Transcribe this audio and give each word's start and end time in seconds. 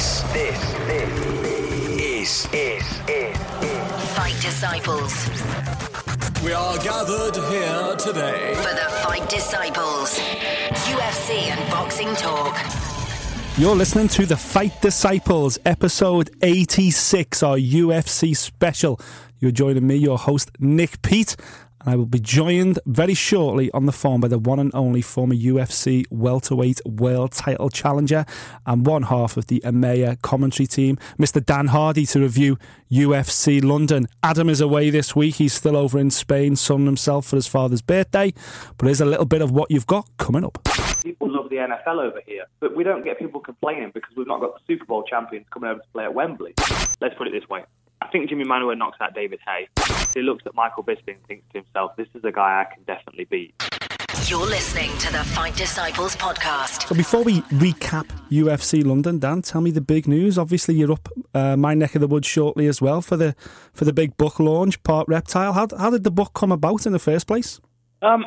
This, 0.00 0.22
this, 0.32 0.72
this 0.86 1.10
is, 2.00 2.46
is, 2.54 2.84
is, 3.06 3.36
is 3.60 4.16
Fight 4.16 4.34
Disciples. 4.40 5.28
We 6.42 6.54
are 6.54 6.78
gathered 6.78 7.36
here 7.36 7.96
today. 7.96 8.54
For 8.54 8.72
the 8.72 8.88
Fight 9.02 9.28
Disciples. 9.28 10.18
UFC 10.88 11.50
and 11.50 11.70
boxing 11.70 12.14
talk. 12.14 12.56
You're 13.58 13.76
listening 13.76 14.08
to 14.08 14.24
the 14.24 14.38
Fight 14.38 14.80
Disciples, 14.80 15.58
episode 15.66 16.30
86, 16.40 17.42
our 17.42 17.58
UFC 17.58 18.34
special. 18.34 18.98
You're 19.38 19.50
joining 19.50 19.86
me, 19.86 19.96
your 19.96 20.16
host, 20.16 20.50
Nick 20.58 21.02
Peet, 21.02 21.36
and 21.80 21.92
I 21.92 21.96
will 21.96 22.06
be 22.06 22.20
joined 22.20 22.78
very 22.86 23.14
shortly 23.14 23.70
on 23.72 23.86
the 23.86 23.92
phone 23.92 24.20
by 24.20 24.28
the 24.28 24.38
one 24.38 24.58
and 24.58 24.70
only 24.74 25.02
former 25.02 25.34
UFC 25.34 26.04
welterweight 26.10 26.80
world 26.84 27.32
title 27.32 27.70
challenger 27.70 28.26
and 28.66 28.86
one 28.86 29.04
half 29.04 29.36
of 29.36 29.46
the 29.46 29.60
EMEA 29.60 30.20
commentary 30.22 30.66
team, 30.66 30.98
Mr. 31.18 31.44
Dan 31.44 31.68
Hardy, 31.68 32.06
to 32.06 32.20
review 32.20 32.58
UFC 32.90 33.62
London. 33.62 34.08
Adam 34.22 34.48
is 34.48 34.60
away 34.60 34.90
this 34.90 35.16
week. 35.16 35.36
He's 35.36 35.54
still 35.54 35.76
over 35.76 35.98
in 35.98 36.10
Spain, 36.10 36.56
sunning 36.56 36.86
himself 36.86 37.26
for 37.26 37.36
his 37.36 37.46
father's 37.46 37.82
birthday, 37.82 38.32
but 38.76 38.86
here's 38.86 39.00
a 39.00 39.06
little 39.06 39.26
bit 39.26 39.42
of 39.42 39.50
what 39.50 39.70
you've 39.70 39.86
got 39.86 40.08
coming 40.18 40.44
up. 40.44 40.58
People 41.02 41.32
love 41.32 41.48
the 41.48 41.56
NFL 41.56 41.98
over 41.98 42.20
here, 42.26 42.44
but 42.60 42.76
we 42.76 42.84
don't 42.84 43.04
get 43.04 43.18
people 43.18 43.40
complaining 43.40 43.90
because 43.94 44.14
we've 44.16 44.26
not 44.26 44.40
got 44.40 44.54
the 44.54 44.60
Super 44.66 44.84
Bowl 44.84 45.02
champions 45.02 45.46
coming 45.50 45.70
over 45.70 45.80
to 45.80 45.88
play 45.92 46.04
at 46.04 46.14
Wembley. 46.14 46.54
Let's 47.00 47.14
put 47.16 47.26
it 47.26 47.32
this 47.32 47.48
way. 47.48 47.64
I 48.02 48.08
think 48.08 48.30
Jimi 48.30 48.44
Manuwa 48.44 48.76
knocks 48.76 48.98
out 49.00 49.14
David 49.14 49.40
Haye. 49.46 49.68
He 50.14 50.22
looks 50.22 50.44
at 50.46 50.54
Michael 50.54 50.82
Bisping 50.82 51.16
and 51.16 51.26
thinks 51.26 51.44
to 51.52 51.58
himself, 51.58 51.92
this 51.96 52.08
is 52.14 52.24
a 52.24 52.32
guy 52.32 52.64
I 52.66 52.74
can 52.74 52.82
definitely 52.84 53.26
beat. 53.26 53.54
You're 54.26 54.46
listening 54.46 54.96
to 54.98 55.12
the 55.12 55.24
Fight 55.24 55.56
Disciples 55.56 56.16
podcast. 56.16 56.88
So 56.88 56.94
before 56.94 57.24
we 57.24 57.40
recap 57.42 58.06
UFC 58.30 58.84
London, 58.84 59.18
Dan, 59.18 59.42
tell 59.42 59.60
me 59.60 59.70
the 59.70 59.80
big 59.80 60.06
news. 60.06 60.38
Obviously, 60.38 60.76
you're 60.76 60.92
up 60.92 61.08
uh, 61.34 61.56
my 61.56 61.74
neck 61.74 61.94
of 61.94 62.00
the 62.00 62.06
woods 62.06 62.28
shortly 62.28 62.66
as 62.66 62.80
well 62.80 63.02
for 63.02 63.16
the 63.16 63.34
for 63.72 63.84
the 63.84 63.92
big 63.92 64.16
book 64.16 64.38
launch, 64.38 64.82
Part 64.82 65.08
Reptile. 65.08 65.52
How, 65.52 65.66
how 65.76 65.90
did 65.90 66.04
the 66.04 66.10
book 66.10 66.32
come 66.32 66.52
about 66.52 66.86
in 66.86 66.92
the 66.92 66.98
first 66.98 67.26
place? 67.26 67.60
Um, 68.02 68.26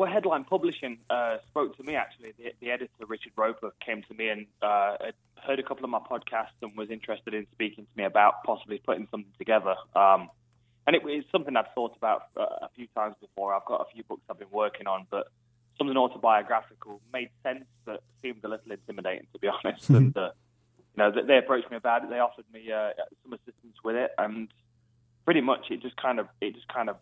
well, 0.00 0.10
Headline 0.10 0.44
Publishing 0.44 0.96
uh, 1.10 1.36
spoke 1.50 1.76
to 1.76 1.82
me 1.82 1.94
actually. 1.94 2.32
The, 2.38 2.54
the, 2.62 2.70
editor 2.70 3.04
Richard 3.06 3.32
Roper 3.36 3.70
came 3.84 4.02
to 4.04 4.14
me 4.14 4.30
and 4.30 4.46
uh, 4.62 4.96
heard 5.36 5.58
a 5.58 5.62
couple 5.62 5.84
of 5.84 5.90
my 5.90 5.98
podcasts 5.98 6.56
and 6.62 6.74
was 6.74 6.90
interested 6.90 7.34
in 7.34 7.46
speaking 7.52 7.84
to 7.84 7.90
me 7.98 8.04
about 8.04 8.42
possibly 8.44 8.78
putting 8.78 9.08
something 9.10 9.30
together. 9.36 9.74
Um, 9.94 10.30
and 10.86 10.96
it 10.96 11.04
was 11.04 11.24
something 11.30 11.54
I've 11.54 11.70
thought 11.74 11.98
about 11.98 12.28
uh, 12.34 12.46
a 12.62 12.70
few 12.74 12.86
times 12.96 13.16
before. 13.20 13.54
I've 13.54 13.66
got 13.66 13.82
a 13.82 13.92
few 13.92 14.02
books 14.04 14.22
I've 14.30 14.38
been 14.38 14.48
working 14.50 14.86
on, 14.86 15.06
but 15.10 15.28
something 15.76 15.98
autobiographical 15.98 17.02
made 17.12 17.28
sense, 17.42 17.66
but 17.84 18.02
seemed 18.22 18.42
a 18.42 18.48
little 18.48 18.72
intimidating 18.72 19.26
to 19.34 19.38
be 19.38 19.48
honest. 19.64 19.84
Mm-hmm. 19.84 19.96
And 19.96 20.16
uh, 20.16 20.30
you 20.96 20.96
know, 20.96 21.12
they 21.26 21.36
approached 21.36 21.70
me 21.70 21.76
about 21.76 22.04
it. 22.04 22.08
They 22.08 22.20
offered 22.20 22.46
me 22.54 22.72
uh, 22.72 22.92
some 23.22 23.34
assistance 23.34 23.76
with 23.84 23.96
it, 23.96 24.12
and 24.16 24.48
pretty 25.26 25.42
much 25.42 25.66
it 25.70 25.82
just 25.82 25.96
kind 25.96 26.18
of 26.18 26.28
it 26.40 26.54
just 26.54 26.68
kind 26.68 26.88
of 26.88 26.96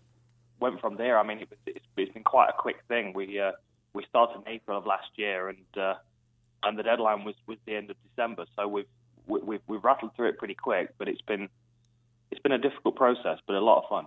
went 0.61 0.81
from 0.81 0.97
there. 0.97 1.19
I 1.19 1.23
mean, 1.23 1.39
it 1.39 1.51
was, 1.51 1.59
it's, 1.67 1.85
it's 1.97 2.13
been 2.13 2.25
quite 2.25 2.49
a 2.49 2.53
quick 2.53 2.77
thing. 2.89 3.13
We 3.15 3.41
uh, 3.41 3.53
we 3.93 4.05
started 4.09 4.43
in 4.47 4.53
April 4.53 4.79
of 4.79 4.87
last 4.87 5.09
year, 5.17 5.49
and 5.49 5.77
uh, 5.77 5.95
and 6.63 6.79
the 6.79 6.83
deadline 6.83 7.25
was, 7.25 7.35
was 7.47 7.59
the 7.67 7.77
end 7.77 7.91
of 7.91 7.97
December. 8.09 8.45
So 8.57 8.69
we've 8.69 8.87
we've 9.27 9.61
we've 9.67 9.85
rattled 9.85 10.15
through 10.17 10.31
it 10.31 10.39
pretty 10.39 10.55
quick, 10.55 10.95
but 10.99 11.09
it's 11.09 11.23
been 11.23 11.49
it's 12.31 12.41
been 12.41 12.53
a 12.53 12.59
difficult 12.59 12.97
process, 12.97 13.39
but 13.47 13.57
a 13.57 13.61
lot 13.61 13.83
of 13.83 13.89
fun. 13.89 14.07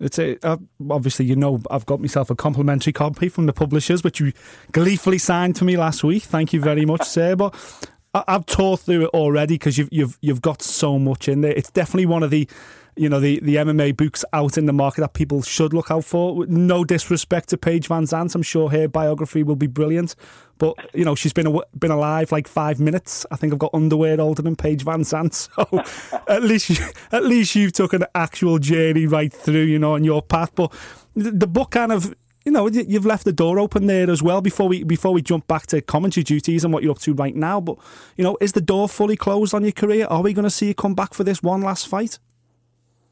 It's 0.00 0.18
a, 0.18 0.36
uh, 0.44 0.56
obviously, 0.90 1.24
you 1.24 1.36
know, 1.36 1.62
I've 1.70 1.86
got 1.86 2.00
myself 2.00 2.28
a 2.28 2.34
complimentary 2.34 2.92
copy 2.92 3.28
from 3.28 3.46
the 3.46 3.52
publishers, 3.52 4.02
which 4.02 4.18
you 4.18 4.32
gleefully 4.72 5.18
signed 5.18 5.54
to 5.56 5.64
me 5.64 5.76
last 5.76 6.02
week. 6.02 6.24
Thank 6.24 6.52
you 6.52 6.60
very 6.60 6.84
much, 6.84 7.02
sir. 7.08 7.36
But 7.36 7.54
I, 8.12 8.24
have 8.28 8.46
tore 8.46 8.76
through 8.76 9.04
it 9.04 9.10
already 9.10 9.54
because 9.54 9.78
you've 9.78 9.88
you've 9.92 10.18
you've 10.20 10.42
got 10.42 10.62
so 10.62 10.98
much 10.98 11.28
in 11.28 11.42
there. 11.42 11.52
It's 11.52 11.70
definitely 11.70 12.06
one 12.06 12.22
of 12.22 12.30
the 12.30 12.48
you 12.96 13.08
know 13.08 13.20
the, 13.20 13.40
the 13.40 13.56
MMA 13.56 13.96
books 13.96 14.24
out 14.32 14.56
in 14.56 14.66
the 14.66 14.72
market 14.72 15.00
that 15.00 15.14
people 15.14 15.42
should 15.42 15.72
look 15.72 15.90
out 15.90 16.04
for. 16.04 16.46
No 16.46 16.84
disrespect 16.84 17.48
to 17.50 17.56
Paige 17.56 17.88
VanZant, 17.88 18.34
I'm 18.34 18.42
sure 18.42 18.70
her 18.70 18.88
biography 18.88 19.42
will 19.42 19.56
be 19.56 19.66
brilliant. 19.66 20.14
But 20.58 20.76
you 20.94 21.04
know 21.04 21.14
she's 21.14 21.32
been 21.32 21.60
been 21.78 21.90
alive 21.90 22.30
like 22.32 22.46
five 22.46 22.78
minutes. 22.78 23.26
I 23.30 23.36
think 23.36 23.52
I've 23.52 23.58
got 23.58 23.74
underwear 23.74 24.20
older 24.20 24.42
than 24.42 24.56
Paige 24.56 24.84
VanZant, 24.84 25.34
so 26.14 26.20
at 26.28 26.42
least 26.42 26.70
you, 26.70 26.76
at 27.12 27.24
least 27.24 27.54
you've 27.54 27.72
took 27.72 27.92
an 27.92 28.04
actual 28.14 28.58
journey 28.58 29.06
right 29.06 29.32
through, 29.32 29.64
you 29.64 29.78
know, 29.78 29.94
on 29.94 30.04
your 30.04 30.22
path. 30.22 30.54
But 30.54 30.72
the 31.14 31.46
book 31.46 31.72
kind 31.72 31.92
of 31.92 32.14
you 32.44 32.52
know, 32.52 32.68
you've 32.68 33.06
left 33.06 33.24
the 33.24 33.32
door 33.32 33.58
open 33.58 33.86
there 33.86 34.10
as 34.10 34.22
well 34.22 34.42
before 34.42 34.68
we 34.68 34.84
before 34.84 35.12
we 35.12 35.22
jump 35.22 35.46
back 35.46 35.66
to 35.68 35.80
commentary 35.80 36.24
duties 36.24 36.62
and 36.62 36.72
what 36.74 36.82
you're 36.82 36.92
up 36.92 36.98
to 37.00 37.14
right 37.14 37.34
now. 37.34 37.60
But 37.60 37.78
you 38.16 38.24
know, 38.24 38.36
is 38.40 38.52
the 38.52 38.60
door 38.60 38.88
fully 38.88 39.16
closed 39.16 39.54
on 39.54 39.62
your 39.62 39.72
career? 39.72 40.06
Are 40.06 40.20
we 40.20 40.34
going 40.34 40.44
to 40.44 40.50
see 40.50 40.68
you 40.68 40.74
come 40.74 40.94
back 40.94 41.14
for 41.14 41.24
this 41.24 41.42
one 41.42 41.62
last 41.62 41.88
fight? 41.88 42.18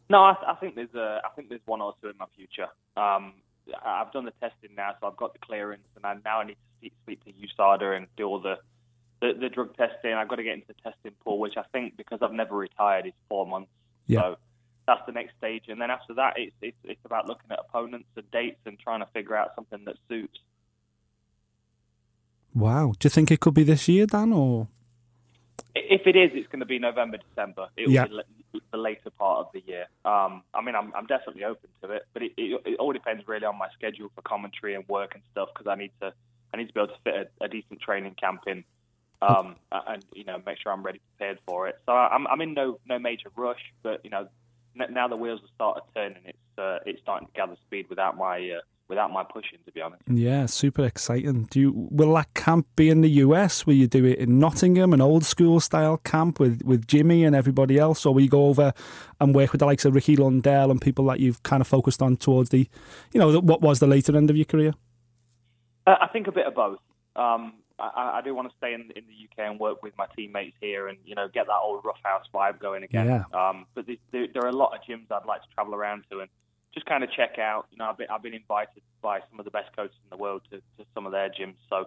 No, 0.08 0.18
I, 0.18 0.34
I 0.46 0.54
think 0.56 0.74
there's 0.74 0.94
a, 0.94 1.20
I 1.24 1.28
think 1.34 1.48
there's 1.48 1.60
one 1.64 1.80
or 1.80 1.94
two 2.02 2.08
in 2.08 2.16
my 2.18 2.26
future. 2.36 2.68
Um, 2.96 3.34
I've 3.84 4.12
done 4.12 4.24
the 4.24 4.32
testing 4.32 4.74
now, 4.76 4.94
so 5.00 5.06
I've 5.06 5.16
got 5.16 5.32
the 5.32 5.38
clearance, 5.38 5.86
and 5.96 6.04
I, 6.04 6.16
now 6.24 6.40
I 6.40 6.44
need 6.44 6.56
to 6.82 6.90
speak, 7.02 7.24
to 7.24 7.32
USADA 7.32 7.96
and 7.96 8.06
do 8.16 8.24
all 8.24 8.40
the, 8.40 8.56
the, 9.20 9.32
the 9.40 9.48
drug 9.48 9.76
testing. 9.76 10.12
I've 10.12 10.28
got 10.28 10.36
to 10.36 10.42
get 10.42 10.54
into 10.54 10.66
the 10.68 10.90
testing 10.90 11.12
pool, 11.24 11.38
which 11.38 11.56
I 11.56 11.62
think 11.72 11.96
because 11.96 12.18
I've 12.22 12.32
never 12.32 12.56
retired 12.56 13.06
is 13.06 13.12
four 13.28 13.46
months. 13.46 13.70
Yeah. 14.06 14.20
So 14.20 14.36
that's 14.86 15.02
the 15.06 15.12
next 15.12 15.36
stage, 15.38 15.64
and 15.68 15.80
then 15.80 15.90
after 15.90 16.14
that, 16.14 16.34
it's, 16.36 16.54
it's 16.60 16.76
it's 16.82 17.00
about 17.04 17.28
looking 17.28 17.50
at 17.52 17.60
opponents 17.60 18.08
and 18.16 18.28
dates 18.32 18.58
and 18.66 18.76
trying 18.78 18.98
to 18.98 19.06
figure 19.14 19.36
out 19.36 19.52
something 19.54 19.84
that 19.84 19.94
suits. 20.08 20.38
Wow, 22.52 22.92
do 22.98 23.06
you 23.06 23.10
think 23.10 23.30
it 23.30 23.38
could 23.38 23.54
be 23.54 23.62
this 23.62 23.86
year, 23.88 24.06
Dan, 24.06 24.32
or? 24.32 24.66
If 25.74 26.06
it 26.06 26.16
is, 26.16 26.30
it's 26.34 26.48
going 26.48 26.60
to 26.60 26.66
be 26.66 26.78
November, 26.78 27.16
December. 27.16 27.68
It 27.76 27.86
will 27.86 27.94
yeah. 27.94 28.04
be 28.04 28.60
the 28.70 28.76
later 28.76 29.10
part 29.10 29.46
of 29.46 29.52
the 29.54 29.62
year. 29.66 29.86
Um, 30.04 30.42
I 30.52 30.60
mean, 30.62 30.74
I'm, 30.74 30.92
I'm 30.94 31.06
definitely 31.06 31.44
open 31.44 31.70
to 31.82 31.90
it, 31.92 32.06
but 32.12 32.22
it, 32.22 32.32
it, 32.36 32.60
it, 32.66 32.78
all 32.78 32.92
depends 32.92 33.26
really 33.26 33.46
on 33.46 33.56
my 33.56 33.68
schedule 33.74 34.10
for 34.14 34.20
commentary 34.22 34.74
and 34.74 34.86
work 34.88 35.14
and 35.14 35.22
stuff 35.32 35.48
because 35.54 35.70
I 35.70 35.76
need 35.76 35.92
to 36.00 36.12
I 36.52 36.58
need 36.58 36.68
to 36.68 36.74
be 36.74 36.80
able 36.80 36.88
to 36.88 37.00
fit 37.04 37.32
a, 37.40 37.44
a 37.44 37.48
decent 37.48 37.80
training 37.80 38.14
camp 38.20 38.42
in, 38.46 38.64
um, 39.22 39.56
and 39.70 40.04
you 40.12 40.24
know 40.24 40.42
make 40.44 40.58
sure 40.62 40.72
I'm 40.72 40.82
ready 40.82 41.00
prepared 41.16 41.38
for 41.46 41.68
it. 41.68 41.78
So 41.86 41.92
I'm 41.92 42.26
I'm 42.26 42.40
in 42.42 42.52
no 42.52 42.78
no 42.86 42.98
major 42.98 43.30
rush, 43.34 43.72
but 43.82 44.04
you 44.04 44.10
know 44.10 44.28
now 44.74 45.08
the 45.08 45.16
wheels 45.16 45.40
have 45.40 45.50
started 45.54 45.82
turning, 45.94 46.22
it's 46.26 46.58
uh, 46.58 46.78
it's 46.84 47.00
starting 47.00 47.28
to 47.28 47.32
gather 47.32 47.56
speed 47.66 47.86
without 47.88 48.16
my 48.16 48.36
uh, 48.36 48.60
without 48.88 49.10
my 49.10 49.24
pushing, 49.24 49.58
to 49.64 49.72
be 49.72 49.80
honest. 49.80 50.02
Yeah, 50.06 50.46
super 50.46 50.84
exciting. 50.84 51.44
Do 51.50 51.60
you 51.60 51.72
will 51.74 52.14
that 52.14 52.34
camp 52.34 52.66
be 52.76 52.90
in 52.90 53.00
the 53.00 53.10
US? 53.10 53.66
Will 53.66 53.74
you 53.74 53.86
do 53.86 54.04
it 54.04 54.18
in 54.18 54.38
Nottingham, 54.38 54.92
an 54.92 55.00
old 55.00 55.24
school 55.24 55.60
style 55.60 55.96
camp 55.98 56.38
with, 56.38 56.62
with 56.62 56.86
Jimmy 56.86 57.24
and 57.24 57.34
everybody 57.34 57.78
else, 57.78 58.04
or 58.04 58.14
will 58.14 58.22
you 58.22 58.28
go 58.28 58.46
over 58.46 58.72
and 59.20 59.34
work 59.34 59.52
with 59.52 59.60
the 59.60 59.66
likes 59.66 59.84
of 59.84 59.94
Ricky 59.94 60.16
Lundell 60.16 60.70
and 60.70 60.80
people 60.80 61.06
that 61.06 61.20
you've 61.20 61.42
kind 61.42 61.60
of 61.60 61.66
focused 61.66 62.02
on 62.02 62.16
towards 62.16 62.50
the, 62.50 62.68
you 63.12 63.20
know, 63.20 63.40
what 63.40 63.62
was 63.62 63.80
the 63.80 63.86
later 63.86 64.16
end 64.16 64.30
of 64.30 64.36
your 64.36 64.44
career? 64.44 64.74
Uh, 65.86 65.96
I 66.00 66.08
think 66.08 66.26
a 66.26 66.32
bit 66.32 66.46
of 66.46 66.54
both. 66.54 66.78
Um, 67.16 67.54
I, 67.78 68.18
I, 68.18 68.20
do 68.22 68.34
want 68.34 68.48
to 68.48 68.56
stay 68.56 68.74
in, 68.74 68.82
in 68.94 69.04
the 69.06 69.42
UK 69.42 69.50
and 69.50 69.58
work 69.58 69.82
with 69.82 69.92
my 69.98 70.06
teammates 70.16 70.56
here, 70.60 70.88
and 70.88 70.98
you 71.04 71.14
know, 71.14 71.28
get 71.28 71.46
that 71.46 71.58
old 71.62 71.84
roughhouse 71.84 72.26
vibe 72.32 72.60
going 72.60 72.84
again. 72.84 73.06
Yeah. 73.06 73.24
Um, 73.48 73.66
but 73.74 73.86
there, 73.86 74.26
there, 74.32 74.44
are 74.44 74.48
a 74.48 74.56
lot 74.56 74.74
of 74.74 74.80
gyms 74.88 75.10
I'd 75.10 75.26
like 75.26 75.42
to 75.42 75.48
travel 75.54 75.74
around 75.74 76.04
to, 76.10 76.20
and 76.20 76.28
just 76.74 76.86
kind 76.86 77.04
of 77.04 77.10
check 77.12 77.38
out. 77.38 77.66
You 77.70 77.78
know, 77.78 77.86
I've 77.86 77.98
been, 77.98 78.08
I've 78.10 78.22
been 78.22 78.34
invited 78.34 78.82
by 79.00 79.20
some 79.30 79.38
of 79.38 79.44
the 79.44 79.50
best 79.50 79.74
coaches 79.76 79.96
in 80.04 80.10
the 80.10 80.22
world 80.22 80.42
to, 80.50 80.56
to 80.58 80.86
some 80.94 81.06
of 81.06 81.12
their 81.12 81.28
gyms, 81.28 81.56
so 81.68 81.86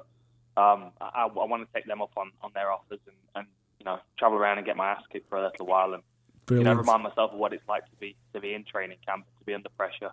um, 0.57 0.91
I, 1.01 1.25
I, 1.25 1.45
want 1.45 1.67
to 1.67 1.73
take 1.73 1.85
them 1.85 2.01
up 2.01 2.11
on, 2.15 2.31
on 2.41 2.51
their 2.53 2.71
offers 2.71 2.99
and, 3.07 3.15
and 3.35 3.47
you 3.79 3.85
know 3.85 3.99
travel 4.17 4.37
around 4.37 4.57
and 4.57 4.65
get 4.65 4.77
my 4.77 4.91
ass 4.91 5.01
kicked 5.11 5.27
for 5.29 5.37
a 5.37 5.43
little 5.43 5.65
while 5.65 5.93
and 5.93 6.03
Brilliant. 6.45 6.67
you 6.67 6.73
know 6.73 6.79
remind 6.79 7.03
myself 7.03 7.33
of 7.33 7.39
what 7.39 7.53
it's 7.53 7.67
like 7.67 7.85
to 7.85 7.95
be 7.99 8.15
to 8.33 8.39
be 8.39 8.53
in 8.53 8.63
training 8.63 8.97
camp 9.05 9.25
to 9.39 9.45
be 9.45 9.53
under 9.53 9.69
pressure. 9.69 10.11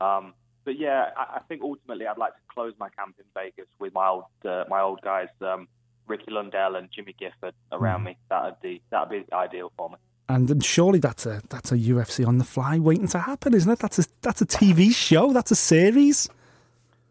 Um, 0.00 0.34
but 0.64 0.78
yeah, 0.78 1.10
I, 1.16 1.36
I, 1.36 1.40
think 1.48 1.62
ultimately 1.62 2.06
I'd 2.06 2.18
like 2.18 2.34
to 2.34 2.40
close 2.48 2.74
my 2.78 2.88
camp 2.90 3.16
in 3.18 3.24
Vegas 3.34 3.68
with 3.78 3.92
my 3.92 4.08
old 4.08 4.24
uh, 4.44 4.64
my 4.68 4.80
old 4.80 5.00
guys, 5.02 5.28
um, 5.42 5.68
Ricky 6.06 6.30
Lundell 6.30 6.76
and 6.76 6.88
Jimmy 6.90 7.14
Gifford 7.18 7.54
around 7.70 8.00
mm. 8.00 8.06
me. 8.06 8.18
That'd 8.30 8.60
be 8.62 8.82
that'd 8.90 9.10
be 9.10 9.24
ideal 9.32 9.72
for 9.76 9.90
me. 9.90 9.96
And 10.28 10.64
surely 10.64 10.98
that's 10.98 11.24
a 11.24 11.42
that's 11.50 11.70
a 11.70 11.76
UFC 11.76 12.26
on 12.26 12.38
the 12.38 12.44
fly 12.44 12.78
waiting 12.78 13.06
to 13.08 13.18
happen, 13.20 13.54
isn't 13.54 13.70
it? 13.70 13.78
That's 13.78 14.00
a 14.00 14.04
that's 14.22 14.42
a 14.42 14.46
TV 14.46 14.92
show. 14.92 15.32
That's 15.32 15.52
a 15.52 15.56
series. 15.56 16.28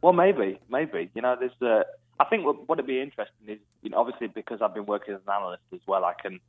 Well, 0.02 0.14
maybe, 0.14 0.60
maybe. 0.70 1.10
You 1.16 1.22
know, 1.22 1.38
there's. 1.40 1.62
Uh, 1.62 1.84
I 2.20 2.26
think 2.26 2.46
what 2.46 2.68
would 2.70 2.86
be 2.86 3.02
interesting 3.02 3.48
is, 3.48 3.60
you 3.82 3.90
know, 3.90 4.00
obviously 4.00 4.28
because 4.28 4.62
I've 4.62 4.74
been 4.74 4.86
working 4.86 5.14
as 5.14 5.22
an 5.26 5.34
analyst 5.34 5.64
as 5.74 5.80
well, 5.88 6.04
I 6.04 6.14
can. 6.22 6.40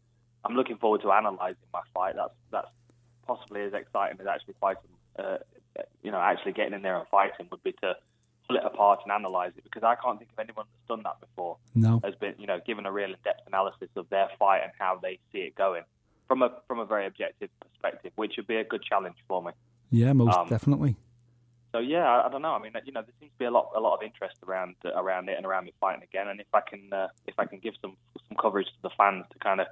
I'm 0.45 0.55
looking 0.55 0.77
forward 0.77 1.03
to 1.03 1.11
analysing 1.11 1.57
my 1.73 1.83
fight. 1.95 2.17
That's 2.17 2.35
that's 2.51 2.69
possibly 3.27 3.63
as 3.63 3.73
exciting 3.73 4.19
as 4.21 4.27
actually 4.27 4.55
fighting. 4.61 4.91
Uh, 5.17 5.39
you 6.03 6.11
know, 6.11 6.19
actually 6.19 6.53
getting 6.53 6.75
in 6.75 6.83
there 6.83 6.99
and 6.99 7.07
fighting 7.09 7.47
would 7.51 7.63
be 7.63 7.73
to 7.73 7.95
pull 8.49 8.57
it 8.57 8.63
apart 8.65 9.01
and 9.05 9.13
analyse 9.13 9.53
it 9.57 9.65
because 9.65 9.83
I 9.83 9.95
can't 9.95 10.19
think 10.19 10.31
of 10.33 10.39
anyone 10.39 10.67
that's 10.73 10.89
done 10.89 11.03
that 11.05 11.21
before. 11.21 11.59
No, 11.77 12.01
has 12.03 12.15
been 12.17 12.35
you 12.39 12.47
know 12.47 12.61
given 12.67 12.87
a 12.87 12.93
real 12.93 13.11
in-depth 13.11 13.47
analysis 13.47 13.89
of 13.95 14.09
their 14.09 14.29
fight 14.37 14.63
and 14.65 14.73
how 14.79 14.99
they 15.01 15.21
see 15.33 15.39
it 15.39 15.55
going 15.55 15.85
from 16.29 16.43
a 16.43 16.51
from 16.67 16.79
a 16.79 16.85
very 16.85 17.07
objective 17.07 17.51
perspective, 17.61 18.13
which 18.17 18.35
would 18.37 18.47
be 18.47 18.57
a 18.57 18.65
good 18.65 18.83
challenge 18.83 19.17
for 19.29 19.43
me. 19.43 19.53
Yeah, 19.91 20.13
most 20.13 20.37
um, 20.37 20.49
definitely. 20.49 20.97
So 21.73 21.79
yeah, 21.81 22.05
I, 22.05 22.27
I, 22.27 22.31
don't 22.31 22.43
know. 22.43 22.53
I 22.53 22.59
mean, 22.59 22.73
you 22.85 22.93
know, 22.93 23.03
there 23.03 23.13
seems 23.21 23.33
to 23.33 23.39
be 23.39 23.45
a 23.45 23.51
lot 23.51 23.71
a 23.77 23.81
lot 23.81 23.95
of 23.95 24.03
interest 24.03 24.37
around 24.47 24.77
uh, 24.85 24.91
around 24.95 25.29
it 25.29 25.37
and 25.37 25.47
around 25.47 25.65
me 25.65 25.73
fighting 25.81 26.03
again. 26.03 26.29
And 26.29 26.41
if 26.41 26.47
I 26.55 26.61
can 26.61 26.93
uh, 26.93 27.09
if 27.27 27.39
I 27.39 27.45
can 27.45 27.59
give 27.59 27.75
some 27.83 27.97
some 28.29 28.37
coverage 28.41 28.67
to 28.67 28.83
the 28.83 28.91
fans 28.97 29.25
to 29.33 29.39
kind 29.39 29.61
of 29.61 29.67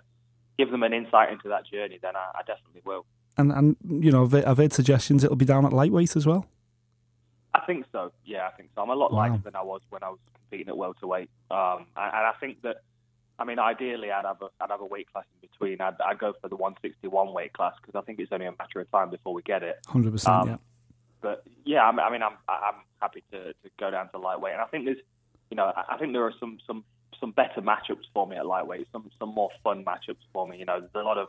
give 0.58 0.70
them 0.70 0.82
an 0.82 0.92
insight 0.92 1.32
into 1.32 1.48
that 1.48 1.66
journey, 1.66 1.98
then 2.00 2.14
I, 2.14 2.38
I 2.38 2.42
definitely 2.46 2.82
will. 2.84 3.06
And 3.36 3.52
and 3.52 3.76
you 3.88 4.12
know, 4.12 4.24
I've, 4.24 4.34
I've 4.34 4.56
heard 4.58 4.72
suggestions 4.72 5.24
it'll 5.24 5.36
be 5.36 5.44
down 5.44 5.64
at 5.64 5.72
lightweight 5.72 6.14
as 6.14 6.26
well. 6.26 6.46
I 7.54 7.60
think 7.66 7.86
so. 7.92 8.12
Yeah, 8.24 8.48
I 8.48 8.50
think 8.50 8.70
so. 8.74 8.82
I'm 8.82 8.90
a 8.90 8.94
lot 8.94 9.12
Wow. 9.12 9.18
lighter 9.18 9.40
than 9.44 9.54
I 9.56 9.62
was 9.62 9.80
when 9.90 10.02
I 10.02 10.10
was 10.10 10.18
competing 10.34 10.68
at 10.68 10.76
welterweight, 10.76 11.30
um, 11.50 11.86
and, 11.96 12.14
and 12.14 12.26
I 12.26 12.32
think 12.40 12.62
that. 12.62 12.82
I 13.38 13.44
mean, 13.44 13.58
ideally, 13.58 14.10
I'd 14.12 14.24
have 14.24 14.40
a 14.42 14.48
I'd 14.60 14.70
have 14.70 14.80
a 14.80 14.86
weight 14.86 15.12
class 15.12 15.24
in 15.34 15.48
between. 15.48 15.80
I'd, 15.80 16.00
I'd 16.04 16.18
go 16.18 16.34
for 16.40 16.48
the 16.48 16.56
161 16.56 17.32
weight 17.32 17.52
class 17.52 17.74
because 17.80 17.98
I 17.98 18.04
think 18.04 18.20
it's 18.20 18.32
only 18.32 18.46
a 18.46 18.52
matter 18.52 18.80
of 18.80 18.90
time 18.90 19.10
before 19.10 19.34
we 19.34 19.42
get 19.42 19.62
it. 19.62 19.78
Hundred 19.86 20.12
percent. 20.12 20.34
Um, 20.34 20.48
Yeah. 20.48 20.56
But 21.20 21.42
yeah, 21.64 21.82
I 21.84 21.90
mean, 21.90 22.00
I 22.00 22.10
mean, 22.10 22.22
I'm 22.22 22.36
I'm 22.48 22.74
happy 23.00 23.24
to, 23.32 23.54
to 23.54 23.70
go 23.78 23.90
down 23.90 24.10
to 24.10 24.18
lightweight, 24.18 24.52
and 24.52 24.62
I 24.62 24.66
think 24.66 24.84
there's, 24.84 24.98
you 25.50 25.56
know, 25.56 25.72
I 25.74 25.96
think 25.96 26.12
there 26.12 26.24
are 26.24 26.34
some 26.38 26.58
some 26.66 26.84
some 27.18 27.30
better 27.30 27.62
matchups 27.62 28.04
for 28.12 28.26
me 28.26 28.36
at 28.36 28.44
lightweight, 28.46 28.88
some 28.92 29.10
some 29.18 29.30
more 29.30 29.48
fun 29.64 29.84
matchups 29.84 30.22
for 30.32 30.46
me. 30.46 30.58
You 30.58 30.66
know, 30.66 30.80
there's 30.80 30.92
a 30.94 31.06
lot 31.06 31.16
of 31.16 31.28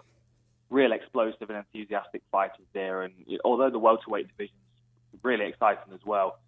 real 0.70 0.92
explosive 0.92 1.50
and 1.50 1.58
enthusiastic 1.58 2.22
fighters 2.32 2.66
there, 2.74 3.04
and 3.04 3.14
although 3.46 3.70
the 3.70 3.80
welterweight 3.80 4.28
division's 4.28 4.60
really 5.24 5.46
exciting 5.46 5.94
as 5.94 6.06
well, 6.06 6.40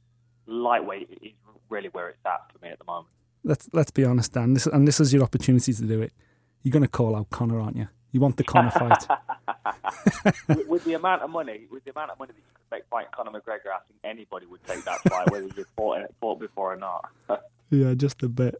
lightweight 0.45 1.17
is 1.21 1.31
really 1.69 1.89
where 1.89 2.09
it's 2.09 2.25
at 2.25 2.51
for 2.51 2.63
me 2.63 2.69
at 2.69 2.79
the 2.79 2.85
moment. 2.85 3.07
Let's 3.43 3.69
let's 3.73 3.91
be 3.91 4.03
honest, 4.05 4.33
Dan. 4.33 4.53
This 4.53 4.65
and 4.67 4.87
this 4.87 4.99
is 4.99 5.13
your 5.13 5.23
opportunity 5.23 5.73
to 5.73 5.81
do 5.83 6.01
it. 6.01 6.11
You're 6.63 6.71
going 6.73 6.83
to 6.83 6.89
call 6.89 7.15
out 7.15 7.29
Conor, 7.29 7.59
aren't 7.59 7.77
you? 7.77 7.87
You 8.11 8.19
want 8.19 8.37
the 8.37 8.43
Conor 8.43 8.71
fight. 8.71 9.07
with, 10.47 10.67
with 10.67 10.83
the 10.85 10.93
amount 10.93 11.21
of 11.21 11.29
money, 11.29 11.67
with 11.71 11.83
the 11.85 11.91
amount 11.91 12.11
of 12.11 12.19
money 12.19 12.31
that 12.33 12.37
you 12.37 12.43
could 12.53 12.71
make 12.75 12.83
fighting 12.89 13.09
Conor 13.15 13.31
McGregor, 13.31 13.71
I 13.73 13.79
think 13.87 13.99
anybody 14.03 14.45
would 14.47 14.63
take 14.65 14.83
that 14.85 14.99
fight, 15.09 15.29
whether 15.31 15.45
you 15.47 15.65
fought 15.75 16.01
it 16.01 16.13
fought 16.19 16.39
before 16.39 16.73
or 16.73 16.77
not. 16.77 17.09
Yeah, 17.69 17.95
just 17.95 18.23
a 18.23 18.29
bit. 18.29 18.55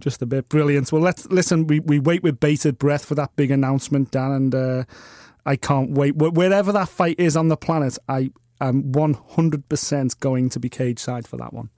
Just 0.00 0.22
a 0.22 0.26
bit. 0.26 0.48
Brilliant. 0.48 0.92
Well, 0.92 1.02
let's 1.02 1.26
listen. 1.26 1.66
We, 1.66 1.80
we 1.80 1.98
wait 1.98 2.22
with 2.22 2.38
bated 2.38 2.78
breath 2.78 3.04
for 3.04 3.16
that 3.16 3.34
big 3.34 3.50
announcement, 3.50 4.12
Dan, 4.12 4.30
and 4.30 4.54
uh, 4.54 4.84
I 5.44 5.56
can't 5.56 5.90
wait. 5.90 6.12
Wh- 6.12 6.32
Wherever 6.32 6.70
that 6.70 6.88
fight 6.88 7.18
is 7.18 7.36
on 7.36 7.48
the 7.48 7.56
planet, 7.56 7.98
I 8.08 8.30
am 8.60 8.92
100% 8.92 10.20
going 10.20 10.50
to 10.50 10.60
be 10.60 10.68
cage 10.68 11.00
side 11.00 11.26
for 11.26 11.36
that 11.38 11.52
one. 11.52 11.70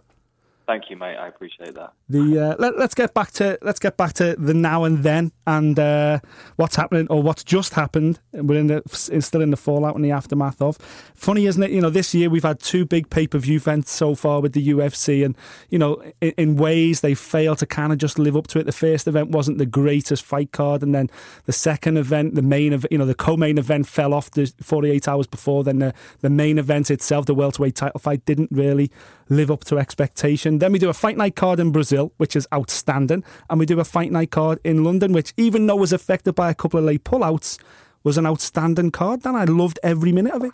Thank 0.71 0.89
you, 0.89 0.97
mate. 0.97 1.17
I 1.17 1.27
appreciate 1.27 1.75
that. 1.75 1.95
The 2.09 2.39
uh, 2.39 2.55
let, 2.61 2.79
let's 2.79 2.95
get 2.95 3.13
back 3.13 3.33
to 3.33 3.59
let's 3.61 3.81
get 3.81 3.97
back 3.97 4.13
to 4.15 4.37
the 4.39 4.55
now 4.55 4.85
and 4.85 5.03
then 5.03 5.33
and 5.45 5.77
uh, 5.77 6.21
what's 6.55 6.77
happening 6.77 7.09
or 7.11 7.21
what's 7.25 7.43
just 7.43 7.75
happened. 7.75 8.21
We're 8.33 8.61
in 8.61 8.69
the 8.69 8.83
still 8.89 9.41
in 9.41 9.51
the 9.51 9.57
fallout 9.57 9.97
and 9.97 10.05
the 10.05 10.13
aftermath 10.13 10.63
of. 10.63 10.77
Funny, 11.17 11.47
isn't 11.47 11.61
it? 11.61 11.73
You 11.73 11.81
know, 11.81 11.91
this 11.91 12.15
year 12.15 12.31
we've 12.31 12.45
had 12.45 12.61
two 12.61 12.85
big 12.87 13.11
pay 13.11 13.27
per 13.27 13.39
view 13.39 13.57
events 13.57 13.91
so 13.91 14.15
far 14.15 14.41
with 14.41 14.53
the 14.53 14.69
UFC, 14.69 15.25
and 15.25 15.37
you 15.71 15.79
know, 15.81 16.01
in, 16.21 16.35
in 16.37 16.57
ways 16.57 17.01
they 17.01 17.15
failed 17.15 17.59
to 17.59 17.67
kind 17.67 17.93
of 17.93 17.99
just 17.99 18.17
live 18.17 18.37
up 18.37 18.47
to 18.47 18.61
it. 18.61 18.67
The 18.67 18.71
first 18.71 19.09
event 19.09 19.31
wasn't 19.31 19.59
the 19.59 19.67
greatest 19.67 20.23
fight 20.23 20.53
card, 20.53 20.85
and 20.85 20.95
then 20.95 21.11
the 21.47 21.53
second 21.53 21.97
event, 21.97 22.37
the 22.37 22.43
main 22.43 22.73
event, 22.73 22.93
you 22.93 22.99
know, 22.99 23.07
the 23.07 23.17
co-main 23.17 23.59
event 23.59 23.89
fell 23.89 24.15
off 24.15 24.31
the 24.31 24.47
48 24.63 25.09
hours 25.09 25.27
before. 25.27 25.65
Then 25.65 25.81
the 25.81 25.95
the 26.21 26.31
main 26.31 26.59
event 26.59 26.93
itself, 26.93 27.27
the 27.27 27.35
welterweight 27.35 27.75
title 27.75 27.99
fight, 27.99 28.25
didn't 28.25 28.51
really 28.53 28.93
live 29.31 29.51
up 29.51 29.65
to 29.65 29.79
expectation. 29.79 30.59
Then 30.59 30.73
we 30.73 30.79
do 30.79 30.91
a 30.91 30.95
fight 30.95 31.17
night 31.17 31.37
card 31.37 31.61
in 31.61 31.71
Brazil, 31.71 32.13
which 32.19 32.37
is 32.37 32.47
outstanding, 32.53 33.25
and 33.49 33.59
we 33.59 33.65
do 33.65 33.81
a 33.81 33.85
fight 33.85 34.13
night 34.13 34.31
card 34.31 34.59
in 34.65 34.85
London, 34.85 35.13
which 35.13 35.33
even 35.37 35.67
though 35.67 35.77
was 35.77 35.93
affected 35.93 36.35
by 36.35 36.51
a 36.51 36.55
couple 36.55 36.79
of 36.79 36.85
late 36.85 37.05
pullouts, 37.05 37.59
was 38.03 38.19
an 38.19 38.27
outstanding 38.27 38.91
card. 38.91 39.25
And 39.25 39.37
I 39.37 39.45
loved 39.45 39.79
every 39.83 40.13
minute 40.13 40.35
of 40.35 40.45
it. 40.45 40.53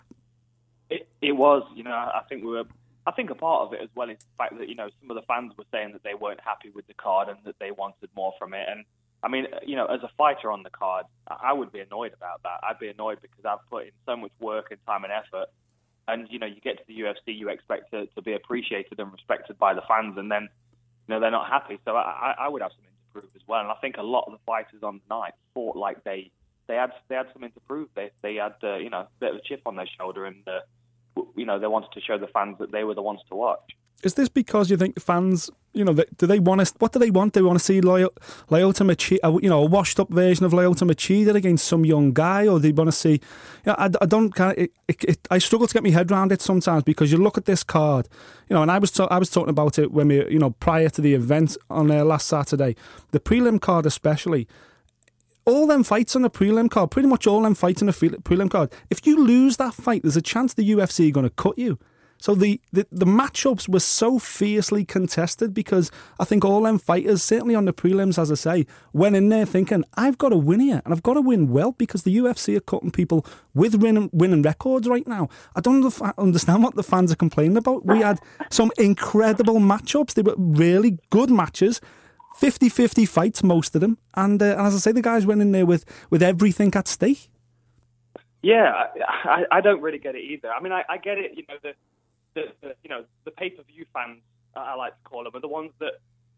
It, 0.89 1.07
it 1.21 1.31
was, 1.33 1.63
you 1.75 1.83
know, 1.83 1.91
I 1.91 2.21
think 2.29 2.43
we 2.43 2.51
were. 2.51 2.65
I 3.05 3.11
think 3.11 3.29
a 3.29 3.35
part 3.35 3.65
of 3.65 3.73
it 3.73 3.79
as 3.81 3.87
well 3.95 4.09
is 4.09 4.17
the 4.17 4.37
fact 4.37 4.57
that 4.59 4.67
you 4.67 4.75
know 4.75 4.89
some 4.99 5.09
of 5.09 5.15
the 5.15 5.21
fans 5.23 5.53
were 5.57 5.63
saying 5.71 5.93
that 5.93 6.03
they 6.03 6.13
weren't 6.13 6.41
happy 6.41 6.69
with 6.69 6.87
the 6.87 6.93
card 6.93 7.29
and 7.29 7.37
that 7.45 7.55
they 7.57 7.71
wanted 7.71 8.09
more 8.15 8.33
from 8.37 8.53
it. 8.53 8.67
And 8.69 8.83
I 9.23 9.29
mean, 9.29 9.47
you 9.65 9.77
know, 9.77 9.85
as 9.85 10.03
a 10.03 10.09
fighter 10.17 10.51
on 10.51 10.63
the 10.63 10.69
card, 10.69 11.05
I 11.27 11.37
I 11.51 11.53
would 11.53 11.71
be 11.71 11.79
annoyed 11.79 12.13
about 12.13 12.43
that. 12.43 12.59
I'd 12.63 12.79
be 12.79 12.89
annoyed 12.89 13.19
because 13.21 13.45
I've 13.45 13.65
put 13.69 13.85
in 13.85 13.91
so 14.05 14.17
much 14.17 14.31
work 14.41 14.71
and 14.71 14.79
time 14.85 15.05
and 15.05 15.13
effort, 15.13 15.47
and 16.07 16.27
you 16.29 16.39
know, 16.39 16.45
you 16.45 16.61
get 16.61 16.77
to 16.77 16.83
the 16.87 16.99
UFC, 16.99 17.37
you 17.37 17.49
expect 17.49 17.91
to, 17.91 18.07
to 18.07 18.21
be 18.21 18.33
appreciated 18.33 18.99
and 18.99 19.11
respected 19.11 19.57
by 19.57 19.73
the 19.73 19.81
fans, 19.87 20.17
and 20.17 20.31
then 20.31 20.43
you 21.07 21.13
know 21.13 21.19
they're 21.19 21.31
not 21.31 21.49
happy. 21.49 21.79
So 21.85 21.95
I, 21.95 22.35
I 22.39 22.47
would 22.47 22.61
have 22.61 22.71
something 22.71 22.85
to 22.85 23.13
prove 23.21 23.31
as 23.35 23.41
well. 23.47 23.61
And 23.61 23.69
I 23.69 23.75
think 23.75 23.97
a 23.97 24.03
lot 24.03 24.25
of 24.27 24.33
the 24.33 24.39
fighters 24.45 24.83
on 24.83 25.01
the 25.07 25.15
night 25.15 25.33
fought 25.53 25.75
like 25.75 26.03
they 26.03 26.31
they 26.67 26.75
had 26.75 26.91
they 27.07 27.15
had 27.15 27.27
something 27.33 27.51
to 27.51 27.59
prove. 27.61 27.89
They 27.95 28.11
they 28.21 28.35
had 28.35 28.55
uh, 28.63 28.77
you 28.77 28.89
know 28.89 28.99
a 28.99 29.07
bit 29.19 29.31
of 29.31 29.37
a 29.37 29.41
chip 29.41 29.61
on 29.65 29.75
their 29.75 29.87
shoulder, 29.97 30.25
and 30.25 30.47
uh, 30.47 31.21
you 31.35 31.45
know 31.45 31.59
they 31.59 31.67
wanted 31.67 31.91
to 31.93 32.01
show 32.01 32.17
the 32.17 32.27
fans 32.27 32.57
that 32.59 32.71
they 32.71 32.83
were 32.83 32.95
the 32.95 33.01
ones 33.01 33.21
to 33.29 33.35
watch. 33.35 33.75
Is 34.03 34.13
this 34.13 34.29
because 34.29 34.69
you 34.69 34.77
think 34.77 34.93
the 34.93 35.01
fans, 35.01 35.49
you 35.73 35.83
know, 35.83 35.93
do 35.93 36.27
they 36.27 36.37
want 36.37 36.63
to? 36.63 36.71
What 36.77 36.93
do 36.93 36.99
they 36.99 37.09
want? 37.09 37.33
Do 37.33 37.39
they 37.39 37.45
want 37.45 37.57
to 37.57 37.65
see 37.65 37.81
Lyoto 37.81 38.11
Machida, 38.49 39.41
you 39.41 39.49
know, 39.49 39.63
a 39.63 39.65
washed-up 39.65 40.09
version 40.09 40.45
of 40.45 40.51
Lyoto 40.51 40.87
Machida 40.87 41.33
against 41.33 41.65
some 41.67 41.83
young 41.83 42.13
guy, 42.13 42.45
or 42.47 42.59
do 42.59 42.63
they 42.63 42.71
want 42.71 42.89
to 42.89 42.91
see? 42.91 43.13
You 43.13 43.19
know, 43.65 43.75
I, 43.77 43.89
I 43.99 44.05
don't. 44.05 44.31
It, 44.39 44.71
it, 44.87 45.27
I 45.31 45.39
struggle 45.39 45.65
to 45.65 45.73
get 45.73 45.83
my 45.83 45.89
head 45.89 46.11
around 46.11 46.31
it 46.31 46.43
sometimes 46.43 46.83
because 46.83 47.11
you 47.11 47.17
look 47.17 47.39
at 47.39 47.45
this 47.45 47.63
card, 47.63 48.07
you 48.47 48.53
know, 48.53 48.61
and 48.61 48.69
I 48.69 48.77
was 48.77 48.91
ta- 48.91 49.07
I 49.09 49.17
was 49.17 49.31
talking 49.31 49.49
about 49.49 49.79
it 49.79 49.91
when 49.91 50.09
we, 50.09 50.29
you 50.29 50.39
know, 50.39 50.51
prior 50.51 50.89
to 50.89 51.01
the 51.01 51.15
event 51.15 51.57
on 51.71 51.89
uh, 51.89 52.05
last 52.05 52.27
Saturday, 52.27 52.75
the 53.11 53.19
prelim 53.19 53.59
card 53.59 53.85
especially. 53.85 54.47
All 55.45 55.65
them 55.65 55.85
fights 55.85 56.13
on 56.13 56.23
the 56.23 56.29
prelim 56.29 56.69
card, 56.69 56.91
pretty 56.91 57.07
much 57.07 57.25
all 57.25 57.41
them 57.41 57.55
fights 57.55 57.81
on 57.81 57.85
the 57.85 57.93
prelim 57.93 58.51
card. 58.51 58.69
If 58.89 59.07
you 59.07 59.23
lose 59.25 59.55
that 59.57 59.73
fight, 59.73 60.01
there's 60.01 60.17
a 60.17 60.21
chance 60.21 60.53
the 60.53 60.69
UFC 60.71 61.07
are 61.07 61.11
going 61.11 61.23
to 61.23 61.29
cut 61.29 61.57
you. 61.57 61.79
So 62.19 62.35
the, 62.35 62.59
the, 62.71 62.87
the 62.91 63.05
matchups 63.05 63.69
were 63.69 63.79
so 63.79 64.19
fiercely 64.19 64.83
contested 64.85 65.53
because 65.53 65.91
I 66.19 66.25
think 66.25 66.43
all 66.43 66.61
them 66.63 66.79
fighters, 66.79 67.23
certainly 67.23 67.55
on 67.55 67.65
the 67.65 67.73
prelims, 67.73 68.19
as 68.19 68.31
I 68.31 68.35
say, 68.35 68.65
went 68.93 69.15
in 69.15 69.29
there 69.29 69.45
thinking, 69.45 69.83
I've 69.95 70.17
got 70.17 70.29
to 70.29 70.37
win 70.37 70.59
here 70.59 70.81
and 70.83 70.93
I've 70.93 71.03
got 71.03 71.13
to 71.13 71.21
win 71.21 71.49
well 71.49 71.73
because 71.73 72.03
the 72.03 72.17
UFC 72.17 72.57
are 72.57 72.61
cutting 72.61 72.91
people 72.91 73.25
with 73.53 73.75
winning, 73.75 74.09
winning 74.11 74.41
records 74.41 74.87
right 74.87 75.07
now. 75.07 75.29
I 75.55 75.61
don't 75.61 75.85
understand 76.17 76.63
what 76.63 76.75
the 76.75 76.83
fans 76.83 77.11
are 77.11 77.17
complaining 77.17 77.57
about. 77.57 77.85
We 77.85 77.99
had 77.99 78.19
some 78.49 78.71
incredible 78.77 79.59
matchups. 79.59 80.13
They 80.15 80.23
were 80.23 80.35
really 80.37 80.97
good 81.09 81.29
matches. 81.29 81.81
50-50 82.39 83.07
fights, 83.07 83.43
most 83.43 83.73
of 83.75 83.81
them. 83.81 83.97
And, 84.13 84.41
uh, 84.41 84.57
and 84.57 84.67
as 84.67 84.75
I 84.75 84.77
say, 84.77 84.91
the 84.91 85.01
guys 85.01 85.25
went 85.25 85.41
in 85.41 85.51
there 85.51 85.65
with, 85.65 85.85
with 86.09 86.21
everything 86.21 86.73
at 86.75 86.87
stake. 86.87 87.29
Yeah, 88.43 88.71
I, 88.71 89.45
I, 89.51 89.57
I 89.57 89.61
don't 89.61 89.81
really 89.81 89.97
get 89.97 90.15
it 90.15 90.21
either. 90.21 90.49
I 90.51 90.61
mean, 90.61 90.71
I, 90.71 90.83
I 90.87 90.97
get 90.97 91.17
it. 91.17 91.31
You 91.35 91.43
know, 91.49 91.55
the, 91.61 91.73
the, 92.37 92.43
the 92.61 92.75
you 92.83 92.89
know 92.89 93.03
the 93.25 93.31
pay 93.31 93.49
per 93.49 93.63
view 93.63 93.85
fans, 93.93 94.21
uh, 94.55 94.59
I 94.59 94.75
like 94.75 94.93
to 94.93 95.03
call 95.09 95.23
them, 95.23 95.35
are 95.35 95.41
the 95.41 95.47
ones 95.47 95.71
that 95.79 95.93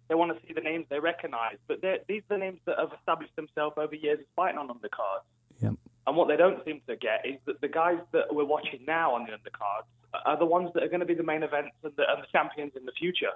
they 0.07 0.15
want 0.15 0.31
to 0.33 0.47
see 0.47 0.53
the 0.53 0.61
names 0.61 0.85
they 0.89 0.99
recognise. 0.99 1.57
But 1.67 1.81
these 2.07 2.23
are 2.29 2.37
the 2.37 2.37
names 2.37 2.59
that 2.65 2.77
have 2.79 2.91
established 2.97 3.35
themselves 3.35 3.75
over 3.77 3.93
years 3.95 4.19
of 4.19 4.25
fighting 4.35 4.57
on 4.57 4.67
undercards. 4.67 5.27
Yep. 5.61 5.73
And 6.07 6.17
what 6.17 6.27
they 6.27 6.37
don't 6.37 6.63
seem 6.65 6.81
to 6.87 6.95
get 6.95 7.25
is 7.25 7.35
that 7.45 7.61
the 7.61 7.67
guys 7.67 7.99
that 8.13 8.33
we're 8.33 8.45
watching 8.45 8.81
now 8.87 9.13
on 9.13 9.27
the 9.27 9.33
undercards 9.33 9.85
are 10.25 10.37
the 10.37 10.45
ones 10.45 10.71
that 10.73 10.81
are 10.81 10.87
going 10.87 11.01
to 11.01 11.05
be 11.05 11.13
the 11.13 11.23
main 11.23 11.43
events 11.43 11.75
and 11.83 11.93
the, 11.95 12.03
and 12.09 12.23
the 12.23 12.27
champions 12.31 12.71
in 12.75 12.85
the 12.85 12.91
future. 12.93 13.35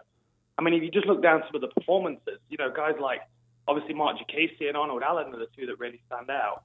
I 0.57 0.63
mean, 0.63 0.73
if 0.73 0.81
you 0.81 0.89
just 0.89 1.05
look 1.05 1.21
down 1.21 1.43
some 1.45 1.55
of 1.55 1.61
the 1.61 1.67
performances, 1.67 2.39
you 2.49 2.57
know, 2.57 2.71
guys 2.71 2.95
like 2.99 3.21
obviously 3.67 3.93
Marc 3.93 4.17
Diakiese 4.17 4.67
and 4.67 4.77
Arnold 4.77 5.03
Allen 5.03 5.33
are 5.33 5.39
the 5.39 5.47
two 5.55 5.67
that 5.67 5.77
really 5.79 6.01
stand 6.07 6.29
out. 6.31 6.63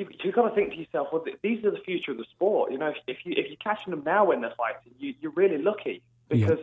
You, 0.00 0.08
you've 0.24 0.34
got 0.34 0.48
to 0.48 0.54
think 0.54 0.70
to 0.70 0.78
yourself, 0.78 1.08
well, 1.12 1.22
these 1.42 1.62
are 1.62 1.70
the 1.70 1.80
future 1.84 2.10
of 2.10 2.16
the 2.16 2.24
sport. 2.30 2.72
You 2.72 2.78
know, 2.78 2.88
if, 2.88 2.96
if 3.06 3.18
you 3.24 3.34
if 3.36 3.48
you're 3.48 3.56
catching 3.62 3.90
them 3.90 4.02
now 4.04 4.24
when 4.24 4.40
they're 4.40 4.54
fighting, 4.56 4.92
you, 4.98 5.14
you're 5.20 5.32
really 5.32 5.58
lucky 5.58 6.02
because 6.30 6.58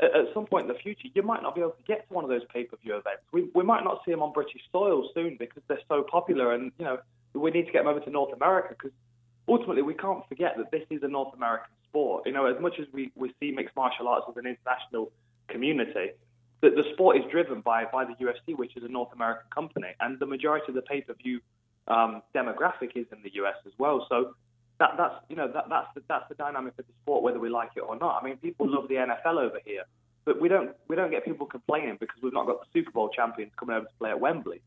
at, 0.00 0.14
at 0.14 0.26
some 0.32 0.46
point 0.46 0.68
in 0.68 0.72
the 0.72 0.78
future, 0.78 1.08
you 1.12 1.22
might 1.22 1.42
not 1.42 1.56
be 1.56 1.62
able 1.62 1.72
to 1.72 1.82
get 1.82 2.06
to 2.06 2.14
one 2.14 2.22
of 2.22 2.30
those 2.30 2.42
pay-per-view 2.54 2.92
events. 2.94 3.22
We 3.32 3.50
we 3.54 3.64
might 3.64 3.82
not 3.82 4.02
see 4.04 4.12
them 4.12 4.22
on 4.22 4.32
British 4.32 4.62
soil 4.70 5.08
soon 5.14 5.36
because 5.36 5.64
they're 5.66 5.80
so 5.88 6.04
popular, 6.04 6.52
and 6.52 6.70
you 6.78 6.84
know, 6.84 6.98
we 7.34 7.50
need 7.50 7.66
to 7.66 7.72
get 7.72 7.80
them 7.80 7.88
over 7.88 8.00
to 8.00 8.10
North 8.10 8.32
America 8.32 8.76
because 8.78 8.92
ultimately 9.48 9.82
we 9.82 9.94
can't 9.94 10.26
forget 10.28 10.56
that 10.56 10.70
this 10.70 10.84
is 10.90 11.02
a 11.02 11.08
North 11.08 11.34
American 11.34 11.72
sport. 11.88 12.24
You 12.24 12.32
know, 12.32 12.46
as 12.46 12.60
much 12.62 12.78
as 12.78 12.86
we, 12.92 13.10
we 13.16 13.34
see 13.40 13.50
mixed 13.50 13.74
martial 13.74 14.06
arts 14.06 14.26
as 14.30 14.36
an 14.36 14.46
international 14.46 15.10
community, 15.48 16.12
that 16.60 16.76
the 16.76 16.84
sport 16.92 17.16
is 17.16 17.24
driven 17.32 17.62
by 17.62 17.84
by 17.84 18.04
the 18.04 18.14
UFC, 18.14 18.56
which 18.56 18.76
is 18.76 18.84
a 18.84 18.88
North 18.88 19.12
American 19.12 19.50
company, 19.52 19.88
and 19.98 20.20
the 20.20 20.26
majority 20.26 20.66
of 20.68 20.74
the 20.74 20.82
pay 20.82 21.00
per 21.00 21.14
view 21.14 21.40
um, 21.88 22.22
demographic 22.34 22.96
is 22.96 23.06
in 23.12 23.22
the 23.22 23.30
US 23.42 23.56
as 23.66 23.72
well. 23.78 24.06
So 24.08 24.34
that 24.78 24.94
that's 24.96 25.14
you 25.28 25.36
know 25.36 25.48
that 25.52 25.68
that's 25.68 25.88
the, 25.94 26.02
that's 26.08 26.28
the 26.28 26.34
dynamic 26.34 26.74
of 26.78 26.86
the 26.86 26.92
sport, 27.02 27.22
whether 27.22 27.38
we 27.38 27.48
like 27.48 27.70
it 27.76 27.80
or 27.80 27.96
not. 27.96 28.20
I 28.20 28.24
mean, 28.24 28.36
people 28.38 28.68
love 28.68 28.88
the 28.88 28.96
NFL 28.96 29.38
over 29.38 29.60
here, 29.64 29.84
but 30.24 30.40
we 30.40 30.48
don't 30.48 30.70
we 30.88 30.96
don't 30.96 31.10
get 31.10 31.24
people 31.24 31.46
complaining 31.46 31.96
because 32.00 32.16
we've 32.22 32.32
not 32.32 32.46
got 32.46 32.60
the 32.60 32.66
Super 32.72 32.90
Bowl 32.90 33.08
champions 33.10 33.52
coming 33.58 33.76
over 33.76 33.86
to 33.86 33.92
play 33.98 34.10
at 34.10 34.20
Wembley. 34.20 34.62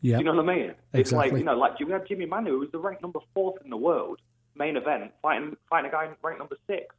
Yeah. 0.00 0.18
You 0.18 0.24
know 0.24 0.34
what 0.34 0.48
I 0.48 0.56
mean? 0.56 0.74
It's 0.92 1.12
like 1.12 1.32
you 1.32 1.44
know, 1.44 1.56
like 1.56 1.78
we 1.78 1.90
had 1.92 2.06
Jimi 2.06 2.28
Manuwa, 2.28 2.48
who 2.48 2.58
was 2.60 2.70
the 2.72 2.78
ranked 2.78 3.02
number 3.02 3.20
fourth 3.34 3.62
in 3.62 3.70
the 3.70 3.76
world, 3.76 4.20
main 4.56 4.76
event, 4.76 5.12
fighting 5.22 5.56
fighting 5.68 5.90
a 5.90 5.92
guy 5.92 6.08
ranked 6.22 6.38
number 6.38 6.56
six. 6.66 6.94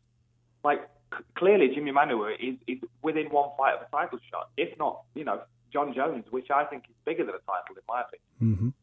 Like 0.63 0.81
c- 1.15 1.23
clearly, 1.35 1.69
Jimi 1.69 1.91
Manuwa 1.91 2.35
is 2.39 2.55
is 2.67 2.77
within 3.01 3.27
one 3.27 3.49
fight 3.57 3.75
of 3.75 3.81
a 3.81 3.89
title 3.95 4.19
shot, 4.29 4.49
if 4.57 4.77
not, 4.77 5.01
you 5.15 5.23
know, 5.23 5.41
Jon 5.71 5.93
Jones, 5.93 6.25
which 6.29 6.51
I 6.51 6.65
think 6.65 6.83
is 6.89 6.95
bigger 7.05 7.25
than 7.25 7.35
a 7.35 7.39
title 7.39 7.75
in 7.75 7.83
my 7.87 8.01
opinion. 8.01 8.73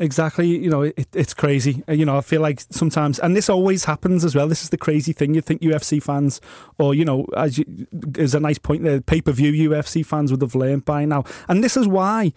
Exactly. 0.00 0.48
You 0.48 0.70
know, 0.70 0.82
it, 0.82 1.06
it's 1.12 1.34
crazy. 1.34 1.82
You 1.86 2.04
know, 2.04 2.16
I 2.16 2.20
feel 2.20 2.40
like 2.40 2.60
sometimes, 2.70 3.18
and 3.20 3.36
this 3.36 3.48
always 3.48 3.84
happens 3.84 4.24
as 4.24 4.34
well. 4.34 4.48
This 4.48 4.62
is 4.62 4.70
the 4.70 4.76
crazy 4.76 5.12
thing. 5.12 5.34
You 5.34 5.40
think 5.40 5.62
UFC 5.62 6.02
fans, 6.02 6.40
or, 6.78 6.94
you 6.94 7.04
know, 7.04 7.26
as 7.36 7.58
you, 7.58 7.86
is 8.16 8.34
a 8.34 8.40
nice 8.40 8.58
point 8.58 8.82
there, 8.82 9.00
pay 9.00 9.20
per 9.20 9.30
view 9.30 9.70
UFC 9.70 10.04
fans 10.04 10.32
would 10.32 10.42
have 10.42 10.56
learned 10.56 10.84
by 10.84 11.04
now. 11.04 11.24
And 11.48 11.62
this 11.62 11.76
is 11.76 11.86
why 11.86 12.32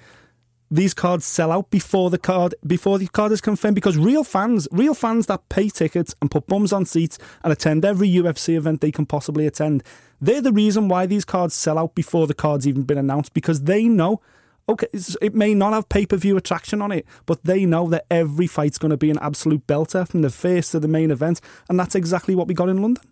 these 0.69 0.93
cards 0.93 1.25
sell 1.25 1.51
out 1.51 1.69
before 1.69 2.09
the 2.09 2.17
card 2.17 2.53
before 2.65 2.99
the 2.99 3.07
card 3.07 3.31
is 3.31 3.41
confirmed 3.41 3.75
because 3.75 3.97
real 3.97 4.23
fans, 4.23 4.67
real 4.71 4.93
fans 4.93 5.25
that 5.27 5.47
pay 5.49 5.69
tickets 5.69 6.13
and 6.21 6.29
put 6.29 6.45
bums 6.45 6.73
on 6.73 6.85
seats 6.85 7.17
and 7.43 7.53
attend 7.53 7.85
every 7.85 8.09
UFC 8.09 8.55
event 8.55 8.81
they 8.81 8.91
can 8.91 9.05
possibly 9.05 9.47
attend, 9.47 9.83
they're 10.19 10.41
the 10.41 10.51
reason 10.51 10.89
why 10.89 11.05
these 11.05 11.25
cards 11.25 11.53
sell 11.53 11.77
out 11.77 11.95
before 11.95 12.27
the 12.27 12.33
card's 12.33 12.67
even 12.67 12.83
been 12.83 12.97
announced 12.97 13.33
because 13.33 13.63
they 13.63 13.85
know. 13.85 14.21
Okay, 14.69 14.87
it 15.21 15.33
may 15.33 15.53
not 15.53 15.71
have 15.73 15.87
pay 15.87 16.05
per 16.05 16.17
view 16.17 16.35
attraction 16.35 16.81
on 16.81 16.91
it, 16.91 17.05
but 17.25 17.43
they 17.43 17.65
know 17.65 17.87
that 17.89 18.05
every 18.11 18.47
fight's 18.47 18.77
going 18.77 18.91
to 18.91 18.97
be 18.97 19.09
an 19.09 19.17
absolute 19.19 19.65
belter 19.65 20.07
from 20.07 20.21
the 20.21 20.29
first 20.29 20.73
to 20.73 20.79
the 20.79 20.89
main 20.89 21.09
event, 21.09 21.39
and 21.69 21.79
that's 21.79 21.95
exactly 21.95 22.35
what 22.35 22.47
we 22.47 22.53
got 22.53 22.67
in 22.67 22.81
London. 22.81 23.03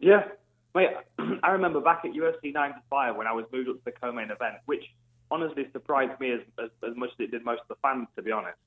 Yeah, 0.00 0.24
mate. 0.74 0.90
I 1.42 1.50
remember 1.50 1.80
back 1.80 2.04
at 2.04 2.12
UFC 2.12 2.52
95 2.52 3.16
when 3.16 3.26
I 3.26 3.32
was 3.32 3.44
moved 3.52 3.68
up 3.68 3.76
to 3.76 3.82
the 3.84 3.92
co-main 3.92 4.30
event, 4.30 4.56
which 4.66 4.84
honestly 5.30 5.68
surprised 5.72 6.18
me 6.20 6.32
as, 6.32 6.40
as, 6.62 6.70
as 6.88 6.96
much 6.96 7.10
as 7.10 7.24
it 7.24 7.30
did 7.30 7.44
most 7.44 7.62
of 7.62 7.68
the 7.68 7.76
fans, 7.82 8.08
to 8.16 8.22
be 8.22 8.32
honest. 8.32 8.58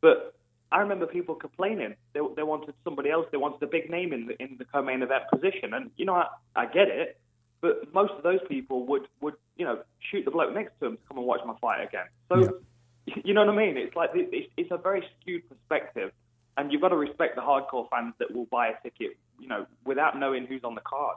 But 0.00 0.34
I 0.72 0.80
remember 0.80 1.06
people 1.06 1.34
complaining. 1.34 1.94
They, 2.14 2.20
they 2.36 2.42
wanted 2.42 2.74
somebody 2.84 3.10
else. 3.10 3.26
They 3.30 3.36
wanted 3.36 3.62
a 3.62 3.66
big 3.66 3.90
name 3.90 4.12
in 4.12 4.26
the 4.26 4.42
in 4.42 4.56
the 4.58 4.64
co-main 4.64 5.02
event 5.02 5.24
position, 5.32 5.74
and 5.74 5.90
you 5.96 6.04
know 6.04 6.14
I, 6.14 6.26
I 6.56 6.66
get 6.66 6.88
it. 6.88 7.20
But 7.60 7.92
most 7.92 8.12
of 8.12 8.22
those 8.22 8.40
people 8.48 8.86
would, 8.86 9.06
would 9.20 9.34
you 9.56 9.64
know 9.64 9.82
shoot 10.10 10.24
the 10.24 10.30
bloke 10.30 10.54
next 10.54 10.72
to 10.80 10.86
him 10.86 10.96
to 10.96 11.02
come 11.08 11.18
and 11.18 11.26
watch 11.26 11.40
my 11.46 11.54
fight 11.60 11.82
again. 11.82 12.06
So 12.28 12.60
yeah. 13.06 13.14
you 13.24 13.34
know 13.34 13.44
what 13.44 13.54
I 13.54 13.56
mean? 13.56 13.76
It's 13.76 13.94
like 13.94 14.10
it's, 14.14 14.50
it's 14.56 14.70
a 14.70 14.78
very 14.78 15.04
skewed 15.20 15.48
perspective, 15.48 16.12
and 16.56 16.72
you've 16.72 16.80
got 16.80 16.88
to 16.88 16.96
respect 16.96 17.36
the 17.36 17.42
hardcore 17.42 17.88
fans 17.90 18.14
that 18.18 18.34
will 18.34 18.46
buy 18.46 18.68
a 18.68 18.82
ticket, 18.82 19.16
you 19.38 19.48
know, 19.48 19.66
without 19.84 20.18
knowing 20.18 20.46
who's 20.46 20.64
on 20.64 20.74
the 20.74 20.80
card. 20.80 21.16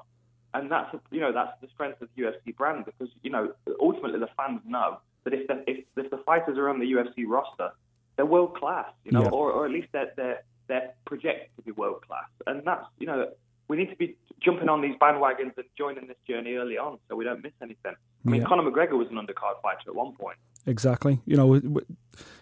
And 0.53 0.69
that's 0.69 0.95
you 1.11 1.19
know 1.19 1.31
that's 1.31 1.59
the 1.61 1.67
strength 1.73 2.01
of 2.01 2.09
the 2.15 2.23
UFC 2.23 2.55
brand 2.55 2.85
because 2.85 3.09
you 3.23 3.31
know 3.31 3.53
ultimately 3.81 4.19
the 4.19 4.29
fans 4.37 4.61
know 4.65 4.99
that 5.23 5.33
if 5.33 5.47
the, 5.47 5.63
if, 5.67 5.85
if 5.95 6.11
the 6.11 6.17
fighters 6.17 6.57
are 6.57 6.69
on 6.69 6.79
the 6.79 6.85
UFC 6.85 7.25
roster, 7.27 7.71
they're 8.15 8.25
world 8.25 8.57
class, 8.57 8.89
you 9.05 9.11
know, 9.11 9.23
yeah. 9.23 9.29
or, 9.29 9.51
or 9.51 9.65
at 9.65 9.71
least 9.71 9.87
they're, 9.91 10.11
they're 10.15 10.43
they're 10.67 10.93
projected 11.05 11.49
to 11.55 11.61
be 11.63 11.71
world 11.71 12.05
class, 12.05 12.27
and 12.45 12.63
that's 12.65 12.85
you 12.99 13.07
know 13.07 13.29
we 13.67 13.77
need 13.77 13.89
to 13.89 13.95
be 13.95 14.15
jumping 14.41 14.69
on 14.69 14.81
these 14.81 14.95
bandwagons 15.01 15.57
and 15.57 15.65
joining 15.77 16.07
this 16.07 16.17
journey 16.27 16.55
early 16.55 16.77
on 16.77 16.97
so 17.07 17.15
we 17.15 17.23
don't 17.23 17.41
miss 17.41 17.53
anything. 17.61 17.93
I 18.25 18.29
mean, 18.29 18.41
yeah. 18.41 18.47
Conor 18.47 18.69
McGregor 18.69 18.97
was 18.97 19.07
an 19.09 19.15
undercard 19.15 19.61
fighter 19.61 19.87
at 19.87 19.95
one 19.95 20.13
point. 20.13 20.37
Exactly. 20.65 21.19
You 21.25 21.35
know, 21.35 21.53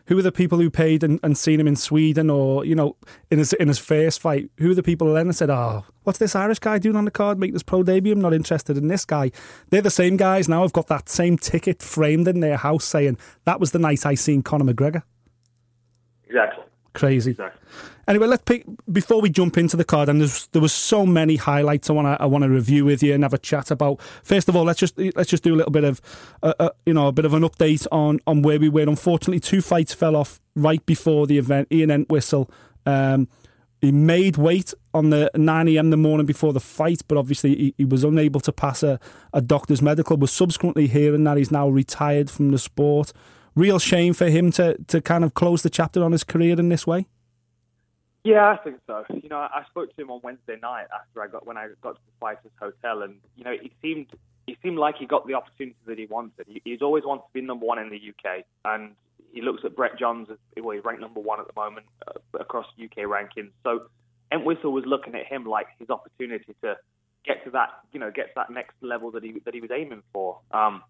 who 0.06 0.18
are 0.18 0.22
the 0.22 0.32
people 0.32 0.60
who 0.60 0.70
paid 0.70 1.04
and, 1.04 1.20
and 1.24 1.38
seen 1.38 1.60
him 1.60 1.68
in 1.68 1.76
Sweden 1.76 2.30
or, 2.30 2.66
you 2.66 2.76
know, 2.76 2.96
in 3.30 3.40
his 3.40 3.54
in 3.54 3.68
his 3.68 3.80
first 3.80 4.20
fight? 4.20 4.50
Who 4.58 4.72
are 4.72 4.76
the 4.76 4.84
people 4.84 5.08
who 5.08 5.14
then 5.14 5.32
said, 5.34 5.50
oh, 5.50 5.86
what's 6.04 6.20
this 6.20 6.36
Irish 6.36 6.60
guy 6.60 6.78
doing 6.78 6.96
on 6.96 7.06
the 7.06 7.12
card? 7.12 7.40
Make 7.40 7.54
this 7.54 7.64
pro 7.64 7.82
debut. 7.82 8.14
I'm 8.14 8.22
not 8.22 8.34
interested 8.34 8.78
in 8.78 8.90
this 8.90 9.06
guy. 9.06 9.32
They're 9.70 9.82
the 9.82 9.90
same 9.90 10.18
guys 10.18 10.50
now 10.50 10.64
I've 10.64 10.74
got 10.74 10.88
that 10.88 11.10
same 11.10 11.38
ticket 11.38 11.82
framed 11.82 12.28
in 12.28 12.42
their 12.42 12.58
house 12.58 12.86
saying, 12.86 13.18
that 13.46 13.60
was 13.60 13.72
the 13.72 13.80
night 13.80 14.06
I 14.06 14.16
seen 14.16 14.44
Conor 14.44 14.72
McGregor. 14.72 15.04
Exactly. 16.26 16.64
Crazy. 16.94 17.32
Exactly. 17.32 17.62
Anyway, 18.12 18.28
let's 18.28 18.44
pick 18.44 18.66
before 18.92 19.22
we 19.22 19.30
jump 19.30 19.58
into 19.58 19.78
the 19.78 19.86
card. 19.86 20.10
And 20.10 20.20
there 20.20 20.62
was 20.62 20.74
so 20.74 21.06
many 21.06 21.38
highlights 21.38 21.90
I 21.90 21.94
want 21.94 22.08
to 22.08 22.22
I 22.22 22.26
want 22.26 22.44
to 22.44 22.50
review 22.50 22.84
with 22.84 23.02
you 23.02 23.14
and 23.14 23.24
have 23.24 23.34
a 23.34 23.38
chat 23.38 23.72
about. 23.72 24.02
First 24.22 24.50
of 24.50 24.56
all, 24.58 24.66
let's 24.66 24.82
just 24.82 25.00
let's 25.16 25.30
just 25.30 25.44
do 25.44 25.56
a 25.56 25.56
little 25.56 25.72
bit 25.72 25.86
of 25.86 26.02
uh, 26.44 26.54
uh, 26.60 26.70
you 26.86 26.94
know 26.94 27.08
a 27.08 27.14
bit 27.14 27.24
of 27.24 27.34
an 27.34 27.44
update 27.44 27.88
on 27.90 28.20
on 28.28 28.42
where 28.42 28.60
we 28.60 28.68
were. 28.68 28.82
Unfortunately, 28.82 29.40
two 29.40 29.62
fights 29.62 29.94
fell 29.94 30.18
off 30.18 30.42
right 30.58 30.86
before 30.86 31.26
the 31.26 31.38
event. 31.38 31.70
Ian 31.72 31.90
Entwistle. 31.90 32.52
Um, 32.86 33.30
he 33.80 33.94
made 33.94 34.36
weight 34.36 34.74
on 34.94 35.10
the 35.10 35.32
9 35.34 35.68
a.m. 35.70 35.90
the 35.90 35.98
morning 35.98 36.26
before 36.26 36.52
the 36.52 36.60
fight, 36.60 37.02
but 37.08 37.18
obviously 37.18 37.56
he, 37.56 37.74
he, 37.78 37.86
was 37.86 38.04
unable 38.04 38.42
to 38.42 38.52
pass 38.52 38.84
a, 38.84 39.00
a 39.34 39.42
doctor's 39.42 39.82
medical. 39.82 40.18
Was 40.18 40.32
subsequently 40.32 40.88
hearing 40.88 41.24
that 41.24 41.38
he's 41.38 41.50
now 41.50 41.70
retired 41.70 42.30
from 42.30 42.52
the 42.52 42.60
sport 42.60 43.14
real 43.56 43.80
shame 43.80 44.14
for 44.14 44.30
him 44.30 44.52
to 44.52 44.78
to 44.88 45.02
kind 45.02 45.24
of 45.24 45.34
close 45.34 45.64
the 45.64 45.70
chapter 45.70 46.04
on 46.04 46.12
his 46.12 46.26
career 46.26 46.60
in 46.60 46.68
this 46.68 46.86
way? 46.86 47.08
Yeah, 48.24 48.50
I 48.50 48.58
think 48.58 48.78
so. 48.86 49.04
You 49.10 49.30
know, 49.30 49.38
I 49.38 49.64
spoke 49.70 49.96
to 49.96 50.02
him 50.02 50.12
on 50.12 50.22
Wednesday 50.24 50.58
night 50.62 50.86
after 50.94 51.24
I 51.24 51.28
got 51.28 51.48
when 51.48 51.58
I 51.58 51.70
got 51.82 51.96
to 51.96 52.02
the 52.06 52.20
fighters' 52.20 52.52
hotel, 52.60 53.02
and 53.02 53.16
you 53.36 53.44
know, 53.44 53.56
he 53.60 53.72
seemed 53.82 54.08
he 54.46 54.58
seemed 54.62 54.78
like 54.78 54.96
he 54.98 55.06
got 55.08 55.26
the 55.28 55.34
opportunity 55.34 55.78
that 55.88 55.98
he 55.98 56.06
wanted. 56.06 56.46
He, 56.48 56.62
he's 56.64 56.82
always 56.82 57.04
wanted 57.04 57.22
to 57.22 57.34
be 57.34 57.42
number 57.42 57.66
one 57.66 57.80
in 57.80 57.90
the 57.90 57.98
UK, 57.98 58.46
and 58.66 58.92
he 59.34 59.42
looks 59.42 59.62
at 59.66 59.76
Brett 59.76 59.98
Johns 59.98 60.30
as 60.30 60.38
well, 60.58 60.76
he's 60.76 60.84
ranked 60.84 61.02
number 61.02 61.20
one 61.20 61.40
at 61.40 61.48
the 61.48 61.54
moment 61.56 61.86
uh, 62.08 62.40
across 62.40 62.66
UK 62.82 63.06
rankings. 63.06 63.52
So 63.64 63.88
Entwistle 64.32 64.72
was 64.72 64.84
looking 64.86 65.16
at 65.16 65.26
him 65.26 65.46
like 65.46 65.68
his 65.80 65.90
opportunity 65.90 66.56
to 66.64 66.78
get 67.26 67.44
to 67.46 67.52
that, 67.52 67.70
you 67.92 68.00
know, 68.00 68.12
get 68.12 68.28
to 68.28 68.34
that 68.36 68.52
next 68.52 68.76
level 68.82 69.12
that 69.12 69.24
he 69.24 69.40
that 69.46 69.54
he 69.54 69.62
was 69.62 69.72
aiming 69.72 70.04
for. 70.14 70.40
Um, 70.52 70.84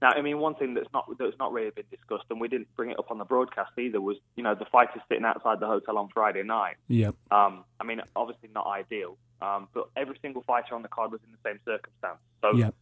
now, 0.00 0.10
I 0.10 0.22
mean, 0.22 0.38
one 0.38 0.54
thing 0.54 0.74
that's 0.74 0.92
not 0.92 1.06
that's 1.18 1.38
not 1.38 1.52
really 1.52 1.70
been 1.70 1.84
discussed, 1.90 2.24
and 2.30 2.40
we 2.40 2.46
didn't 2.46 2.74
bring 2.76 2.90
it 2.90 2.98
up 2.98 3.10
on 3.10 3.18
the 3.18 3.24
broadcast 3.24 3.72
either, 3.78 4.00
was 4.00 4.16
you 4.36 4.44
know 4.44 4.54
the 4.54 4.64
fighters 4.66 5.02
sitting 5.08 5.24
outside 5.24 5.58
the 5.58 5.66
hotel 5.66 5.98
on 5.98 6.08
Friday 6.14 6.44
night. 6.44 6.76
Yeah. 6.86 7.10
Um, 7.30 7.64
I 7.80 7.84
mean, 7.84 8.00
obviously 8.14 8.48
not 8.54 8.66
ideal, 8.66 9.16
um, 9.42 9.68
but 9.74 9.90
every 9.96 10.16
single 10.22 10.42
fighter 10.42 10.76
on 10.76 10.82
the 10.82 10.88
card 10.88 11.10
was 11.10 11.20
in 11.26 11.32
the 11.32 11.50
same 11.50 11.58
circumstance. 11.64 12.20
So 12.42 12.54
yep. 12.56 12.74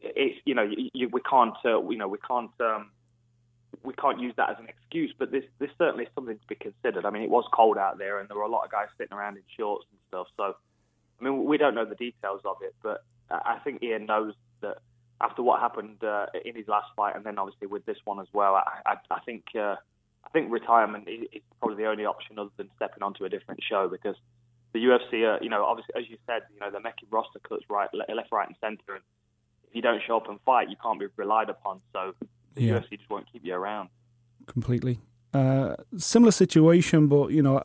it's 0.00 0.38
you 0.46 0.54
know 0.54 0.62
you, 0.62 0.88
you, 0.94 1.08
we 1.10 1.20
can't 1.20 1.56
uh, 1.66 1.82
you 1.88 1.98
know 1.98 2.08
we 2.08 2.18
can't 2.18 2.50
um, 2.60 2.90
we 3.82 3.92
can't 3.92 4.18
use 4.18 4.32
that 4.38 4.48
as 4.48 4.56
an 4.58 4.68
excuse, 4.68 5.12
but 5.18 5.30
this 5.30 5.44
this 5.58 5.70
certainly 5.76 6.04
is 6.04 6.10
something 6.14 6.38
to 6.38 6.46
be 6.48 6.54
considered. 6.54 7.04
I 7.04 7.10
mean, 7.10 7.22
it 7.22 7.30
was 7.30 7.44
cold 7.52 7.76
out 7.76 7.98
there, 7.98 8.20
and 8.20 8.28
there 8.30 8.38
were 8.38 8.44
a 8.44 8.48
lot 8.48 8.64
of 8.64 8.70
guys 8.70 8.86
sitting 8.96 9.14
around 9.14 9.36
in 9.36 9.42
shorts 9.54 9.84
and 9.90 10.00
stuff. 10.08 10.28
So, 10.38 10.56
I 11.20 11.24
mean, 11.24 11.44
we 11.44 11.58
don't 11.58 11.74
know 11.74 11.84
the 11.84 11.94
details 11.94 12.40
of 12.46 12.56
it, 12.62 12.74
but 12.82 13.04
I 13.30 13.58
think 13.64 13.82
Ian 13.82 14.06
knows 14.06 14.32
that 14.62 14.78
after 15.22 15.42
what 15.42 15.60
happened 15.60 16.02
uh, 16.02 16.26
in 16.44 16.56
his 16.56 16.66
last 16.66 16.88
fight, 16.96 17.14
and 17.14 17.24
then 17.24 17.38
obviously 17.38 17.68
with 17.68 17.86
this 17.86 17.98
one 18.04 18.20
as 18.20 18.26
well, 18.32 18.56
I, 18.56 18.80
I, 18.84 18.94
I 19.10 19.20
think 19.20 19.44
uh, 19.54 19.76
I 20.24 20.28
think 20.32 20.50
retirement 20.50 21.08
is, 21.08 21.40
probably 21.60 21.82
the 21.82 21.88
only 21.88 22.04
option 22.04 22.38
other 22.38 22.50
than 22.56 22.68
stepping 22.76 23.02
onto 23.02 23.24
a 23.24 23.28
different 23.28 23.60
show 23.62 23.88
because 23.88 24.16
the 24.72 24.80
UFC, 24.80 25.24
uh, 25.24 25.38
you 25.40 25.48
know, 25.48 25.64
obviously 25.64 25.94
as 25.96 26.10
you 26.10 26.16
said, 26.26 26.42
you 26.52 26.60
know, 26.60 26.70
they're 26.70 26.80
making 26.80 27.08
roster 27.10 27.38
cuts 27.38 27.62
right, 27.70 27.88
left, 27.92 28.32
right, 28.32 28.48
and 28.48 28.56
centre, 28.60 28.94
and 28.94 29.04
if 29.68 29.76
you 29.76 29.82
don't 29.82 30.02
show 30.06 30.16
up 30.16 30.28
and 30.28 30.40
fight, 30.44 30.68
you 30.68 30.76
can't 30.82 30.98
be 30.98 31.06
relied 31.16 31.48
upon. 31.48 31.80
So 31.92 32.14
the 32.54 32.62
yeah. 32.62 32.80
UFC 32.80 32.98
just 32.98 33.08
won't 33.08 33.30
keep 33.32 33.44
you 33.44 33.54
around. 33.54 33.90
Completely. 34.46 34.98
Uh, 35.32 35.76
similar 35.96 36.32
situation, 36.32 37.06
but 37.06 37.30
you 37.30 37.42
know, 37.42 37.62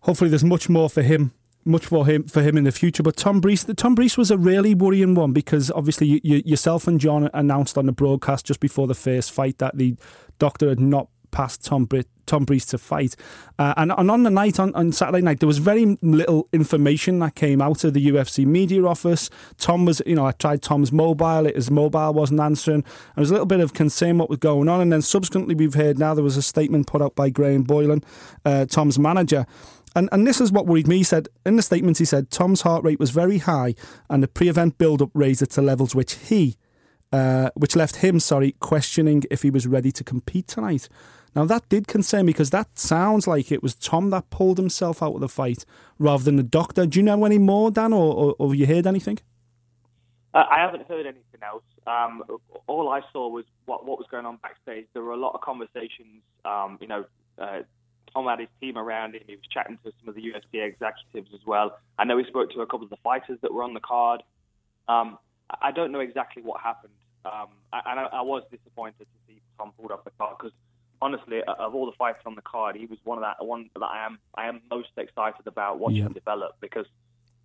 hopefully 0.00 0.30
there's 0.30 0.44
much 0.44 0.68
more 0.68 0.88
for 0.88 1.02
him 1.02 1.32
much 1.64 1.86
for 1.86 2.06
him 2.06 2.24
for 2.24 2.42
him 2.42 2.56
in 2.56 2.64
the 2.64 2.72
future. 2.72 3.02
But 3.02 3.16
Tom 3.16 3.40
Breese, 3.40 3.64
the 3.64 3.74
Tom 3.74 3.94
Breese 3.94 4.16
was 4.16 4.30
a 4.30 4.38
really 4.38 4.74
worrying 4.74 5.14
one 5.14 5.32
because 5.32 5.70
obviously 5.70 6.06
you, 6.06 6.20
you, 6.22 6.42
yourself 6.44 6.86
and 6.86 7.00
John 7.00 7.30
announced 7.34 7.78
on 7.78 7.86
the 7.86 7.92
broadcast 7.92 8.46
just 8.46 8.60
before 8.60 8.86
the 8.86 8.94
first 8.94 9.32
fight 9.32 9.58
that 9.58 9.76
the 9.76 9.96
doctor 10.38 10.68
had 10.68 10.80
not 10.80 11.08
passed 11.30 11.64
Tom 11.64 11.86
Bri- 11.86 12.04
Tom 12.26 12.44
Breese 12.44 12.66
to 12.66 12.78
fight, 12.78 13.16
uh, 13.58 13.74
and, 13.76 13.90
and 13.96 14.10
on 14.10 14.22
the 14.22 14.30
night 14.30 14.60
on, 14.60 14.72
on 14.74 14.92
Saturday 14.92 15.22
night 15.22 15.40
there 15.40 15.46
was 15.46 15.58
very 15.58 15.98
little 16.02 16.46
information 16.52 17.18
that 17.18 17.34
came 17.34 17.60
out 17.60 17.82
of 17.84 17.94
the 17.94 18.06
UFC 18.06 18.46
media 18.46 18.84
office. 18.84 19.28
Tom 19.58 19.84
was, 19.84 20.00
you 20.06 20.14
know, 20.14 20.26
I 20.26 20.32
tried 20.32 20.62
Tom's 20.62 20.92
mobile, 20.92 21.46
his 21.46 21.70
mobile 21.70 22.12
wasn't 22.12 22.40
answering. 22.40 22.82
There 22.82 23.22
was 23.22 23.30
a 23.30 23.34
little 23.34 23.46
bit 23.46 23.60
of 23.60 23.72
concern 23.72 24.18
what 24.18 24.28
was 24.28 24.38
going 24.38 24.68
on, 24.68 24.80
and 24.80 24.92
then 24.92 25.02
subsequently 25.02 25.54
we've 25.54 25.74
heard 25.74 25.98
now 25.98 26.14
there 26.14 26.22
was 26.22 26.36
a 26.36 26.42
statement 26.42 26.86
put 26.86 27.02
out 27.02 27.16
by 27.16 27.28
Graham 27.28 27.64
Boylan, 27.64 28.04
uh, 28.44 28.66
Tom's 28.66 28.98
manager 28.98 29.46
and, 29.94 30.08
and 30.12 30.26
this 30.26 30.40
is 30.40 30.52
what 30.52 30.66
worried 30.66 30.88
me. 30.88 30.98
He 30.98 31.02
said 31.02 31.28
in 31.44 31.56
the 31.56 31.62
statement, 31.62 31.98
he 31.98 32.04
said 32.04 32.30
Tom's 32.30 32.62
heart 32.62 32.84
rate 32.84 33.00
was 33.00 33.10
very 33.10 33.38
high, 33.38 33.74
and 34.08 34.22
the 34.22 34.28
pre-event 34.28 34.78
build-up 34.78 35.10
raised 35.14 35.42
it 35.42 35.50
to 35.50 35.62
levels 35.62 35.94
which 35.94 36.14
he, 36.14 36.56
uh, 37.12 37.50
which 37.54 37.76
left 37.76 37.96
him, 37.96 38.20
sorry, 38.20 38.52
questioning 38.60 39.22
if 39.30 39.42
he 39.42 39.50
was 39.50 39.66
ready 39.66 39.92
to 39.92 40.04
compete 40.04 40.48
tonight. 40.48 40.88
Now 41.34 41.46
that 41.46 41.68
did 41.68 41.86
concern 41.88 42.26
me 42.26 42.32
because 42.32 42.50
that 42.50 42.78
sounds 42.78 43.26
like 43.26 43.50
it 43.50 43.62
was 43.62 43.74
Tom 43.74 44.10
that 44.10 44.28
pulled 44.30 44.58
himself 44.58 45.02
out 45.02 45.14
of 45.14 45.20
the 45.20 45.28
fight 45.28 45.64
rather 45.98 46.24
than 46.24 46.36
the 46.36 46.42
doctor. 46.42 46.84
Do 46.86 46.98
you 46.98 47.02
know 47.02 47.24
any 47.24 47.38
more, 47.38 47.70
Dan, 47.70 47.92
or, 47.92 48.14
or, 48.14 48.34
or 48.38 48.48
have 48.48 48.54
you 48.58 48.66
heard 48.66 48.86
anything? 48.86 49.18
Uh, 50.34 50.44
I 50.50 50.60
haven't 50.60 50.86
heard 50.88 51.06
anything 51.06 51.40
else. 51.42 51.62
Um, 51.86 52.22
all 52.66 52.88
I 52.88 53.00
saw 53.12 53.28
was 53.28 53.44
what, 53.66 53.86
what 53.86 53.98
was 53.98 54.06
going 54.10 54.24
on 54.24 54.36
backstage. 54.42 54.86
There 54.92 55.02
were 55.02 55.12
a 55.12 55.16
lot 55.16 55.34
of 55.34 55.40
conversations, 55.40 56.22
um, 56.44 56.78
you 56.80 56.86
know, 56.86 57.04
uh, 57.38 57.60
Tom 58.12 58.26
had 58.26 58.40
his 58.40 58.48
team 58.60 58.76
around 58.76 59.14
him. 59.14 59.22
He 59.26 59.34
was 59.34 59.44
chatting 59.50 59.78
to 59.84 59.92
some 60.00 60.08
of 60.08 60.14
the 60.14 60.22
UFC 60.22 60.64
executives 60.64 61.30
as 61.34 61.40
well. 61.46 61.78
I 61.98 62.04
know 62.04 62.18
he 62.18 62.24
spoke 62.24 62.50
to 62.50 62.60
a 62.60 62.66
couple 62.66 62.84
of 62.84 62.90
the 62.90 62.96
fighters 63.02 63.38
that 63.42 63.52
were 63.52 63.62
on 63.62 63.74
the 63.74 63.80
card. 63.80 64.22
Um, 64.88 65.18
I 65.60 65.70
don't 65.72 65.92
know 65.92 66.00
exactly 66.00 66.42
what 66.42 66.60
happened, 66.60 66.94
um, 67.24 67.48
and 67.72 68.00
I, 68.00 68.04
I, 68.04 68.22
was 68.22 68.42
disappointed 68.50 69.00
to 69.00 69.18
see 69.26 69.40
Tom 69.58 69.72
pulled 69.78 69.92
off 69.92 70.02
the 70.04 70.10
card 70.18 70.36
because 70.38 70.52
honestly, 71.00 71.42
of 71.42 71.74
all 71.74 71.86
the 71.86 71.96
fighters 71.98 72.22
on 72.24 72.34
the 72.34 72.42
card, 72.42 72.76
he 72.76 72.86
was 72.86 72.98
one 73.04 73.18
of 73.18 73.22
that 73.22 73.44
one 73.44 73.68
that 73.74 73.84
I 73.84 74.06
am 74.06 74.18
I 74.34 74.48
am 74.48 74.62
most 74.70 74.90
excited 74.96 75.46
about 75.46 75.78
watching 75.78 75.98
yeah. 75.98 76.08
develop 76.08 76.56
because 76.60 76.86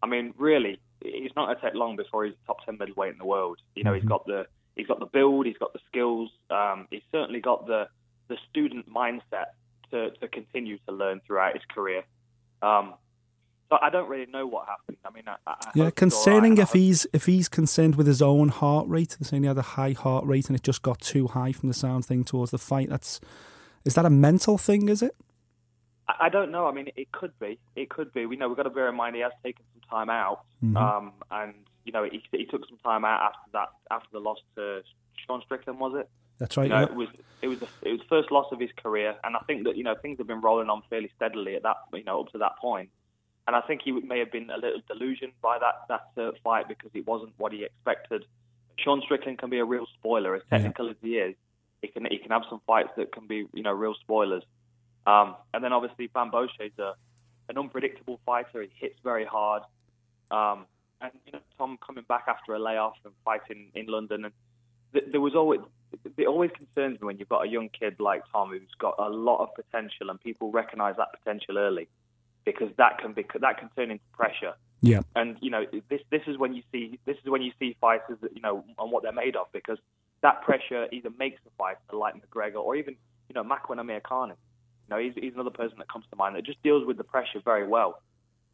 I 0.01 0.07
mean, 0.07 0.33
really, 0.37 0.79
it's 1.01 1.35
not 1.35 1.47
going 1.47 1.57
to 1.57 1.61
take 1.61 1.73
long 1.73 1.95
before 1.95 2.25
he's 2.25 2.35
top 2.45 2.63
ten 2.65 2.77
middleweight 2.77 3.13
in 3.13 3.17
the 3.17 3.25
world. 3.25 3.59
You 3.75 3.83
know, 3.83 3.91
mm-hmm. 3.91 4.01
he's 4.01 4.07
got 4.07 4.25
the 4.25 4.47
he's 4.75 4.87
got 4.87 4.99
the 4.99 5.07
build, 5.07 5.45
he's 5.45 5.57
got 5.57 5.73
the 5.73 5.79
skills, 5.87 6.29
um, 6.49 6.87
he's 6.89 7.01
certainly 7.11 7.41
got 7.41 7.67
the 7.67 7.87
the 8.29 8.37
student 8.49 8.91
mindset 8.91 9.51
to, 9.91 10.11
to 10.11 10.27
continue 10.27 10.77
to 10.87 10.91
learn 10.93 11.21
throughout 11.25 11.53
his 11.53 11.63
career. 11.73 12.03
Um, 12.61 12.93
So 13.69 13.77
I 13.81 13.89
don't 13.89 14.07
really 14.09 14.31
know 14.31 14.47
what 14.47 14.65
happened. 14.67 14.97
I 15.05 15.09
mean, 15.11 15.23
I, 15.27 15.35
I 15.45 15.71
Yeah, 15.75 15.89
concerning 15.91 16.55
right. 16.55 16.63
If 16.67 16.71
he's 16.71 17.05
if 17.11 17.25
he's 17.25 17.49
concerned 17.49 17.95
with 17.95 18.07
his 18.07 18.21
own 18.21 18.49
heart 18.49 18.87
rate. 18.87 19.15
They're 19.19 19.27
saying 19.27 19.43
he 19.43 19.47
had 19.47 19.57
a 19.57 19.61
high 19.77 19.91
heart 19.91 20.25
rate 20.25 20.47
and 20.47 20.55
it 20.55 20.63
just 20.63 20.81
got 20.81 21.01
too 21.01 21.27
high 21.27 21.51
from 21.51 21.67
the 21.67 21.73
sound 21.75 22.05
thing 22.05 22.23
towards 22.23 22.51
the 22.51 22.57
fight. 22.57 22.89
That's 22.89 23.19
is 23.83 23.93
that 23.95 24.05
a 24.05 24.09
mental 24.09 24.57
thing? 24.57 24.87
Is 24.89 25.01
it? 25.01 25.15
I 26.07 26.13
I 26.27 26.29
don't 26.29 26.51
know. 26.51 26.67
I 26.67 26.71
mean, 26.71 26.87
it 26.95 27.11
could 27.11 27.33
be. 27.39 27.59
It 27.75 27.89
could 27.89 28.13
be. 28.13 28.25
We 28.25 28.37
know 28.37 28.47
we've 28.47 28.55
got 28.57 28.63
to 28.63 28.69
bear 28.69 28.87
in 28.89 28.95
mind 28.95 29.15
he 29.15 29.21
has 29.21 29.33
taken 29.43 29.65
some 29.73 29.83
time 29.89 30.09
out, 30.09 30.43
Mm-hmm. 30.63 30.77
um, 30.77 31.11
and 31.29 31.53
you 31.85 31.91
know 31.91 32.03
he, 32.03 32.23
he 32.31 32.45
took 32.45 32.65
some 32.67 32.79
time 32.83 33.03
out 33.05 33.21
after 33.29 33.49
that 33.53 33.69
after 33.91 34.07
the 34.13 34.19
loss 34.19 34.39
to 34.55 34.81
Sean 35.25 35.41
Strickland, 35.45 35.79
was 35.79 35.93
it? 35.99 36.09
That's 36.39 36.57
right. 36.57 36.65
You 36.65 36.69
know, 36.69 36.79
yeah. 36.79 36.85
it 36.85 36.95
was 36.95 37.07
it 37.41 37.47
was 37.47 37.59
the, 37.59 37.67
it 37.81 37.91
was 37.91 37.99
the 37.99 38.07
first 38.07 38.31
loss 38.31 38.47
of 38.51 38.59
his 38.59 38.69
career, 38.81 39.15
and 39.23 39.35
I 39.35 39.39
think 39.41 39.63
that 39.65 39.75
you 39.77 39.83
know 39.83 39.95
things 39.95 40.17
have 40.17 40.27
been 40.27 40.41
rolling 40.41 40.69
on 40.69 40.81
fairly 40.89 41.11
steadily 41.15 41.55
at 41.55 41.63
that 41.63 41.77
you 41.93 42.03
know 42.03 42.21
up 42.21 42.31
to 42.31 42.37
that 42.39 42.57
point. 42.59 42.89
and 43.47 43.55
I 43.55 43.61
think 43.61 43.81
he 43.83 43.91
may 43.91 44.19
have 44.19 44.31
been 44.31 44.49
a 44.49 44.57
little 44.57 44.81
delusioned 44.87 45.33
by 45.41 45.57
that 45.59 45.75
that 45.89 46.21
uh, 46.21 46.31
fight 46.43 46.67
because 46.67 46.91
it 46.93 47.07
wasn't 47.07 47.33
what 47.37 47.53
he 47.53 47.63
expected. 47.63 48.25
Sean 48.77 49.01
Strickland 49.01 49.39
can 49.39 49.49
be 49.49 49.59
a 49.59 49.65
real 49.65 49.87
spoiler, 49.97 50.35
as 50.35 50.43
technical 50.49 50.89
as 50.89 50.95
he 51.01 51.17
is. 51.17 51.35
He 51.81 51.87
can 51.87 52.05
he 52.05 52.17
can 52.17 52.31
have 52.31 52.43
some 52.49 52.61
fights 52.67 52.89
that 52.97 53.11
can 53.11 53.27
be 53.27 53.45
you 53.53 53.63
know 53.63 53.73
real 53.73 53.95
spoilers, 53.95 54.43
um, 55.05 55.35
and 55.53 55.63
then 55.63 55.73
obviously 55.73 56.07
Bamgbose 56.09 56.49
is 56.59 56.77
a 56.79 56.93
an 57.49 57.57
unpredictable 57.57 58.19
fighter. 58.25 58.61
He 58.61 58.69
hits 58.75 58.99
very 59.03 59.25
hard, 59.25 59.63
um, 60.29 60.65
and 61.01 61.11
you 61.25 61.31
know 61.33 61.39
Tom 61.57 61.79
coming 61.85 62.03
back 62.07 62.25
after 62.27 62.53
a 62.53 62.59
layoff 62.59 62.97
and 63.05 63.13
fighting 63.25 63.71
in 63.73 63.87
London 63.87 64.25
and 64.25 64.33
th- 64.93 65.11
there 65.11 65.21
was 65.21 65.35
always 65.35 65.59
it 66.17 66.27
always 66.27 66.51
concerns 66.51 66.99
me 66.99 67.05
when 67.05 67.17
you've 67.17 67.29
got 67.29 67.45
a 67.45 67.49
young 67.49 67.69
kid 67.69 67.99
like 67.99 68.23
Tom 68.31 68.49
who's 68.49 68.61
got 68.79 68.95
a 68.97 69.09
lot 69.09 69.41
of 69.41 69.49
potential 69.55 70.09
and 70.09 70.19
people 70.21 70.51
recognise 70.51 70.95
that 70.97 71.09
potential 71.17 71.57
early 71.57 71.87
because 72.45 72.69
that 72.77 72.97
can 72.99 73.13
be 73.13 73.25
that 73.41 73.59
can 73.59 73.69
turn 73.75 73.91
into 73.91 74.03
pressure. 74.13 74.53
yeah. 74.81 75.01
And 75.15 75.37
you 75.41 75.49
know 75.49 75.65
this 75.89 76.01
this 76.09 76.21
is 76.27 76.37
when 76.37 76.53
you 76.53 76.63
see 76.71 76.99
this 77.05 77.17
is 77.23 77.29
when 77.29 77.41
you 77.41 77.51
see 77.59 77.75
fighters 77.79 78.17
that 78.21 78.35
you 78.35 78.41
know 78.41 78.63
on 78.77 78.91
what 78.91 79.03
they're 79.03 79.11
made 79.11 79.35
of 79.35 79.47
because 79.51 79.77
that 80.21 80.41
pressure 80.41 80.87
either 80.91 81.09
makes 81.17 81.39
a 81.45 81.49
fighter 81.57 81.79
like 81.93 82.15
McGregor 82.15 82.63
or 82.63 82.75
even 82.75 82.95
you 83.29 83.33
know 83.33 83.43
Makwan 83.43 83.77
Amirkhani. 83.77 84.29
You 84.29 84.89
know 84.89 84.97
he's, 84.97 85.13
he's 85.15 85.33
another 85.33 85.49
person 85.49 85.77
that 85.79 85.91
comes 85.91 86.05
to 86.09 86.15
mind 86.15 86.35
that 86.35 86.45
just 86.45 86.61
deals 86.63 86.85
with 86.85 86.97
the 86.97 87.03
pressure 87.03 87.41
very 87.43 87.67
well. 87.67 88.01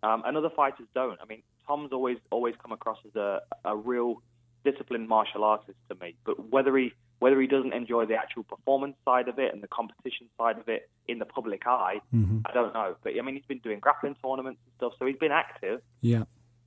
Um, 0.02 0.24
and 0.26 0.36
other 0.36 0.50
fighters 0.50 0.88
don't. 0.94 1.18
I 1.22 1.26
mean, 1.26 1.44
Tom's 1.66 1.94
always 1.94 2.18
always 2.32 2.56
come 2.62 2.72
across 2.72 2.98
as 3.06 3.16
a, 3.16 3.42
a 3.64 3.76
real 3.76 4.22
disciplined 4.66 5.08
martial 5.08 5.44
artist 5.44 5.78
to 5.90 5.96
me. 5.96 6.16
But 6.26 6.50
whether 6.52 6.76
he 6.78 6.94
whether 7.20 7.40
he 7.40 7.48
doesn't 7.48 7.74
enjoy 7.74 8.06
the 8.06 8.16
actual 8.16 8.44
performance 8.44 8.96
side 9.06 9.28
of 9.30 9.40
it 9.40 9.54
and 9.54 9.64
the 9.64 9.68
competition 9.68 10.28
side 10.38 10.58
of 10.58 10.68
it 10.68 10.90
in 11.08 11.20
the 11.20 11.26
public 11.26 11.66
eye, 11.66 12.02
I 12.46 12.52
don't 12.54 12.74
know. 12.74 12.96
But 13.02 13.14
I 13.18 13.22
mean, 13.22 13.36
he's 13.36 13.46
been 13.46 13.60
doing 13.60 13.80
grappling 13.80 14.16
tournaments 14.22 14.60
and 14.66 14.74
stuff, 14.78 14.94
so 15.00 15.06
he's 15.06 15.18
been 15.18 15.32
active. 15.32 15.82
Yeah. 16.02 16.24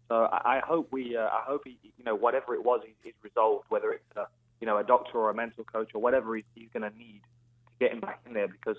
So 0.09 0.15
I, 0.33 0.57
I 0.57 0.61
hope 0.61 0.88
we, 0.93 1.17
uh, 1.17 1.23
I 1.26 1.43
hope 1.45 1.62
he, 1.65 1.79
you 1.83 2.05
know, 2.05 2.15
whatever 2.15 2.55
it 2.55 2.65
was, 2.65 2.81
he's, 2.87 2.95
he's 3.03 3.15
resolved. 3.23 3.67
Whether 3.69 3.93
it's 3.93 4.17
a, 4.17 4.29
you 4.61 4.67
know, 4.67 4.79
a 4.79 4.85
doctor 4.85 5.19
or 5.19 5.31
a 5.31 5.35
mental 5.35 5.65
coach 5.65 5.91
or 5.95 6.00
whatever 6.00 6.37
he's, 6.37 6.45
he's 6.55 6.69
going 6.73 6.91
to 6.91 6.97
need 6.97 7.21
to 7.23 7.85
get 7.85 7.93
him 7.93 8.00
back 8.00 8.21
in 8.25 8.33
there. 8.33 8.49
Because 8.49 8.76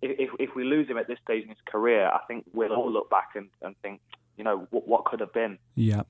if, 0.00 0.18
if 0.18 0.30
if 0.38 0.54
we 0.54 0.64
lose 0.64 0.88
him 0.88 0.96
at 0.96 1.08
this 1.08 1.18
stage 1.24 1.42
in 1.42 1.48
his 1.48 1.58
career, 1.66 2.06
I 2.06 2.20
think 2.28 2.44
we'll 2.54 2.72
all 2.72 2.90
look 2.90 3.10
back 3.10 3.30
and, 3.34 3.48
and 3.60 3.74
think, 3.82 4.00
you 4.36 4.44
know, 4.44 4.66
what, 4.70 4.86
what 4.86 5.04
could 5.04 5.20
have 5.20 5.32
been. 5.32 5.58
Yeah. 5.74 6.02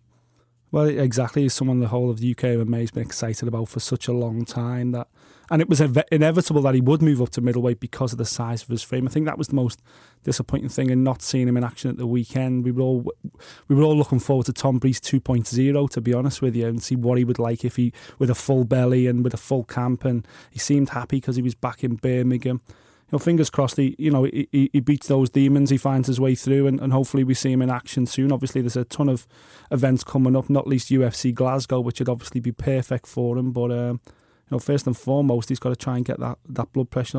Well, 0.70 0.86
exactly. 0.86 1.42
He's 1.42 1.54
someone 1.54 1.80
the 1.80 1.88
whole 1.88 2.10
of 2.10 2.20
the 2.20 2.30
UK 2.30 2.44
MMA 2.44 2.80
has 2.80 2.90
been 2.90 3.02
excited 3.02 3.48
about 3.48 3.68
for 3.68 3.80
such 3.80 4.06
a 4.06 4.12
long 4.12 4.44
time 4.44 4.92
that, 4.92 5.08
and 5.50 5.62
it 5.62 5.68
was 5.68 5.80
inve- 5.80 6.04
inevitable 6.12 6.60
that 6.62 6.74
he 6.74 6.82
would 6.82 7.00
move 7.00 7.22
up 7.22 7.30
to 7.30 7.40
middleweight 7.40 7.80
because 7.80 8.12
of 8.12 8.18
the 8.18 8.26
size 8.26 8.62
of 8.62 8.68
his 8.68 8.82
frame. 8.82 9.08
I 9.08 9.10
think 9.10 9.24
that 9.24 9.38
was 9.38 9.48
the 9.48 9.54
most 9.54 9.80
disappointing 10.24 10.68
thing 10.68 10.90
in 10.90 11.02
not 11.02 11.22
seeing 11.22 11.48
him 11.48 11.56
in 11.56 11.64
action 11.64 11.90
at 11.90 11.96
the 11.96 12.06
weekend. 12.06 12.64
We 12.64 12.72
were 12.72 12.82
all 12.82 13.10
we 13.66 13.76
were 13.76 13.82
all 13.82 13.96
looking 13.96 14.20
forward 14.20 14.44
to 14.46 14.52
Tom 14.52 14.78
Breese 14.78 15.00
2.0, 15.00 15.90
to 15.90 16.00
be 16.02 16.12
honest 16.12 16.42
with 16.42 16.54
you, 16.54 16.66
and 16.66 16.82
see 16.82 16.96
what 16.96 17.16
he 17.16 17.24
would 17.24 17.38
like 17.38 17.64
if 17.64 17.76
he 17.76 17.94
with 18.18 18.28
a 18.28 18.34
full 18.34 18.64
belly 18.64 19.06
and 19.06 19.24
with 19.24 19.32
a 19.32 19.38
full 19.38 19.64
camp. 19.64 20.04
And 20.04 20.26
he 20.50 20.58
seemed 20.58 20.90
happy 20.90 21.16
because 21.16 21.36
he 21.36 21.42
was 21.42 21.54
back 21.54 21.82
in 21.82 21.96
Birmingham 21.96 22.60
you 23.08 23.16
know, 23.16 23.18
fingers 23.18 23.48
crossed. 23.48 23.78
He, 23.78 23.96
you 23.98 24.10
know, 24.10 24.24
he, 24.24 24.68
he 24.70 24.80
beats 24.80 25.08
those 25.08 25.30
demons. 25.30 25.70
He 25.70 25.78
finds 25.78 26.08
his 26.08 26.20
way 26.20 26.34
through, 26.34 26.66
and, 26.66 26.78
and 26.78 26.92
hopefully 26.92 27.24
we 27.24 27.32
see 27.32 27.50
him 27.50 27.62
in 27.62 27.70
action 27.70 28.04
soon. 28.04 28.30
Obviously, 28.30 28.60
there's 28.60 28.76
a 28.76 28.84
ton 28.84 29.08
of 29.08 29.26
events 29.70 30.04
coming 30.04 30.36
up, 30.36 30.50
not 30.50 30.66
least 30.66 30.90
UFC 30.90 31.32
Glasgow, 31.32 31.80
which 31.80 32.00
would 32.00 32.08
obviously 32.10 32.40
be 32.40 32.52
perfect 32.52 33.06
for 33.06 33.38
him. 33.38 33.52
But 33.52 33.72
um, 33.72 34.00
you 34.04 34.50
know, 34.50 34.58
first 34.58 34.86
and 34.86 34.94
foremost, 34.94 35.48
he's 35.48 35.58
got 35.58 35.70
to 35.70 35.76
try 35.76 35.96
and 35.96 36.04
get 36.04 36.20
that 36.20 36.38
that 36.50 36.70
blood 36.74 36.90
pressure, 36.90 37.18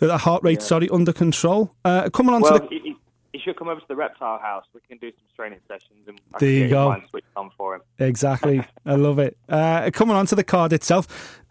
uh, 0.00 0.06
that 0.06 0.18
heart 0.18 0.42
rate, 0.42 0.62
sorry, 0.62 0.88
under 0.88 1.12
control. 1.12 1.74
Uh, 1.84 2.08
coming 2.08 2.34
on 2.34 2.40
Well, 2.40 2.58
to 2.58 2.66
the 2.66 2.68
he, 2.70 2.96
he, 3.34 3.38
should 3.40 3.56
come 3.58 3.68
over 3.68 3.80
to 3.80 3.88
the 3.88 3.96
reptile 3.96 4.38
house. 4.38 4.64
We 4.72 4.80
can 4.88 4.96
do 4.96 5.10
some 5.10 5.26
training 5.36 5.60
sessions, 5.68 6.06
and 6.06 6.18
There 6.40 6.48
you 6.48 6.68
go. 6.70 6.88
mind 6.88 7.02
switched 7.10 7.26
on 7.36 7.50
for 7.58 7.74
him. 7.74 7.82
Exactly. 7.98 8.64
I 8.86 8.94
love 8.94 9.18
it. 9.18 9.36
Uh, 9.50 9.90
coming 9.92 10.16
on 10.16 10.24
to 10.26 10.34
the 10.34 10.44
card 10.44 10.72
itself. 10.72 11.42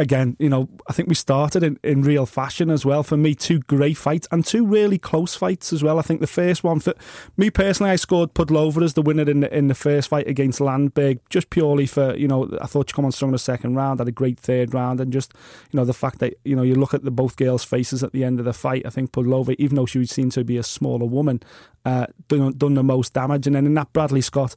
Again, 0.00 0.36
you 0.38 0.48
know, 0.48 0.68
I 0.88 0.92
think 0.92 1.08
we 1.08 1.16
started 1.16 1.64
in, 1.64 1.78
in 1.82 2.02
real 2.02 2.24
fashion 2.24 2.70
as 2.70 2.84
well. 2.84 3.02
For 3.02 3.16
me, 3.16 3.34
two 3.34 3.58
great 3.58 3.96
fights 3.96 4.28
and 4.30 4.44
two 4.44 4.64
really 4.64 4.96
close 4.96 5.34
fights 5.34 5.72
as 5.72 5.82
well. 5.82 5.98
I 5.98 6.02
think 6.02 6.20
the 6.20 6.28
first 6.28 6.62
one, 6.62 6.78
for 6.78 6.94
me 7.36 7.50
personally, 7.50 7.90
I 7.90 7.96
scored 7.96 8.32
Pudlova 8.32 8.80
as 8.82 8.94
the 8.94 9.02
winner 9.02 9.28
in 9.28 9.40
the, 9.40 9.52
in 9.52 9.66
the 9.66 9.74
first 9.74 10.08
fight 10.08 10.28
against 10.28 10.60
Länsberg, 10.60 11.18
just 11.30 11.50
purely 11.50 11.86
for, 11.86 12.14
you 12.14 12.28
know, 12.28 12.48
I 12.60 12.66
thought 12.66 12.90
she 12.90 12.94
come 12.94 13.06
on 13.06 13.12
strong 13.12 13.30
in 13.30 13.32
the 13.32 13.38
second 13.40 13.74
round, 13.74 13.98
had 13.98 14.06
a 14.06 14.12
great 14.12 14.38
third 14.38 14.72
round, 14.72 15.00
and 15.00 15.12
just, 15.12 15.34
you 15.72 15.76
know, 15.76 15.84
the 15.84 15.92
fact 15.92 16.20
that, 16.20 16.34
you 16.44 16.54
know, 16.54 16.62
you 16.62 16.76
look 16.76 16.94
at 16.94 17.02
the 17.02 17.10
both 17.10 17.36
girls' 17.36 17.64
faces 17.64 18.04
at 18.04 18.12
the 18.12 18.22
end 18.22 18.38
of 18.38 18.44
the 18.44 18.52
fight, 18.52 18.86
I 18.86 18.90
think 18.90 19.10
Pudlova, 19.10 19.56
even 19.58 19.74
though 19.74 19.86
she 19.86 20.06
seemed 20.06 20.30
to 20.32 20.44
be 20.44 20.58
a 20.58 20.62
smaller 20.62 21.06
woman, 21.06 21.40
uh, 21.84 22.06
done, 22.28 22.52
done 22.56 22.74
the 22.74 22.84
most 22.84 23.14
damage. 23.14 23.46
And 23.46 23.56
then 23.56 23.66
in 23.66 23.74
that 23.74 23.92
Bradley 23.92 24.20
Scott 24.20 24.54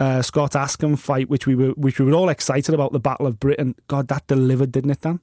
uh, 0.00 0.22
Scott 0.22 0.52
Askham 0.52 0.98
fight, 0.98 1.30
which 1.30 1.46
we 1.46 1.54
were 1.54 1.70
which 1.70 1.98
we 1.98 2.06
were 2.06 2.14
all 2.14 2.28
excited 2.28 2.74
about, 2.74 2.92
the 2.92 3.00
Battle 3.00 3.26
of 3.26 3.38
Britain. 3.38 3.74
God, 3.86 4.08
that 4.08 4.26
delivered, 4.26 4.72
didn't 4.74 4.90
it, 4.90 5.00
Dan? 5.00 5.20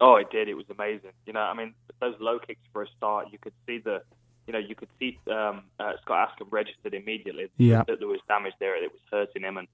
Oh, 0.00 0.16
it 0.16 0.30
did. 0.30 0.48
It 0.48 0.54
was 0.54 0.66
amazing. 0.68 1.12
You 1.26 1.32
know, 1.32 1.40
I 1.40 1.54
mean, 1.54 1.74
those 2.00 2.16
low 2.20 2.38
kicks 2.38 2.60
for 2.72 2.82
a 2.82 2.88
start, 2.96 3.28
you 3.30 3.38
could 3.38 3.52
see 3.66 3.78
the, 3.78 4.02
you 4.46 4.52
know, 4.52 4.58
you 4.58 4.74
could 4.74 4.88
see 4.98 5.18
um, 5.30 5.62
uh, 5.78 5.92
Scott 6.02 6.30
Askham 6.30 6.48
registered 6.50 6.92
immediately 6.92 7.48
Yeah. 7.56 7.84
that 7.86 8.00
there 8.00 8.08
was 8.08 8.20
damage 8.26 8.54
there 8.58 8.74
that 8.80 8.90
was 8.90 9.00
hurting 9.10 9.42
him. 9.44 9.56
And 9.58 9.68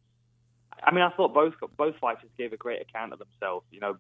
I 0.85 0.93
mean, 0.95 1.03
I 1.03 1.11
thought 1.17 1.33
both 1.33 1.55
both 1.77 1.97
fighters 1.97 2.29
gave 2.37 2.53
a 2.53 2.59
great 2.59 2.83
account 2.83 3.15
of 3.15 3.19
themselves. 3.19 3.65
You 3.73 3.81
know, 3.81 3.97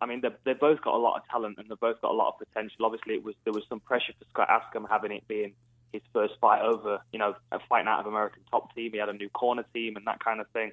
I 0.00 0.06
mean, 0.06 0.22
they've, 0.22 0.34
they've 0.44 0.58
both 0.58 0.80
got 0.82 0.94
a 0.94 0.98
lot 0.98 1.16
of 1.18 1.28
talent 1.28 1.58
and 1.58 1.68
they've 1.68 1.78
both 1.78 2.00
got 2.00 2.10
a 2.10 2.14
lot 2.14 2.28
of 2.34 2.38
potential. 2.48 2.86
Obviously, 2.86 3.14
it 3.14 3.22
was 3.22 3.34
there 3.44 3.52
was 3.52 3.64
some 3.68 3.80
pressure 3.80 4.14
for 4.18 4.24
Scott 4.30 4.48
Askham 4.48 4.88
having 4.88 5.12
it 5.12 5.28
being 5.28 5.52
his 5.92 6.02
first 6.14 6.34
fight 6.40 6.62
over, 6.62 7.00
you 7.12 7.18
know, 7.18 7.34
fighting 7.68 7.88
out 7.88 8.00
of 8.00 8.06
American 8.06 8.42
top 8.50 8.74
team. 8.74 8.92
He 8.92 8.98
had 8.98 9.08
a 9.10 9.12
new 9.12 9.28
corner 9.28 9.64
team 9.74 9.96
and 9.96 10.06
that 10.06 10.20
kind 10.24 10.40
of 10.40 10.48
thing. 10.48 10.72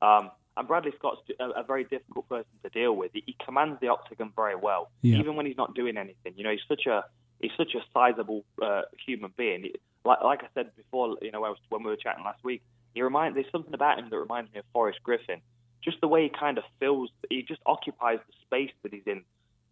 Um, 0.00 0.30
and 0.56 0.66
Bradley 0.66 0.92
Scott's 0.98 1.20
a, 1.38 1.50
a 1.60 1.62
very 1.62 1.84
difficult 1.84 2.28
person 2.28 2.50
to 2.62 2.70
deal 2.70 2.94
with. 2.94 3.10
He, 3.12 3.22
he 3.26 3.36
commands 3.44 3.78
the 3.80 3.88
octagon 3.88 4.32
very 4.34 4.56
well, 4.56 4.90
Yeah. 5.02 5.18
even 5.18 5.36
when 5.36 5.46
he's 5.46 5.56
not 5.56 5.74
doing 5.74 5.96
anything. 5.96 6.32
You 6.36 6.44
know, 6.44 6.50
he's 6.50 6.60
such 6.68 6.86
a 6.86 7.04
he's 7.40 7.52
such 7.56 7.74
a 7.74 7.80
sizable 7.92 8.44
uh, 8.62 8.82
human 9.06 9.32
being. 9.36 9.70
Like, 10.04 10.22
like 10.22 10.42
I 10.42 10.48
said 10.54 10.74
before, 10.76 11.16
you 11.20 11.30
know, 11.32 11.40
was- 11.40 11.58
when 11.68 11.82
we 11.82 11.90
were 11.90 11.96
chatting 11.96 12.24
last 12.24 12.42
week, 12.44 12.62
he 12.94 13.02
remind 13.02 13.36
there's 13.36 13.50
something 13.52 13.74
about 13.74 13.98
him 13.98 14.08
that 14.10 14.18
reminds 14.18 14.52
me 14.52 14.60
of 14.60 14.64
Forrest 14.72 15.00
Griffin. 15.02 15.40
Just 15.82 16.00
the 16.00 16.08
way 16.08 16.22
he 16.22 16.28
kind 16.30 16.56
of 16.58 16.64
fills, 16.80 17.10
he 17.28 17.42
just 17.42 17.60
occupies 17.66 18.18
the 18.26 18.32
space 18.46 18.72
that 18.82 18.92
he's 18.94 19.06
in. 19.06 19.22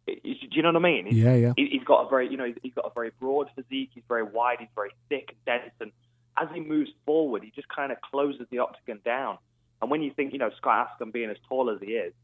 Do 0.07 0.13
you 0.23 0.61
know 0.63 0.69
what 0.69 0.77
I 0.77 0.81
mean? 0.81 1.07
He's- 1.07 1.17
Yeah, 1.17 1.35
yeah. 1.35 1.53
he- 1.57 1.71
He's 1.71 1.85
got 1.85 2.05
a 2.07 2.09
very, 2.11 2.29
you 2.31 2.37
know, 2.37 2.45
he's- 2.45 2.59
he's 2.63 2.75
got 2.75 2.85
a 2.85 2.91
very 2.95 3.11
broad 3.19 3.49
physique. 3.57 3.91
He's 3.95 4.05
very 4.07 4.23
wide. 4.23 4.59
He's 4.61 4.69
very 4.75 4.91
thick 5.09 5.31
and 5.31 5.45
dense. 5.47 5.73
And 5.81 5.93
as 6.37 6.49
he 6.53 6.61
moves 6.61 6.91
forward, 7.07 7.43
he 7.43 7.51
just 7.51 7.69
kind 7.69 7.91
of 7.91 8.01
closes 8.03 8.47
the 8.51 8.59
octagon 8.59 9.01
down. 9.05 9.39
And 9.85 9.91
when 9.91 10.01
you 10.03 10.11
think, 10.17 10.33
you 10.33 10.39
know, 10.39 10.51
Scott 10.57 10.89
Askham 10.99 11.13
being 11.13 11.29
as 11.29 11.37
tall 11.47 11.69
as 11.69 11.79
he 11.79 11.93
is, 11.93 12.15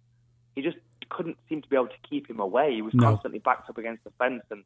he 0.54 0.62
just 0.62 0.78
couldn't 1.10 1.36
seem 1.46 1.60
to 1.60 1.68
be 1.68 1.76
able 1.76 1.88
to 1.88 2.08
keep 2.08 2.26
him 2.26 2.40
away. 2.40 2.74
He 2.74 2.80
was 2.80 2.94
No. 2.94 3.04
constantly 3.08 3.38
backed 3.38 3.68
up 3.68 3.76
against 3.76 4.02
the 4.02 4.10
fence. 4.18 4.42
And 4.50 4.64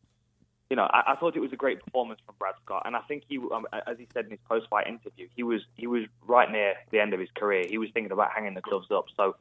you 0.71 0.77
know, 0.77 0.85
I, 0.85 1.13
I 1.13 1.17
thought 1.17 1.35
it 1.37 1.41
was 1.41 1.53
a 1.53 1.57
great 1.57 1.85
performance 1.85 2.21
from 2.25 2.37
Brad 2.39 2.55
Scott. 2.65 2.85
And 2.87 2.95
I 2.95 3.01
think 3.01 3.25
he, 3.29 3.39
um, 3.39 3.67
as 3.87 3.99
he 3.99 4.07
said 4.15 4.27
in 4.27 4.31
his 4.31 4.41
post-fight 4.49 4.87
interview, 4.87 5.27
he 5.35 5.43
was 5.43 5.63
he 5.75 5.89
was 5.89 6.05
right 6.25 6.49
near 6.51 6.75
the 6.93 7.01
end 7.01 7.15
of 7.15 7.19
his 7.21 7.31
career. 7.35 7.65
He 7.69 7.79
was 7.79 7.91
thinking 7.93 8.13
about 8.13 8.31
hanging 8.31 8.55
the 8.55 8.61
gloves 8.61 8.87
up. 8.93 9.07
So 9.17 9.35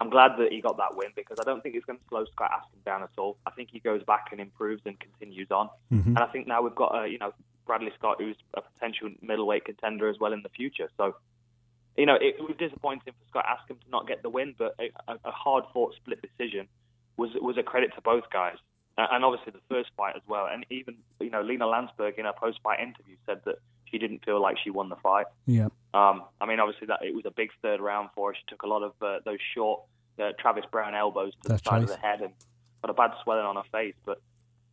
I'm 0.00 0.10
glad 0.10 0.32
that 0.38 0.50
he 0.50 0.60
got 0.60 0.76
that 0.78 0.96
win 0.96 1.10
because 1.14 1.38
I 1.40 1.44
don't 1.44 1.62
think 1.62 1.76
it's 1.76 1.84
going 1.86 2.00
to 2.00 2.04
slow 2.08 2.24
Scott 2.26 2.50
Askham 2.50 2.84
down 2.84 3.02
at 3.04 3.10
all. 3.16 3.36
I 3.46 3.50
think 3.52 3.68
he 3.72 3.78
goes 3.78 4.02
back 4.02 4.26
and 4.32 4.40
improves 4.40 4.82
and 4.84 4.98
continues 4.98 5.52
on. 5.52 5.70
And 6.08 6.18
I 6.18 6.26
think 6.26 6.48
now 6.48 6.60
we've 6.62 6.74
got, 6.74 6.92
uh, 6.94 7.04
you 7.04 7.18
know, 7.18 7.32
Bradley 7.66 7.92
Scott, 7.98 8.16
who's 8.20 8.36
a 8.54 8.60
potential 8.62 9.10
middleweight 9.22 9.64
contender 9.64 10.08
as 10.08 10.18
well 10.20 10.32
in 10.32 10.42
the 10.42 10.50
future. 10.50 10.88
So, 10.98 11.14
you 11.96 12.06
know, 12.06 12.14
it, 12.16 12.36
it 12.38 12.42
was 12.42 12.56
disappointing 12.58 13.12
for 13.12 13.28
Scott 13.28 13.46
Askham 13.46 13.80
to 13.80 13.90
not 13.90 14.06
get 14.06 14.22
the 14.22 14.30
win, 14.30 14.54
but 14.56 14.74
a, 14.78 14.90
a- 15.12 15.30
hard-fought 15.30 15.94
split 15.96 16.20
decision 16.22 16.68
was 17.16 17.30
was 17.40 17.56
a 17.56 17.62
credit 17.62 17.94
to 17.94 18.00
both 18.00 18.24
guys. 18.30 18.56
And 18.98 19.26
obviously 19.26 19.52
the 19.52 19.60
first 19.68 19.90
fight 19.94 20.16
as 20.16 20.22
well. 20.26 20.46
And 20.50 20.64
even, 20.70 20.96
you 21.20 21.28
know, 21.28 21.42
Lena 21.42 21.66
Länsberg 21.66 22.18
in 22.18 22.24
her 22.24 22.32
post-fight 22.32 22.80
interview 22.80 23.16
said 23.26 23.42
that 23.44 23.56
she 23.84 23.98
didn't 23.98 24.24
feel 24.24 24.40
like 24.40 24.56
she 24.64 24.70
won 24.70 24.88
the 24.88 24.96
fight. 24.96 25.26
Yeah. 25.44 25.68
Um, 25.92 26.24
I 26.40 26.46
mean, 26.46 26.60
obviously 26.60 26.86
that 26.86 27.00
it 27.02 27.14
was 27.14 27.26
a 27.26 27.30
big 27.30 27.50
third 27.60 27.80
round 27.80 28.08
for 28.14 28.30
her. 28.30 28.34
She 28.34 28.44
took 28.48 28.62
a 28.62 28.66
lot 28.66 28.82
of 28.82 28.92
uh, 29.02 29.18
those 29.26 29.38
short 29.54 29.82
uh, 30.18 30.32
Travis 30.38 30.64
Browne 30.70 30.94
elbows 30.94 31.34
to 31.42 31.48
That's 31.50 31.60
the 31.60 31.68
side 31.68 31.82
of 31.82 31.88
the 31.88 31.98
head 31.98 32.22
and 32.22 32.32
got 32.80 32.90
a 32.90 32.94
bad 32.94 33.10
swelling 33.22 33.44
on 33.44 33.56
her 33.56 33.68
face. 33.70 33.94
But 34.06 34.22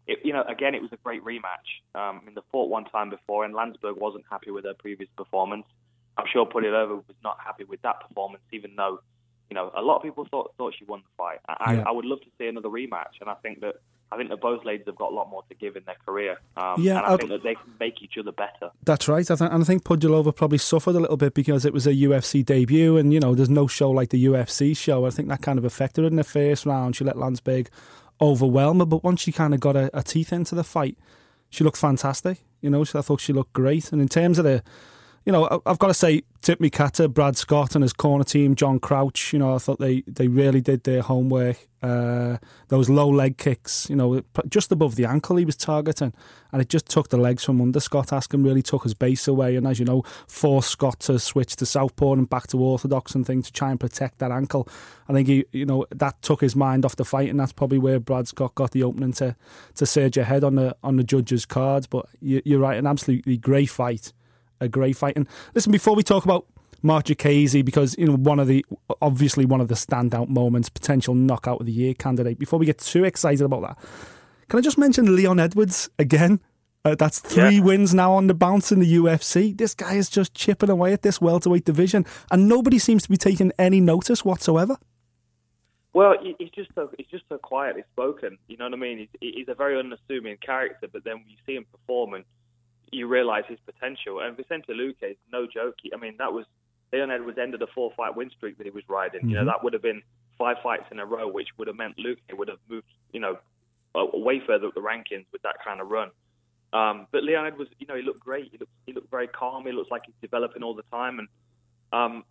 it, 0.08 0.20
you 0.24 0.32
know, 0.32 0.44
again, 0.48 0.74
it 0.74 0.82
was 0.82 0.94
a 0.94 0.98
great 1.04 1.22
rematch. 1.26 1.68
Um, 1.94 2.22
I 2.22 2.26
mean, 2.26 2.36
they 2.36 2.42
fought 2.50 2.70
one 2.70 2.86
time 2.86 3.10
before, 3.10 3.44
and 3.44 3.54
Länsberg 3.54 3.98
wasn't 3.98 4.24
happy 4.30 4.52
with 4.52 4.64
her 4.64 4.74
previous 4.74 5.10
performance. 5.18 5.66
I'm 6.18 6.26
sure 6.32 6.46
Pudilova 6.46 6.96
was 7.08 7.16
not 7.24 7.38
happy 7.44 7.64
with 7.64 7.82
that 7.82 8.08
performance, 8.08 8.44
even 8.52 8.76
though, 8.76 9.00
you 9.50 9.56
know, 9.56 9.72
a 9.76 9.82
lot 9.82 9.98
of 9.98 10.04
people 10.04 10.26
thought 10.30 10.54
thought 10.58 10.74
she 10.78 10.86
won 10.86 11.00
the 11.02 11.10
fight. 11.18 11.40
I, 11.48 11.76
Yeah. 11.76 11.84
I 11.88 11.92
would 11.92 12.06
love 12.06 12.22
to 12.22 12.28
see 12.38 12.48
another 12.48 12.70
rematch, 12.70 13.20
and 13.22 13.30
I 13.30 13.36
think 13.36 13.62
that 13.62 13.76
I 14.12 14.18
think 14.18 14.30
that 14.30 14.42
both 14.42 14.64
ladies 14.64 14.86
have 14.86 14.96
got 14.96 15.12
a 15.12 15.16
lot 15.16 15.28
more 15.32 15.42
to 15.50 15.56
give 15.56 15.76
in 15.76 15.82
their 15.86 15.96
career. 16.06 16.38
Um, 16.56 16.76
Yeah, 16.78 16.98
and 17.00 17.06
I 17.08 17.14
I'd- 17.14 17.18
think 17.18 17.30
that 17.32 17.42
they 17.44 17.56
can 17.56 17.74
make 17.80 18.04
each 18.04 18.16
other 18.20 18.32
better. 18.32 18.70
That's 18.86 19.08
right. 19.08 19.30
I 19.32 19.36
th- 19.36 19.50
and 19.52 19.64
I 19.64 19.66
think 19.66 19.84
Pudilova 19.84 20.36
probably 20.36 20.60
suffered 20.60 20.94
a 20.96 21.00
little 21.00 21.18
bit 21.18 21.34
because 21.34 21.66
it 21.66 21.74
was 21.74 21.88
a 21.88 21.94
UFC 21.96 22.44
debut, 22.44 22.96
and 22.96 23.12
you 23.12 23.20
know, 23.20 23.34
there's 23.34 23.50
no 23.50 23.66
show 23.66 23.90
like 23.90 24.10
the 24.12 24.24
UFC 24.26 24.76
show. 24.78 25.08
I 25.08 25.10
think 25.10 25.30
that 25.30 25.42
kind 25.42 25.58
of 25.58 25.66
affected 25.66 26.02
her 26.04 26.08
in 26.08 26.16
the 26.18 26.24
first 26.24 26.66
round. 26.68 26.96
She 26.96 27.04
let 27.04 27.16
Länsberg 27.16 27.70
overwhelm 28.22 28.80
her, 28.80 28.86
but 28.86 29.04
once 29.04 29.22
she 29.22 29.32
kind 29.32 29.54
of 29.54 29.60
got 29.60 29.74
her, 29.76 29.90
her 29.94 30.02
teeth 30.04 30.32
into 30.32 30.54
the 30.54 30.64
fight, 30.64 30.98
she 31.50 31.64
looked 31.64 31.78
fantastic. 31.78 32.44
You 32.62 32.70
know, 32.70 32.84
so 32.84 33.00
I 33.00 33.02
thought 33.02 33.20
she 33.20 33.34
looked 33.34 33.54
great. 33.54 33.92
And 33.92 34.02
in 34.02 34.08
terms 34.08 34.38
of 34.38 34.46
the, 34.46 34.64
you 35.26 35.32
know, 35.32 35.62
I've 35.66 35.80
got 35.80 35.88
to 35.88 35.94
say, 35.94 36.24
tip 36.42 36.60
me 36.60 36.70
Kata, 36.70 37.08
Brad 37.08 37.38
Scott, 37.38 37.76
and 37.76 37.82
his 37.82 37.94
corner 37.94 38.26
team, 38.26 38.56
John 38.56 38.80
Crouch. 38.80 39.32
You 39.32 39.40
know, 39.40 39.56
I 39.56 39.58
thought 39.58 39.80
they 39.80 40.02
they 40.06 40.28
really 40.28 40.60
did 40.60 40.84
their 40.84 41.02
homework. 41.02 41.58
Uh, 41.82 42.38
those 42.70 42.90
low 42.90 43.10
leg 43.10 43.38
kicks, 43.38 43.90
you 43.90 43.96
know, 43.96 44.22
just 44.48 44.72
above 44.72 44.96
the 44.96 45.06
ankle 45.06 45.36
he 45.36 45.46
was 45.46 45.56
targeting, 45.56 46.14
and 46.52 46.62
it 46.62 46.70
just 46.70 46.88
took 46.88 47.10
the 47.10 47.18
legs 47.18 47.44
from 47.44 47.62
under 47.62 47.80
Scott 47.80 48.08
Askham, 48.08 48.44
really 48.44 48.62
took 48.62 48.84
his 48.84 48.94
base 48.94 49.28
away, 49.28 49.56
and 49.56 49.68
as 49.68 49.80
you 49.80 49.86
know, 49.86 50.04
forced 50.28 50.72
Scott 50.72 51.00
to 51.02 51.20
switch 51.20 51.56
to 51.58 51.66
southpaw 51.66 52.14
and 52.14 52.30
back 52.30 52.48
to 52.48 52.58
orthodox 52.58 53.16
and 53.16 53.26
things 53.26 53.48
to 53.48 53.54
try 53.54 53.72
and 53.72 53.80
protect 53.80 54.20
that 54.20 54.32
ankle. 54.32 54.68
I 55.10 55.14
think 55.14 55.28
he, 55.28 55.46
you 55.52 55.66
know, 55.66 55.86
that 55.92 56.22
took 56.22 56.42
his 56.42 56.56
mind 56.56 56.86
off 56.86 56.96
the 56.96 57.06
fight, 57.06 57.30
and 57.30 57.40
that's 57.40 57.54
probably 57.54 57.80
where 57.80 58.00
Brad 58.00 58.28
Scott 58.28 58.56
got 58.56 58.72
the 58.72 58.84
opening 58.84 59.14
to 59.14 59.36
to 59.76 59.86
surge 59.86 60.18
ahead 60.18 60.44
on 60.44 60.56
the 60.56 60.76
on 60.84 60.98
the 60.98 61.04
judges' 61.04 61.46
cards. 61.46 61.88
But 61.88 62.08
you, 62.22 62.42
you're 62.46 62.60
right, 62.60 62.78
an 62.78 62.88
absolutely 62.88 63.38
great 63.38 63.70
fight, 63.70 64.14
a 64.64 64.70
great 64.70 64.96
fight. 64.98 65.16
And 65.16 65.28
listen, 65.54 65.72
before 65.72 65.96
we 65.96 66.04
talk 66.04 66.26
about 66.26 66.46
Marc 66.82 67.06
Diakiese, 67.06 67.64
because 67.64 67.98
you 67.98 68.06
know 68.08 68.16
one 68.16 68.40
of 68.40 68.48
the 68.48 68.66
obviously 69.02 69.46
one 69.46 69.62
of 69.62 69.68
the 69.68 69.76
standout 69.76 70.28
moments, 70.30 70.70
potential 70.70 71.14
knockout 71.16 71.60
of 71.62 71.66
the 71.66 71.72
year 71.72 71.94
candidate. 71.94 72.40
Before 72.40 72.60
we 72.60 72.66
get 72.66 72.78
too 72.80 73.04
excited 73.04 73.42
about 73.46 73.62
that, 73.62 73.78
can 74.50 74.60
I 74.60 74.62
just 74.62 74.78
mention 74.78 75.16
Leon 75.16 75.40
Edwards 75.40 75.90
again? 76.00 76.40
Uh, 76.86 76.96
that's 76.96 77.20
three 77.20 77.56
Yeah. 77.58 77.64
wins 77.64 77.94
now 77.94 78.12
on 78.12 78.28
the 78.28 78.34
bounce 78.34 78.70
in 78.70 78.82
the 78.82 78.96
UFC. 78.96 79.54
This 79.54 79.74
guy 79.74 79.94
is 79.94 80.10
just 80.10 80.34
chipping 80.34 80.70
away 80.70 80.92
at 80.92 81.02
this 81.02 81.22
welterweight 81.22 81.64
division, 81.64 82.06
and 82.30 82.50
nobody 82.50 82.78
seems 82.78 83.04
to 83.04 83.10
be 83.10 83.16
taking 83.16 83.54
any 83.58 83.80
notice 83.80 84.26
whatsoever. 84.26 84.76
Well, 85.94 86.16
he- 86.22 86.36
he's 86.40 86.50
just 86.50 86.72
so 86.76 86.90
he's 86.98 87.08
just 87.08 87.24
so 87.30 87.38
quietly 87.38 87.84
spoken. 87.94 88.38
You 88.48 88.58
know 88.58 88.66
what 88.66 88.74
I 88.74 88.78
mean? 88.78 88.98
He's, 88.98 89.34
he's 89.36 89.48
a 89.48 89.54
very 89.54 89.80
unassuming 89.80 90.38
character, 90.42 90.88
but 90.92 91.04
then 91.06 91.18
when 91.20 91.30
you 91.30 91.38
see 91.46 91.56
him 91.56 91.66
perform, 91.72 92.16
and 92.16 92.26
you 92.94 93.08
realise 93.08 93.46
his 93.48 93.60
potential. 93.66 94.20
And 94.20 94.36
Vicente 94.38 94.74
Luque 94.74 95.04
is 95.04 95.18
no 95.32 95.48
joke. 95.48 95.76
I 95.94 95.98
mean, 95.98 96.16
that 96.20 96.32
was 96.34 96.46
Leon 96.92 97.12
Edwards 97.12 97.38
ended 97.38 97.62
a 97.62 97.68
four-fight 97.68 98.16
win 98.16 98.30
streak 98.30 98.58
that 98.58 98.66
he 98.66 98.70
was 98.70 98.84
riding. 98.88 99.28
You 99.28 99.36
know, 99.36 99.46
that 99.46 99.64
would 99.64 99.74
have 99.74 99.82
been 99.82 100.02
five 100.38 100.58
fights 100.62 100.86
in 100.92 101.00
a 101.00 101.06
row, 101.06 101.28
which 101.28 101.50
would 101.58 101.68
have 101.68 101.78
meant 101.78 101.98
Luque 101.98 102.18
would 102.38 102.48
have 102.48 102.60
moved, 102.70 102.88
you 103.12 103.20
know, 103.20 103.38
way 103.96 104.42
further 104.46 104.68
up 104.68 104.74
the 104.76 104.82
rankings 104.82 105.26
with 105.32 105.42
that 105.44 105.56
kind 105.64 105.82
of 105.82 105.90
run. 105.90 106.10
Um, 106.72 107.08
but 107.12 107.24
Leon 107.24 107.46
Edwards, 107.46 107.72
you 107.80 107.86
know, 107.88 107.96
he 107.96 108.02
looked 108.02 108.20
great. 108.20 108.50
He 108.52 108.58
looked, 108.58 108.72
he 108.86 108.94
looked 108.94 109.12
very 109.12 109.28
calm. 109.28 109.66
He 109.66 109.72
looks 109.72 109.92
like 109.92 110.04
he's 110.06 110.16
developing 110.22 110.64
all 110.64 110.74
the 110.74 110.84
time, 110.92 111.20
and 111.20 111.28
um, 111.92 112.24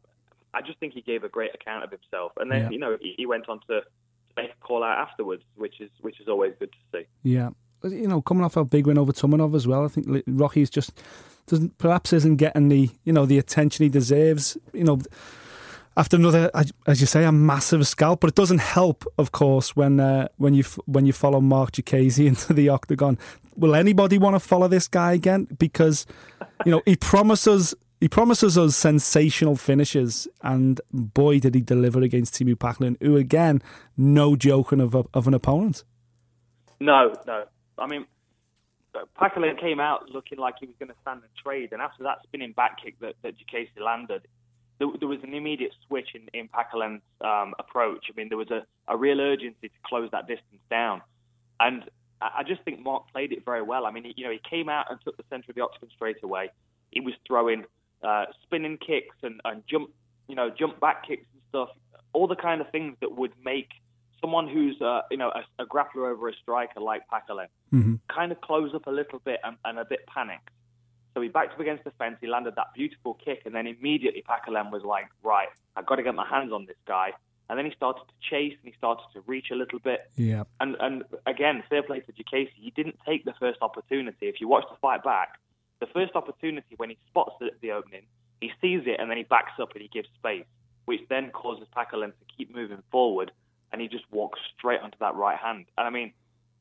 I 0.52 0.62
just 0.62 0.78
think 0.80 0.94
he 0.94 1.00
gave 1.00 1.22
a 1.22 1.28
great 1.28 1.54
account 1.54 1.84
of 1.84 1.90
himself. 1.90 2.32
And 2.36 2.50
then, 2.50 2.62
Yeah. 2.62 2.70
you 2.70 2.78
know, 2.78 2.96
he, 3.00 3.14
he 3.16 3.26
went 3.26 3.48
on 3.48 3.60
to 3.68 3.82
make 4.36 4.50
a 4.50 4.64
call 4.64 4.82
out 4.82 4.98
afterwards, 4.98 5.44
which 5.54 5.80
is 5.80 5.90
which 6.00 6.20
is 6.20 6.26
always 6.26 6.54
good 6.58 6.72
to 6.72 6.78
see. 6.98 7.06
Yeah, 7.22 7.50
you 7.84 8.08
know, 8.08 8.22
coming 8.22 8.44
off 8.44 8.56
a 8.56 8.64
big 8.64 8.86
win 8.86 8.98
over 8.98 9.12
Tumenov 9.12 9.54
as 9.54 9.66
well. 9.66 9.84
I 9.84 9.88
think 9.88 10.24
Rocky's 10.26 10.70
just 10.70 11.00
doesn't 11.46 11.76
perhaps 11.78 12.12
isn't 12.12 12.36
getting 12.36 12.68
the 12.68 12.90
you 13.04 13.12
know 13.12 13.26
the 13.26 13.38
attention 13.38 13.84
he 13.84 13.88
deserves. 13.88 14.56
You 14.72 14.84
know, 14.84 15.00
after 15.96 16.16
another, 16.16 16.50
as 16.86 17.00
you 17.00 17.06
say, 17.06 17.24
a 17.24 17.32
massive 17.32 17.86
scalp. 17.86 18.20
But 18.20 18.28
it 18.28 18.34
doesn't 18.34 18.60
help, 18.60 19.04
of 19.18 19.32
course, 19.32 19.76
when 19.76 20.00
uh, 20.00 20.28
when 20.36 20.54
you 20.54 20.64
when 20.86 21.06
you 21.06 21.12
follow 21.12 21.40
Marc 21.40 21.72
Diakiese 21.72 22.26
into 22.26 22.52
the 22.52 22.68
octagon. 22.68 23.18
Will 23.54 23.74
anybody 23.74 24.16
want 24.16 24.34
to 24.34 24.40
follow 24.40 24.66
this 24.66 24.88
guy 24.88 25.12
again? 25.12 25.46
Because 25.58 26.06
you 26.64 26.72
know 26.72 26.82
he 26.84 26.96
promises. 26.96 27.74
He 28.00 28.08
promises 28.08 28.58
us 28.58 28.74
sensational 28.74 29.54
finishes, 29.54 30.26
and 30.42 30.80
boy, 30.92 31.38
did 31.38 31.54
he 31.54 31.60
deliver 31.60 32.00
against 32.00 32.34
Teemu 32.34 32.56
Packalén, 32.56 32.96
who 33.00 33.16
again, 33.16 33.62
no 33.96 34.34
joking 34.34 34.80
of 34.80 34.96
a, 34.96 35.04
of 35.14 35.28
an 35.28 35.34
opponent. 35.34 35.84
No, 36.80 37.14
no. 37.28 37.44
I 37.78 37.86
mean, 37.86 38.06
Packalén 39.18 39.58
came 39.58 39.80
out 39.80 40.10
looking 40.10 40.38
like 40.38 40.56
he 40.60 40.66
was 40.66 40.74
going 40.78 40.90
to 40.90 40.94
stand 41.02 41.22
and 41.22 41.30
trade, 41.42 41.72
and 41.72 41.80
after 41.80 42.02
that 42.04 42.18
spinning 42.24 42.52
back 42.52 42.82
kick 42.82 42.98
that, 43.00 43.14
that 43.22 43.34
Diakiese 43.38 43.80
landed, 43.80 44.22
there, 44.78 44.88
there 44.98 45.08
was 45.08 45.20
an 45.22 45.34
immediate 45.34 45.72
switch 45.86 46.10
in, 46.14 46.28
in 46.38 46.48
Packalén's 46.48 47.02
um, 47.20 47.54
approach. 47.58 48.06
I 48.10 48.12
mean, 48.16 48.28
there 48.28 48.38
was 48.38 48.50
a, 48.50 48.64
a 48.88 48.96
real 48.96 49.20
urgency 49.20 49.68
to 49.68 49.78
close 49.86 50.10
that 50.12 50.26
distance 50.26 50.60
down. 50.70 51.02
And 51.60 51.84
I 52.20 52.42
just 52.46 52.62
think 52.62 52.80
Mark 52.80 53.04
played 53.12 53.32
it 53.32 53.44
very 53.44 53.62
well. 53.62 53.86
I 53.86 53.90
mean, 53.90 54.12
you 54.16 54.24
know, 54.24 54.30
he 54.30 54.40
came 54.48 54.68
out 54.68 54.86
and 54.90 54.98
took 55.04 55.16
the 55.16 55.24
centre 55.30 55.50
of 55.50 55.54
the 55.54 55.62
octagon 55.62 55.88
straight 55.94 56.22
away. 56.22 56.50
He 56.90 57.00
was 57.00 57.14
throwing 57.26 57.64
uh, 58.02 58.26
spinning 58.42 58.78
kicks 58.78 59.16
and, 59.22 59.40
and 59.44 59.62
jump, 59.68 59.90
you 60.28 60.34
know, 60.34 60.50
jump 60.50 60.80
back 60.80 61.06
kicks 61.06 61.26
and 61.32 61.42
stuff. 61.48 61.68
All 62.12 62.26
the 62.26 62.36
kind 62.36 62.60
of 62.60 62.70
things 62.70 62.96
that 63.00 63.16
would 63.16 63.32
make 63.44 63.70
someone 64.22 64.48
who's, 64.48 64.80
uh, 64.80 65.02
you 65.10 65.18
know, 65.18 65.30
a, 65.30 65.62
a 65.62 65.66
grappler 65.66 66.10
over 66.10 66.28
a 66.28 66.32
striker 66.40 66.80
like 66.80 67.02
Packalén 67.12 67.48
kind 68.08 68.32
of 68.32 68.40
close 68.40 68.74
up 68.74 68.86
a 68.86 68.90
little 68.90 69.18
bit 69.18 69.40
and, 69.44 69.56
and 69.64 69.78
a 69.78 69.84
bit 69.84 70.06
panicked. 70.06 70.48
So 71.14 71.20
he 71.20 71.28
backed 71.28 71.52
up 71.54 71.60
against 71.60 71.84
the 71.84 71.90
fence. 71.92 72.16
He 72.20 72.26
landed 72.26 72.54
that 72.56 72.68
beautiful 72.74 73.14
kick, 73.14 73.42
and 73.44 73.54
then 73.54 73.66
immediately 73.66 74.24
Packalén 74.26 74.70
was 74.70 74.82
like, 74.82 75.08
"Right, 75.22 75.48
I've 75.76 75.84
got 75.84 75.96
to 75.96 76.02
get 76.02 76.14
my 76.14 76.26
hands 76.26 76.52
on 76.52 76.64
this 76.64 76.76
guy." 76.86 77.12
And 77.50 77.58
then 77.58 77.66
he 77.66 77.72
started 77.72 78.00
to 78.06 78.14
chase 78.30 78.54
and 78.62 78.72
he 78.72 78.74
started 78.78 79.04
to 79.12 79.20
reach 79.26 79.50
a 79.50 79.54
little 79.54 79.78
bit. 79.78 80.10
Yeah. 80.16 80.44
And 80.58 80.74
and 80.80 81.04
again, 81.26 81.62
fair 81.68 81.82
play 81.82 82.00
to 82.00 82.12
Diakiese. 82.12 82.48
He 82.54 82.70
didn't 82.70 82.96
take 83.06 83.26
the 83.26 83.34
first 83.38 83.58
opportunity. 83.60 84.28
If 84.28 84.40
you 84.40 84.48
watch 84.48 84.64
the 84.70 84.76
fight 84.80 85.04
back, 85.04 85.38
the 85.80 85.86
first 85.86 86.14
opportunity 86.14 86.74
when 86.76 86.88
he 86.88 86.96
spots 87.08 87.34
the, 87.40 87.50
the 87.60 87.72
opening, 87.72 88.06
he 88.40 88.52
sees 88.62 88.82
it 88.86 88.98
and 88.98 89.10
then 89.10 89.18
he 89.18 89.24
backs 89.24 89.52
up 89.60 89.72
and 89.72 89.82
he 89.82 89.88
gives 89.88 90.08
space, 90.18 90.46
which 90.86 91.00
then 91.10 91.30
causes 91.30 91.66
Packalén 91.76 92.12
to 92.12 92.24
keep 92.36 92.54
moving 92.54 92.82
forward, 92.90 93.32
and 93.72 93.80
he 93.80 93.88
just 93.88 94.04
walked 94.10 94.38
straight 94.56 94.80
onto 94.80 94.98
that 95.00 95.14
right 95.14 95.38
hand. 95.38 95.66
And 95.78 95.86
I 95.86 95.90
mean, 95.90 96.12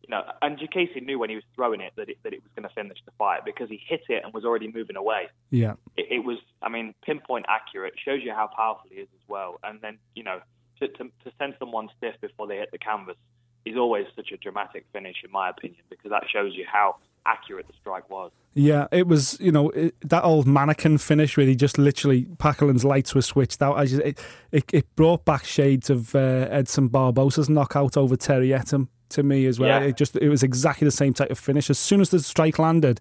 you 0.04 0.10
know, 0.10 0.24
and 0.42 0.58
Diakiese 0.58 1.04
knew 1.06 1.20
when 1.20 1.30
he 1.30 1.36
was 1.36 1.44
throwing 1.56 1.82
it 1.82 1.94
that 1.96 2.10
it, 2.10 2.18
that 2.24 2.34
it 2.34 2.42
was 2.42 2.52
going 2.56 2.68
to 2.68 2.74
finish 2.74 2.98
the 3.06 3.12
fight 3.18 3.46
because 3.46 3.70
he 3.70 3.80
hit 3.86 4.02
it 4.10 4.24
and 4.24 4.34
was 4.34 4.46
already 4.46 4.72
moving 4.72 4.96
away. 4.96 5.28
Yeah. 5.52 5.74
It, 5.96 6.08
it 6.10 6.20
was, 6.20 6.38
I 6.62 6.70
mean, 6.70 6.96
pinpoint 7.06 7.46
accurate. 7.48 7.94
Shows 8.04 8.22
you 8.24 8.34
how 8.34 8.48
powerful 8.48 8.90
he 8.90 9.02
is 9.02 9.08
as 9.14 9.28
well. 9.28 9.60
And 9.64 9.80
then, 9.82 10.00
you 10.16 10.24
know, 10.24 10.40
to, 10.80 10.88
to, 10.88 11.04
to 11.04 11.32
send 11.38 11.56
someone 11.60 11.90
stiff 11.98 12.16
before 12.20 12.48
they 12.48 12.58
hit 12.58 12.70
the 12.72 12.80
canvas 12.80 13.18
is 13.66 13.78
always 13.78 14.08
such 14.16 14.32
a 14.32 14.38
dramatic 14.38 14.86
finish, 14.92 15.18
in 15.24 15.32
my 15.32 15.50
opinion, 15.50 15.82
because 15.90 16.12
that 16.12 16.24
shows 16.32 16.54
you 16.56 16.66
how 16.72 16.96
accurate 17.26 17.68
the 17.68 17.74
strike 17.80 18.10
was. 18.10 18.32
Yeah, 18.54 18.88
it 18.92 19.08
was, 19.08 19.38
you 19.40 19.52
know, 19.52 19.70
it, 19.70 19.96
that 20.10 20.24
old 20.24 20.48
mannequin 20.48 20.98
finish 20.98 21.38
where 21.38 21.46
he 21.46 21.56
just 21.56 21.78
literally, 21.78 22.26
Packalén's 22.26 22.84
lights 22.84 23.16
were 23.16 23.22
switched 23.22 23.62
out. 23.62 23.78
I 23.78 23.86
just, 23.86 24.02
it, 24.02 24.20
it, 24.52 24.66
it 24.74 24.96
brought 24.96 25.24
back 25.24 25.46
shades 25.46 25.90
of 25.90 26.16
uh, 26.16 26.48
Edson 26.50 26.90
Barbosa's 26.90 27.50
knockout 27.50 27.96
over 27.96 28.16
Terry 28.16 28.50
Etim 28.50 28.88
to 29.10 29.24
me 29.24 29.46
as 29.46 29.60
well. 29.60 29.82
Yeah. 29.82 29.88
It 29.88 29.98
just, 29.98 30.16
it 30.18 30.30
was 30.30 30.44
exactly 30.44 30.86
the 30.86 30.92
same 30.92 31.14
type 31.14 31.30
of 31.30 31.40
finish. 31.40 31.70
As 31.70 31.80
soon 31.80 32.02
as 32.02 32.10
the 32.10 32.20
strike 32.20 32.60
landed, 32.60 33.00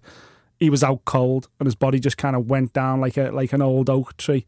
he 0.59 0.69
was 0.69 0.83
out 0.83 1.03
cold 1.05 1.47
and 1.59 1.65
his 1.65 1.75
body 1.75 1.99
just 1.99 2.17
kind 2.17 2.35
of 2.35 2.47
went 2.49 2.71
down 2.71 3.01
like 3.01 3.17
a 3.17 3.31
like 3.31 3.51
an 3.51 3.63
old 3.63 3.89
oak 3.89 4.15
tree. 4.15 4.45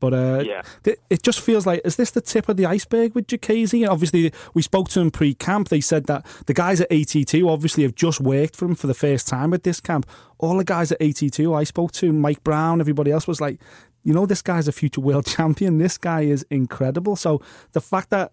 But 0.00 0.14
uh, 0.14 0.42
Yeah. 0.46 0.62
th- 0.84 0.98
it 1.10 1.22
just 1.22 1.40
feels 1.40 1.66
like 1.66 1.80
is 1.84 1.96
this 1.96 2.10
the 2.10 2.20
tip 2.20 2.48
of 2.48 2.56
the 2.56 2.66
iceberg 2.66 3.14
with? 3.14 3.26
And 3.32 3.86
obviously, 3.88 4.32
we 4.54 4.62
spoke 4.62 4.88
to 4.90 5.00
him 5.00 5.10
pre-camp. 5.10 5.68
They 5.68 5.80
said 5.80 6.06
that 6.06 6.24
the 6.46 6.54
guys 6.54 6.80
at 6.80 6.90
ATT 6.92 7.42
obviously 7.42 7.82
have 7.84 7.94
just 7.94 8.20
worked 8.20 8.56
for 8.56 8.64
him 8.66 8.74
for 8.74 8.86
the 8.86 8.94
first 8.94 9.28
time 9.28 9.52
at 9.52 9.62
this 9.64 9.80
camp. 9.80 10.06
All 10.38 10.56
the 10.56 10.64
guys 10.64 10.92
at 10.92 11.00
ATT 11.00 11.40
I 11.40 11.64
spoke 11.64 11.92
to, 11.92 12.12
Mike 12.12 12.42
Brown, 12.44 12.80
everybody 12.80 13.10
else 13.10 13.26
was 13.26 13.40
like, 13.40 13.60
you 14.04 14.14
know, 14.14 14.26
this 14.26 14.42
guy's 14.42 14.68
a 14.68 14.72
future 14.72 15.00
world 15.00 15.26
champion. 15.36 15.78
This 15.78 15.98
guy 15.98 16.22
is 16.22 16.46
incredible. 16.50 17.16
So 17.16 17.40
the 17.72 17.80
fact 17.80 18.10
that 18.10 18.32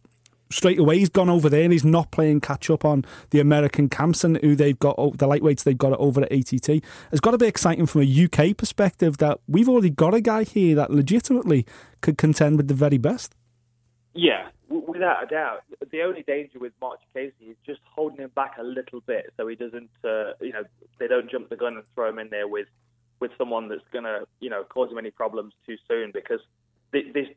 straight 0.49 0.79
away 0.79 0.99
he's 0.99 1.09
gone 1.09 1.29
over 1.29 1.49
there 1.49 1.63
and 1.63 1.73
he's 1.73 1.85
not 1.85 2.11
playing 2.11 2.41
catch 2.41 2.69
up 2.69 2.85
on 2.85 3.05
the 3.31 3.39
American 3.39 3.89
camps 3.89 4.23
and 4.23 4.37
who 4.37 4.55
they've 4.55 4.79
got 4.79 4.95
the 4.95 5.27
lightweights 5.27 5.63
they've 5.63 5.77
got 5.77 5.93
over 5.93 6.21
at 6.21 6.31
ATT. 6.31 6.69
It's 6.69 7.21
got 7.21 7.31
to 7.31 7.37
be 7.37 7.47
exciting 7.47 7.85
from 7.85 8.01
a 8.01 8.25
UK 8.25 8.55
perspective 8.55 9.17
that 9.17 9.39
we've 9.47 9.69
already 9.69 9.89
got 9.89 10.13
a 10.13 10.21
guy 10.21 10.43
here 10.43 10.75
that 10.75 10.91
legitimately 10.91 11.65
could 12.01 12.17
contend 12.17 12.57
with 12.57 12.67
the 12.67 12.73
very 12.73 12.97
best. 12.97 13.35
Yeah, 14.13 14.47
without 14.69 15.23
a 15.23 15.27
doubt. 15.27 15.63
The 15.91 16.01
only 16.01 16.23
danger 16.23 16.59
with 16.59 16.73
Marc 16.79 16.99
Diakiese 17.15 17.51
is 17.51 17.57
just 17.65 17.81
holding 17.93 18.19
him 18.19 18.31
back 18.35 18.55
a 18.59 18.63
little 18.63 19.01
bit 19.01 19.33
so 19.37 19.47
he 19.47 19.55
doesn't, 19.55 19.89
uh, 20.03 20.33
you 20.41 20.53
know, 20.53 20.63
they 20.99 21.07
don't 21.07 21.29
jump 21.29 21.49
the 21.49 21.55
gun 21.55 21.75
and 21.75 21.83
throw 21.93 22.09
him 22.09 22.19
in 22.19 22.29
there 22.29 22.47
with, 22.47 22.67
with 23.19 23.31
someone 23.37 23.67
that's 23.67 23.83
going 23.91 24.05
to, 24.05 24.25
you 24.39 24.49
know, 24.49 24.63
cause 24.63 24.91
him 24.91 24.97
any 24.97 25.11
problems 25.11 25.53
too 25.65 25.75
soon 25.87 26.11
because 26.13 26.39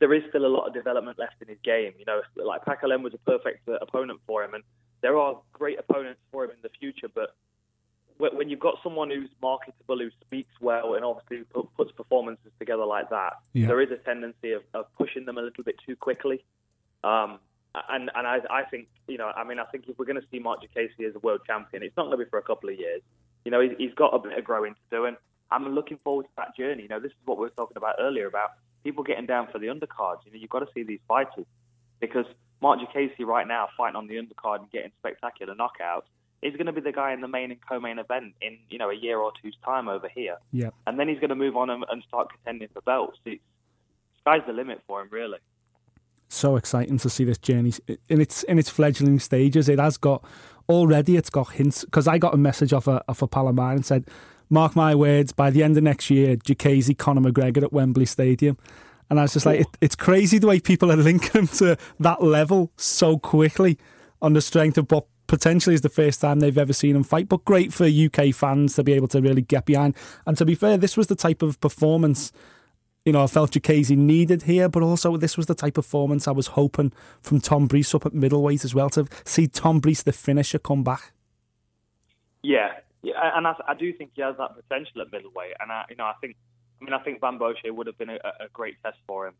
there 0.01 0.14
is 0.14 0.23
still 0.29 0.44
a 0.47 0.49
lot 0.49 0.66
of 0.66 0.75
development 0.75 1.18
left 1.18 1.35
in 1.40 1.49
his 1.49 1.59
game. 1.64 1.92
You 1.99 2.05
know, 2.05 2.21
like 2.37 2.64
Packalén 2.64 3.03
was 3.03 3.14
a 3.14 3.18
perfect 3.18 3.68
uh, 3.68 3.79
opponent 3.81 4.21
for 4.27 4.42
him, 4.44 4.55
and 4.55 4.62
there 5.01 5.16
are 5.16 5.38
great 5.53 5.79
opponents 5.79 6.21
for 6.33 6.44
him 6.44 6.51
in 6.51 6.57
the 6.62 6.71
future, 6.81 7.09
but 7.14 7.35
when 8.18 8.37
when 8.37 8.49
you've 8.49 8.61
got 8.61 8.77
someone 8.83 9.11
who's 9.11 9.31
marketable, 9.40 9.99
who 9.99 10.11
speaks 10.27 10.53
well, 10.61 10.94
and 10.94 11.05
obviously 11.05 11.44
puts 11.77 11.92
performances 11.92 12.51
together 12.59 12.85
like 12.85 13.09
that, 13.11 13.35
Yeah. 13.53 13.68
there 13.68 13.81
is 13.81 13.90
a 13.90 13.97
tendency 13.97 14.53
of, 14.53 14.62
of 14.75 14.87
pushing 14.97 15.25
them 15.25 15.38
a 15.38 15.42
little 15.42 15.64
bit 15.64 15.77
too 15.87 15.97
quickly. 15.97 16.44
Um, 17.05 17.38
and 17.88 18.11
and 18.14 18.27
I, 18.27 18.38
I 18.51 18.62
think 18.64 18.88
you 19.07 19.18
know, 19.18 19.31
I 19.37 19.44
mean, 19.44 19.59
I 19.59 19.64
think 19.66 19.85
if 19.88 19.99
we're 19.99 20.05
going 20.05 20.21
to 20.21 20.27
see 20.31 20.38
Marc 20.40 20.61
Diakiese 20.62 21.09
as 21.09 21.14
a 21.14 21.21
world 21.21 21.40
champion, 21.47 21.83
it's 21.83 21.97
not 21.97 22.07
going 22.07 22.18
to 22.18 22.25
be 22.25 22.29
for 22.31 22.38
a 22.38 22.42
couple 22.42 22.68
of 22.71 22.79
years. 22.79 23.03
You 23.44 23.53
know, 23.53 23.61
he's, 23.61 23.73
he's 23.79 23.94
got 23.94 24.14
a 24.14 24.18
bit 24.18 24.37
of 24.37 24.44
growing 24.44 24.75
to 24.75 24.81
do, 24.90 25.05
and 25.05 25.16
I'm 25.51 25.68
looking 25.75 25.99
forward 26.03 26.25
to 26.25 26.31
that 26.38 26.57
journey. 26.57 26.83
You 26.83 26.88
know, 26.88 27.01
this 27.01 27.12
is 27.12 27.18
what 27.25 27.38
we 27.38 27.42
were 27.42 27.51
talking 27.57 27.77
about 27.77 27.97
earlier 28.01 28.27
about 28.27 28.51
people 28.84 29.02
getting 29.04 29.26
down 29.26 29.48
for 29.52 29.58
the 29.58 29.66
undercards. 29.66 30.18
You 30.24 30.32
know, 30.32 30.38
you've 30.38 30.50
got 30.50 30.60
to 30.60 30.68
see 30.74 30.82
these 30.82 31.00
fighters 31.08 31.44
because 32.00 32.26
Marc 32.60 32.80
Diakiese 32.80 33.20
right 33.26 33.46
now 33.46 33.68
fighting 33.76 33.96
on 33.96 34.06
the 34.06 34.14
undercard 34.16 34.60
and 34.60 34.70
getting 34.70 34.90
spectacular 34.98 35.54
knockouts 35.54 36.02
is 36.42 36.52
going 36.54 36.66
to 36.66 36.72
be 36.72 36.80
the 36.80 36.92
guy 36.92 37.12
in 37.12 37.20
the 37.20 37.28
main 37.28 37.50
and 37.50 37.60
co-main 37.68 37.98
event 37.98 38.34
in 38.40 38.58
you 38.70 38.78
know 38.78 38.90
a 38.90 38.94
year 38.94 39.18
or 39.18 39.32
two's 39.42 39.56
time 39.64 39.88
over 39.88 40.08
here, 40.08 40.36
Yeah. 40.52 40.70
and 40.86 40.98
then 40.98 41.08
he's 41.08 41.18
going 41.18 41.30
to 41.30 41.34
move 41.36 41.56
on 41.56 41.68
and, 41.70 41.84
and 41.90 42.02
start 42.06 42.30
contending 42.30 42.68
for 42.72 42.80
belts. 42.82 43.18
It's, 43.24 43.42
sky's 44.20 44.42
the 44.46 44.52
limit 44.52 44.80
for 44.86 45.00
him, 45.02 45.08
really. 45.10 45.38
so 46.28 46.54
exciting 46.56 46.98
to 46.98 47.10
see 47.10 47.24
this 47.24 47.38
journey 47.38 47.72
in 48.08 48.20
its 48.20 48.42
in 48.44 48.58
its 48.58 48.70
fledgling 48.70 49.18
stages. 49.18 49.68
It 49.68 49.80
has 49.80 49.96
got 49.96 50.24
already. 50.68 51.16
It's 51.16 51.30
got 51.30 51.52
hints 51.54 51.84
because 51.84 52.06
I 52.06 52.18
got 52.18 52.34
a 52.34 52.36
message 52.36 52.72
off 52.72 52.86
a 52.86 53.02
off 53.08 53.20
a 53.22 53.26
pal 53.26 53.48
of 53.48 53.54
mine 53.56 53.76
and 53.76 53.86
said, 53.86 54.06
"Mark 54.50 54.76
my 54.76 54.94
words, 54.94 55.32
by 55.32 55.50
the 55.50 55.62
end 55.62 55.76
of 55.76 55.82
next 55.82 56.11
year, 56.11 56.37
Diakiese, 56.37 56.96
Conor 56.96 57.30
McGregor 57.30 57.62
at 57.62 57.72
Wembley 57.72 58.06
Stadium." 58.06 58.56
And 59.11 59.18
I 59.18 59.22
was 59.22 59.32
just 59.32 59.46
like, 59.46 59.61
it, 59.61 59.66
it's 59.80 59.96
crazy 59.96 60.38
the 60.38 60.46
way 60.46 60.61
people 60.61 60.92
are 60.92 60.96
linking 60.96 61.42
him 61.42 61.48
to 61.48 61.78
that 62.00 62.22
level 62.22 62.72
so 62.76 63.18
quickly 63.18 63.78
on 64.20 64.34
the 64.34 64.42
strength 64.42 64.76
of 64.76 64.90
what 64.90 65.06
potentially 65.26 65.74
is 65.74 65.80
the 65.80 65.88
first 65.88 66.20
time 66.20 66.40
they've 66.40 66.58
ever 66.58 66.72
seen 66.72 66.94
him 66.94 67.04
fight. 67.04 67.28
But 67.28 67.44
great 67.44 67.72
for 67.72 67.87
UK 67.87 68.34
fans 68.34 68.74
to 68.74 68.84
be 68.84 68.92
able 68.92 69.08
to 69.08 69.20
really 69.20 69.42
get 69.42 69.64
behind. 69.64 69.96
And 70.26 70.37
to 70.37 70.44
be 70.44 70.54
fair, 70.54 70.76
this 70.76 70.96
was 70.96 71.06
the 71.06 71.14
type 71.14 71.42
of 71.42 71.58
performance 71.61 72.32
you 73.08 73.12
know, 73.12 73.22
I 73.22 73.26
felt 73.26 73.52
Diakiese 73.52 73.96
needed 73.96 74.42
here, 74.42 74.68
but 74.68 74.82
also 74.82 75.16
this 75.16 75.38
was 75.38 75.46
the 75.46 75.54
type 75.54 75.78
of 75.78 75.84
performance 75.84 76.28
I 76.28 76.32
was 76.32 76.48
hoping 76.48 76.92
from 77.22 77.40
Tom 77.40 77.66
Breese 77.66 77.94
up 77.94 78.04
at 78.04 78.12
middleweight 78.12 78.66
as 78.66 78.74
well 78.74 78.90
to 78.90 79.06
see 79.24 79.46
Tom 79.46 79.80
Breese, 79.80 80.02
the 80.02 80.12
finisher, 80.12 80.58
come 80.58 80.84
back. 80.84 81.12
Yeah, 82.42 82.72
yeah, 83.02 83.37
and 83.37 83.46
I, 83.46 83.54
I 83.66 83.74
do 83.74 83.92
think 83.92 84.12
he 84.14 84.22
has 84.22 84.37
that 84.38 84.56
potential 84.56 85.02
at 85.02 85.12
middleweight, 85.12 85.54
and 85.61 85.70
I, 85.70 85.84
you 85.90 85.96
know, 85.96 86.04
I 86.04 86.14
think, 86.20 86.37
I 86.80 86.84
mean, 86.84 86.94
I 86.94 86.98
think 86.98 87.20
Bamgbose 87.20 87.70
would 87.70 87.87
have 87.87 87.98
been 87.98 88.11
a, 88.11 88.18
a 88.40 88.48
great 88.52 88.76
test 88.82 88.98
for 89.06 89.28
him. 89.28 89.34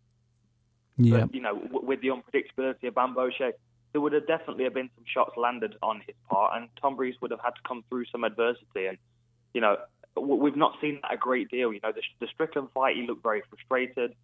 Yeah, 0.97 1.21
But, 1.21 1.35
you 1.35 1.41
know, 1.41 1.59
w- 1.59 1.87
with 1.87 2.01
the 2.01 2.09
unpredictability 2.09 2.89
of 2.89 2.95
Bamgbose, 2.95 3.53
there 3.93 4.01
would 4.01 4.13
have 4.13 4.27
definitely 4.27 4.65
have 4.65 4.75
been 4.75 4.91
some 4.95 5.05
shots 5.07 5.37
landed 5.37 5.77
on 5.83 6.03
his 6.07 6.15
part, 6.31 6.53
and 6.57 6.69
Tom 6.81 6.97
Breese 6.97 7.17
would 7.21 7.31
have 7.31 7.41
had 7.41 7.51
to 7.51 7.61
come 7.67 7.85
through 7.89 8.05
some 8.13 8.25
adversity. 8.25 8.87
And 8.87 8.99
you 9.55 9.61
know, 9.61 9.77
w- 10.15 10.37
we've 10.37 10.57
not 10.57 10.75
seen 10.81 11.01
that 11.03 11.13
a 11.13 11.17
great 11.17 11.51
deal. 11.51 11.73
You 11.73 11.81
know, 11.83 11.93
the, 11.93 12.03
the 12.21 12.27
Strickland 12.33 12.69
fight, 12.75 12.97
he 12.97 13.07
looked 13.07 13.23
very 13.23 13.43
frustrated, 13.49 14.15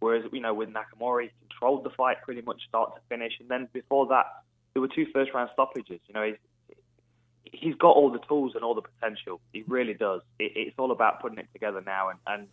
whereas 0.00 0.24
you 0.32 0.40
know 0.40 0.54
with 0.54 0.70
Nakamura, 0.70 1.24
he 1.24 1.30
controlled 1.48 1.84
the 1.84 1.90
fight 1.90 2.16
pretty 2.24 2.42
much 2.42 2.62
start 2.68 2.94
to 2.94 3.00
finish. 3.08 3.34
And 3.40 3.48
then 3.48 3.68
before 3.72 4.06
that, 4.06 4.26
there 4.72 4.80
were 4.80 4.88
two 4.88 5.06
first 5.12 5.32
round 5.34 5.50
stoppages. 5.52 6.00
You 6.06 6.14
know, 6.14 6.22
he's 6.22 6.36
he's 7.52 7.74
got 7.74 7.96
all 7.96 8.10
the 8.10 8.18
tools 8.20 8.52
and 8.54 8.64
all 8.64 8.74
the 8.74 8.82
potential. 8.82 9.40
He 9.52 9.64
really 9.66 9.94
does. 9.94 10.22
It, 10.38 10.52
it's 10.56 10.78
all 10.78 10.92
about 10.92 11.20
putting 11.20 11.38
it 11.38 11.48
together 11.52 11.82
now. 11.84 12.10
And, 12.10 12.18
and 12.26 12.48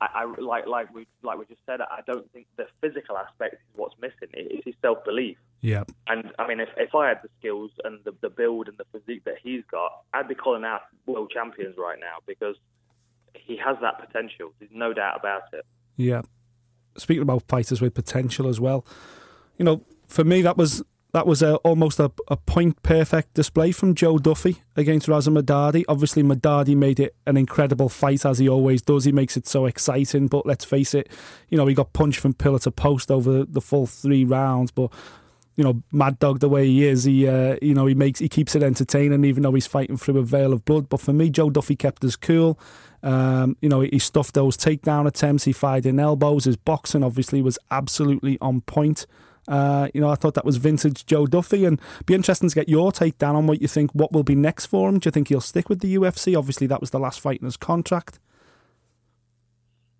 I, 0.00 0.22
I 0.22 0.40
like 0.40 0.66
like 0.66 0.92
we 0.94 1.06
like 1.22 1.38
we 1.38 1.44
just 1.46 1.60
said, 1.66 1.80
I 1.80 2.00
don't 2.06 2.30
think 2.32 2.46
the 2.56 2.66
physical 2.80 3.16
aspect 3.16 3.54
is 3.54 3.60
what's 3.76 3.94
missing. 4.00 4.28
It's 4.32 4.64
his 4.64 4.74
self 4.82 5.04
belief. 5.04 5.36
yeah, 5.60 5.84
And 6.06 6.32
I 6.38 6.46
mean, 6.46 6.60
if, 6.60 6.68
if 6.76 6.94
I 6.94 7.08
had 7.08 7.20
the 7.22 7.28
skills 7.38 7.70
and 7.84 8.00
the, 8.04 8.12
the 8.20 8.30
build 8.30 8.68
and 8.68 8.76
the 8.76 8.84
physique 8.92 9.24
that 9.24 9.36
he's 9.42 9.62
got, 9.70 10.02
I'd 10.12 10.28
be 10.28 10.34
calling 10.34 10.64
out 10.64 10.82
world 11.06 11.30
champions 11.32 11.76
right 11.78 11.98
now 11.98 12.16
because 12.26 12.56
he 13.34 13.56
has 13.56 13.76
that 13.82 13.98
potential. 14.04 14.52
There's 14.58 14.70
no 14.74 14.92
doubt 14.92 15.18
about 15.18 15.42
it. 15.52 15.64
yeah. 15.96 16.22
Speaking 16.96 17.22
about 17.22 17.42
fighters 17.48 17.80
with 17.80 17.92
potential 17.92 18.46
as 18.46 18.60
well, 18.60 18.86
you 19.58 19.64
know, 19.64 19.80
for 20.06 20.22
me 20.22 20.42
that 20.42 20.56
was 20.56 20.80
that 21.14 21.28
was 21.28 21.42
a, 21.42 21.54
almost 21.58 22.00
a, 22.00 22.10
a 22.26 22.36
point 22.36 22.82
perfect 22.82 23.34
display 23.34 23.70
from 23.70 23.94
Joe 23.94 24.18
Duffy 24.18 24.56
against 24.74 25.06
Reza 25.06 25.30
Madadi. 25.30 25.84
Obviously, 25.86 26.24
Madadi 26.24 26.76
made 26.76 26.98
it 26.98 27.14
an 27.24 27.36
incredible 27.36 27.88
fight 27.88 28.26
as 28.26 28.38
he 28.38 28.48
always 28.48 28.82
does. 28.82 29.04
He 29.04 29.12
makes 29.12 29.36
it 29.36 29.46
so 29.46 29.66
exciting. 29.66 30.26
But 30.26 30.44
let's 30.44 30.64
face 30.64 30.92
it, 30.92 31.08
you 31.50 31.56
know, 31.56 31.66
he 31.66 31.74
got 31.74 31.92
punched 31.92 32.18
from 32.18 32.34
pillar 32.34 32.58
to 32.58 32.72
post 32.72 33.12
over 33.12 33.44
the 33.44 33.60
full 33.60 33.86
three 33.86 34.24
rounds. 34.24 34.72
But 34.72 34.90
you 35.54 35.62
know, 35.62 35.84
Mad 35.92 36.18
Dog 36.18 36.40
the 36.40 36.48
way 36.48 36.66
he 36.66 36.84
is, 36.84 37.04
he 37.04 37.28
uh, 37.28 37.58
you 37.62 37.74
know 37.74 37.86
he 37.86 37.94
makes 37.94 38.18
he 38.18 38.28
keeps 38.28 38.56
it 38.56 38.64
entertaining 38.64 39.24
even 39.24 39.44
though 39.44 39.52
he's 39.52 39.68
fighting 39.68 39.96
through 39.96 40.18
a 40.18 40.24
veil 40.24 40.52
of 40.52 40.64
blood. 40.64 40.88
But 40.88 41.00
for 41.00 41.12
me, 41.12 41.30
Joe 41.30 41.48
Duffy 41.48 41.76
kept 41.76 42.02
us 42.02 42.16
cool. 42.16 42.58
Um, 43.04 43.56
you 43.60 43.68
know, 43.68 43.82
he 43.82 44.00
stuffed 44.00 44.34
those 44.34 44.56
takedown 44.56 45.06
attempts. 45.06 45.44
He 45.44 45.52
fired 45.52 45.86
in 45.86 46.00
elbows. 46.00 46.46
His 46.46 46.56
boxing 46.56 47.04
obviously 47.04 47.40
was 47.40 47.56
absolutely 47.70 48.36
on 48.40 48.62
point. 48.62 49.06
Uh, 49.46 49.88
you 49.92 50.00
know, 50.00 50.08
I 50.08 50.14
thought 50.14 50.34
that 50.34 50.44
was 50.44 50.56
vintage 50.56 51.06
Joe 51.06 51.26
Duffy, 51.26 51.64
and 51.64 51.80
be 52.06 52.14
interesting 52.14 52.48
to 52.48 52.54
get 52.54 52.68
your 52.68 52.92
take 52.92 53.18
down 53.18 53.36
on 53.36 53.46
what 53.46 53.60
you 53.60 53.68
think. 53.68 53.90
What 53.92 54.12
will 54.12 54.22
be 54.22 54.34
next 54.34 54.66
for 54.66 54.88
him? 54.88 54.98
Do 54.98 55.06
you 55.08 55.10
think 55.10 55.28
he'll 55.28 55.40
stick 55.40 55.68
with 55.68 55.80
the 55.80 55.94
UFC? 55.96 56.36
Obviously, 56.36 56.66
that 56.68 56.80
was 56.80 56.90
the 56.90 56.98
last 56.98 57.20
fight 57.20 57.40
in 57.40 57.44
his 57.44 57.56
contract. 57.56 58.18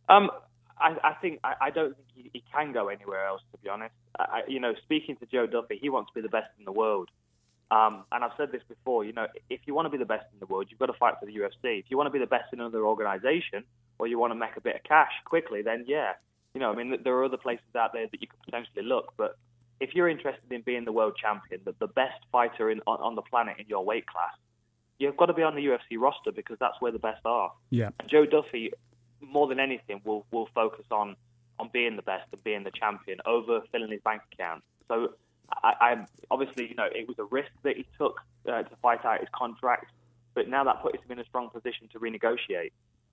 Um, 0.09 0.31
I, 0.79 0.97
I 1.03 1.15
think 1.15 1.41
I, 1.45 1.55
I 1.61 1.71
don't 1.71 1.97
think 1.97 2.09
he, 2.15 2.31
he 2.35 2.45
can 2.53 2.73
go 2.73 2.89
anywhere 2.89 3.27
else. 3.27 3.43
To 3.53 3.59
be 3.59 3.69
honest, 3.69 3.95
I- 4.19 4.43
you 4.49 4.61
know, 4.61 4.75
speaking 4.83 5.17
to 5.17 5.27
Joe 5.27 5.47
Duffy, 5.47 5.79
he 5.81 5.89
wants 5.89 6.11
to 6.11 6.15
be 6.15 6.21
the 6.21 6.29
best 6.29 6.51
in 6.59 6.65
the 6.65 6.73
world. 6.73 7.09
Um, 7.71 8.05
and 8.13 8.23
I've 8.23 8.33
said 8.37 8.53
this 8.53 8.63
before. 8.69 9.05
You 9.05 9.13
know, 9.13 9.27
if 9.51 9.61
you 9.67 9.75
want 9.75 9.87
to 9.87 9.91
be 9.91 9.99
the 9.99 10.05
best 10.05 10.27
in 10.33 10.39
the 10.39 10.47
world, 10.47 10.67
you've 10.71 10.79
got 10.79 10.87
to 10.87 10.93
fight 10.93 11.15
for 11.19 11.27
the 11.27 11.35
UFC. 11.35 11.79
If 11.81 11.87
you 11.89 11.97
want 11.97 12.07
to 12.07 12.11
be 12.13 12.19
the 12.19 12.27
best 12.27 12.53
in 12.53 12.61
another 12.61 12.85
organization, 12.85 13.65
or 13.99 14.07
you 14.07 14.19
want 14.19 14.33
to 14.33 14.35
make 14.39 14.57
a 14.57 14.61
bit 14.61 14.77
of 14.77 14.83
cash 14.85 15.13
quickly, 15.25 15.63
then 15.63 15.85
yeah, 15.87 16.13
you 16.55 16.61
know, 16.61 16.71
I 16.71 16.75
mean, 16.77 16.97
there 17.03 17.15
are 17.15 17.25
other 17.25 17.37
places 17.37 17.65
out 17.77 17.93
there 17.93 18.07
that 18.07 18.23
you 18.23 18.29
could 18.29 18.41
potentially 18.45 18.85
look. 18.85 19.13
But 19.17 19.37
if 19.81 19.95
you're 19.95 20.09
interested 20.09 20.51
in 20.51 20.63
being 20.63 20.85
the 20.85 20.93
world 20.93 21.17
champion, 21.21 21.61
the, 21.65 21.75
the 21.81 21.89
best 21.89 22.21
fighter 22.31 22.71
in, 22.71 22.81
on, 22.87 23.01
on 23.01 23.15
the 23.17 23.23
planet 23.23 23.57
in 23.59 23.67
your 23.69 23.85
weight 23.85 24.07
class, 24.07 24.33
you've 24.99 25.17
got 25.17 25.27
to 25.27 25.35
be 25.35 25.43
on 25.43 25.57
the 25.57 25.67
UFC 25.67 25.99
roster 25.99 26.31
because 26.31 26.57
that's 26.61 26.81
where 26.81 26.93
the 26.93 26.99
best 27.01 27.21
are. 27.25 27.53
Yeah, 27.71 27.91
And 27.99 28.09
Joe 28.09 28.25
Duffy, 28.25 28.73
more 29.21 29.49
than 29.49 29.59
anything, 29.59 30.01
will 30.05 30.25
will 30.31 30.49
focus 30.55 30.87
on 30.91 31.17
on 31.59 31.71
being 31.73 31.97
the 31.97 32.03
best 32.03 32.27
and 32.33 32.43
being 32.45 32.65
the 32.65 32.71
champion 32.71 33.19
over 33.27 33.61
filling 33.73 33.91
his 33.91 34.01
bank 34.03 34.23
account. 34.33 34.63
So, 34.89 35.15
I, 35.63 35.75
I'm 35.81 36.07
obviously, 36.31 36.69
you 36.69 36.75
know, 36.75 36.89
it 36.91 37.07
was 37.07 37.19
a 37.19 37.25
risk 37.25 37.51
that 37.63 37.77
he 37.77 37.87
took 37.99 38.21
uh, 38.49 38.63
to 38.63 38.77
fight 38.83 39.05
out 39.05 39.21
his 39.21 39.29
contract, 39.33 39.87
but 40.35 40.49
now 40.49 40.65
that 40.65 40.83
puts 40.83 40.97
him 40.97 41.13
in 41.13 41.19
a 41.19 41.25
strong 41.25 41.51
position 41.51 41.89
to 41.93 42.01
renegotiate. 42.01 42.73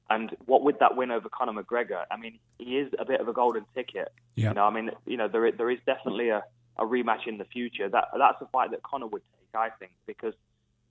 And 0.10 0.36
what 0.46 0.64
with 0.64 0.80
that 0.80 0.98
win 0.98 1.12
over 1.12 1.30
Conor 1.30 1.64
McGregor, 1.64 2.04
I 2.12 2.18
mean, 2.18 2.40
he 2.58 2.78
is 2.78 2.92
a 3.00 3.06
bit 3.06 3.22
of 3.22 3.28
a 3.28 3.34
golden 3.34 3.66
ticket. 3.74 4.12
Yeah. 4.36 4.50
You 4.50 4.56
know, 4.56 4.66
I 4.66 4.70
mean, 4.70 4.92
you 5.06 5.16
know, 5.16 5.28
there 5.28 5.46
is, 5.46 5.54
there 5.58 5.70
is 5.70 5.80
definitely 5.86 6.30
a, 6.30 6.44
a 6.78 6.84
rematch 6.84 7.28
in 7.28 7.38
the 7.38 7.46
future. 7.46 7.88
That 7.88 8.10
that's 8.18 8.42
a 8.42 8.48
fight 8.48 8.72
that 8.72 8.84
Conor 8.84 9.08
would 9.08 9.22
take, 9.22 9.56
I 9.56 9.70
think, 9.80 9.94
because 10.06 10.34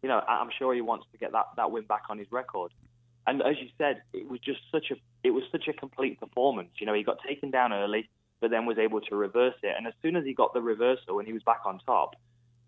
you 0.03 0.09
know, 0.09 0.23
I'm 0.27 0.51
sure 0.59 0.75
he 0.75 0.81
wants 0.81 1.07
to 1.13 1.19
get 1.19 1.33
that, 1.33 1.47
that 1.57 1.71
win 1.71 1.85
back 1.85 2.05
on 2.09 2.19
his 2.19 2.29
record. 2.31 2.73
And 3.27 3.43
as 3.43 3.57
you 3.61 3.69
said, 3.77 4.03
it 4.13 4.29
was 4.29 4.41
just 4.41 4.61
such 4.73 4.91
a 4.91 4.97
it 5.23 5.31
was 5.31 5.45
such 5.53 5.69
a 5.69 5.73
complete 5.73 6.19
performance. 6.19 6.71
You 6.79 6.87
know, 6.87 6.95
he 6.95 7.03
got 7.03 7.19
taken 7.27 7.51
down 7.51 7.73
early, 7.73 8.09
but 8.41 8.51
then 8.51 8.65
was 8.65 8.79
able 8.79 9.03
to 9.03 9.17
reverse 9.17 9.55
it. 9.63 9.75
And 9.77 9.87
as 9.87 9.93
soon 10.01 10.17
as 10.17 10.25
he 10.25 10.33
got 10.33 10.55
the 10.55 10.63
reversal 10.63 11.19
and 11.19 11.27
he 11.27 11.35
was 11.35 11.43
back 11.43 11.61
on 11.67 11.79
top, 11.81 12.17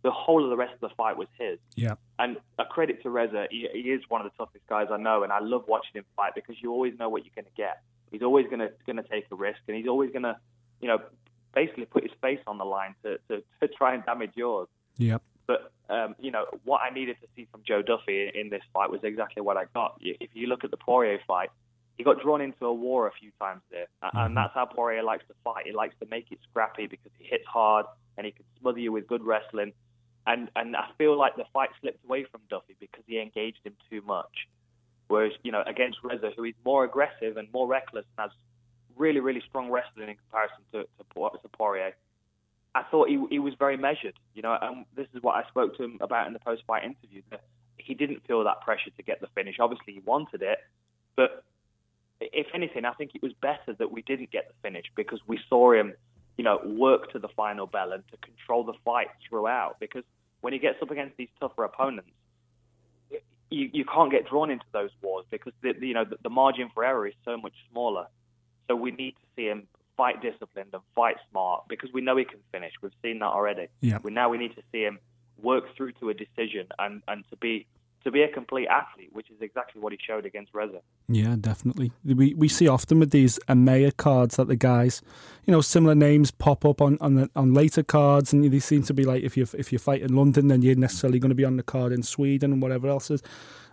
the 0.03 0.11
whole 0.11 0.43
of 0.43 0.51
the 0.51 0.57
rest 0.57 0.75
of 0.75 0.81
the 0.81 0.95
fight 0.97 1.17
was 1.17 1.29
his. 1.39 1.59
yeah, 1.77 1.95
And 2.19 2.37
a 2.59 2.65
credit 2.65 3.03
to 3.05 3.11
Reza, 3.11 3.47
he, 3.51 3.69
he 3.73 3.91
is 3.91 4.03
one 4.09 4.21
of 4.25 4.31
the 4.31 4.37
toughest 4.37 4.67
guys 4.69 4.89
I 4.91 4.97
know, 4.97 5.23
and 5.23 5.33
I 5.33 5.39
love 5.39 5.65
watching 5.69 5.93
him 5.95 6.05
fight 6.17 6.33
because 6.35 6.57
you 6.61 6.73
always 6.73 6.99
know 6.99 7.09
what 7.09 7.25
you're 7.25 7.35
going 7.35 7.45
to 7.47 7.57
get. 7.57 7.83
He's 8.11 8.23
always 8.23 8.47
going 8.47 8.59
to 8.61 8.71
going 8.85 8.97
to 8.97 9.09
take 9.09 9.27
a 9.31 9.35
risk, 9.37 9.61
and 9.69 9.77
he's 9.77 9.87
always 9.87 10.11
going 10.11 10.25
to, 10.25 10.37
you 10.81 10.89
know, 10.89 10.99
basically 11.55 11.85
put 11.85 12.03
his 12.03 12.13
face 12.21 12.41
on 12.47 12.59
the 12.59 12.65
line 12.65 12.95
to, 13.05 13.19
to, 13.29 13.43
to 13.61 13.69
try 13.69 13.95
and 13.95 14.05
damage 14.05 14.33
yours. 14.35 14.69
yeah, 14.97 15.19
But 15.47 15.73
um, 15.89 16.15
you 16.19 16.31
know 16.31 16.47
what 16.65 16.81
I 16.83 16.91
needed 16.91 17.17
to 17.21 17.29
see 17.37 17.47
from 17.51 17.63
Joe 17.67 17.83
Duffy 17.83 18.31
in, 18.35 18.51
this 18.51 18.63
fight 18.73 18.91
was 18.91 19.01
exactly 19.05 19.43
what 19.43 19.57
I 19.57 19.65
got. 19.73 19.99
If 20.01 20.31
you 20.35 20.47
look 20.47 20.65
at 20.65 20.71
the 20.71 20.77
Poirier 20.79 21.21
fight, 21.27 21.51
he 21.99 22.05
got 22.05 22.21
drawn 22.23 22.41
into 22.41 22.67
a 22.67 22.73
war 22.73 23.07
a 23.07 23.13
few 23.13 23.31
times 23.39 23.61
there, 23.71 23.87
A- 24.03 24.11
and 24.15 24.37
that's 24.37 24.55
how 24.55 24.65
Poirier 24.67 25.03
likes 25.03 25.25
to 25.29 25.35
fight. 25.45 25.67
He 25.67 25.73
likes 25.73 25.95
to 26.01 26.07
make 26.11 26.33
it 26.33 26.39
scrappy 26.51 26.87
because 26.87 27.13
he 27.19 27.27
hits 27.27 27.45
hard 27.47 27.87
and 28.17 28.25
he 28.27 28.33
can 28.33 28.45
smother 28.61 28.79
you 28.81 28.93
with 28.93 29.07
good 29.07 29.23
wrestling. 29.23 29.73
And 30.27 30.51
and 30.55 30.77
I 30.77 30.89
feel 30.99 31.19
like 31.19 31.37
the 31.37 31.45
fight 31.53 31.71
slipped 31.81 32.05
away 32.05 32.25
from 32.25 32.41
Duffy 32.49 32.77
because 32.79 33.03
he 33.07 33.21
engaged 33.21 33.59
him 33.65 33.75
too 33.91 34.03
much. 34.03 34.49
Whereas 35.09 35.33
you 35.43 35.53
know 35.53 35.63
against 35.67 35.99
Reza, 36.03 36.31
who 36.37 36.45
is 36.45 36.55
more 36.65 36.85
aggressive 36.85 37.37
and 37.37 37.49
more 37.53 37.67
reckless 37.67 38.05
and 38.17 38.31
has 38.31 38.37
really 38.97 39.21
really 39.21 39.43
strong 39.49 39.71
wrestling 39.71 40.09
in 40.09 40.17
comparison 40.17 40.63
to 40.73 40.83
to, 40.83 41.31
to 41.43 41.49
Poirier. 41.49 41.95
I 42.75 42.83
thought 42.85 43.09
he 43.09 43.23
he 43.31 43.39
was 43.39 43.55
very 43.59 43.77
measured, 43.77 44.15
you 44.35 44.43
know, 44.43 44.57
and 44.61 44.87
this 44.95 45.09
is 45.15 45.23
what 45.23 45.35
I 45.35 45.47
spoke 45.49 45.77
to 45.77 45.85
him 45.85 45.99
about 46.01 46.27
in 46.29 46.33
the 46.33 46.39
post 46.39 46.63
fight 46.67 46.85
interview. 46.85 47.23
That 47.31 47.43
he 47.77 47.95
didn't 47.95 48.27
feel 48.27 48.45
that 48.45 48.61
pressure 48.61 48.91
to 48.97 49.03
get 49.03 49.21
the 49.21 49.27
finish. 49.35 49.57
Obviously, 49.59 49.95
he 49.95 50.01
wanted 50.01 50.43
it, 50.43 50.59
but 51.17 51.45
if 52.33 52.47
anything, 52.55 52.85
I 52.85 52.93
think 52.93 53.15
it 53.15 53.23
was 53.23 53.33
better 53.41 53.75
that 53.79 53.91
we 53.91 54.03
didn't 54.03 54.31
get 54.31 54.49
the 54.49 54.55
finish 54.63 54.87
because 54.95 55.21
we 55.27 55.39
saw 55.49 55.73
him, 55.73 55.95
you 56.37 56.45
know, 56.45 56.61
work 56.65 57.13
to 57.13 57.19
the 57.19 57.29
final 57.29 57.67
bell 57.67 57.93
and 57.93 58.03
to 58.11 58.17
control 58.19 58.65
the 58.65 58.75
fight 58.85 59.09
throughout. 59.29 59.79
Because 59.81 60.05
when 60.41 60.53
he 60.53 60.59
gets 60.59 60.81
up 60.83 60.91
against 60.91 61.17
these 61.17 61.29
tougher 61.41 61.65
opponents, 61.65 62.11
you, 63.51 63.71
you 63.73 63.85
can't 63.85 64.11
get 64.11 64.29
drawn 64.29 64.51
into 64.51 64.65
those 64.73 64.91
wars 65.03 65.27
because 65.31 65.53
the, 65.63 65.75
you 65.81 65.95
know 65.95 66.05
the, 66.05 66.17
the 66.23 66.31
margin 66.31 66.71
for 66.73 66.85
error 66.85 67.07
is 67.07 67.15
so 67.25 67.37
much 67.37 67.53
smaller. 67.71 68.07
So 68.69 68.77
we 68.77 68.91
need 68.93 69.13
to 69.13 69.27
see 69.37 69.45
him 69.45 69.67
fight 69.97 70.23
disciplined 70.23 70.71
and 70.73 70.83
fight 70.95 71.17
smart 71.31 71.65
because 71.69 71.91
we 71.93 72.01
know 72.01 72.17
he 72.17 72.25
can 72.25 72.39
finish. 72.51 72.73
We've 72.83 72.93
seen 73.03 73.19
that 73.19 73.27
already. 73.27 73.69
Yeah. 73.81 73.99
We 74.03 74.11
now 74.11 74.31
we 74.31 74.39
need 74.39 74.55
to 74.57 74.63
see 74.73 74.83
him 74.83 74.99
work 75.41 75.77
through 75.77 75.93
to 75.93 76.11
a 76.11 76.15
decision 76.15 76.67
and, 76.79 77.03
and 77.09 77.25
to 77.31 77.37
be 77.37 77.67
to 78.05 78.11
be 78.11 78.23
a 78.23 78.29
complete 78.29 78.67
athlete, 78.67 79.11
which 79.13 79.31
is 79.31 79.41
exactly 79.41 79.81
what 79.81 79.93
he 79.93 79.99
showed 80.05 80.27
against 80.27 80.53
Reza. 80.55 80.81
Yeah, 81.09 81.37
definitely. 81.39 81.93
We 82.05 82.35
we 82.35 82.49
see 82.49 82.69
often 82.69 82.99
with 82.99 83.11
these 83.11 83.39
EMEA 83.49 83.97
cards 83.97 84.37
that 84.37 84.49
the 84.49 84.57
guys, 84.57 85.03
you 85.47 85.53
know, 85.53 85.61
similar 85.61 85.95
names 85.95 86.31
pop 86.31 86.65
up 86.65 86.81
on 86.81 86.99
on, 87.01 87.15
the, 87.15 87.31
on 87.37 87.55
later 87.55 87.83
cards, 87.83 88.33
and 88.33 88.45
they 88.45 88.59
seem 88.59 88.83
to 88.85 88.95
be 88.95 89.05
like 89.05 89.23
if 89.23 89.37
you 89.37 89.47
if 89.57 89.73
you 89.73 89.79
fight 89.79 90.03
in 90.03 90.15
London, 90.15 90.49
then 90.49 90.63
you're 90.63 90.75
necessarily 90.75 91.19
going 91.19 91.31
to 91.31 91.35
be 91.35 91.45
on 91.45 91.57
the 91.57 91.63
card 91.63 91.93
in 91.93 92.03
Sweden 92.03 92.53
and 92.53 92.63
whatever 92.63 92.89
else 92.89 93.11
is. 93.11 93.23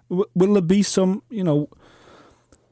Will 0.09 0.53
there 0.53 0.61
be 0.61 0.83
some, 0.83 1.23
you 1.29 1.43
know? 1.43 1.69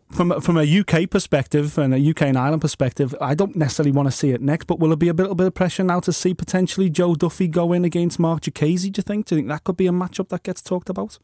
From 0.10 0.40
from 0.40 0.58
a 0.58 0.80
UK 0.80 1.10
perspective 1.10 1.78
and 1.78 1.94
a 1.94 2.10
UK 2.10 2.22
and 2.22 2.38
Ireland 2.38 2.62
perspective, 2.62 3.14
I 3.20 3.36
don't 3.36 3.58
necessarily 3.58 3.92
want 3.92 4.08
to 4.08 4.12
see 4.12 4.32
it 4.32 4.40
next. 4.40 4.64
But 4.64 4.80
will 4.80 4.88
there 4.88 4.96
be 4.96 5.10
a 5.10 5.14
little 5.14 5.36
bit 5.36 5.48
of 5.48 5.54
pressure 5.54 5.84
now 5.84 6.00
to 6.00 6.14
see 6.14 6.34
potentially 6.34 6.90
Joe 6.90 7.14
Duffy 7.14 7.50
go 7.50 7.74
in 7.74 7.84
against 7.84 8.18
Marc 8.18 8.44
Diakiese? 8.44 8.84
Do 8.84 9.00
you 9.00 9.04
think? 9.04 9.26
Do 9.26 9.36
you 9.36 9.40
think 9.40 9.50
that 9.50 9.66
could 9.66 9.76
be 9.76 9.86
a 9.86 9.92
matchup 9.92 10.30
that 10.30 10.44
gets 10.44 10.62
talked 10.62 10.90
about? 10.90 11.20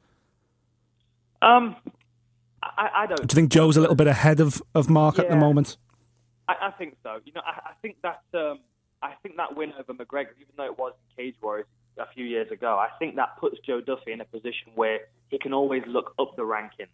Um, 1.43 1.75
I, 2.61 2.89
I 2.95 3.05
don't. 3.07 3.27
Do 3.27 3.33
you 3.33 3.35
think 3.35 3.51
Joe's 3.51 3.77
a 3.77 3.81
little 3.81 3.95
bit 3.95 4.07
ahead 4.07 4.39
of, 4.39 4.61
of 4.73 4.89
Mark 4.89 5.19
at 5.19 5.29
the 5.29 5.35
moment? 5.35 5.77
I, 6.47 6.55
I 6.61 6.71
think 6.71 6.95
so. 7.03 7.19
You 7.25 7.33
know, 7.33 7.41
I, 7.45 7.69
I 7.69 7.73
think 7.81 7.97
that 8.01 8.21
um, 8.33 8.59
I 9.01 9.13
think 9.21 9.35
that 9.37 9.55
win 9.55 9.73
over 9.77 9.93
McGregor, 9.93 10.31
even 10.39 10.53
though 10.55 10.65
it 10.65 10.77
was 10.77 10.93
in 11.17 11.23
Cage 11.23 11.35
Warriors 11.41 11.67
a 11.97 12.05
few 12.13 12.25
years 12.25 12.49
ago, 12.51 12.77
I 12.77 12.87
think 12.97 13.17
that 13.17 13.37
puts 13.39 13.57
Joe 13.65 13.81
Duffy 13.81 14.13
in 14.13 14.21
a 14.21 14.25
position 14.25 14.71
where 14.75 15.01
he 15.29 15.37
can 15.37 15.53
always 15.53 15.83
look 15.87 16.13
up 16.17 16.35
the 16.35 16.43
rankings. 16.43 16.87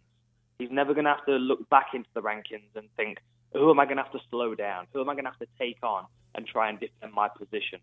He's 0.58 0.70
never 0.70 0.92
going 0.92 1.04
to 1.04 1.10
have 1.10 1.24
to 1.26 1.36
look 1.36 1.68
back 1.70 1.88
into 1.94 2.08
the 2.12 2.20
rankings 2.20 2.74
and 2.74 2.88
think, 2.96 3.18
who 3.52 3.70
am 3.70 3.80
I 3.80 3.84
going 3.84 3.96
to 3.96 4.02
have 4.02 4.12
to 4.12 4.20
slow 4.30 4.54
down? 4.54 4.86
Who 4.92 5.00
am 5.00 5.08
I 5.08 5.14
going 5.14 5.24
to 5.24 5.30
have 5.30 5.38
to 5.38 5.48
take 5.58 5.78
on 5.82 6.04
and 6.34 6.46
try 6.46 6.68
and 6.68 6.78
defend 6.78 7.12
my 7.14 7.28
position? 7.28 7.80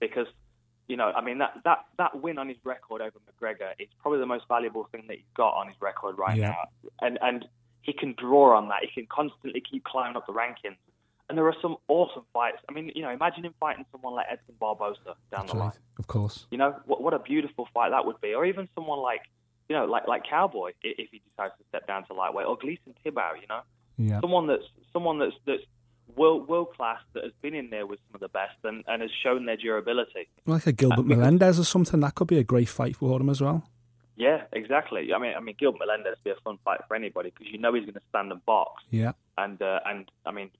Because, 0.00 0.26
you 0.88 0.96
know, 0.96 1.12
I 1.14 1.20
mean, 1.20 1.38
that, 1.38 1.60
that, 1.64 1.84
that 1.98 2.20
win 2.22 2.38
on 2.38 2.48
his 2.48 2.58
record 2.64 3.00
over 3.02 3.18
McGregor 3.28 3.72
is 3.78 3.88
probably 4.00 4.20
the 4.20 4.26
most 4.26 4.44
valuable 4.48 4.88
thing 4.92 5.04
that 5.08 5.16
he's 5.16 5.26
got 5.36 5.54
on 5.54 5.66
his 5.68 5.76
record 5.80 6.16
right 6.18 6.36
Yeah. 6.36 6.50
now. 6.50 6.64
And, 7.00 7.18
and 7.22 7.44
he 7.82 7.92
can 7.92 8.14
draw 8.18 8.56
on 8.56 8.68
that. 8.68 8.80
He 8.82 8.88
can 9.00 9.06
constantly 9.06 9.60
keep 9.60 9.84
climbing 9.84 10.16
up 10.16 10.26
the 10.26 10.32
rankings. 10.32 10.76
And 11.28 11.36
there 11.36 11.46
are 11.48 11.56
some 11.60 11.76
awesome 11.88 12.22
fights. 12.32 12.58
I 12.68 12.72
mean, 12.72 12.92
you 12.94 13.02
know, 13.02 13.10
imagine 13.10 13.44
him 13.44 13.54
fighting 13.58 13.84
someone 13.90 14.14
like 14.14 14.26
Edson 14.30 14.54
Barboza 14.60 15.16
down 15.32 15.46
the 15.48 15.56
line. 15.56 15.72
Of 15.98 16.06
course. 16.06 16.46
You 16.52 16.58
know, 16.58 16.76
what, 16.86 17.02
what 17.02 17.14
a 17.14 17.18
beautiful 17.18 17.66
fight 17.74 17.90
that 17.90 18.06
would 18.06 18.20
be. 18.20 18.32
Or 18.34 18.44
even 18.46 18.68
someone 18.76 19.00
like, 19.00 19.22
you 19.68 19.74
know, 19.74 19.86
like 19.86 20.06
like 20.06 20.22
Cowboy 20.22 20.70
if 20.84 21.10
he 21.10 21.20
decides 21.28 21.52
to 21.58 21.64
step 21.68 21.88
down 21.88 22.06
to 22.06 22.12
lightweight, 22.12 22.46
or 22.46 22.56
Gleason 22.56 22.94
Tibau. 23.04 23.32
You 23.40 23.48
know, 23.48 23.60
Yeah. 23.98 24.20
someone 24.20 24.46
that's 24.46 24.62
someone 24.92 25.18
that's 25.18 25.34
that's 25.44 25.64
world 26.14 26.48
world 26.48 26.68
class 26.76 27.00
that 27.14 27.24
has 27.24 27.32
been 27.42 27.54
in 27.54 27.70
there 27.70 27.86
with 27.86 27.98
some 28.08 28.14
of 28.14 28.20
the 28.20 28.28
best 28.28 28.56
and, 28.64 28.84
and 28.86 29.02
has 29.02 29.10
shown 29.22 29.46
their 29.46 29.56
durability. 29.56 30.28
Like 30.46 30.66
a 30.66 30.72
Gilbert 30.72 31.06
Melendez 31.06 31.58
or 31.58 31.64
something, 31.64 32.00
that 32.00 32.14
could 32.14 32.28
be 32.28 32.38
a 32.38 32.44
great 32.44 32.68
fight 32.68 32.96
for 32.96 33.20
him 33.20 33.28
as 33.28 33.40
well. 33.40 33.68
Yeah, 34.16 34.44
exactly. 34.52 35.12
I 35.12 35.18
mean, 35.18 35.34
I 35.36 35.40
mean, 35.40 35.56
Gilbert 35.58 35.80
Melendez 35.80 36.16
would 36.16 36.24
be 36.24 36.30
a 36.30 36.40
fun 36.42 36.58
fight 36.64 36.80
for 36.88 36.94
anybody 36.94 37.30
because 37.30 37.52
you 37.52 37.58
know 37.58 37.74
he's 37.74 37.84
going 37.84 37.94
to 37.94 38.00
stand 38.08 38.32
and 38.32 38.44
box. 38.46 38.82
Yeah. 38.90 39.12
And 39.36 39.60
uh, 39.60 39.80
and 39.84 40.10
I 40.24 40.32
mean, 40.32 40.50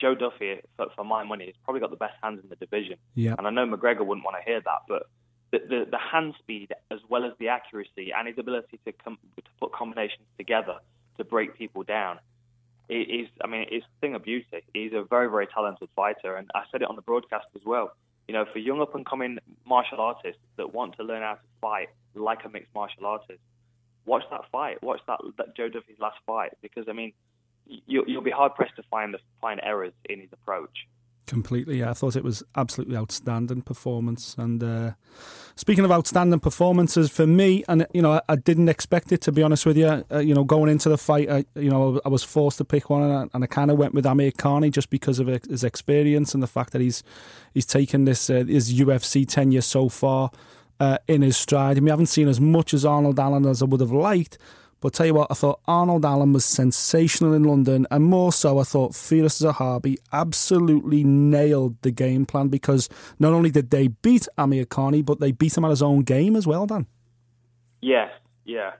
Joe 0.00 0.14
Duffy, 0.14 0.60
for, 0.76 0.86
for 0.96 1.04
my 1.04 1.22
money, 1.22 1.46
has 1.46 1.54
probably 1.64 1.80
got 1.80 1.90
the 1.90 1.96
best 1.96 2.14
hands 2.22 2.40
in 2.42 2.48
the 2.48 2.56
division. 2.56 2.96
Yeah. 3.14 3.34
And 3.38 3.46
I 3.46 3.50
know 3.50 3.66
McGregor 3.66 4.04
wouldn't 4.04 4.24
want 4.24 4.36
to 4.38 4.44
hear 4.44 4.60
that, 4.60 4.80
but 4.88 5.04
the, 5.52 5.58
the, 5.68 5.90
the 5.92 5.98
hand 5.98 6.34
speed 6.40 6.72
as 6.90 6.98
well 7.08 7.24
as 7.24 7.32
the 7.38 7.48
accuracy 7.48 8.12
and 8.16 8.26
his 8.26 8.38
ability 8.38 8.80
to 8.84 8.92
com- 8.92 9.18
to 9.36 9.50
put 9.60 9.72
combinations 9.72 10.26
together 10.36 10.78
to 11.18 11.24
break 11.24 11.56
people 11.56 11.84
down 11.84 12.18
is, 12.88 13.28
I 13.42 13.46
mean, 13.46 13.66
it's 13.70 13.84
a 13.84 14.00
thing 14.00 14.14
of 14.14 14.22
beauty. 14.22 14.46
He's 14.72 14.92
a 14.92 15.04
very, 15.04 15.28
very 15.30 15.46
talented 15.46 15.88
fighter, 15.96 16.36
and 16.36 16.50
I 16.54 16.62
said 16.70 16.82
it 16.82 16.88
on 16.88 16.96
the 16.96 17.02
broadcast 17.02 17.46
as 17.54 17.62
well. 17.64 17.92
You 18.28 18.34
know, 18.34 18.44
for 18.52 18.58
young 18.58 18.80
up 18.80 18.94
and 18.94 19.04
coming 19.04 19.38
martial 19.66 20.00
artists 20.00 20.40
that 20.56 20.72
want 20.72 20.96
to 20.96 21.02
learn 21.02 21.22
how 21.22 21.34
to 21.34 21.40
fight 21.60 21.88
like 22.14 22.44
a 22.44 22.48
mixed 22.48 22.74
martial 22.74 23.06
artist, 23.06 23.40
watch 24.06 24.22
that 24.30 24.42
fight. 24.50 24.82
Watch 24.82 25.00
that, 25.06 25.20
that 25.38 25.56
Joe 25.56 25.68
Duffy's 25.68 25.98
last 25.98 26.16
fight 26.26 26.52
because 26.62 26.86
I 26.88 26.92
mean, 26.92 27.12
you, 27.66 28.04
you'll 28.06 28.22
be 28.22 28.30
hard 28.30 28.54
pressed 28.54 28.76
to 28.76 28.82
find 28.90 29.12
the, 29.14 29.18
find 29.40 29.60
errors 29.62 29.92
in 30.08 30.20
his 30.20 30.28
approach. 30.32 30.86
Completely, 31.26 31.78
yeah. 31.78 31.90
I 31.90 31.94
thought 31.94 32.16
it 32.16 32.24
was 32.24 32.42
absolutely 32.54 32.96
outstanding 32.96 33.62
performance. 33.62 34.34
And 34.36 34.62
uh, 34.62 34.92
speaking 35.56 35.84
of 35.84 35.90
outstanding 35.90 36.38
performances, 36.40 37.10
for 37.10 37.26
me, 37.26 37.64
and 37.66 37.86
you 37.94 38.02
know, 38.02 38.12
I, 38.12 38.20
I 38.28 38.36
didn't 38.36 38.68
expect 38.68 39.10
it 39.10 39.22
to 39.22 39.32
be 39.32 39.42
honest 39.42 39.64
with 39.64 39.78
you. 39.78 40.04
Uh, 40.12 40.18
you 40.18 40.34
know, 40.34 40.44
going 40.44 40.70
into 40.70 40.90
the 40.90 40.98
fight, 40.98 41.30
I, 41.30 41.46
you 41.54 41.70
know, 41.70 41.98
I 42.04 42.10
was 42.10 42.22
forced 42.22 42.58
to 42.58 42.64
pick 42.66 42.90
one, 42.90 43.02
and 43.02 43.12
I, 43.12 43.26
and 43.32 43.42
I 43.42 43.46
kind 43.46 43.70
of 43.70 43.78
went 43.78 43.94
with 43.94 44.04
Amirkhani 44.04 44.70
just 44.70 44.90
because 44.90 45.18
of 45.18 45.28
his 45.28 45.64
experience 45.64 46.34
and 46.34 46.42
the 46.42 46.46
fact 46.46 46.72
that 46.72 46.82
he's 46.82 47.02
he's 47.54 47.66
taken 47.66 48.04
this 48.04 48.28
uh, 48.28 48.44
his 48.46 48.74
UFC 48.74 49.26
tenure 49.26 49.62
so 49.62 49.88
far 49.88 50.30
uh, 50.78 50.98
in 51.08 51.22
his 51.22 51.38
stride. 51.38 51.78
I 51.78 51.80
mean, 51.80 51.84
we 51.84 51.90
haven't 51.90 52.06
seen 52.06 52.28
as 52.28 52.40
much 52.40 52.74
as 52.74 52.84
Arnold 52.84 53.18
Allen 53.18 53.46
as 53.46 53.62
I 53.62 53.64
would 53.64 53.80
have 53.80 53.92
liked. 53.92 54.36
But 54.84 54.92
tell 54.92 55.06
you 55.06 55.14
what, 55.14 55.28
I 55.30 55.34
thought 55.34 55.60
Arnold 55.66 56.04
Allen 56.04 56.34
was 56.34 56.44
sensational 56.44 57.32
in 57.32 57.42
London, 57.42 57.86
and 57.90 58.04
more 58.04 58.34
so, 58.34 58.58
I 58.58 58.64
thought 58.64 58.92
Firas 58.92 59.42
Zahabi 59.42 59.96
absolutely 60.12 61.02
nailed 61.02 61.80
the 61.80 61.90
game 61.90 62.26
plan 62.26 62.48
because 62.48 62.90
not 63.18 63.32
only 63.32 63.50
did 63.50 63.70
they 63.70 63.88
beat 63.88 64.28
Amirkhani, 64.36 65.02
but 65.02 65.20
they 65.20 65.32
beat 65.32 65.56
him 65.56 65.64
at 65.64 65.70
his 65.70 65.80
own 65.80 66.00
game 66.00 66.36
as 66.36 66.46
well, 66.46 66.66
Dan. 66.66 66.86
Yes, 67.80 68.10
yeah. 68.44 68.72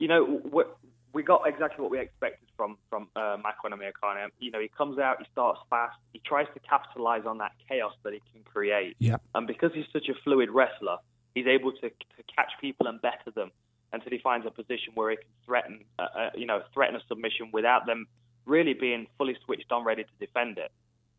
You 0.00 0.08
know, 0.08 0.40
we, 0.50 0.64
we 1.12 1.22
got 1.22 1.46
exactly 1.46 1.80
what 1.80 1.92
we 1.92 2.00
expected 2.00 2.48
from 2.56 2.76
from 2.90 3.06
uh, 3.14 3.36
Makwan 3.36 3.72
Amirkhani. 3.72 4.30
You 4.40 4.50
know, 4.50 4.58
he 4.58 4.66
comes 4.66 4.98
out, 4.98 5.18
he 5.20 5.26
starts 5.30 5.60
fast, 5.70 5.96
he 6.12 6.20
tries 6.26 6.48
to 6.54 6.60
capitalize 6.68 7.24
on 7.24 7.38
that 7.38 7.52
chaos 7.68 7.92
that 8.02 8.12
he 8.12 8.20
can 8.32 8.42
create. 8.42 8.96
Yeah. 8.98 9.18
And 9.36 9.46
because 9.46 9.70
he's 9.72 9.86
such 9.92 10.08
a 10.08 10.14
fluid 10.24 10.50
wrestler, 10.50 10.96
he's 11.36 11.46
able 11.46 11.70
to, 11.70 11.82
to 11.82 12.22
catch 12.34 12.50
people 12.60 12.88
and 12.88 13.00
better 13.00 13.30
them 13.32 13.52
until 13.92 14.10
he 14.10 14.18
finds 14.18 14.46
a 14.46 14.50
position 14.50 14.92
where 14.94 15.10
he 15.10 15.16
can 15.16 15.26
threaten, 15.44 15.84
uh, 15.98 16.02
uh, 16.02 16.30
you 16.34 16.46
know, 16.46 16.62
threaten 16.72 16.96
a 16.96 17.00
submission 17.08 17.50
without 17.52 17.86
them 17.86 18.06
really 18.46 18.74
being 18.74 19.06
fully 19.18 19.36
switched 19.44 19.70
on, 19.70 19.84
ready 19.84 20.04
to 20.04 20.10
defend 20.18 20.58
it. 20.58 20.70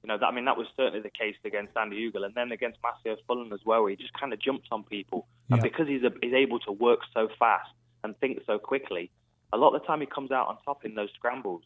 You 0.04 0.10
know, 0.10 0.18
that, 0.18 0.26
I 0.26 0.32
mean, 0.32 0.46
that 0.46 0.58
was 0.58 0.68
certainly 0.76 1.00
the 1.00 1.10
case 1.10 1.36
against 1.46 1.78
Andy 1.78 2.08
Ogle, 2.08 2.26
and 2.26 2.36
then 2.36 2.52
against 2.52 2.80
Massimo 2.84 3.16
Fulham 3.26 3.54
as 3.54 3.62
well, 3.66 3.84
where 3.84 3.92
he 3.92 3.96
just 3.96 4.14
kind 4.14 4.34
of 4.34 4.40
jumps 4.40 4.68
on 4.72 4.84
people. 4.84 5.28
And 5.50 5.62
because 5.62 5.88
he's, 5.88 6.04
a, 6.04 6.12
he's 6.22 6.34
able 6.34 6.60
to 6.60 6.72
work 6.72 7.00
so 7.14 7.30
fast 7.40 7.70
and 8.04 8.18
think 8.20 8.42
so 8.46 8.58
quickly, 8.58 9.12
a 9.54 9.58
lot 9.58 9.74
of 9.74 9.82
the 9.82 9.88
time 9.88 10.02
he 10.02 10.08
comes 10.08 10.32
out 10.32 10.48
on 10.48 10.58
top 10.66 10.84
in 10.84 10.96
those 10.96 11.10
scrambles. 11.16 11.62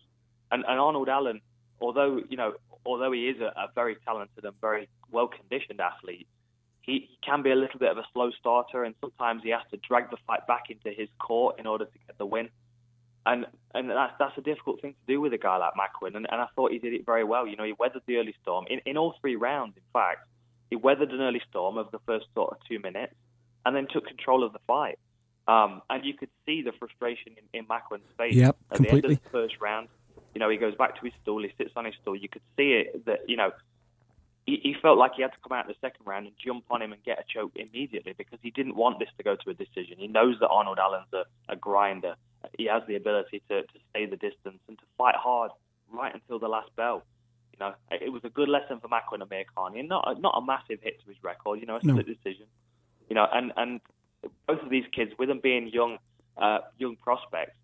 And, 0.51 0.63
and 0.67 0.79
Arnold 0.79 1.09
Allen, 1.09 1.41
although 1.81 2.21
you 2.29 2.37
know, 2.37 2.53
although 2.85 3.11
he 3.11 3.27
is 3.27 3.41
a, 3.41 3.45
a 3.57 3.67
very 3.73 3.95
talented 4.05 4.45
and 4.45 4.53
very 4.61 4.87
well 5.11 5.27
conditioned 5.27 5.81
athlete, 5.81 6.27
he, 6.87 7.07
he 7.11 7.17
can 7.23 7.43
be 7.43 7.51
a 7.51 7.55
little 7.55 7.77
bit 7.77 7.91
of 7.91 7.97
a 7.97 8.05
slow 8.13 8.31
starter, 8.39 8.83
and 8.83 8.95
sometimes 9.01 9.43
he 9.43 9.49
has 9.49 9.61
to 9.71 9.77
drag 9.77 10.09
the 10.09 10.17
fight 10.25 10.47
back 10.47 10.71
into 10.71 10.89
his 10.89 11.09
court 11.19 11.59
in 11.59 11.67
order 11.67 11.85
to 11.85 11.97
get 12.07 12.17
the 12.17 12.25
win. 12.25 12.49
And 13.25 13.45
and 13.75 13.89
that's 13.89 14.13
that's 14.17 14.37
a 14.37 14.41
difficult 14.41 14.81
thing 14.81 14.93
to 14.93 15.13
do 15.13 15.19
with 15.19 15.33
a 15.33 15.37
guy 15.37 15.57
like 15.57 15.73
Makwan, 15.73 16.15
and, 16.15 16.25
and 16.31 16.41
I 16.41 16.47
thought 16.55 16.71
he 16.71 16.79
did 16.79 16.93
it 16.93 17.05
very 17.05 17.25
well. 17.25 17.45
You 17.45 17.57
know, 17.57 17.65
he 17.65 17.73
weathered 17.77 18.03
the 18.07 18.15
early 18.15 18.33
storm 18.41 18.65
in, 18.69 18.79
in 18.85 18.97
all 18.97 19.15
three 19.19 19.35
rounds. 19.35 19.75
In 19.75 19.83
fact, 19.91 20.25
he 20.69 20.77
weathered 20.77 21.11
an 21.11 21.19
early 21.19 21.41
storm 21.49 21.77
of 21.77 21.91
the 21.91 21.99
first 22.07 22.25
sort 22.33 22.51
of 22.51 22.57
two 22.69 22.79
minutes, 22.79 23.13
and 23.65 23.75
then 23.75 23.87
took 23.91 24.07
control 24.07 24.45
of 24.45 24.53
the 24.53 24.59
fight. 24.65 24.97
Um, 25.45 25.81
and 25.89 26.05
you 26.05 26.13
could 26.13 26.29
see 26.45 26.61
the 26.61 26.71
frustration 26.79 27.33
in, 27.53 27.59
in 27.59 27.65
Makwan's 27.65 28.03
face 28.17 28.35
Yep, 28.35 28.57
at 28.71 28.75
completely. 28.77 29.01
the 29.01 29.07
end 29.07 29.17
of 29.17 29.23
the 29.23 29.29
first 29.29 29.55
round. 29.61 29.89
You 30.33 30.39
know, 30.39 30.49
he 30.49 30.57
goes 30.57 30.75
back 30.75 30.95
to 30.99 31.01
his 31.05 31.13
stool, 31.21 31.41
he 31.43 31.51
sits 31.57 31.71
on 31.75 31.85
his 31.85 31.95
stool. 32.01 32.15
You 32.15 32.29
could 32.29 32.41
see 32.55 32.73
it 32.73 33.05
that 33.05 33.21
you 33.27 33.35
know 33.35 33.51
he, 34.47 34.59
he 34.63 34.75
felt 34.81 34.97
like 34.97 35.11
he 35.15 35.21
had 35.21 35.33
to 35.33 35.37
come 35.47 35.55
out 35.57 35.65
in 35.65 35.69
the 35.69 35.87
second 35.87 36.05
round 36.07 36.25
and 36.25 36.35
jump 36.43 36.63
on 36.71 36.81
him 36.81 36.93
and 36.93 37.03
get 37.03 37.19
a 37.19 37.23
choke 37.31 37.51
immediately 37.55 38.13
because 38.17 38.39
he 38.41 38.49
didn't 38.49 38.75
want 38.75 38.97
this 38.97 39.09
to 39.17 39.23
go 39.23 39.35
to 39.35 39.49
a 39.51 39.53
decision. 39.53 39.95
He 39.99 40.07
knows 40.07 40.37
that 40.39 40.47
Arnold 40.47 40.79
Allen's 40.79 41.11
a, 41.13 41.25
a 41.51 41.55
grinder. 41.55 42.15
He 42.57 42.65
has 42.65 42.81
the 42.87 42.95
ability 42.95 43.43
to, 43.49 43.61
to 43.63 43.79
stay 43.91 44.05
the 44.05 44.15
distance 44.15 44.59
and 44.67 44.77
to 44.79 44.83
fight 44.97 45.15
hard 45.15 45.51
right 45.91 46.13
until 46.13 46.39
the 46.39 46.47
last 46.47 46.73
bell. 46.75 47.03
You 47.53 47.59
know, 47.59 47.73
it 47.91 48.11
was 48.11 48.23
a 48.23 48.29
good 48.29 48.49
lesson 48.49 48.79
for 48.79 48.87
Makwan 48.87 49.21
Amirkhani. 49.27 49.79
And 49.79 49.89
not 49.89 50.03
a, 50.07 50.19
not 50.19 50.35
a 50.37 50.41
massive 50.45 50.79
hit 50.81 50.99
to 51.01 51.07
his 51.07 51.17
record. 51.23 51.59
You 51.59 51.65
know, 51.65 51.75
a 51.75 51.79
No. 51.83 51.93
split 51.93 52.07
decision. 52.07 52.45
You 53.09 53.15
know, 53.15 53.27
and 53.31 53.51
and 53.57 53.81
both 54.47 54.61
of 54.61 54.69
these 54.69 54.85
kids, 54.93 55.11
with 55.19 55.27
them 55.29 55.39
being 55.41 55.67
young, 55.67 55.97
uh, 56.37 56.59
young 56.77 56.95
prospects, 56.97 57.55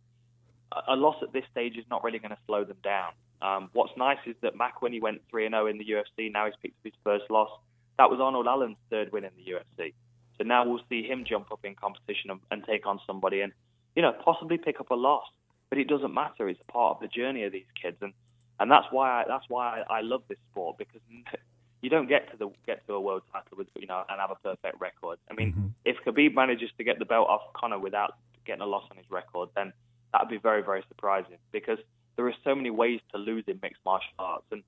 a- 0.72 0.94
a 0.94 0.96
loss 0.96 1.16
at 1.22 1.32
this 1.32 1.44
stage 1.52 1.78
is 1.78 1.86
not 1.90 2.04
really 2.04 2.20
going 2.20 2.32
to 2.32 2.38
slow 2.48 2.64
them 2.64 2.78
down. 2.84 3.12
Um, 3.44 3.70
what's 3.74 3.92
nice 3.98 4.20
is 4.26 4.36
that 4.42 4.56
Mac, 4.56 4.82
when 4.82 4.94
he 4.94 5.02
went 5.02 5.22
3 5.30 5.50
0 5.50 5.68
in 5.68 5.78
the 5.78 5.86
UFC, 5.86 6.32
now 6.32 6.46
he's 6.46 6.56
picked 6.62 6.80
up 6.80 6.86
his 6.86 6.94
first 7.04 7.26
loss. 7.30 7.50
That 7.98 8.10
was 8.10 8.20
Arnold 8.22 8.48
Allen's 8.48 8.78
third 8.90 9.12
win 9.12 9.26
in 9.26 9.32
the 9.38 9.52
UFC. 9.52 9.94
So 10.38 10.46
now 10.46 10.66
we'll 10.66 10.82
see 10.90 11.04
him 11.04 11.26
jump 11.28 11.52
up 11.52 11.60
in 11.64 11.76
competition 11.76 12.32
and, 12.32 12.40
and 12.50 12.64
take 12.64 12.88
on 12.88 13.00
somebody 13.06 13.42
and, 13.42 13.52
you 13.96 14.02
know, 14.02 14.14
possibly 14.24 14.58
pick 14.58 14.80
up 14.80 14.90
a 14.90 14.96
loss. 14.96 15.26
But 15.70 15.78
it 15.78 15.88
doesn't 15.88 16.14
matter. 16.14 16.48
It's 16.48 16.60
a 16.68 16.72
part 16.72 16.96
of 16.96 17.02
the 17.02 17.08
journey 17.08 17.44
of 17.44 17.52
these 17.52 17.68
kids. 17.80 17.98
And, 18.02 18.14
and 18.60 18.72
that's 18.72 18.88
why 18.92 19.22
I, 19.22 19.26
that's 19.28 19.46
why 19.50 19.84
I, 19.90 19.98
I 19.98 20.02
love 20.02 20.24
this 20.30 20.38
sport 20.52 20.78
because 20.78 21.02
you 21.82 21.90
don't 21.90 22.08
get 22.08 22.32
to 22.32 22.38
the 22.38 22.50
get 22.66 22.88
to 22.88 22.94
a 22.94 23.02
world 23.02 23.24
title 23.32 23.58
with 23.58 23.68
you 23.78 23.88
know 23.88 24.04
and 24.10 24.22
have 24.22 24.32
a 24.32 24.36
perfect 24.36 24.80
record. 24.80 25.20
I 25.30 25.34
mean, 25.34 25.76
if 25.86 25.98
Khabib 26.06 26.34
manages 26.34 26.70
to 26.78 26.84
get 26.84 26.98
the 26.98 27.06
belt 27.06 27.28
off 27.28 27.42
Conor 27.54 27.78
without 27.78 28.16
getting 28.46 28.62
a 28.62 28.66
loss 28.66 28.86
on 28.90 28.98
his 28.98 29.06
record, 29.10 29.50
then 29.56 29.74
that 30.12 30.22
would 30.22 30.30
be 30.30 30.38
very, 30.38 30.64
very 30.64 30.84
surprising 30.88 31.38
because 31.52 31.80
there 32.16 32.28
are 32.28 32.34
so 32.44 32.56
many 32.56 32.70
ways 32.70 33.00
to 33.12 33.18
lose 33.18 33.44
in 33.48 33.60
mixed 33.62 33.82
martial 33.86 34.14
arts, 34.20 34.46
and 34.52 34.64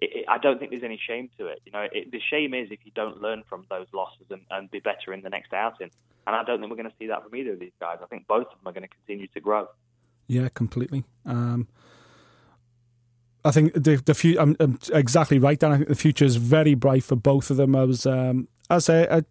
it, 0.00 0.10
it, 0.16 0.24
I 0.28 0.38
don't 0.38 0.58
think 0.58 0.70
there's 0.70 0.82
any 0.82 1.00
shame 1.06 1.30
to 1.38 1.46
it. 1.46 1.60
You 1.64 1.72
know, 1.72 1.86
it, 1.92 2.10
the 2.10 2.20
shame 2.30 2.54
is 2.54 2.70
if 2.70 2.80
you 2.84 2.92
don't 2.94 3.22
learn 3.22 3.42
from 3.48 3.66
those 3.70 3.86
losses 3.92 4.26
and, 4.30 4.42
and 4.50 4.70
be 4.70 4.80
better 4.80 5.12
in 5.12 5.22
the 5.22 5.30
next 5.30 5.52
outing. 5.52 5.90
And 6.26 6.36
I 6.36 6.44
don't 6.44 6.60
think 6.60 6.70
we're 6.70 6.76
going 6.76 6.90
to 6.90 6.96
see 6.98 7.08
that 7.08 7.24
from 7.24 7.34
either 7.34 7.54
of 7.54 7.58
these 7.58 7.72
guys. 7.80 7.98
I 8.02 8.06
think 8.06 8.28
both 8.28 8.46
of 8.46 8.58
them 8.58 8.66
are 8.66 8.72
going 8.72 8.88
to 8.88 8.94
continue 8.94 9.26
to 9.28 9.40
grow. 9.40 9.68
Yeah, 10.28 10.48
completely. 10.54 11.04
Um, 11.26 11.66
I 13.44 13.50
think 13.50 13.74
the 13.74 13.96
the 13.96 14.14
few, 14.14 14.38
I'm, 14.38 14.56
I'm 14.60 14.78
exactly 14.92 15.38
right. 15.38 15.58
Dan. 15.58 15.72
I 15.72 15.76
think 15.78 15.88
the 15.88 15.94
future 15.96 16.24
is 16.24 16.36
very 16.36 16.74
bright 16.74 17.02
for 17.02 17.16
both 17.16 17.50
of 17.50 17.56
them. 17.56 17.74
I 17.74 17.84
was, 17.84 18.06
um, 18.06 18.46
I 18.70 18.78
say, 18.78 19.08
I, 19.10 19.22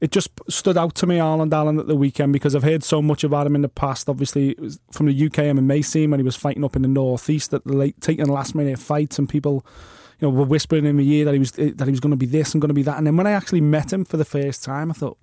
it 0.00 0.10
just 0.10 0.30
stood 0.48 0.76
out 0.76 0.94
to 0.96 1.06
me, 1.06 1.18
Arnold 1.18 1.52
Allen, 1.52 1.78
at 1.78 1.86
the 1.86 1.96
weekend 1.96 2.32
because 2.32 2.54
I've 2.54 2.62
heard 2.62 2.84
so 2.84 3.00
much 3.00 3.24
about 3.24 3.46
him 3.46 3.54
in 3.54 3.62
the 3.62 3.68
past. 3.68 4.08
Obviously, 4.08 4.50
it 4.50 4.60
was 4.60 4.78
from 4.90 5.06
the 5.06 5.26
UK 5.26 5.32
MMA 5.32 5.84
scene 5.84 6.10
when 6.10 6.20
he 6.20 6.24
was 6.24 6.36
fighting 6.36 6.64
up 6.64 6.76
in 6.76 6.82
the 6.82 6.88
northeast 6.88 7.54
at 7.54 7.64
the 7.64 7.72
late, 7.72 8.00
taking 8.00 8.26
last 8.26 8.54
minute 8.54 8.78
fights, 8.78 9.18
and 9.18 9.28
people, 9.28 9.64
you 10.20 10.28
know, 10.28 10.34
were 10.34 10.44
whispering 10.44 10.84
in 10.84 10.96
my 10.96 11.02
ear 11.02 11.24
that 11.24 11.34
he 11.34 11.38
was 11.38 11.58
eh, 11.58 11.70
that 11.74 11.86
he 11.86 11.90
was 11.90 12.00
going 12.00 12.10
to 12.10 12.16
be 12.16 12.26
this 12.26 12.54
and 12.54 12.60
going 12.60 12.68
to 12.68 12.74
be 12.74 12.82
that. 12.82 12.98
And 12.98 13.06
then 13.06 13.16
when 13.16 13.26
I 13.26 13.32
actually 13.32 13.60
met 13.60 13.92
him 13.92 14.04
for 14.04 14.16
the 14.16 14.24
first 14.24 14.64
time, 14.64 14.90
I 14.90 14.94
thought 14.94 15.18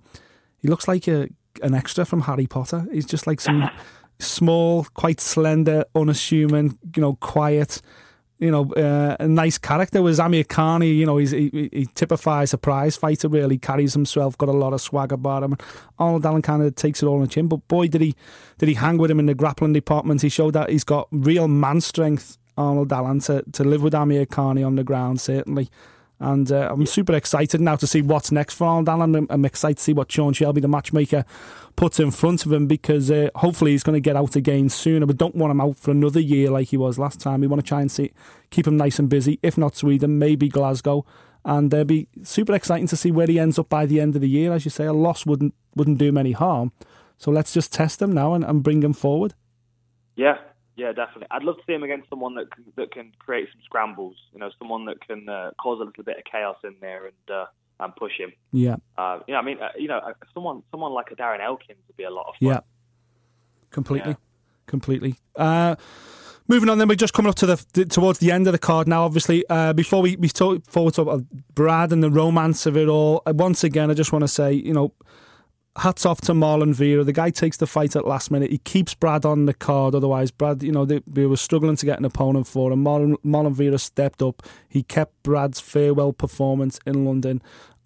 he 0.58 0.68
looks 0.68 0.88
like 0.88 1.06
a 1.08 1.28
an 1.62 1.74
extra 1.74 2.04
from 2.04 2.22
Harry 2.22 2.46
Potter. 2.46 2.86
He's 2.92 3.06
just 3.06 3.26
like 3.26 3.40
some 3.40 3.68
small, 4.18 4.84
quite 4.94 5.20
slender, 5.20 5.84
unassuming, 5.94 6.78
you 6.96 7.02
know, 7.02 7.16
quiet 7.16 7.82
you 8.42 8.50
know, 8.50 8.72
uh, 8.72 9.16
a 9.20 9.28
nice 9.28 9.56
character 9.56 10.02
was 10.02 10.18
Amirkhani. 10.18 10.82
He, 10.82 10.94
you 10.94 11.06
know, 11.06 11.16
he, 11.16 11.70
he 11.72 11.86
typifies 11.94 12.52
a 12.52 12.58
prize 12.58 12.96
fighter. 12.96 13.28
Really 13.28 13.56
carries 13.56 13.92
himself, 13.92 14.36
got 14.36 14.48
a 14.48 14.52
lot 14.52 14.72
of 14.72 14.80
swag 14.80 15.12
about 15.12 15.44
him. 15.44 15.56
Arnold 15.96 16.26
Allen 16.26 16.42
kind 16.42 16.60
of 16.60 16.74
takes 16.74 17.04
it 17.04 17.06
all 17.06 17.14
on 17.14 17.20
the 17.20 17.28
chin. 17.28 17.46
But 17.46 17.68
boy, 17.68 17.86
did 17.86 18.00
he 18.00 18.16
did 18.58 18.68
he 18.68 18.74
hang 18.74 18.98
with 18.98 19.12
him 19.12 19.20
in 19.20 19.26
the 19.26 19.34
grappling 19.34 19.72
department. 19.72 20.22
He 20.22 20.28
showed 20.28 20.54
that 20.54 20.70
he's 20.70 20.82
got 20.82 21.06
real 21.12 21.46
man 21.46 21.80
strength. 21.80 22.36
Arnold 22.58 22.92
Allen 22.92 23.20
to, 23.20 23.42
to 23.52 23.64
live 23.64 23.82
with 23.82 23.94
Amirkhani 23.94 24.66
on 24.66 24.74
the 24.74 24.84
ground 24.84 25.20
certainly. 25.20 25.70
And 26.22 26.52
uh, 26.52 26.68
I'm 26.70 26.86
super 26.86 27.14
excited 27.14 27.60
now 27.60 27.74
to 27.74 27.86
see 27.86 28.00
what's 28.00 28.30
next 28.30 28.54
for 28.54 28.64
Arnold 28.64 28.88
Allen. 28.88 29.14
I'm, 29.16 29.26
I'm 29.28 29.44
excited 29.44 29.78
to 29.78 29.82
see 29.82 29.92
what 29.92 30.10
Sean 30.10 30.32
Shelby, 30.32 30.60
the 30.60 30.68
matchmaker, 30.68 31.24
puts 31.74 31.98
in 31.98 32.12
front 32.12 32.46
of 32.46 32.52
him 32.52 32.68
because 32.68 33.10
uh, 33.10 33.28
hopefully 33.34 33.72
he's 33.72 33.82
going 33.82 33.94
to 33.94 34.00
get 34.00 34.14
out 34.14 34.36
again 34.36 34.68
sooner. 34.68 35.04
We 35.04 35.14
don't 35.14 35.34
want 35.34 35.50
him 35.50 35.60
out 35.60 35.76
for 35.76 35.90
another 35.90 36.20
year 36.20 36.48
like 36.48 36.68
he 36.68 36.76
was 36.76 36.96
last 36.96 37.20
time. 37.20 37.40
We 37.40 37.48
want 37.48 37.60
to 37.60 37.68
try 37.68 37.80
and 37.80 37.90
see, 37.90 38.12
keep 38.50 38.68
him 38.68 38.76
nice 38.76 39.00
and 39.00 39.08
busy. 39.08 39.40
If 39.42 39.58
not 39.58 39.74
Sweden, 39.74 40.20
maybe 40.20 40.48
Glasgow. 40.48 41.04
And 41.44 41.74
it'll 41.74 41.86
be 41.86 42.06
super 42.22 42.54
exciting 42.54 42.86
to 42.86 42.96
see 42.96 43.10
where 43.10 43.26
he 43.26 43.40
ends 43.40 43.58
up 43.58 43.68
by 43.68 43.84
the 43.84 44.00
end 44.00 44.14
of 44.14 44.20
the 44.20 44.28
year. 44.28 44.52
As 44.52 44.64
you 44.64 44.70
say, 44.70 44.84
a 44.84 44.92
loss 44.92 45.26
wouldn't 45.26 45.54
wouldn't 45.74 45.98
do 45.98 46.06
him 46.06 46.18
any 46.18 46.32
harm. 46.32 46.70
So 47.18 47.32
let's 47.32 47.52
just 47.52 47.72
test 47.72 48.00
him 48.00 48.12
now 48.12 48.34
and, 48.34 48.44
and 48.44 48.62
bring 48.62 48.80
him 48.80 48.92
forward. 48.92 49.34
Yeah, 50.14 50.38
yeah, 50.82 50.92
definitely. 50.92 51.28
I'd 51.30 51.44
love 51.44 51.56
to 51.58 51.62
see 51.64 51.74
him 51.74 51.84
against 51.84 52.10
someone 52.10 52.34
that 52.34 52.50
can, 52.50 52.64
that 52.76 52.90
can 52.90 53.12
create 53.20 53.48
some 53.52 53.60
scrambles. 53.64 54.16
You 54.32 54.40
know, 54.40 54.50
someone 54.58 54.84
that 54.86 55.00
can 55.06 55.28
uh, 55.28 55.52
cause 55.60 55.78
a 55.80 55.84
little 55.84 56.02
bit 56.02 56.18
of 56.18 56.24
chaos 56.24 56.56
in 56.64 56.74
there 56.80 57.06
and 57.06 57.36
uh, 57.36 57.44
and 57.78 57.94
push 57.94 58.18
him. 58.18 58.32
Yeah. 58.50 58.76
Uh, 58.98 59.20
you 59.28 59.34
know, 59.34 59.38
I 59.38 59.42
mean, 59.42 59.58
uh, 59.62 59.68
you 59.78 59.86
know, 59.86 59.98
uh, 59.98 60.12
someone 60.34 60.64
someone 60.72 60.92
like 60.92 61.12
a 61.12 61.14
Darren 61.14 61.40
Elkins 61.40 61.78
would 61.86 61.96
be 61.96 62.02
a 62.02 62.10
lot 62.10 62.26
of 62.28 62.34
fun. 62.40 62.48
Yeah. 62.48 62.60
Completely, 63.70 64.10
yeah. 64.10 64.16
completely. 64.66 65.14
Uh, 65.36 65.76
moving 66.48 66.68
on, 66.68 66.78
then 66.78 66.88
we're 66.88 66.96
just 66.96 67.14
coming 67.14 67.30
up 67.30 67.36
to 67.36 67.46
the 67.46 67.84
towards 67.84 68.18
the 68.18 68.32
end 68.32 68.48
of 68.48 68.52
the 68.52 68.58
card 68.58 68.88
now. 68.88 69.04
Obviously, 69.04 69.44
uh, 69.48 69.72
before 69.72 70.02
we 70.02 70.16
we 70.16 70.28
talk 70.28 70.66
forward 70.68 70.94
to 70.94 71.02
about 71.02 71.22
Brad 71.54 71.92
and 71.92 72.02
the 72.02 72.10
romance 72.10 72.66
of 72.66 72.76
it 72.76 72.88
all, 72.88 73.22
uh, 73.24 73.32
once 73.34 73.62
again, 73.62 73.88
I 73.88 73.94
just 73.94 74.10
want 74.12 74.24
to 74.24 74.28
say, 74.28 74.52
you 74.52 74.72
know, 74.72 74.92
hats 75.76 76.04
off 76.04 76.20
to 76.22 76.32
Marlon 76.32 76.74
Vera. 76.74 77.02
The 77.02 77.12
guy 77.12 77.30
takes 77.30 77.56
the 77.56 77.66
fight 77.66 77.96
at 77.96 78.06
last 78.06 78.30
minute. 78.30 78.50
He 78.50 78.58
keeps 78.58 78.94
Brad 78.94 79.24
on 79.24 79.46
the 79.46 79.54
card. 79.54 79.94
Otherwise, 79.94 80.30
Brad, 80.30 80.62
you 80.62 80.72
know, 80.72 80.84
they, 80.84 81.00
they 81.06 81.26
were 81.26 81.36
struggling 81.36 81.76
to 81.76 81.86
get 81.86 81.98
an 81.98 82.04
opponent 82.04 82.46
for 82.46 82.72
him. 82.72 82.84
Marlon, 82.84 83.16
Marlon 83.24 83.52
Vera 83.52 83.78
stepped 83.78 84.22
up. 84.22 84.42
He 84.68 84.82
kept 84.82 85.22
Brad's 85.22 85.60
farewell 85.60 86.12
performance 86.12 86.78
in 86.86 87.04
London 87.04 87.42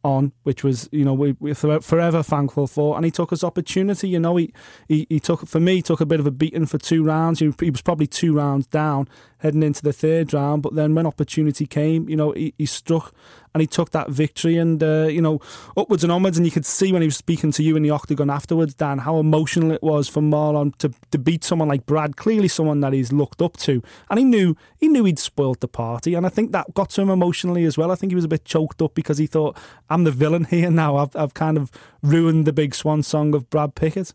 on, 0.06 0.32
which 0.44 0.62
was 0.62 0.88
you 0.92 1.04
know 1.04 1.12
we, 1.12 1.32
we're 1.40 1.54
forever 1.54 2.22
thankful 2.22 2.66
for. 2.66 2.96
And 2.96 3.04
he 3.04 3.10
took 3.10 3.30
his 3.30 3.42
opportunity. 3.42 4.08
You 4.08 4.20
know, 4.20 4.36
he, 4.36 4.52
he 4.88 5.06
he 5.08 5.20
took 5.20 5.46
for 5.46 5.60
me 5.60 5.82
took 5.82 6.00
a 6.00 6.06
bit 6.06 6.20
of 6.20 6.26
a 6.26 6.30
beating 6.30 6.66
for 6.66 6.78
two 6.78 7.02
rounds. 7.02 7.40
He, 7.40 7.52
he 7.60 7.70
was 7.70 7.82
probably 7.82 8.06
two 8.06 8.32
rounds 8.34 8.66
down 8.68 9.08
heading 9.38 9.62
into 9.62 9.82
the 9.82 9.92
third 9.92 10.32
round, 10.32 10.62
but 10.62 10.74
then 10.74 10.94
when 10.94 11.06
opportunity 11.06 11.66
came, 11.66 12.08
you 12.08 12.16
know, 12.16 12.32
he, 12.32 12.54
he 12.56 12.64
struck 12.64 13.14
and 13.56 13.62
he 13.62 13.66
took 13.66 13.92
that 13.92 14.10
victory 14.10 14.58
and 14.58 14.82
uh, 14.82 15.06
you 15.08 15.22
know 15.22 15.40
upwards 15.78 16.04
and 16.04 16.12
onwards. 16.12 16.36
And 16.36 16.44
you 16.44 16.52
could 16.52 16.66
see 16.66 16.92
when 16.92 17.00
he 17.00 17.08
was 17.08 17.16
speaking 17.16 17.52
to 17.52 17.62
you 17.62 17.74
in 17.74 17.82
the 17.82 17.88
octagon 17.88 18.28
afterwards, 18.28 18.74
Dan, 18.74 18.98
how 18.98 19.16
emotional 19.16 19.70
it 19.70 19.82
was 19.82 20.10
for 20.10 20.20
Marlon 20.20 20.76
to, 20.76 20.92
to 21.10 21.18
beat 21.18 21.42
someone 21.42 21.68
like 21.68 21.86
Brad, 21.86 22.18
clearly 22.18 22.48
someone 22.48 22.80
that 22.80 22.92
he's 22.92 23.14
looked 23.14 23.40
up 23.40 23.56
to, 23.58 23.82
and 24.10 24.18
he 24.18 24.26
knew 24.26 24.56
he 24.76 24.88
knew 24.88 25.04
he'd 25.04 25.18
spoilt 25.18 25.60
the 25.60 25.68
party, 25.68 26.12
and 26.12 26.26
I 26.26 26.28
think 26.28 26.52
that 26.52 26.74
got 26.74 26.90
to 26.90 27.00
him 27.00 27.08
emotionally 27.08 27.64
as 27.64 27.78
well. 27.78 27.90
I 27.90 27.94
think 27.94 28.12
he 28.12 28.16
was 28.16 28.26
a 28.26 28.28
bit 28.28 28.44
choked 28.44 28.82
up 28.82 28.94
because 28.94 29.16
he 29.16 29.26
thought, 29.26 29.56
"I'm 29.88 30.04
the 30.04 30.10
villain 30.10 30.44
here 30.50 30.70
now. 30.70 30.96
I've 30.96 31.16
I've 31.16 31.32
kind 31.32 31.56
of 31.56 31.70
ruined 32.02 32.44
the 32.44 32.52
big 32.52 32.74
swan 32.74 33.02
song 33.02 33.34
of 33.34 33.48
Brad 33.48 33.74
Pickett." 33.74 34.12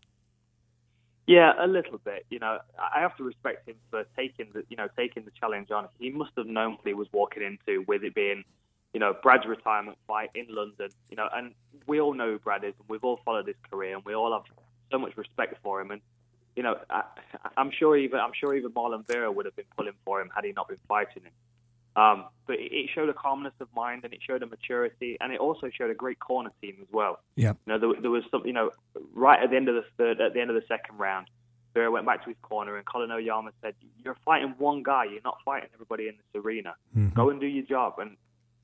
Yeah, 1.28 1.54
a 1.60 1.66
little 1.66 1.98
bit. 2.04 2.26
You 2.30 2.40
know, 2.40 2.60
I 2.78 3.00
have 3.00 3.16
to 3.18 3.24
respect 3.24 3.68
him 3.68 3.76
for 3.90 4.04
taking 4.18 4.48
the, 4.54 4.64
you 4.70 4.76
know, 4.76 4.90
taking 4.98 5.24
the 5.24 5.32
challenge 5.32 5.72
on. 5.72 5.88
He 5.98 6.10
must 6.10 6.32
have 6.38 6.48
known 6.48 6.74
what 6.74 6.86
he 6.86 6.94
was 6.94 7.08
walking 7.14 7.44
into, 7.44 7.86
with 7.88 8.04
it 8.04 8.14
being 8.14 8.44
you 8.94 9.00
know, 9.00 9.16
Brad's 9.22 9.46
retirement 9.46 9.98
fight 10.08 10.30
in 10.36 10.48
London, 10.50 10.90
you 11.10 11.16
know, 11.16 11.28
and 11.34 11.54
we 11.88 12.00
all 12.00 12.14
know 12.14 12.32
who 12.32 12.40
Brad 12.40 12.64
is 12.64 12.74
and 12.80 12.90
we've 12.90 13.04
all 13.04 13.20
followed 13.24 13.48
his 13.48 13.56
career 13.70 13.96
and 13.96 14.06
we 14.06 14.14
all 14.14 14.34
have 14.34 14.44
so 14.92 15.00
much 15.00 15.16
respect 15.16 15.58
for 15.64 15.80
him. 15.80 15.92
And, 15.92 16.02
you 16.56 16.64
know, 16.64 16.78
I, 16.90 17.04
am 17.58 17.72
sure 17.72 17.96
even 17.96 18.20
I'm 18.20 18.34
sure 18.38 18.56
even 18.56 18.72
Marlon 18.72 19.08
Vera 19.08 19.32
would 19.32 19.46
have 19.46 19.56
been 19.56 19.66
pulling 19.78 19.94
for 20.04 20.20
him 20.20 20.30
had 20.36 20.44
he 20.44 20.52
not 20.52 20.68
been 20.68 20.78
fighting 20.88 21.24
him. 21.24 21.32
Um, 21.94 22.26
but 22.48 22.56
it 22.58 22.90
showed 22.94 23.10
a 23.10 23.14
calmness 23.14 23.54
of 23.60 23.68
mind 23.76 24.06
and 24.06 24.14
it 24.14 24.20
showed 24.26 24.44
a 24.44 24.46
maturity 24.46 25.18
and 25.20 25.34
it 25.34 25.40
also 25.40 25.70
showed 25.70 25.92
a 25.92 25.94
great 25.94 26.20
corner 26.20 26.52
team 26.62 26.78
as 26.82 26.88
well. 26.92 27.20
Yeah. 27.36 27.54
You 27.66 27.74
know, 27.74 27.80
there, 27.80 28.02
there 28.02 28.12
was 28.12 28.24
some, 28.32 28.46
you 28.46 28.54
know, 28.54 28.72
right 29.14 29.42
at 29.42 29.50
the 29.50 29.58
end 29.58 29.68
of 29.68 29.76
the 29.76 29.84
third, 29.98 30.22
at 30.22 30.34
the 30.34 30.42
end 30.42 30.50
of 30.50 30.56
the 30.56 30.66
second 30.68 30.98
round, 30.98 31.28
Vera 31.74 31.92
went 31.92 32.06
back 32.06 32.24
to 32.24 32.30
his 32.30 32.38
corner 32.42 32.78
and 32.78 32.86
Colin 32.86 33.12
Oyama 33.12 33.52
said, 33.62 33.76
"You're 34.04 34.18
fighting 34.26 34.56
one 34.58 34.84
guy. 34.84 35.06
You're 35.06 35.22
not 35.24 35.38
fighting 35.46 35.70
everybody 35.74 36.10
in 36.10 36.16
this 36.16 36.44
arena. 36.44 36.76
Mm-hmm. 36.96 37.16
Go 37.16 37.30
and 37.30 37.40
do 37.40 37.48
your 37.48 37.66
job." 37.66 37.96
And 38.00 38.18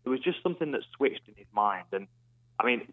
it 0.07 0.09
was 0.09 0.21
just 0.21 0.41
something 0.41 0.71
that 0.71 0.81
switched 0.95 1.27
in 1.27 1.33
his 1.35 1.47
mind. 1.53 1.85
And 1.91 2.07
I 2.59 2.65
mean, 2.65 2.87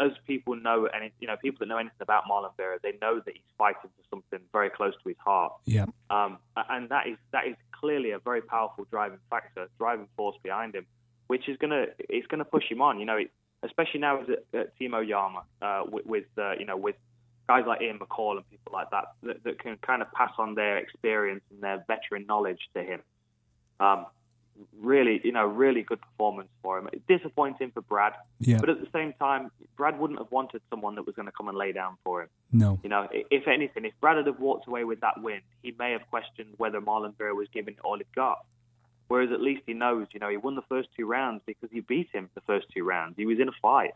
as 0.00 0.12
people 0.24 0.54
know, 0.54 0.88
and 0.92 1.10
you 1.18 1.26
know, 1.26 1.36
people 1.36 1.58
that 1.60 1.66
know 1.66 1.78
anything 1.78 1.98
about 2.00 2.24
Marlon 2.30 2.56
Vera, 2.56 2.78
they 2.80 2.92
know 3.02 3.16
that 3.16 3.34
he's 3.34 3.52
fighting 3.58 3.90
for 3.96 4.04
something 4.08 4.38
very 4.52 4.70
close 4.70 4.94
to 5.02 5.08
his 5.08 5.18
heart. 5.18 5.52
Yeah. 5.64 5.86
Um, 6.10 6.38
and 6.56 6.88
that 6.90 7.08
is 7.08 7.18
that 7.32 7.48
is 7.48 7.56
clearly 7.72 8.12
a 8.12 8.20
very 8.20 8.40
powerful 8.40 8.86
driving 8.88 9.18
factor, 9.28 9.68
driving 9.78 10.06
force 10.16 10.36
behind 10.44 10.76
him, 10.76 10.86
which 11.26 11.48
is 11.48 11.56
gonna 11.58 11.86
it's 11.98 12.28
gonna 12.28 12.44
push 12.44 12.70
him 12.70 12.80
on. 12.80 13.00
You 13.00 13.06
know, 13.06 13.16
it, 13.16 13.32
especially 13.64 14.00
now 14.00 14.20
at, 14.22 14.28
at 14.54 14.78
Team 14.78 14.94
Oyama 14.94 15.42
uh, 15.60 15.82
with, 15.90 16.06
with 16.06 16.26
uh, 16.38 16.52
you 16.52 16.66
know 16.66 16.76
with 16.76 16.94
guys 17.48 17.64
like 17.66 17.82
Ian 17.82 17.98
McCall 17.98 18.36
and 18.36 18.48
people 18.48 18.72
like 18.72 18.90
that, 18.90 19.06
that 19.24 19.42
that 19.42 19.58
can 19.58 19.76
kind 19.78 20.02
of 20.02 20.12
pass 20.12 20.30
on 20.38 20.54
their 20.54 20.78
experience 20.78 21.42
and 21.50 21.60
their 21.60 21.84
veteran 21.88 22.26
knowledge 22.26 22.60
to 22.74 22.82
him. 22.82 23.00
Um, 23.80 24.06
really, 24.78 25.20
you 25.24 25.32
know, 25.32 25.46
really 25.46 25.82
good 25.82 26.00
performance 26.00 26.48
for 26.62 26.78
him. 26.78 26.88
Disappointing 27.08 27.70
for 27.72 27.80
Brad, 27.82 28.14
yeah. 28.38 28.58
but 28.58 28.68
at 28.68 28.80
the 28.80 28.88
same 28.92 29.12
time, 29.14 29.50
Brad 29.76 29.98
wouldn't 29.98 30.18
have 30.18 30.30
wanted 30.30 30.62
someone 30.70 30.94
that 30.96 31.06
was 31.06 31.14
going 31.14 31.26
to 31.26 31.32
come 31.32 31.48
and 31.48 31.56
lay 31.56 31.72
down 31.72 31.96
for 32.04 32.22
him. 32.22 32.28
No, 32.52 32.78
you 32.82 32.88
know, 32.88 33.08
if 33.12 33.46
anything, 33.46 33.84
if 33.84 33.92
Brad 34.00 34.16
had 34.16 34.26
have 34.26 34.40
walked 34.40 34.66
away 34.66 34.84
with 34.84 35.00
that 35.00 35.20
win, 35.22 35.40
he 35.62 35.74
may 35.78 35.92
have 35.92 36.02
questioned 36.10 36.54
whether 36.56 36.80
Marlon 36.80 37.16
Vera 37.16 37.34
was 37.34 37.48
giving 37.52 37.74
it 37.74 37.80
all 37.84 37.98
he 37.98 38.04
got. 38.14 38.38
Whereas 39.08 39.32
at 39.32 39.40
least 39.40 39.62
he 39.66 39.74
knows, 39.74 40.06
you 40.12 40.20
know, 40.20 40.28
he 40.28 40.36
won 40.36 40.54
the 40.54 40.62
first 40.68 40.88
two 40.96 41.04
rounds 41.04 41.42
because 41.44 41.68
he 41.72 41.80
beat 41.80 42.08
him 42.12 42.30
the 42.34 42.42
first 42.42 42.66
two 42.72 42.84
rounds. 42.84 43.14
He 43.16 43.26
was 43.26 43.40
in 43.40 43.48
a 43.48 43.52
fight, 43.60 43.94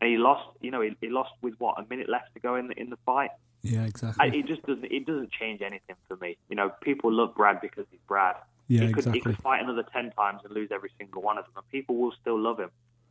and 0.00 0.10
he 0.10 0.16
lost. 0.16 0.48
You 0.60 0.70
know, 0.70 0.80
he, 0.80 0.96
he 1.02 1.10
lost 1.10 1.32
with 1.42 1.54
what 1.58 1.78
a 1.78 1.84
minute 1.88 2.08
left 2.08 2.32
to 2.34 2.40
go 2.40 2.56
in 2.56 2.68
the 2.68 2.80
in 2.80 2.88
the 2.88 2.96
fight. 3.04 3.30
Yeah, 3.62 3.84
exactly. 3.84 4.24
I, 4.24 4.34
it 4.34 4.46
just 4.46 4.62
doesn't. 4.62 4.84
It 4.84 5.06
doesn't 5.06 5.32
change 5.32 5.60
anything 5.60 5.96
for 6.08 6.16
me. 6.16 6.36
You 6.48 6.56
know, 6.56 6.70
people 6.80 7.12
love 7.12 7.34
Brad 7.34 7.60
because 7.60 7.86
he's 7.90 8.00
Brad. 8.06 8.36
Yeah, 8.68 8.82
he 8.82 8.86
could, 8.88 8.98
exactly. 8.98 9.20
He 9.20 9.20
could 9.20 9.42
fight 9.42 9.62
another 9.62 9.84
ten 9.92 10.10
times 10.12 10.40
and 10.44 10.54
lose 10.54 10.70
every 10.72 10.90
single 10.98 11.22
one 11.22 11.38
of 11.38 11.44
them, 11.44 11.54
and 11.56 11.68
people 11.70 11.96
will 11.96 12.14
still 12.20 12.38
love 12.38 12.58
him. 12.58 12.70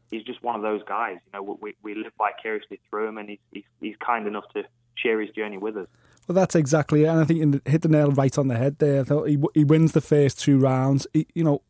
He's 0.10 0.24
just 0.24 0.44
one 0.44 0.56
of 0.56 0.62
those 0.62 0.82
guys. 0.84 1.18
You 1.26 1.40
know, 1.40 1.58
we 1.62 1.76
we 1.82 1.96
live 1.96 2.14
vicariously 2.18 2.80
through 2.90 3.08
him, 3.08 3.18
and 3.18 3.30
he's 3.30 3.40
he's, 3.52 3.64
he's 3.82 3.96
kind 3.98 4.28
enough 4.28 4.46
to 4.54 4.64
share 4.96 5.20
his 5.22 5.30
journey 5.32 5.58
with 5.58 5.78
us. 5.78 5.88
Well, 6.28 6.36
that's 6.36 6.56
exactly 6.56 7.04
it. 7.04 7.08
And 7.08 7.20
I 7.20 7.24
think 7.26 7.40
you 7.40 7.62
hit 7.66 7.82
the 7.82 7.90
nail 7.90 8.12
right 8.12 8.38
on 8.38 8.48
the 8.48 8.58
head 8.58 8.80
there. 8.80 9.02
I 9.02 9.04
thought 9.04 9.28
he 9.28 9.38
he 9.54 9.64
wins 9.64 9.92
the 9.92 10.02
first 10.02 10.40
two 10.40 10.58
rounds. 10.58 11.06
He, 11.14 11.28
you 11.34 11.44
know, 11.44 11.62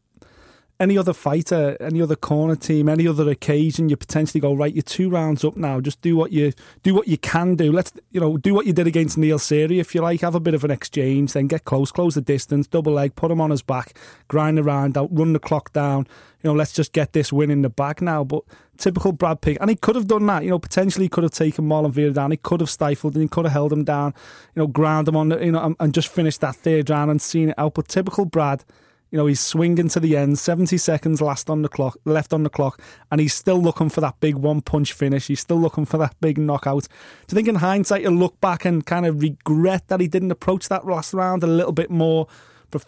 any 0.79 0.97
other 0.97 1.13
fighter, 1.13 1.77
any 1.79 2.01
other 2.01 2.15
corner 2.15 2.55
team, 2.55 2.89
any 2.89 3.07
other 3.07 3.29
occasion, 3.29 3.89
you 3.89 3.95
potentially 3.95 4.41
go 4.41 4.53
right. 4.53 4.73
You're 4.73 4.81
two 4.81 5.09
rounds 5.09 5.43
up 5.43 5.55
now. 5.55 5.79
Just 5.79 6.01
do 6.01 6.15
what 6.15 6.31
you 6.31 6.51
do. 6.81 6.95
What 6.95 7.07
you 7.07 7.17
can 7.17 7.55
do. 7.55 7.71
Let's 7.71 7.93
you 8.11 8.19
know 8.19 8.37
do 8.37 8.53
what 8.53 8.65
you 8.65 8.73
did 8.73 8.87
against 8.87 9.17
Neil 9.17 9.37
Seery, 9.37 9.79
if 9.79 9.93
you 9.93 10.01
like. 10.01 10.21
Have 10.21 10.35
a 10.35 10.39
bit 10.39 10.53
of 10.53 10.63
an 10.63 10.71
exchange, 10.71 11.33
then 11.33 11.47
get 11.47 11.65
close, 11.65 11.91
close 11.91 12.15
the 12.15 12.21
distance, 12.21 12.67
double 12.67 12.93
leg, 12.93 13.15
put 13.15 13.31
him 13.31 13.39
on 13.39 13.51
his 13.51 13.61
back, 13.61 13.97
grind 14.27 14.57
around, 14.57 14.97
out, 14.97 15.09
run 15.11 15.33
the 15.33 15.39
clock 15.39 15.71
down. 15.73 16.07
You 16.41 16.49
know, 16.49 16.55
let's 16.55 16.73
just 16.73 16.91
get 16.91 17.13
this 17.13 17.31
win 17.31 17.51
in 17.51 17.61
the 17.61 17.69
bag 17.69 18.01
now. 18.01 18.23
But 18.23 18.43
typical 18.77 19.11
Brad 19.11 19.41
Pick, 19.41 19.57
and 19.61 19.69
he 19.69 19.75
could 19.75 19.95
have 19.95 20.07
done 20.07 20.25
that. 20.25 20.43
You 20.43 20.49
know, 20.49 20.59
potentially 20.59 21.07
could 21.07 21.23
have 21.23 21.31
taken 21.31 21.65
Marlon 21.65 21.91
Vera 21.91 22.11
down. 22.11 22.31
He 22.31 22.37
could 22.37 22.59
have 22.59 22.69
stifled 22.69 23.15
him. 23.15 23.21
He 23.21 23.27
could 23.27 23.45
have 23.45 23.53
held 23.53 23.71
him 23.71 23.83
down. 23.83 24.13
You 24.55 24.63
know, 24.63 24.67
ground 24.67 25.07
him 25.07 25.15
on. 25.15 25.29
The, 25.29 25.45
you 25.45 25.51
know, 25.51 25.63
and, 25.63 25.75
and 25.79 25.93
just 25.93 26.07
finished 26.07 26.41
that 26.41 26.55
third 26.55 26.89
round 26.89 27.11
and 27.11 27.21
seen 27.21 27.49
it 27.49 27.55
out. 27.59 27.75
But 27.75 27.87
typical 27.87 28.25
Brad 28.25 28.65
you 29.13 29.17
know, 29.17 29.27
he's 29.27 29.39
swinging 29.39 29.89
to 29.89 29.99
the 29.99 30.17
end, 30.17 30.39
70 30.39 30.75
seconds 30.79 31.21
last 31.21 31.47
on 31.47 31.61
the 31.61 31.69
clock, 31.69 31.99
left 32.03 32.33
on 32.33 32.41
the 32.41 32.49
clock, 32.49 32.81
and 33.11 33.21
he's 33.21 33.35
still 33.35 33.61
looking 33.61 33.87
for 33.87 34.01
that 34.01 34.19
big 34.19 34.33
one 34.33 34.59
punch 34.59 34.91
finish. 34.91 35.27
He's 35.27 35.39
still 35.39 35.59
looking 35.61 35.85
for 35.85 35.99
that 35.99 36.19
big 36.19 36.39
knockout. 36.39 36.87
Do 37.27 37.35
you 37.35 37.35
think 37.35 37.47
in 37.47 37.55
hindsight 37.55 38.01
he'll 38.01 38.11
look 38.11 38.41
back 38.41 38.65
and 38.65 38.83
kind 38.83 39.05
of 39.05 39.21
regret 39.21 39.87
that 39.89 39.99
he 39.99 40.07
didn't 40.07 40.31
approach 40.31 40.67
that 40.69 40.87
last 40.87 41.13
round 41.13 41.43
a 41.43 41.47
little 41.47 41.71
bit 41.71 41.91
more, 41.91 42.27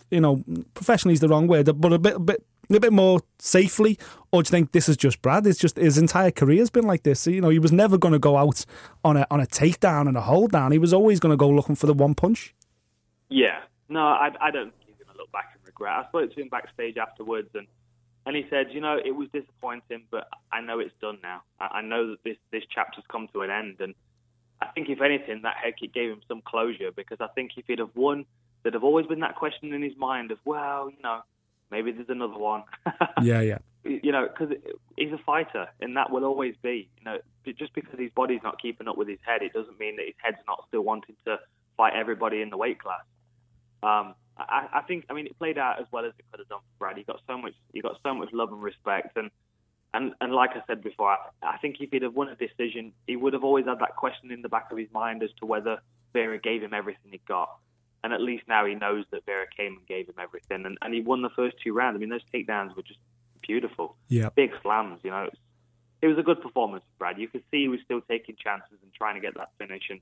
you 0.09 0.19
know, 0.19 0.43
professionally 0.73 1.13
is 1.13 1.19
the 1.19 1.27
wrong 1.27 1.45
word, 1.45 1.65
but 1.79 1.93
a 1.93 1.99
bit, 1.99 2.15
a 2.15 2.19
bit, 2.19 2.43
a 2.71 2.79
bit 2.79 2.91
more 2.91 3.21
safely? 3.37 3.99
Or 4.31 4.41
do 4.41 4.47
you 4.47 4.51
think 4.51 4.71
this 4.71 4.89
is 4.89 4.97
just 4.97 5.21
Brad? 5.21 5.45
It's 5.45 5.59
just 5.59 5.77
his 5.77 5.99
entire 5.99 6.31
career 6.31 6.57
has 6.57 6.71
been 6.71 6.87
like 6.87 7.03
this. 7.03 7.27
You 7.27 7.39
know, 7.39 7.49
he 7.49 7.59
was 7.59 7.71
never 7.71 7.99
going 7.99 8.13
to 8.13 8.19
go 8.19 8.35
out 8.35 8.65
on 9.03 9.15
a 9.15 9.27
on 9.29 9.41
a 9.41 9.45
takedown 9.45 10.07
and 10.07 10.17
a 10.17 10.21
hold 10.21 10.53
down. 10.53 10.71
He 10.71 10.79
was 10.79 10.91
always 10.91 11.19
going 11.19 11.33
to 11.33 11.37
go 11.37 11.51
looking 11.51 11.75
for 11.75 11.85
the 11.85 11.93
one 11.93 12.15
punch. 12.15 12.55
Yeah, 13.29 13.59
no, 13.89 13.99
I, 13.99 14.31
I 14.41 14.49
don't 14.49 14.73
regret. 15.75 16.05
I 16.05 16.07
spoke 16.09 16.33
to 16.33 16.41
him 16.41 16.49
backstage 16.49 16.97
afterwards, 16.97 17.49
and 17.53 17.67
and 18.25 18.35
he 18.35 18.45
said, 18.49 18.67
you 18.71 18.81
know, 18.81 18.97
it 19.03 19.11
was 19.11 19.27
disappointing, 19.31 20.05
but 20.09 20.27
I 20.51 20.59
know 20.61 20.79
it's 20.79 20.93
done 20.99 21.19
now. 21.21 21.43
I, 21.59 21.65
I 21.65 21.81
know 21.81 22.11
that 22.11 22.23
this 22.23 22.37
this 22.51 22.63
chapter's 22.73 23.03
come 23.09 23.27
to 23.33 23.41
an 23.41 23.51
end, 23.51 23.77
and 23.79 23.93
I 24.61 24.67
think 24.67 24.89
if 24.89 25.01
anything, 25.01 25.41
that 25.43 25.57
head 25.57 25.73
kick 25.79 25.93
gave 25.93 26.09
him 26.11 26.21
some 26.27 26.41
closure 26.41 26.91
because 26.95 27.17
I 27.19 27.27
think 27.27 27.51
if 27.57 27.65
he'd 27.67 27.79
have 27.79 27.95
won, 27.95 28.25
there'd 28.63 28.73
have 28.73 28.83
always 28.83 29.05
been 29.05 29.19
that 29.19 29.35
question 29.35 29.73
in 29.73 29.81
his 29.81 29.95
mind 29.97 30.31
of, 30.31 30.39
well, 30.45 30.89
you 30.89 31.01
know, 31.03 31.21
maybe 31.69 31.91
there's 31.91 32.09
another 32.09 32.37
one. 32.37 32.63
yeah, 33.21 33.41
yeah. 33.41 33.57
You 33.83 34.11
know, 34.11 34.27
because 34.27 34.55
he's 34.97 35.11
a 35.11 35.19
fighter, 35.19 35.67
and 35.79 35.95
that 35.95 36.09
will 36.09 36.25
always 36.25 36.55
be. 36.63 36.89
You 36.97 37.05
know, 37.05 37.17
just 37.53 37.75
because 37.75 37.99
his 37.99 38.09
body's 38.15 38.41
not 38.43 38.59
keeping 38.59 38.87
up 38.87 38.97
with 38.97 39.07
his 39.07 39.19
head, 39.23 39.43
it 39.43 39.53
doesn't 39.53 39.79
mean 39.79 39.97
that 39.97 40.07
his 40.07 40.15
head's 40.17 40.41
not 40.47 40.65
still 40.67 40.81
wanting 40.81 41.15
to 41.25 41.37
fight 41.77 41.93
everybody 41.95 42.41
in 42.41 42.49
the 42.49 42.57
weight 42.57 42.79
class. 42.79 43.03
Um, 43.83 44.15
I, 44.37 44.67
I 44.73 44.81
think 44.81 45.05
I 45.09 45.13
mean 45.13 45.25
it 45.25 45.37
played 45.37 45.57
out 45.57 45.79
as 45.79 45.85
well 45.91 46.05
as 46.05 46.13
it 46.17 46.25
could 46.31 46.39
have 46.39 46.49
done 46.49 46.59
for 46.59 46.79
Brad. 46.79 46.97
He 46.97 47.03
got 47.03 47.21
so 47.27 47.37
much 47.37 47.53
he 47.73 47.81
got 47.81 47.97
so 48.03 48.13
much 48.13 48.29
love 48.33 48.51
and 48.51 48.61
respect 48.61 49.17
and 49.17 49.31
and 49.95 50.13
and 50.19 50.33
like 50.33 50.51
I 50.51 50.61
said 50.67 50.83
before, 50.83 51.11
I, 51.11 51.17
I 51.41 51.57
think 51.57 51.77
if 51.79 51.89
he'd 51.91 52.01
have 52.03 52.13
won 52.13 52.27
a 52.27 52.35
decision, 52.35 52.91
he 53.07 53.15
would 53.15 53.33
have 53.33 53.43
always 53.43 53.65
had 53.65 53.79
that 53.79 53.95
question 53.95 54.31
in 54.31 54.41
the 54.41 54.49
back 54.49 54.71
of 54.71 54.77
his 54.77 54.89
mind 54.91 55.23
as 55.23 55.29
to 55.39 55.45
whether 55.45 55.79
Vera 56.13 56.37
gave 56.37 56.61
him 56.61 56.73
everything 56.73 57.11
he 57.11 57.21
got. 57.27 57.49
And 58.03 58.13
at 58.13 58.21
least 58.21 58.43
now 58.47 58.65
he 58.65 58.75
knows 58.75 59.05
that 59.11 59.25
Vera 59.25 59.45
came 59.55 59.77
and 59.77 59.87
gave 59.87 60.07
him 60.07 60.15
everything, 60.21 60.65
and, 60.65 60.77
and 60.81 60.93
he 60.93 61.01
won 61.01 61.21
the 61.23 61.29
first 61.29 61.55
two 61.63 61.73
rounds. 61.73 61.95
I 61.95 61.99
mean, 61.99 62.09
those 62.09 62.21
takedowns 62.31 62.75
were 62.75 62.83
just 62.83 62.99
beautiful. 63.41 63.95
Yeah, 64.09 64.29
big 64.35 64.51
slams. 64.61 64.99
You 65.03 65.09
know, 65.11 65.23
it 65.23 65.31
was, 65.31 65.39
it 66.03 66.07
was 66.07 66.17
a 66.19 66.23
good 66.23 66.41
performance, 66.41 66.83
Brad. 66.99 67.17
You 67.17 67.27
could 67.27 67.43
see 67.49 67.61
he 67.61 67.67
was 67.67 67.79
still 67.83 68.01
taking 68.01 68.35
chances 68.35 68.77
and 68.83 68.93
trying 68.93 69.15
to 69.15 69.21
get 69.21 69.35
that 69.37 69.49
finish, 69.57 69.83
and 69.89 70.01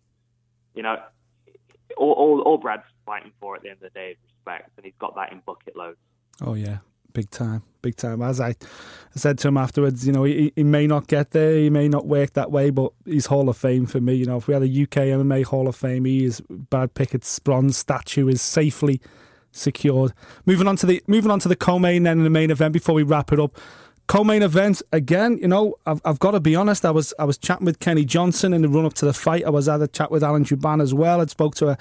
you 0.74 0.84
know, 0.84 0.98
all, 1.98 2.14
all, 2.14 2.42
all 2.42 2.58
Brad's 2.58 2.84
fighting 3.06 3.32
for 3.40 3.56
at 3.56 3.64
the 3.64 3.70
end 3.70 3.78
of 3.78 3.94
the 3.94 4.00
day 4.00 4.12
is 4.12 4.18
respect, 4.24 4.72
and 4.78 4.86
he's 4.86 4.94
got 5.00 5.16
that 5.16 5.32
in 5.32 5.42
bucket 5.46 5.76
loads. 5.76 5.98
Oh 6.42 6.54
yeah, 6.54 6.80
big 7.14 7.30
time, 7.30 7.64
big 7.82 7.96
time. 7.96 8.22
As 8.22 8.42
I 8.42 8.56
said 9.16 9.38
to 9.40 9.48
him 9.48 9.58
afterwards, 9.58 10.06
you 10.06 10.14
know, 10.14 10.24
he, 10.24 10.52
he 10.56 10.64
may 10.64 10.88
not 10.88 11.08
get 11.08 11.32
there, 11.32 11.56
he 11.56 11.70
may 11.70 11.88
not 11.88 12.06
work 12.06 12.34
that 12.34 12.52
way, 12.52 12.70
but 12.70 12.92
he's 13.06 13.28
Hall 13.28 13.50
of 13.50 13.58
Fame 13.58 13.86
for 13.86 14.02
me. 14.02 14.16
You 14.16 14.26
know, 14.26 14.38
if 14.38 14.48
we 14.48 14.54
had 14.54 14.64
a 14.64 14.66
UK 14.66 15.08
MMA 15.20 15.46
Hall 15.46 15.68
of 15.68 15.76
Fame, 15.76 16.06
he 16.06 16.26
is 16.26 16.42
Brad 16.50 16.94
Pickett's 16.94 17.40
bronze 17.40 17.78
statue 17.78 18.28
is 18.28 18.42
safely 18.42 19.02
secured. 19.52 20.14
Moving 20.46 20.68
on 20.68 20.76
to 20.78 20.86
the 20.86 21.02
moving 21.08 21.32
on 21.32 21.40
to 21.40 21.48
the 21.48 21.56
co-main 21.56 22.04
then 22.04 22.18
in 22.18 22.24
the 22.24 22.30
main 22.30 22.52
event 22.52 22.74
before 22.74 22.96
we 22.96 23.04
wrap 23.04 23.32
it 23.32 23.40
up 23.40 23.58
co-main 24.08 24.42
event 24.42 24.82
again. 24.92 25.38
You 25.42 25.48
know, 25.48 25.76
I've, 25.86 26.02
I've 26.06 26.20
got 26.20 26.32
to 26.32 26.40
be 26.40 26.56
honest. 26.56 26.86
I 26.86 26.92
was 26.92 27.14
I 27.18 27.26
was 27.26 27.38
chatting 27.38 27.66
with 27.66 27.80
Kenny 27.80 28.06
Johnson 28.06 28.54
in 28.54 28.62
the 28.62 28.70
run 28.70 28.86
up 28.86 28.94
to 28.96 29.06
the 29.06 29.14
fight. 29.14 29.46
I 29.46 29.50
was 29.50 29.68
at 29.68 29.82
a 29.82 29.88
chat 29.88 30.12
with 30.12 30.24
Alan 30.24 30.46
Jouban 30.46 30.82
as 30.82 30.94
well. 30.94 31.22
I 31.22 31.26
spoke 31.26 31.56
to 31.56 31.70
a, 31.70 31.78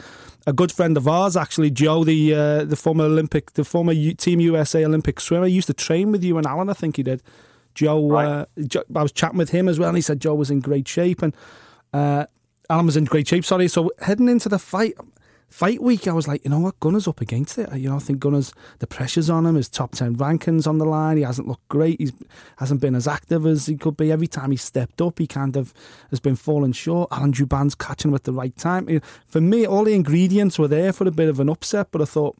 a 0.46 0.52
good 0.52 0.72
friend 0.72 0.96
of 0.96 1.08
ours, 1.08 1.36
actually, 1.36 1.70
Joe, 1.70 2.04
the 2.04 2.34
uh, 2.34 2.64
the 2.64 2.76
former 2.76 3.04
Olympic, 3.04 3.52
the 3.52 3.64
former 3.64 3.92
U- 3.92 4.14
Team 4.14 4.40
USA 4.40 4.84
Olympic 4.84 5.20
swimmer. 5.20 5.46
He 5.46 5.54
used 5.54 5.68
to 5.68 5.74
train 5.74 6.12
with 6.12 6.22
you 6.24 6.38
and 6.38 6.46
Alan. 6.46 6.68
I 6.70 6.74
think 6.74 6.96
he 6.96 7.02
did. 7.02 7.22
Joe, 7.74 8.08
right. 8.08 8.26
uh, 8.26 8.46
Joe, 8.66 8.84
I 8.94 9.02
was 9.02 9.12
chatting 9.12 9.38
with 9.38 9.50
him 9.50 9.68
as 9.68 9.78
well, 9.78 9.88
and 9.88 9.96
he 9.96 10.02
said 10.02 10.20
Joe 10.20 10.34
was 10.34 10.50
in 10.50 10.60
great 10.60 10.88
shape 10.88 11.22
and. 11.22 11.34
Uh, 11.92 12.26
Alan 12.70 12.86
was 12.86 12.96
in 12.96 13.04
great 13.04 13.28
shape, 13.28 13.44
sorry. 13.44 13.68
So 13.68 13.90
heading 14.00 14.30
into 14.30 14.48
the 14.48 14.58
fight, 14.58 14.94
fight 15.52 15.82
week, 15.82 16.08
I 16.08 16.12
was 16.12 16.26
like, 16.26 16.44
you 16.44 16.50
know 16.50 16.58
what, 16.58 16.80
Gunnar's 16.80 17.06
up 17.06 17.20
against 17.20 17.58
it. 17.58 17.72
You 17.74 17.90
know, 17.90 17.96
I 17.96 17.98
think 17.98 18.20
Gunnar's 18.20 18.52
the 18.78 18.86
pressure's 18.86 19.28
on 19.28 19.44
him. 19.46 19.54
His 19.54 19.68
top 19.68 19.92
ten 19.92 20.16
rankings 20.16 20.66
on 20.66 20.78
the 20.78 20.84
line. 20.84 21.18
He 21.18 21.22
hasn't 21.22 21.46
looked 21.46 21.68
great. 21.68 22.00
He 22.00 22.10
hasn't 22.56 22.80
been 22.80 22.94
as 22.94 23.06
active 23.06 23.46
as 23.46 23.66
he 23.66 23.76
could 23.76 23.96
be. 23.96 24.10
Every 24.10 24.26
time 24.26 24.50
he 24.50 24.56
stepped 24.56 25.00
up, 25.02 25.18
he 25.18 25.26
kind 25.26 25.56
of 25.56 25.74
has 26.10 26.20
been 26.20 26.36
falling 26.36 26.72
short. 26.72 27.10
Alan 27.12 27.32
Jouban's 27.32 27.74
catching 27.74 28.10
with 28.10 28.24
the 28.24 28.32
right 28.32 28.56
time. 28.56 29.00
For 29.26 29.40
me, 29.40 29.66
all 29.66 29.84
the 29.84 29.94
ingredients 29.94 30.58
were 30.58 30.68
there 30.68 30.92
for 30.92 31.06
a 31.06 31.10
bit 31.10 31.28
of 31.28 31.38
an 31.38 31.48
upset. 31.48 31.88
But 31.90 32.00
I 32.00 32.06
thought, 32.06 32.36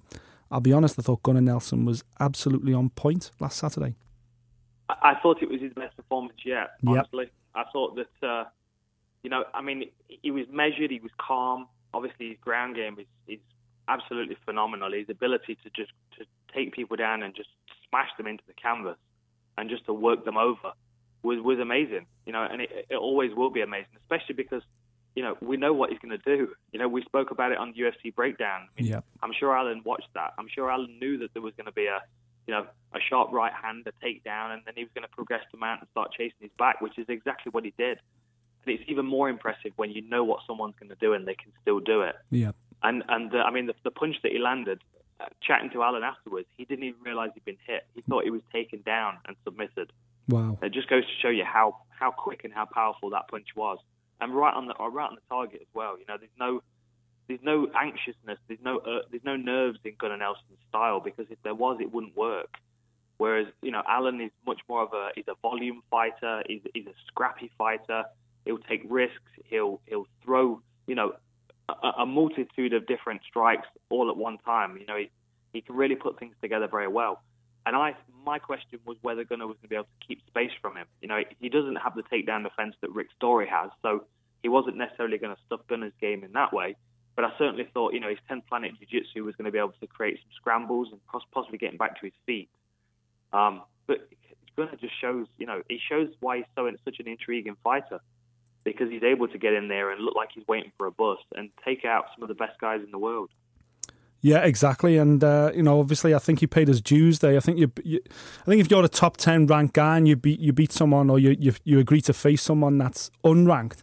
I'll 0.51 0.61
be 0.61 0.73
honest, 0.73 0.99
I 0.99 1.03
thought 1.03 1.23
Gunnar 1.23 1.43
Nelson 1.43 1.85
was 1.85 2.03
absolutely 2.19 2.73
on 2.73 2.91
point 2.91 3.31
last 3.41 3.59
Saturday. 3.59 3.95
I 4.89 5.15
thought 5.23 5.43
it 5.43 5.51
was 5.51 5.61
his 5.61 5.73
best 5.75 5.97
performance 5.97 6.39
yet. 6.45 6.71
Honestly, 6.87 7.25
yep. 7.25 7.33
I 7.55 7.65
thought 7.73 7.97
that. 7.97 8.27
Uh, 8.27 8.45
you 9.23 9.31
know, 9.31 9.45
I 9.55 9.63
mean, 9.63 9.89
he 10.09 10.33
was 10.33 10.47
measured. 10.51 10.91
He 10.91 10.99
was 10.99 11.13
calm 11.17 11.69
obviously 11.95 12.31
his 12.31 12.39
ground 12.41 12.77
game 12.77 12.97
is, 12.99 13.07
is 13.27 13.41
absolutely 13.89 14.37
phenomenal. 14.45 14.93
His 14.93 15.09
ability 15.09 15.57
to 15.63 15.71
just 15.71 15.93
to 16.19 16.25
take 16.55 16.73
people 16.73 16.97
down 16.97 17.23
and 17.23 17.35
just 17.35 17.49
smash 17.89 18.09
them 18.17 18.27
into 18.27 18.45
the 18.47 18.55
canvas 18.55 18.97
and 19.59 19.69
just 19.69 19.85
to 19.87 19.93
work 19.93 20.25
them 20.25 20.37
over 20.37 20.73
was 21.23 21.41
was 21.41 21.59
amazing. 21.59 22.07
You 22.27 22.33
know, 22.33 22.47
and 22.51 22.63
it, 22.63 22.87
it 22.91 22.97
always 22.97 23.35
will 23.35 23.51
be 23.51 23.61
amazing, 23.61 23.97
especially 24.03 24.35
because 24.35 24.63
you 25.15 25.23
know 25.23 25.37
we 25.41 25.57
know 25.57 25.73
what 25.73 25.91
he's 25.91 25.99
going 25.99 26.19
to 26.19 26.37
do. 26.37 26.53
You 26.73 26.79
know, 26.79 26.89
we 26.89 27.03
spoke 27.03 27.31
about 27.31 27.53
it 27.53 27.59
on 27.59 27.73
the 27.73 27.83
UFC 27.83 28.15
Breakdown. 28.15 28.69
I 28.77 28.83
mean, 28.83 28.91
yep. 28.93 29.05
I'm 29.23 29.33
sure 29.39 29.57
Alan 29.57 29.83
watched 29.85 30.13
that. 30.15 30.33
I'm 30.39 30.49
sure 30.49 30.71
Alan 30.71 30.99
knew 31.01 31.19
that 31.19 31.33
there 31.33 31.43
was 31.43 31.55
going 31.57 31.67
to 31.67 31.73
be 31.73 31.87
a 31.87 32.01
you 32.47 32.55
know 32.55 32.67
a 32.95 32.99
sharp 33.09 33.33
right 33.33 33.53
hand, 33.53 33.87
a 33.87 34.05
takedown, 34.05 34.53
and 34.53 34.63
then 34.65 34.75
he 34.77 34.85
was 34.85 34.91
going 34.95 35.07
to 35.09 35.15
progress 35.15 35.43
to 35.51 35.57
mount 35.57 35.81
and 35.81 35.89
start 35.91 36.13
chasing 36.13 36.37
his 36.41 36.51
back, 36.59 36.81
which 36.81 36.99
is 36.99 37.07
exactly 37.09 37.51
what 37.51 37.65
he 37.65 37.73
did. 37.79 37.99
And 38.65 38.75
it's 38.79 38.85
even 38.89 39.07
more 39.07 39.29
impressive 39.29 39.73
when 39.77 39.91
you 39.91 40.03
know 40.03 40.25
what 40.25 40.41
someone's 40.47 40.75
going 40.79 40.91
to 40.91 40.97
do 40.97 41.13
and 41.13 41.27
they 41.27 41.35
can 41.35 41.53
still 41.61 41.81
do 41.81 42.03
it. 42.03 42.17
Yeah. 42.31 42.53
And 42.83 43.03
and 43.09 43.31
the, 43.31 43.39
I 43.39 43.51
mean 43.51 43.67
the, 43.67 43.75
the 43.85 43.91
punch 43.91 44.17
that 44.23 44.33
he 44.33 44.39
landed, 44.39 44.81
uh, 45.21 45.27
chatting 45.41 45.71
to 45.71 45.83
Alan 45.83 46.03
afterwards, 46.03 46.49
he 46.57 46.65
didn't 46.65 46.85
even 46.85 47.01
realize 47.03 47.31
he'd 47.35 47.45
been 47.45 47.59
hit. 47.67 47.87
He 47.95 48.03
thought 48.03 48.25
he 48.25 48.31
was 48.31 48.43
taken 48.53 48.83
down 48.83 49.19
and 49.27 49.37
submitted. 49.45 49.93
Wow. 50.29 50.59
It 50.63 50.73
just 50.73 50.89
goes 50.89 51.05
to 51.05 51.13
show 51.21 51.29
you 51.29 51.45
how 51.45 51.77
how 51.91 52.11
quick 52.11 52.45
and 52.45 52.53
how 52.53 52.67
powerful 52.67 53.11
that 53.11 53.29
punch 53.29 53.49
was, 53.55 53.79
and 54.21 54.35
right 54.35 54.55
on 54.55 54.67
the 54.67 54.75
right 54.75 55.09
on 55.09 55.15
the 55.15 55.23
target 55.29 55.61
as 55.61 55.69
well. 55.75 55.99
You 55.99 56.05
know, 56.09 56.17
there's 56.19 56.31
no 56.39 56.63
there's 57.29 57.41
no 57.43 57.69
anxiousness, 57.75 58.39
there's 58.49 58.61
no 58.63 58.79
uh, 58.79 59.03
there's 59.11 59.25
no 59.25 59.37
nerves 59.37 59.79
in 59.85 59.95
Gunnar 59.99 60.17
Nelson's 60.17 60.59
style 60.69 61.01
because 61.01 61.27
if 61.31 61.39
there 61.43 61.55
was, 61.55 61.79
it 61.81 61.93
wouldn't 61.93 62.17
work. 62.17 62.57
Whereas 63.19 63.47
you 63.63 63.71
know, 63.71 63.83
Alan 63.89 64.21
is 64.21 64.31
much 64.47 64.61
more 64.69 64.83
of 64.83 64.93
a 64.93 65.11
he's 65.15 65.29
a 65.29 65.35
volume 65.41 65.83
fighter, 65.91 66.43
he's, 66.47 66.63
he's 66.75 66.87
a 66.87 66.95
scrappy 67.07 67.51
fighter. 67.57 68.05
He'll 68.45 68.59
take 68.59 68.83
risks. 68.89 69.17
He'll 69.45 69.81
he'll 69.87 70.07
throw 70.25 70.61
you 70.87 70.95
know 70.95 71.15
a, 71.69 71.89
a 72.01 72.07
multitude 72.07 72.73
of 72.73 72.87
different 72.87 73.23
strikes 73.29 73.67
all 73.91 74.11
at 74.11 74.17
one 74.17 74.39
time. 74.39 74.77
You 74.79 74.87
know 74.87 74.97
he 74.97 75.11
he 75.53 75.61
can 75.61 75.77
really 75.77 75.97
put 75.97 76.19
things 76.19 76.35
together 76.43 76.69
very 76.69 76.89
well. 76.89 77.23
And 77.65 77.77
I 77.77 77.95
my 78.25 78.39
question 78.39 78.81
was 78.85 78.97
whether 79.03 79.25
Gunnar 79.25 79.47
was 79.47 79.57
going 79.57 79.65
to 79.65 79.69
be 79.69 79.77
able 79.77 79.85
to 80.01 80.07
keep 80.07 80.21
space 80.27 80.53
from 80.61 80.77
him. 80.77 80.87
You 81.01 81.09
know 81.09 81.23
he 81.41 81.49
doesn't 81.49 81.77
have 81.77 81.95
the 81.95 82.03
takedown 82.03 82.43
defense 82.43 82.75
that 82.81 82.91
Rick 82.91 83.09
Story 83.17 83.47
has, 83.49 83.71
so 83.83 84.05
he 84.43 84.49
wasn't 84.49 84.77
necessarily 84.77 85.19
going 85.19 85.35
to 85.35 85.43
stuff 85.47 85.61
Gunnar's 85.69 85.93
game 86.01 86.25
in 86.25 86.33
that 86.33 86.53
way. 86.53 86.77
But 87.15 87.27
I 87.27 87.33
certainly 87.39 87.69
thought, 87.75 87.93
you 87.93 88.01
know, 88.01 88.09
his 88.09 88.19
10th 88.31 88.47
Planet 88.49 88.73
Jiu-Jitsu 88.79 89.23
was 89.23 89.37
going 89.37 89.45
to 89.45 89.51
be 89.51 89.59
able 89.59 89.75
to 89.81 89.87
create 89.87 90.17
some 90.17 90.31
scrambles 90.35 90.89
and 90.91 91.01
possibly 91.31 91.59
getting 91.59 91.77
back 91.77 92.01
to 92.01 92.07
his 92.07 92.15
feet. 92.25 92.49
Um, 93.35 93.63
but 93.87 94.09
Gunnar 94.57 94.77
just 94.81 94.99
shows, 94.99 95.27
you 95.39 95.47
know, 95.47 95.63
he 95.69 95.79
shows 95.89 96.09
why 96.21 96.39
he's 96.39 96.47
so 96.57 96.71
such 96.85 96.97
an 97.01 97.09
intriguing 97.09 97.57
fighter 97.63 98.01
because 98.65 98.91
he's 98.91 99.03
able 99.03 99.29
to 99.29 99.39
get 99.39 99.53
in 99.53 99.69
there 99.69 99.91
and 99.91 100.03
look 100.05 100.15
like 100.15 100.31
he's 100.35 100.47
waiting 100.47 100.73
for 100.77 100.87
a 100.87 100.93
bus 100.93 101.19
and 101.35 101.51
take 101.65 101.85
out 101.85 102.07
some 102.15 102.23
of 102.23 102.29
the 102.29 102.35
best 102.35 102.59
guys 102.61 102.81
in 102.85 102.91
the 102.91 102.99
world. 102.99 103.31
Yeah, 104.25 104.39
exactly, 104.39 104.99
and 104.99 105.23
uh, 105.25 105.51
you 105.53 105.65
know, 105.65 105.81
obviously, 105.81 106.15
I 106.15 106.21
think 106.21 106.39
he 106.39 106.47
paid 106.47 106.69
his 106.69 106.81
dues 106.81 107.19
there. 107.19 107.37
I 107.37 107.41
think 107.41 107.59
you, 107.59 107.73
you, 107.83 108.01
I 108.43 108.45
think 108.45 108.61
if 108.61 108.71
you're 108.71 108.85
a 108.85 108.89
top 108.89 109.17
ten 109.17 109.49
ranked 109.49 109.75
guy 109.75 109.97
and 109.97 110.07
you 110.07 110.15
beat 110.15 110.39
you 110.39 110.53
beat 110.53 110.71
someone 110.71 111.11
or 111.11 111.19
you 111.19 111.37
you, 111.41 111.53
you 111.65 111.81
agree 111.81 112.01
to 112.03 112.13
face 112.13 112.41
someone 112.41 112.79
that's 112.79 113.11
unranked, 113.25 113.83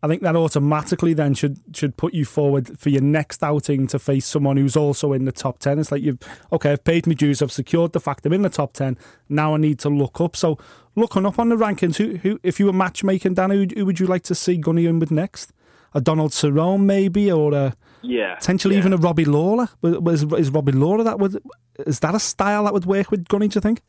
I 0.00 0.06
think 0.06 0.22
that 0.22 0.36
automatically 0.36 1.12
then 1.12 1.34
should 1.34 1.60
should 1.74 1.96
put 1.96 2.14
you 2.14 2.24
forward 2.24 2.78
for 2.78 2.88
your 2.88 3.02
next 3.02 3.42
outing 3.42 3.88
to 3.88 3.98
face 3.98 4.26
someone 4.26 4.56
who's 4.56 4.76
also 4.76 5.12
in 5.12 5.24
the 5.24 5.32
top 5.32 5.58
ten. 5.58 5.80
It's 5.80 5.90
like 5.90 6.02
you've 6.02 6.18
okay, 6.52 6.70
I've 6.70 6.84
paid 6.84 7.08
my 7.08 7.14
dues, 7.14 7.42
I've 7.42 7.50
secured 7.50 7.92
the 7.92 8.00
fact 8.00 8.24
I'm 8.24 8.32
in 8.32 8.42
the 8.42 8.48
top 8.48 8.72
ten. 8.74 8.96
Now 9.28 9.54
I 9.54 9.58
need 9.58 9.80
to 9.80 9.88
look 9.88 10.20
up. 10.20 10.36
So 10.36 10.56
looking 10.96 11.26
up 11.26 11.38
on 11.38 11.48
the 11.48 11.56
rankings, 11.56 11.96
who 11.96 12.16
who 12.18 12.40
if 12.42 12.58
you 12.60 12.66
were 12.66 12.72
matchmaking, 12.72 13.34
Dan, 13.34 13.50
who, 13.50 13.66
who 13.74 13.86
would 13.86 14.00
you 14.00 14.06
like 14.06 14.22
to 14.24 14.34
see 14.34 14.56
Gunny 14.56 14.86
in 14.86 14.98
with 14.98 15.10
next? 15.10 15.52
A 15.92 16.00
Donald 16.00 16.30
Cerrone 16.30 16.84
maybe, 16.84 17.32
or 17.32 17.52
a 17.52 17.74
Yeah. 18.02 18.36
potentially 18.36 18.74
yeah. 18.74 18.80
even 18.80 18.92
a 18.92 18.96
Robbie 18.96 19.24
Lawler. 19.24 19.68
Was 19.82 20.22
is 20.22 20.50
Robbie 20.50 20.72
Lawler 20.72 21.04
that 21.04 21.18
would 21.18 21.42
is 21.86 22.00
that 22.00 22.14
a 22.14 22.20
style 22.20 22.64
that 22.64 22.72
would 22.72 22.86
work 22.86 23.10
with 23.10 23.26
Gunny? 23.28 23.48
Do 23.48 23.56
you 23.56 23.60
think? 23.60 23.80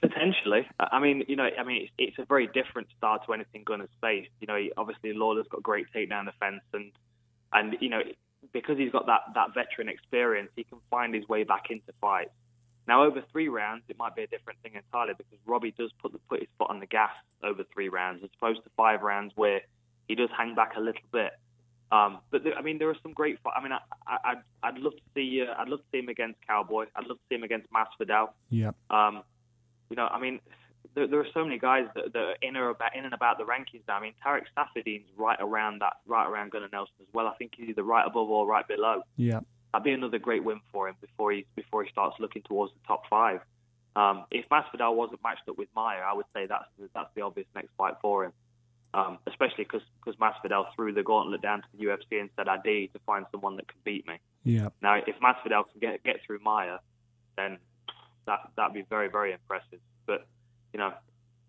Potentially. 0.00 0.68
I 0.78 0.88
I 0.92 1.00
mean, 1.00 1.24
you 1.26 1.36
know, 1.36 1.48
I 1.58 1.64
mean, 1.64 1.82
it's, 1.82 1.92
it's 1.98 2.18
a 2.18 2.24
very 2.24 2.46
different 2.46 2.88
style 2.96 3.18
to 3.26 3.32
anything 3.32 3.64
Gunnar's 3.64 3.88
faced. 4.00 4.30
You 4.40 4.46
know, 4.46 4.58
obviously 4.76 5.12
Lawler's 5.12 5.46
got 5.48 5.62
great 5.62 5.86
takedown 5.94 6.26
defense, 6.26 6.62
and 6.72 6.92
and 7.52 7.76
you 7.80 7.88
know, 7.88 8.02
because 8.52 8.78
he's 8.78 8.92
got 8.92 9.06
that 9.06 9.22
that 9.34 9.54
veteran 9.54 9.88
experience, 9.88 10.50
he 10.54 10.64
can 10.64 10.78
find 10.90 11.14
his 11.14 11.26
way 11.28 11.44
back 11.44 11.70
into 11.70 11.92
fights. 12.00 12.30
Now, 12.86 13.02
over 13.02 13.22
three 13.32 13.48
rounds, 13.48 13.82
it 13.88 13.98
might 13.98 14.14
be 14.14 14.22
a 14.22 14.26
different 14.26 14.60
thing 14.62 14.72
entirely 14.74 15.14
because 15.16 15.38
Robbie 15.44 15.74
does 15.76 15.90
put 16.00 16.12
the, 16.12 16.18
put 16.28 16.40
his 16.40 16.48
foot 16.58 16.70
on 16.70 16.80
the 16.80 16.86
gas 16.86 17.10
over 17.42 17.64
three 17.72 17.88
rounds, 17.88 18.22
as 18.22 18.30
opposed 18.36 18.62
to 18.64 18.70
five 18.76 19.02
rounds 19.02 19.32
where 19.34 19.60
he 20.08 20.14
does 20.14 20.28
hang 20.36 20.54
back 20.54 20.76
a 20.76 20.80
little 20.80 21.00
bit. 21.12 21.32
Um, 21.90 22.18
but 22.30 22.44
there, 22.44 22.54
I 22.54 22.62
mean, 22.62 22.78
there 22.78 22.88
are 22.88 22.96
some 23.02 23.12
great. 23.12 23.38
I 23.54 23.62
mean, 23.62 23.72
I, 23.72 23.78
I, 24.06 24.18
I'd, 24.24 24.42
I'd 24.62 24.78
love 24.78 24.94
to 24.94 25.02
see. 25.14 25.42
Uh, 25.42 25.60
I'd 25.60 25.68
love 25.68 25.80
to 25.80 25.84
see 25.92 25.98
him 25.98 26.08
against 26.08 26.38
Cowboy. 26.46 26.86
I'd 26.96 27.06
love 27.06 27.18
to 27.18 27.22
see 27.28 27.36
him 27.36 27.44
against 27.44 27.68
Masvidal. 27.70 28.28
Yeah. 28.50 28.70
Um, 28.90 29.22
you 29.90 29.96
know, 29.96 30.06
I 30.06 30.20
mean, 30.20 30.40
there, 30.94 31.06
there 31.06 31.20
are 31.20 31.26
so 31.32 31.44
many 31.44 31.58
guys 31.58 31.86
that, 31.94 32.12
that 32.12 32.18
are 32.18 32.36
in 32.42 32.56
or 32.56 32.70
about 32.70 32.96
in 32.96 33.04
and 33.04 33.14
about 33.14 33.38
the 33.38 33.44
rankings 33.44 33.82
now. 33.86 33.98
I 33.98 34.00
mean, 34.00 34.14
Tarec 34.24 34.42
Saffiedine's 34.56 35.08
right 35.16 35.38
around 35.40 35.80
that, 35.80 35.94
right 36.06 36.26
around 36.26 36.50
Gunnar 36.52 36.68
Nelson 36.72 36.94
as 37.00 37.06
well. 37.12 37.26
I 37.26 37.34
think 37.34 37.52
he's 37.56 37.68
either 37.68 37.84
right 37.84 38.06
above 38.06 38.30
or 38.30 38.46
right 38.46 38.66
below. 38.66 39.02
Yeah. 39.16 39.40
That'd 39.72 39.84
be 39.84 39.92
another 39.92 40.18
great 40.18 40.44
win 40.44 40.60
for 40.72 40.88
him 40.88 40.96
before 41.00 41.32
he 41.32 41.46
before 41.54 41.84
he 41.84 41.90
starts 41.90 42.16
looking 42.18 42.42
towards 42.42 42.72
the 42.72 42.80
top 42.86 43.02
five. 43.08 43.40
Um, 43.96 44.24
if 44.30 44.46
Masvidal 44.50 44.94
wasn't 44.94 45.22
matched 45.22 45.48
up 45.48 45.56
with 45.56 45.68
Maia, 45.74 46.00
I 46.00 46.12
would 46.12 46.26
say 46.34 46.46
that's 46.46 46.66
the, 46.78 46.88
that's 46.94 47.08
the 47.14 47.22
obvious 47.22 47.46
next 47.54 47.70
fight 47.78 47.94
for 48.02 48.26
him. 48.26 48.32
Um, 48.94 49.18
especially 49.26 49.64
because 49.64 49.82
because 50.02 50.18
Masvidal 50.18 50.66
threw 50.74 50.92
the 50.92 51.02
gauntlet 51.02 51.42
down 51.42 51.62
to 51.62 51.68
the 51.76 51.84
UFC 51.84 52.20
and 52.20 52.30
said, 52.36 52.48
"I 52.48 52.58
dare 52.58 52.72
you 52.72 52.88
to 52.88 52.98
find 53.00 53.26
someone 53.30 53.56
that 53.56 53.68
can 53.68 53.78
beat 53.84 54.06
me." 54.06 54.18
Yeah. 54.44 54.68
Now, 54.80 54.96
if 54.96 55.16
Masvidal 55.20 55.64
can 55.70 55.80
get 55.80 56.02
get 56.04 56.20
through 56.26 56.38
Maia, 56.42 56.78
then 57.36 57.58
that 58.26 58.40
that'd 58.56 58.74
be 58.74 58.82
very 58.82 59.08
very 59.08 59.32
impressive. 59.32 59.80
But 60.06 60.26
you 60.72 60.78
know, 60.78 60.92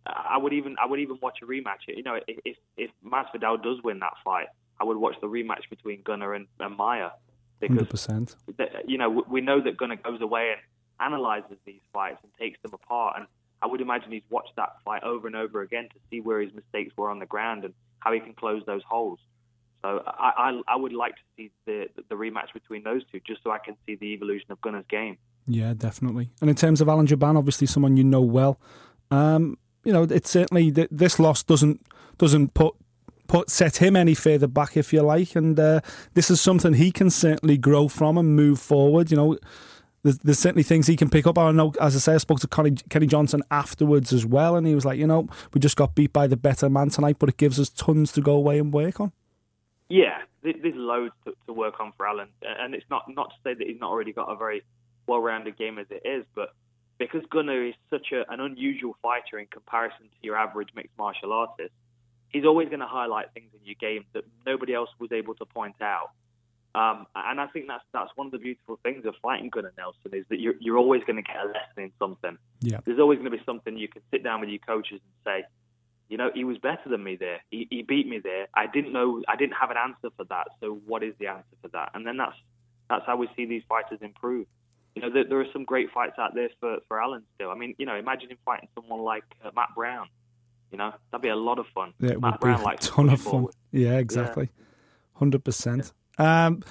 I 0.05 0.37
would 0.37 0.53
even 0.53 0.75
I 0.81 0.85
would 0.85 0.99
even 0.99 1.19
watch 1.21 1.39
a 1.41 1.45
rematch. 1.45 1.87
You 1.87 2.03
know, 2.03 2.19
if 2.27 2.39
if, 2.43 2.57
if 2.75 2.91
Masvidal 3.05 3.61
does 3.61 3.81
win 3.83 3.99
that 3.99 4.13
fight, 4.23 4.47
I 4.79 4.83
would 4.83 4.97
watch 4.97 5.15
the 5.21 5.27
rematch 5.27 5.69
between 5.69 6.01
Gunnar 6.01 6.33
and, 6.33 6.47
and 6.59 6.75
Maia 6.75 7.11
because 7.59 7.75
Hundred 7.75 7.89
percent. 7.89 8.35
th- 8.57 8.69
you 8.87 8.97
know 8.97 9.23
we 9.29 9.41
know 9.41 9.61
that 9.61 9.77
Gunnar 9.77 9.97
goes 9.97 10.21
away 10.21 10.51
and 10.51 10.61
analyzes 10.99 11.57
these 11.65 11.81
fights 11.93 12.19
and 12.23 12.31
takes 12.39 12.61
them 12.61 12.73
apart. 12.73 13.15
And 13.17 13.27
I 13.61 13.67
would 13.67 13.81
imagine 13.81 14.11
he's 14.11 14.23
watched 14.29 14.55
that 14.57 14.77
fight 14.85 15.03
over 15.03 15.27
and 15.27 15.35
over 15.35 15.61
again 15.61 15.89
to 15.89 15.99
see 16.09 16.21
where 16.21 16.41
his 16.41 16.53
mistakes 16.53 16.93
were 16.97 17.09
on 17.09 17.19
the 17.19 17.25
ground 17.25 17.65
and 17.65 17.73
how 17.99 18.13
he 18.13 18.19
can 18.19 18.33
close 18.33 18.63
those 18.65 18.81
holes. 18.87 19.19
So 19.83 20.03
I, 20.05 20.31
I, 20.67 20.73
I 20.73 20.75
would 20.75 20.93
like 20.93 21.15
to 21.15 21.21
see 21.35 21.51
the 21.65 21.87
the 22.09 22.15
rematch 22.15 22.53
between 22.53 22.83
those 22.83 23.03
two, 23.11 23.19
just 23.25 23.43
so 23.43 23.51
I 23.51 23.59
can 23.59 23.75
see 23.85 23.95
the 23.95 24.07
evolution 24.13 24.51
of 24.51 24.59
Gunnar's 24.61 24.85
game. 24.89 25.17
Yeah, 25.47 25.73
definitely. 25.75 26.31
And 26.41 26.49
in 26.49 26.55
terms 26.55 26.81
of 26.81 26.89
Alan 26.89 27.07
Jouban, 27.07 27.37
obviously 27.37 27.67
someone 27.67 27.95
you 27.95 28.03
know 28.03 28.21
well. 28.21 28.59
Um, 29.11 29.57
you 29.83 29.93
know, 29.93 30.03
it's 30.03 30.29
certainly 30.29 30.69
this 30.71 31.19
loss 31.19 31.43
doesn't 31.43 31.85
doesn't 32.17 32.53
put 32.53 32.75
put 33.27 33.49
set 33.49 33.77
him 33.77 33.95
any 33.95 34.13
further 34.13 34.47
back, 34.47 34.77
if 34.77 34.93
you 34.93 35.01
like. 35.01 35.35
And 35.35 35.59
uh, 35.59 35.81
this 36.13 36.31
is 36.31 36.41
something 36.41 36.73
he 36.73 36.91
can 36.91 37.09
certainly 37.09 37.57
grow 37.57 37.87
from 37.87 38.17
and 38.17 38.35
move 38.35 38.59
forward. 38.59 39.11
You 39.11 39.17
know, 39.17 39.37
there's, 40.03 40.17
there's 40.19 40.39
certainly 40.39 40.63
things 40.63 40.87
he 40.87 40.95
can 40.95 41.09
pick 41.09 41.27
up. 41.27 41.37
I 41.37 41.51
know, 41.51 41.73
as 41.81 41.95
I 41.95 41.99
say, 41.99 42.13
I 42.15 42.17
spoke 42.17 42.39
to 42.39 42.47
Connie, 42.47 42.77
Kenny 42.89 43.07
Johnson 43.07 43.43
afterwards 43.51 44.13
as 44.13 44.25
well, 44.25 44.55
and 44.55 44.65
he 44.65 44.75
was 44.75 44.85
like, 44.85 44.97
you 44.97 45.07
know, 45.07 45.27
we 45.53 45.59
just 45.59 45.75
got 45.75 45.95
beat 45.95 46.13
by 46.13 46.27
the 46.27 46.37
better 46.37 46.69
man 46.69 46.89
tonight, 46.89 47.17
but 47.19 47.29
it 47.29 47.37
gives 47.37 47.59
us 47.59 47.69
tons 47.69 48.11
to 48.13 48.21
go 48.21 48.33
away 48.33 48.59
and 48.59 48.73
work 48.73 48.99
on. 48.99 49.11
Yeah, 49.89 50.19
there's 50.43 50.75
loads 50.75 51.13
to, 51.25 51.33
to 51.45 51.53
work 51.53 51.79
on 51.79 51.93
for 51.97 52.07
Alan, 52.07 52.29
and 52.41 52.73
it's 52.75 52.85
not 52.89 53.03
not 53.09 53.29
to 53.29 53.35
say 53.43 53.53
that 53.53 53.67
he's 53.67 53.79
not 53.79 53.89
already 53.89 54.13
got 54.13 54.31
a 54.31 54.35
very 54.35 54.63
well-rounded 55.07 55.57
game 55.57 55.79
as 55.79 55.87
it 55.89 56.01
is, 56.05 56.25
but 56.35 56.49
because 56.97 57.21
Gunnar 57.29 57.65
is 57.65 57.75
such 57.89 58.11
a, 58.11 58.29
an 58.31 58.39
unusual 58.39 58.97
fighter 59.01 59.39
in 59.39 59.45
comparison 59.47 60.05
to 60.05 60.17
your 60.21 60.35
average 60.35 60.69
mixed 60.75 60.97
martial 60.97 61.31
artist, 61.31 61.71
he's 62.29 62.45
always 62.45 62.69
going 62.69 62.79
to 62.79 62.87
highlight 62.87 63.33
things 63.33 63.49
in 63.53 63.65
your 63.65 63.75
game 63.79 64.05
that 64.13 64.23
nobody 64.45 64.73
else 64.73 64.89
was 64.99 65.11
able 65.11 65.35
to 65.35 65.45
point 65.45 65.81
out. 65.81 66.11
Um, 66.75 67.07
and 67.15 67.41
I 67.41 67.47
think 67.47 67.67
that's 67.67 67.83
that's 67.91 68.11
one 68.15 68.27
of 68.27 68.31
the 68.31 68.37
beautiful 68.37 68.79
things 68.83 69.05
of 69.05 69.15
fighting 69.21 69.49
Gunnar 69.49 69.73
Nelson 69.77 70.11
is 70.13 70.25
that 70.29 70.39
you're 70.39 70.53
you're 70.59 70.77
always 70.77 71.01
going 71.05 71.15
to 71.15 71.23
get 71.23 71.37
a 71.37 71.47
lesson 71.47 71.77
in 71.77 71.91
something. 71.97 72.37
Yeah. 72.61 72.79
There's 72.85 72.99
always 72.99 73.17
going 73.17 73.31
to 73.31 73.37
be 73.37 73.43
something 73.45 73.77
you 73.77 73.87
can 73.87 74.03
sit 74.11 74.23
down 74.23 74.41
with 74.41 74.49
your 74.49 74.59
coaches 74.59 75.01
and 75.01 75.13
say, 75.25 75.45
you 76.09 76.17
know, 76.17 76.29
he 76.33 76.43
was 76.43 76.57
better 76.59 76.87
than 76.87 77.03
me 77.03 77.15
there. 77.15 77.41
He, 77.49 77.67
he 77.69 77.81
beat 77.81 78.07
me 78.07 78.19
there. 78.19 78.47
I 78.53 78.67
didn't 78.67 78.93
know. 78.93 79.23
I 79.27 79.35
didn't 79.35 79.55
have 79.59 79.71
an 79.71 79.77
answer 79.77 80.09
for 80.15 80.25
that. 80.25 80.47
So 80.61 80.79
what 80.85 81.03
is 81.03 81.13
the 81.19 81.27
answer 81.27 81.55
for 81.61 81.69
that? 81.69 81.91
And 81.95 82.05
then 82.05 82.17
that's 82.17 82.37
that's 82.89 83.05
how 83.05 83.17
we 83.17 83.27
see 83.35 83.45
these 83.45 83.63
fighters 83.67 83.99
improve. 84.01 84.45
You 84.95 85.01
know, 85.01 85.09
there, 85.11 85.25
there 85.27 85.39
are 85.39 85.51
some 85.51 85.63
great 85.63 85.91
fights 85.91 86.19
out 86.19 86.35
there 86.35 86.49
for 86.59 86.77
for 86.87 87.01
Alan 87.01 87.23
still. 87.35 87.49
I 87.49 87.55
mean, 87.55 87.73
you 87.79 87.85
know, 87.85 87.95
imagine 87.95 88.29
him 88.29 88.37
fighting 88.45 88.69
someone 88.75 89.01
like 89.01 89.23
uh, 89.43 89.49
Matt 89.55 89.69
Brown. 89.75 90.09
You 90.71 90.77
know, 90.77 90.93
that'd 91.11 91.21
be 91.21 91.29
a 91.29 91.35
lot 91.35 91.59
of 91.59 91.67
fun. 91.67 91.93
Yeah, 91.99 92.11
it 92.11 92.21
Matt 92.21 92.41
would 92.41 92.57
be 92.57 92.63
a 92.63 92.77
ton 92.77 93.09
of 93.09 93.21
fun. 93.21 93.31
forward. 93.31 93.55
Yeah, 93.71 93.97
exactly. 93.97 94.49
Hundred 95.13 95.43
percent. 95.43 95.93
Um, 96.17 96.63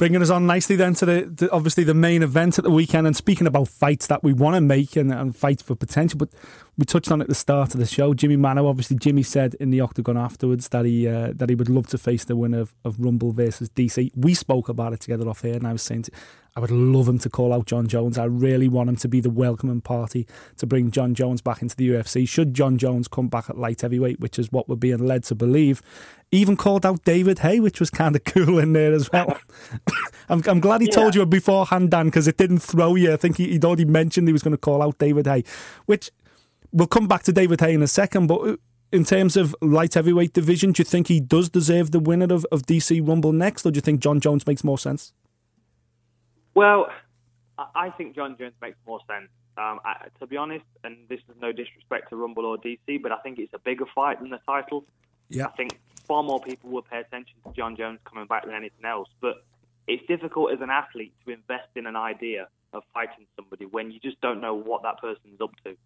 bringing 0.00 0.22
us 0.22 0.30
on 0.30 0.46
nicely 0.46 0.76
then 0.76 0.94
to 0.94 1.04
the, 1.04 1.48
obviously 1.52 1.84
the 1.84 1.92
main 1.92 2.22
event 2.22 2.56
at 2.56 2.64
the 2.64 2.70
weekend. 2.70 3.06
And 3.06 3.14
speaking 3.14 3.46
about 3.46 3.68
fights 3.68 4.06
that 4.06 4.24
we 4.24 4.32
want 4.32 4.56
to 4.56 4.60
make 4.62 4.96
and, 4.96 5.12
and 5.12 5.36
fights 5.36 5.62
for 5.62 5.74
potential, 5.74 6.16
but 6.16 6.30
we 6.78 6.86
touched 6.86 7.12
on 7.12 7.20
it 7.20 7.24
at 7.24 7.28
the 7.28 7.34
start 7.34 7.74
of 7.74 7.80
the 7.80 7.86
show. 7.86 8.14
Jimi 8.14 8.38
Manuwa, 8.38 8.70
obviously, 8.70 8.96
Jimi 8.96 9.24
said 9.24 9.54
in 9.60 9.68
the 9.68 9.82
octagon 9.82 10.16
afterwards 10.16 10.68
that 10.70 10.86
he 10.86 11.06
uh, 11.06 11.32
that 11.36 11.50
he 11.50 11.54
would 11.54 11.68
love 11.68 11.86
to 11.88 11.98
face 11.98 12.24
the 12.24 12.34
winner 12.34 12.60
of, 12.60 12.74
of 12.82 12.98
Rumble 12.98 13.32
versus 13.32 13.68
DC. 13.68 14.10
We 14.16 14.32
spoke 14.32 14.70
about 14.70 14.94
it 14.94 15.00
together 15.00 15.28
off 15.28 15.42
here, 15.42 15.54
and 15.54 15.66
I 15.66 15.72
was 15.72 15.82
saying 15.82 16.04
to, 16.04 16.12
I 16.56 16.60
would 16.60 16.70
love 16.70 17.06
him 17.06 17.18
to 17.20 17.30
call 17.30 17.52
out 17.52 17.66
Jon 17.66 17.86
Jones. 17.86 18.18
I 18.18 18.24
really 18.24 18.68
want 18.68 18.88
him 18.88 18.96
to 18.96 19.08
be 19.08 19.20
the 19.20 19.30
welcoming 19.30 19.80
party 19.80 20.26
to 20.56 20.66
bring 20.66 20.90
Jon 20.90 21.14
Jones 21.14 21.40
back 21.40 21.62
into 21.62 21.76
the 21.76 21.88
UFC. 21.90 22.28
Should 22.28 22.54
Jon 22.54 22.76
Jones 22.76 23.06
come 23.06 23.28
back 23.28 23.48
at 23.48 23.56
light 23.56 23.82
heavyweight, 23.82 24.20
which 24.20 24.38
is 24.38 24.50
what 24.50 24.68
we're 24.68 24.76
being 24.76 25.06
led 25.06 25.24
to 25.24 25.34
believe, 25.34 25.80
even 26.32 26.56
called 26.56 26.84
out 26.84 27.04
David 27.04 27.40
Haye, 27.40 27.60
which 27.60 27.78
was 27.78 27.90
kind 27.90 28.16
of 28.16 28.24
cool 28.24 28.58
in 28.58 28.72
there 28.72 28.92
as 28.92 29.10
well. 29.12 29.38
I'm, 30.28 30.42
I'm 30.46 30.60
glad 30.60 30.80
he 30.80 30.88
told 30.88 31.14
you 31.14 31.24
beforehand, 31.24 31.90
Dan, 31.90 32.06
because 32.06 32.26
it 32.26 32.36
didn't 32.36 32.60
throw 32.60 32.96
you. 32.96 33.12
I 33.12 33.16
think 33.16 33.36
he, 33.36 33.48
he'd 33.48 33.64
already 33.64 33.84
mentioned 33.84 34.26
he 34.28 34.32
was 34.32 34.42
going 34.42 34.52
to 34.52 34.58
call 34.58 34.82
out 34.82 34.98
David 34.98 35.26
Haye, 35.26 35.44
which 35.86 36.10
we'll 36.72 36.88
come 36.88 37.06
back 37.06 37.22
to 37.24 37.32
David 37.32 37.60
Haye 37.60 37.74
in 37.74 37.82
a 37.82 37.88
second. 37.88 38.26
But 38.26 38.40
uh, 38.40 38.56
in 38.92 39.04
terms 39.04 39.36
of 39.36 39.54
light 39.60 39.94
heavyweight 39.94 40.32
division, 40.32 40.72
do 40.72 40.80
you 40.80 40.84
think 40.84 41.06
he 41.06 41.20
does 41.20 41.48
deserve 41.48 41.92
the 41.92 42.00
winner 42.00 42.32
of, 42.34 42.44
of 42.50 42.62
DC 42.62 43.06
Rumble 43.06 43.32
next, 43.32 43.64
or 43.64 43.70
do 43.70 43.78
you 43.78 43.82
think 43.82 44.00
Jon 44.00 44.20
Jones 44.20 44.46
makes 44.46 44.64
more 44.64 44.78
sense? 44.78 45.12
Well, 46.54 46.90
I 47.74 47.90
think 47.90 48.14
Jon 48.14 48.36
Jones 48.38 48.54
makes 48.60 48.76
more 48.86 49.00
sense. 49.08 49.28
Um, 49.56 49.80
I, 49.84 50.08
to 50.20 50.26
be 50.26 50.36
honest, 50.36 50.64
and 50.84 50.96
this 51.08 51.18
is 51.28 51.36
no 51.40 51.52
disrespect 51.52 52.10
to 52.10 52.16
Rumble 52.16 52.46
or 52.46 52.56
DC, 52.56 53.02
but 53.02 53.12
I 53.12 53.18
think 53.18 53.38
it's 53.38 53.52
a 53.52 53.58
bigger 53.58 53.84
fight 53.94 54.20
than 54.20 54.30
the 54.30 54.40
title. 54.46 54.84
Yeah. 55.28 55.46
I 55.46 55.50
think 55.50 55.78
far 56.06 56.22
more 56.22 56.40
people 56.40 56.70
will 56.70 56.82
pay 56.82 57.00
attention 57.00 57.36
to 57.44 57.52
Jon 57.52 57.76
Jones 57.76 57.98
coming 58.04 58.26
back 58.26 58.46
than 58.46 58.54
anything 58.54 58.84
else. 58.84 59.08
But 59.20 59.44
it's 59.86 60.06
difficult 60.06 60.52
as 60.52 60.60
an 60.60 60.70
athlete 60.70 61.12
to 61.24 61.32
invest 61.32 61.68
in 61.76 61.86
an 61.86 61.96
idea 61.96 62.48
of 62.72 62.82
fighting 62.94 63.26
somebody 63.36 63.66
when 63.66 63.90
you 63.90 64.00
just 64.00 64.20
don't 64.20 64.40
know 64.40 64.54
what 64.54 64.82
that 64.82 64.98
person's 65.00 65.40
up 65.40 65.52
to. 65.64 65.76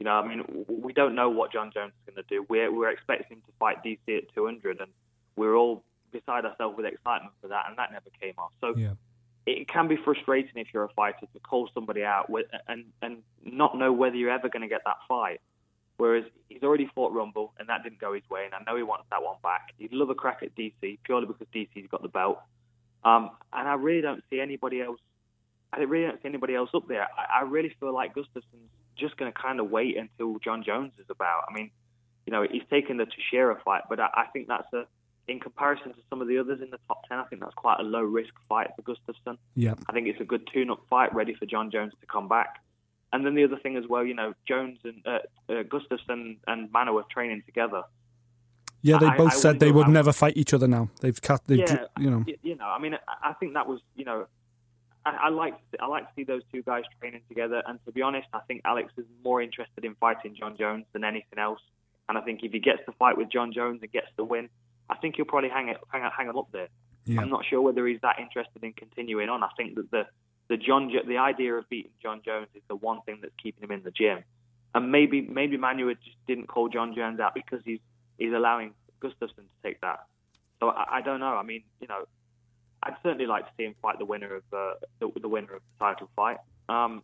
You 0.00 0.04
know, 0.04 0.12
I 0.12 0.26
mean, 0.26 0.44
we 0.68 0.92
don't 0.92 1.14
know 1.14 1.30
what 1.30 1.52
Jon 1.52 1.70
Jones 1.72 1.92
is 1.92 2.14
going 2.14 2.24
to 2.24 2.28
do. 2.28 2.44
We're, 2.48 2.72
we're 2.72 2.90
expecting 2.90 3.36
him 3.36 3.42
to 3.46 3.52
fight 3.58 3.82
DC 3.84 4.18
at 4.18 4.34
200, 4.34 4.80
and 4.80 4.90
we're 5.36 5.54
all 5.54 5.84
beside 6.10 6.44
ourselves 6.44 6.76
with 6.76 6.86
excitement 6.86 7.32
for 7.40 7.48
that, 7.48 7.66
and 7.68 7.78
that 7.78 7.92
never 7.92 8.10
came 8.20 8.34
off. 8.38 8.52
So 8.60 8.74
Yeah. 8.76 8.94
It 9.46 9.68
can 9.68 9.88
be 9.88 9.96
frustrating 9.96 10.52
if 10.56 10.68
you're 10.72 10.84
a 10.84 10.92
fighter 10.96 11.26
to 11.32 11.40
call 11.40 11.68
somebody 11.74 12.02
out 12.02 12.30
with, 12.30 12.46
and 12.66 12.84
and 13.02 13.18
not 13.44 13.76
know 13.76 13.92
whether 13.92 14.16
you're 14.16 14.30
ever 14.30 14.48
going 14.48 14.62
to 14.62 14.68
get 14.68 14.82
that 14.84 14.96
fight. 15.08 15.40
Whereas 15.96 16.24
he's 16.48 16.62
already 16.62 16.90
fought 16.92 17.12
Rumble 17.12 17.52
and 17.58 17.68
that 17.68 17.84
didn't 17.84 18.00
go 18.00 18.14
his 18.14 18.28
way, 18.28 18.44
and 18.44 18.54
I 18.54 18.68
know 18.68 18.76
he 18.76 18.82
wants 18.82 19.06
that 19.10 19.22
one 19.22 19.36
back. 19.42 19.72
He'd 19.78 19.92
love 19.92 20.10
a 20.10 20.14
crack 20.14 20.40
at 20.42 20.54
DC 20.56 20.98
purely 21.04 21.26
because 21.26 21.46
DC's 21.54 21.88
got 21.88 22.02
the 22.02 22.08
belt. 22.08 22.40
Um, 23.04 23.30
and 23.52 23.68
I 23.68 23.74
really 23.74 24.00
don't 24.00 24.24
see 24.30 24.40
anybody 24.40 24.80
else. 24.80 24.98
I 25.72 25.80
really 25.80 26.06
don't 26.06 26.20
see 26.22 26.28
anybody 26.28 26.54
else 26.54 26.70
up 26.74 26.88
there. 26.88 27.02
I, 27.02 27.40
I 27.40 27.42
really 27.42 27.74
feel 27.78 27.94
like 27.94 28.14
Gustafsson's 28.14 28.70
just 28.96 29.16
going 29.16 29.32
to 29.32 29.38
kind 29.38 29.60
of 29.60 29.70
wait 29.70 29.96
until 29.96 30.38
Jon 30.38 30.64
Jones 30.64 30.92
is 30.98 31.06
about. 31.10 31.44
I 31.48 31.52
mean, 31.52 31.70
you 32.26 32.32
know, 32.32 32.46
he's 32.50 32.62
taken 32.70 32.96
the 32.96 33.06
Teixeira 33.06 33.60
fight, 33.64 33.82
but 33.88 34.00
I, 34.00 34.08
I 34.14 34.24
think 34.32 34.48
that's 34.48 34.72
a, 34.72 34.86
in 35.26 35.40
comparison 35.40 35.92
to 35.94 35.98
some 36.10 36.20
of 36.20 36.28
the 36.28 36.38
others 36.38 36.60
in 36.60 36.70
the 36.70 36.78
top 36.88 37.08
ten, 37.08 37.18
I 37.18 37.24
think 37.24 37.40
that's 37.40 37.54
quite 37.54 37.80
a 37.80 37.82
low 37.82 38.02
risk 38.02 38.34
fight 38.48 38.70
for 38.76 38.82
Gustafsson. 38.82 39.38
Yeah. 39.54 39.74
I 39.88 39.92
think 39.92 40.06
it's 40.08 40.20
a 40.20 40.24
good 40.24 40.48
tune-up 40.52 40.80
fight, 40.90 41.14
ready 41.14 41.34
for 41.34 41.46
Jon 41.46 41.70
Jones 41.70 41.92
to 42.00 42.06
come 42.06 42.28
back. 42.28 42.62
And 43.12 43.24
then 43.24 43.34
the 43.34 43.44
other 43.44 43.58
thing 43.58 43.76
as 43.76 43.84
well, 43.88 44.04
you 44.04 44.14
know, 44.14 44.34
Jones 44.46 44.78
and 44.84 45.00
uh, 45.06 45.18
uh, 45.48 45.62
Gustafsson 45.62 46.36
and 46.46 46.72
Manuwa 46.72 47.02
are 47.02 47.06
training 47.10 47.42
together. 47.46 47.84
Yeah, 48.82 48.98
they 48.98 49.06
I- 49.06 49.16
both 49.16 49.32
I 49.32 49.36
said 49.36 49.60
they 49.60 49.72
would 49.72 49.88
never 49.88 50.12
fight 50.12 50.36
each 50.36 50.52
other 50.52 50.68
now. 50.68 50.90
They've 51.00 51.20
cut, 51.20 51.42
they've, 51.46 51.58
yeah, 51.60 51.86
you 51.98 52.10
know. 52.10 52.24
you 52.42 52.56
know, 52.56 52.66
I 52.66 52.78
mean, 52.78 52.96
I- 53.22 53.32
think 53.34 53.54
that 53.54 53.66
was, 53.66 53.80
you 53.94 54.04
know, 54.04 54.26
I, 55.06 55.10
I 55.24 55.28
like 55.28 55.54
I 55.80 55.86
like 55.86 56.04
to 56.04 56.10
see 56.16 56.24
those 56.24 56.42
two 56.52 56.62
guys 56.62 56.82
training 57.00 57.22
together. 57.28 57.62
And 57.66 57.78
to 57.86 57.92
be 57.92 58.02
honest, 58.02 58.26
I 58.32 58.40
think 58.40 58.62
Alex 58.64 58.92
is 58.96 59.04
more 59.22 59.40
interested 59.40 59.84
in 59.84 59.94
fighting 59.96 60.34
Jon 60.34 60.56
Jones 60.56 60.84
than 60.92 61.04
anything 61.04 61.38
else. 61.38 61.60
And 62.08 62.18
I 62.18 62.20
think 62.20 62.40
if 62.42 62.52
he 62.52 62.58
gets 62.58 62.80
the 62.86 62.92
fight 62.92 63.16
with 63.16 63.30
Jon 63.30 63.52
Jones 63.52 63.80
and 63.82 63.90
gets 63.90 64.08
the 64.16 64.24
win, 64.24 64.48
I 64.90 64.96
think 64.96 65.16
he'll 65.16 65.24
probably 65.24 65.50
hang 65.50 65.68
it, 65.68 65.78
hang, 65.88 66.08
hang 66.16 66.28
him 66.28 66.36
up 66.36 66.48
there. 66.52 66.68
Yeah. 67.06 67.20
I'm 67.20 67.30
not 67.30 67.44
sure 67.44 67.60
whether 67.60 67.86
he's 67.86 68.00
that 68.02 68.18
interested 68.18 68.62
in 68.62 68.72
continuing 68.72 69.28
on. 69.28 69.42
I 69.42 69.48
think 69.56 69.74
that 69.76 69.90
the 69.90 70.06
the 70.48 70.56
Jon 70.56 70.92
the 71.06 71.18
idea 71.18 71.54
of 71.54 71.68
beating 71.68 71.92
Jon 72.02 72.22
Jones 72.24 72.48
is 72.54 72.62
the 72.68 72.76
one 72.76 73.00
thing 73.02 73.18
that's 73.22 73.34
keeping 73.42 73.64
him 73.64 73.70
in 73.70 73.82
the 73.82 73.90
gym. 73.90 74.24
And 74.74 74.90
maybe 74.90 75.20
maybe 75.20 75.56
Manuwa 75.56 75.96
just 76.02 76.16
didn't 76.26 76.48
call 76.48 76.68
Jon 76.68 76.94
Jones 76.94 77.20
out 77.20 77.34
because 77.34 77.60
he's 77.64 77.80
he's 78.18 78.32
allowing 78.32 78.72
Gustafsson 79.00 79.36
to 79.36 79.62
take 79.62 79.80
that. 79.82 80.00
So 80.60 80.68
I, 80.68 80.96
I 80.96 81.00
don't 81.02 81.20
know. 81.20 81.36
I 81.36 81.42
mean, 81.42 81.62
you 81.80 81.88
know, 81.88 82.04
I'd 82.82 82.96
certainly 83.02 83.26
like 83.26 83.46
to 83.46 83.52
see 83.56 83.64
him 83.64 83.74
fight 83.82 83.98
the 83.98 84.04
winner 84.04 84.36
of 84.36 84.42
uh, 84.52 84.74
the, 85.00 85.10
the 85.20 85.28
winner 85.28 85.54
of 85.54 85.62
the 85.62 85.84
title 85.84 86.10
fight. 86.16 86.38
Um, 86.68 87.02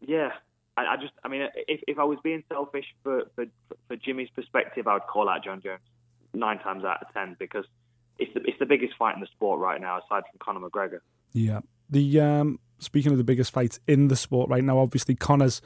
yeah, 0.00 0.30
I, 0.76 0.86
I 0.86 0.96
just, 0.96 1.12
I 1.24 1.28
mean, 1.28 1.48
if, 1.68 1.80
if 1.86 1.98
I 1.98 2.04
was 2.04 2.18
being 2.22 2.42
selfish 2.48 2.86
for, 3.02 3.24
for 3.34 3.46
for 3.88 3.96
Jimi's 3.96 4.30
perspective, 4.30 4.86
I 4.86 4.94
would 4.94 5.06
call 5.06 5.28
out 5.28 5.44
John 5.44 5.60
Jones 5.60 5.80
nine 6.34 6.58
times 6.58 6.84
out 6.84 7.02
of 7.02 7.12
ten 7.12 7.36
because 7.38 7.64
it's 8.18 8.32
the 8.34 8.40
it's 8.44 8.58
the 8.58 8.66
biggest 8.66 8.94
fight 8.98 9.14
in 9.14 9.20
the 9.20 9.26
sport 9.26 9.60
right 9.60 9.80
now, 9.80 9.98
aside 9.98 10.22
from 10.30 10.38
Conor 10.38 10.68
McGregor. 10.68 11.00
Yeah. 11.32 11.60
The 11.88 12.20
um 12.20 12.60
speaking 12.78 13.12
of 13.12 13.18
the 13.18 13.24
biggest 13.24 13.52
fights 13.52 13.78
in 13.86 14.08
the 14.08 14.16
sport 14.16 14.48
right 14.48 14.64
now, 14.64 14.78
obviously 14.78 15.14
Conor's 15.14 15.60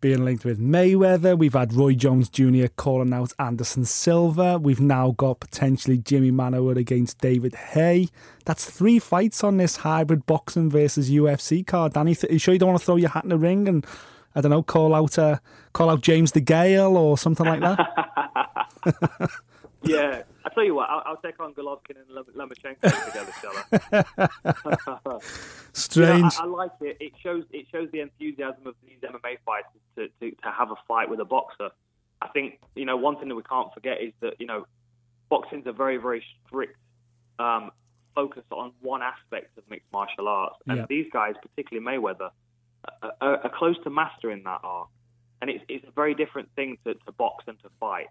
being 0.00 0.24
linked 0.24 0.44
with 0.44 0.58
Mayweather. 0.58 1.38
We've 1.38 1.52
had 1.52 1.72
Roy 1.72 1.94
Jones 1.94 2.28
Jr. 2.28 2.66
calling 2.76 3.12
out 3.14 3.32
Anderson 3.38 3.84
Silva. 3.84 4.58
We've 4.58 4.80
now 4.80 5.12
got 5.12 5.38
potentially 5.38 5.96
Jimi 5.96 6.32
Manuwa 6.32 6.76
against 6.76 7.18
David 7.18 7.54
Haye. 7.54 8.08
That's 8.44 8.68
three 8.68 8.98
fights 8.98 9.44
on 9.44 9.58
this 9.58 9.76
hybrid 9.76 10.26
boxing 10.26 10.68
versus 10.68 11.08
UFC 11.08 11.64
card. 11.64 11.92
Danny, 11.92 12.16
th- 12.16 12.32
you 12.32 12.40
sure 12.40 12.52
you 12.52 12.58
don't 12.58 12.70
want 12.70 12.80
to 12.80 12.84
throw 12.84 12.96
your 12.96 13.10
hat 13.10 13.22
in 13.22 13.30
the 13.30 13.38
ring 13.38 13.68
and 13.68 13.86
I 14.34 14.40
don't 14.40 14.50
know, 14.50 14.62
call 14.62 14.94
out 14.94 15.18
uh, 15.18 15.38
call 15.72 15.88
out 15.88 16.00
James 16.00 16.32
DeGale 16.32 16.94
or 16.94 17.16
something 17.16 17.46
like 17.46 17.60
that? 17.60 19.30
Yeah, 19.84 20.22
I 20.44 20.48
tell 20.50 20.64
you 20.64 20.74
what, 20.74 20.88
I'll, 20.90 21.02
I'll 21.06 21.16
take 21.16 21.38
on 21.40 21.54
Golovkin 21.54 21.96
and 22.00 22.08
Lom- 22.08 22.48
Lomachenko 22.50 22.80
together, 23.06 23.32
shall 23.40 25.08
I? 25.12 25.18
Strange. 25.72 26.34
Yeah, 26.34 26.40
I, 26.40 26.44
I 26.44 26.46
like 26.46 26.70
it. 26.80 26.96
It 27.00 27.12
shows 27.22 27.44
it 27.50 27.66
shows 27.72 27.88
the 27.92 28.00
enthusiasm 28.00 28.66
of 28.66 28.74
these 28.86 28.98
MMA 29.02 29.38
fighters 29.44 29.70
to, 29.96 30.08
to, 30.20 30.30
to 30.36 30.50
have 30.50 30.70
a 30.70 30.76
fight 30.86 31.08
with 31.08 31.20
a 31.20 31.24
boxer. 31.24 31.70
I 32.20 32.28
think 32.28 32.58
you 32.74 32.84
know 32.84 32.96
one 32.96 33.18
thing 33.18 33.28
that 33.28 33.34
we 33.34 33.42
can't 33.42 33.72
forget 33.74 34.00
is 34.02 34.12
that 34.20 34.34
you 34.40 34.46
know 34.46 34.66
boxing's 35.28 35.66
a 35.66 35.72
very 35.72 35.96
very 35.96 36.24
strict 36.46 36.76
um, 37.38 37.70
focus 38.14 38.44
on 38.50 38.72
one 38.80 39.02
aspect 39.02 39.56
of 39.58 39.64
mixed 39.70 39.90
martial 39.92 40.28
arts, 40.28 40.56
and 40.66 40.78
Yeah. 40.78 40.86
these 40.88 41.06
guys, 41.12 41.34
particularly 41.40 41.84
Mayweather, 41.98 42.30
are, 43.02 43.12
are, 43.20 43.36
are 43.44 43.50
close 43.56 43.76
to 43.84 43.90
mastering 43.90 44.42
that 44.44 44.60
art. 44.62 44.88
And 45.40 45.50
it's, 45.50 45.64
it's 45.68 45.84
a 45.88 45.90
very 45.90 46.14
different 46.14 46.50
thing 46.54 46.78
to, 46.86 46.94
to 46.94 47.10
box 47.12 47.42
and 47.48 47.58
to 47.64 47.68
fight. 47.80 48.06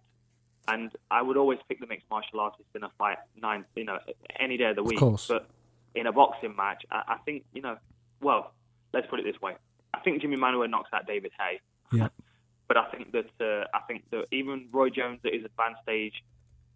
And 0.67 0.91
I 1.09 1.21
would 1.21 1.37
always 1.37 1.59
pick 1.67 1.79
the 1.79 1.87
mixed 1.87 2.09
martial 2.09 2.39
artist 2.39 2.69
in 2.75 2.83
a 2.83 2.89
fight 2.97 3.17
nine, 3.41 3.65
you 3.75 3.83
know, 3.83 3.97
any 4.39 4.57
day 4.57 4.65
of 4.65 4.75
the 4.75 4.83
week. 4.83 4.97
Of 4.97 4.99
course. 4.99 5.27
But 5.27 5.47
in 5.95 6.07
a 6.07 6.11
boxing 6.11 6.55
match, 6.55 6.83
I, 6.91 7.03
I 7.07 7.17
think, 7.25 7.43
you 7.53 7.61
know, 7.61 7.77
well, 8.21 8.53
let's 8.93 9.07
put 9.07 9.19
it 9.19 9.23
this 9.23 9.41
way: 9.41 9.55
I 9.93 9.99
think 9.99 10.21
Jimi 10.21 10.37
Manuwa 10.37 10.69
knocks 10.69 10.89
out 10.93 11.07
David 11.07 11.31
Haye. 11.39 11.59
Yeah. 11.91 12.07
But 12.67 12.77
I 12.77 12.85
think 12.85 13.11
that 13.11 13.31
uh, 13.41 13.65
I 13.73 13.81
think 13.85 14.09
that 14.11 14.27
even 14.31 14.69
Roy 14.71 14.89
Jones 14.89 15.19
at 15.25 15.33
his 15.33 15.43
advanced 15.43 15.81
stage 15.83 16.23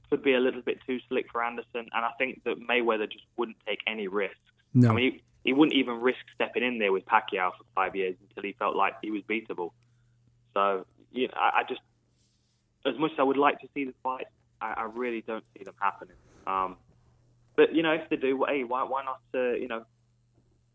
could 0.09 0.23
be 0.23 0.33
a 0.33 0.41
little 0.41 0.61
bit 0.61 0.79
too 0.85 0.99
slick 1.07 1.27
for 1.31 1.41
Anderson, 1.41 1.87
and 1.93 2.05
I 2.05 2.11
think 2.17 2.43
that 2.43 2.59
Mayweather 2.59 3.09
just 3.09 3.23
wouldn't 3.37 3.55
take 3.65 3.79
any 3.87 4.09
risks. 4.09 4.35
No. 4.73 4.89
I 4.89 4.93
mean, 4.93 5.11
he, 5.13 5.23
he 5.45 5.53
wouldn't 5.53 5.73
even 5.73 6.01
risk 6.01 6.19
stepping 6.33 6.63
in 6.63 6.79
there 6.79 6.91
with 6.91 7.05
Pacquiao 7.05 7.51
for 7.51 7.63
five 7.73 7.95
years 7.95 8.15
until 8.27 8.43
he 8.43 8.53
felt 8.59 8.75
like 8.75 8.95
he 9.01 9.09
was 9.09 9.21
beatable. 9.21 9.71
So, 10.53 10.85
you 11.11 11.27
know, 11.27 11.33
I, 11.37 11.59
I 11.59 11.63
just, 11.63 11.81
as 12.85 12.97
much 12.99 13.11
as 13.13 13.19
I 13.19 13.23
would 13.23 13.37
like 13.37 13.59
to 13.59 13.67
see 13.73 13.85
the 13.85 13.93
fight, 14.03 14.27
I, 14.61 14.73
I 14.77 14.83
really 14.93 15.21
don't 15.21 15.43
see 15.57 15.63
them 15.63 15.73
happening. 15.79 16.15
Um, 16.47 16.77
but 17.55 17.73
you 17.73 17.83
know, 17.83 17.93
if 17.93 18.09
they 18.09 18.15
do, 18.17 18.45
hey, 18.47 18.63
why 18.63 18.83
why 18.83 19.03
not? 19.03 19.19
Uh, 19.33 19.53
you 19.53 19.67
know, 19.67 19.85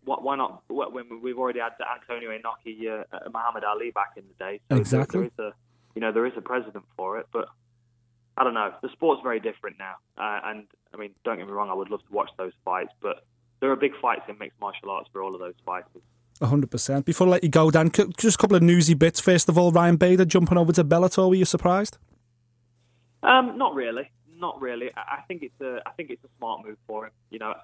why, 0.04 0.16
why 0.20 0.36
not? 0.36 0.62
wh- 0.68 0.92
When 0.92 1.20
we've 1.22 1.38
already 1.38 1.61
had 1.61 1.72
Antonio 1.94 2.30
Inoki, 2.30 2.86
uh, 2.88 3.04
uh, 3.14 3.28
Muhammad 3.32 3.64
Ali 3.64 3.90
back 3.90 4.12
in 4.16 4.24
the 4.28 4.44
day, 4.44 4.58
so 4.58 4.74
there- 4.74 4.78
Exactly. 4.80 5.20
there 5.20 5.46
is 5.46 5.52
a, 5.52 5.54
you 5.94 6.00
know, 6.00 6.12
there 6.12 6.26
is 6.26 6.32
a 6.36 6.40
precedent 6.42 6.84
for 6.96 7.18
it, 7.18 7.26
but. 7.32 7.46
I 8.36 8.44
don't 8.44 8.54
know. 8.54 8.72
The 8.80 8.88
sport's 8.92 9.20
very 9.22 9.38
different 9.40 9.76
now, 9.78 9.96
uh, 10.16 10.40
and 10.44 10.66
I 10.94 10.96
mean, 10.96 11.11
don't 11.24 11.36
get 11.36 11.46
me 11.46 11.52
wrong. 11.52 11.68
I 11.68 11.74
would 11.74 11.90
love 11.90 12.00
to 12.06 12.12
watch 12.12 12.30
those 12.38 12.52
fights, 12.64 12.90
but 13.02 13.26
there 13.61 13.70
are 13.70 13.76
big 13.76 13.92
fights 14.00 14.22
in 14.28 14.38
mixed 14.38 14.58
martial 14.61 14.88
arts 14.88 15.11
for 15.12 15.20
all 15.22 15.34
of 15.34 15.40
those 15.40 15.56
fighters. 15.66 16.00
Hundred 16.43 16.70
percent. 16.70 17.05
Before 17.05 17.26
I 17.26 17.30
let 17.30 17.45
you 17.45 17.51
go, 17.51 17.70
Dan, 17.70 17.91
just 18.16 18.36
a 18.36 18.38
couple 18.38 18.57
of 18.57 18.62
newsy 18.62 18.95
bits. 18.95 19.20
First 19.20 19.49
of 19.49 19.59
all, 19.59 19.72
Ryan 19.72 19.97
Bader 19.97 20.24
jumping 20.24 20.59
over 20.59 20.72
to 20.72 20.84
Bellator. 20.84 21.28
Were 21.28 21.34
you 21.34 21.45
surprised? 21.45 21.99
Um, 23.22 23.59
not 23.59 23.74
really, 23.74 24.11
not 24.38 24.61
really. 24.61 24.91
I 24.97 25.20
think 25.28 25.43
it's 25.43 25.61
a, 25.61 25.80
I 25.86 25.91
think 25.91 26.11
it's 26.11 26.24
a 26.24 26.28
smart 26.38 26.64
move 26.66 26.78
for 26.86 27.07
him. 27.07 27.12
You 27.30 27.38
know, 27.38 27.55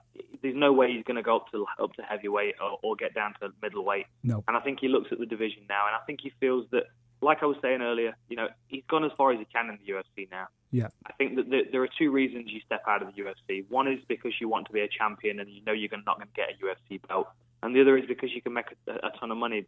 there's 0.42 0.54
no 0.54 0.72
way 0.72 0.92
he's 0.92 1.04
going 1.04 1.16
to 1.16 1.22
go 1.22 1.36
up 1.36 1.50
to 1.52 1.64
up 1.82 1.94
to 1.94 2.02
heavyweight 2.02 2.56
or, 2.60 2.78
or 2.82 2.96
get 2.96 3.14
down 3.14 3.34
to 3.40 3.48
middleweight. 3.62 4.06
No. 4.22 4.44
And 4.46 4.56
I 4.56 4.60
think 4.60 4.80
he 4.80 4.88
looks 4.88 5.08
at 5.12 5.18
the 5.18 5.26
division 5.26 5.62
now, 5.68 5.86
and 5.86 5.96
I 5.96 6.04
think 6.04 6.20
he 6.22 6.32
feels 6.38 6.66
that, 6.72 6.84
like 7.22 7.42
I 7.42 7.46
was 7.46 7.56
saying 7.62 7.80
earlier, 7.80 8.14
you 8.28 8.36
know, 8.36 8.48
he's 8.68 8.84
gone 8.88 9.04
as 9.04 9.12
far 9.16 9.32
as 9.32 9.38
he 9.38 9.46
can 9.46 9.70
in 9.70 9.78
the 9.84 9.92
UFC 9.92 10.30
now. 10.30 10.48
Yeah. 10.70 10.88
I 11.06 11.12
think 11.12 11.36
that 11.36 11.46
there 11.72 11.82
are 11.82 11.88
two 11.98 12.10
reasons 12.10 12.50
you 12.52 12.60
step 12.60 12.82
out 12.86 13.02
of 13.02 13.14
the 13.14 13.22
UFC. 13.22 13.64
One 13.70 13.88
is 13.88 14.00
because 14.06 14.32
you 14.40 14.48
want 14.48 14.66
to 14.66 14.72
be 14.72 14.80
a 14.80 14.88
champion 14.88 15.40
and 15.40 15.48
you 15.48 15.62
know 15.64 15.72
you're 15.72 15.88
not 16.04 16.18
going 16.18 16.28
to 16.28 16.34
get 16.34 16.50
a 16.50 16.64
UFC 16.64 17.00
belt, 17.08 17.28
and 17.62 17.74
the 17.74 17.80
other 17.80 17.96
is 17.96 18.06
because 18.06 18.30
you 18.34 18.42
can 18.42 18.52
make 18.52 18.66
a, 18.86 18.92
a 18.92 19.10
ton 19.18 19.30
of 19.30 19.36
money 19.36 19.66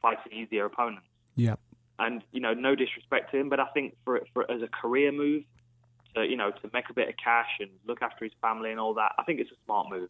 fighting 0.00 0.32
easier 0.32 0.64
opponents. 0.64 1.06
Yeah. 1.36 1.56
And 1.98 2.22
you 2.32 2.40
know, 2.40 2.54
no 2.54 2.74
disrespect 2.74 3.30
to 3.32 3.38
him, 3.38 3.48
but 3.48 3.60
I 3.60 3.66
think 3.66 3.96
for 4.04 4.20
for 4.32 4.50
as 4.50 4.62
a 4.62 4.68
career 4.68 5.12
move, 5.12 5.44
to 6.14 6.24
you 6.26 6.36
know, 6.36 6.50
to 6.50 6.70
make 6.72 6.90
a 6.90 6.94
bit 6.94 7.08
of 7.08 7.14
cash 7.22 7.50
and 7.60 7.70
look 7.86 8.02
after 8.02 8.24
his 8.24 8.34
family 8.40 8.70
and 8.70 8.80
all 8.80 8.94
that, 8.94 9.12
I 9.18 9.22
think 9.24 9.40
it's 9.40 9.50
a 9.50 9.64
smart 9.64 9.88
move. 9.90 10.08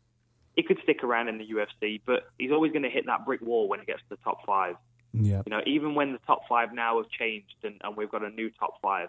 He 0.56 0.62
could 0.62 0.78
stick 0.82 1.02
around 1.02 1.28
in 1.28 1.38
the 1.38 1.46
UFC, 1.46 2.00
but 2.04 2.30
he's 2.38 2.50
always 2.50 2.72
going 2.72 2.82
to 2.82 2.90
hit 2.90 3.06
that 3.06 3.24
brick 3.24 3.40
wall 3.40 3.68
when 3.68 3.80
he 3.80 3.86
gets 3.86 4.00
to 4.00 4.08
the 4.10 4.16
top 4.16 4.44
five. 4.46 4.76
Yeah. 5.14 5.42
You 5.46 5.50
know, 5.50 5.60
even 5.66 5.94
when 5.94 6.12
the 6.12 6.18
top 6.26 6.42
five 6.48 6.74
now 6.74 6.98
have 6.98 7.10
changed 7.10 7.54
and, 7.62 7.80
and 7.82 7.96
we've 7.96 8.10
got 8.10 8.22
a 8.22 8.30
new 8.30 8.50
top 8.50 8.80
five, 8.82 9.08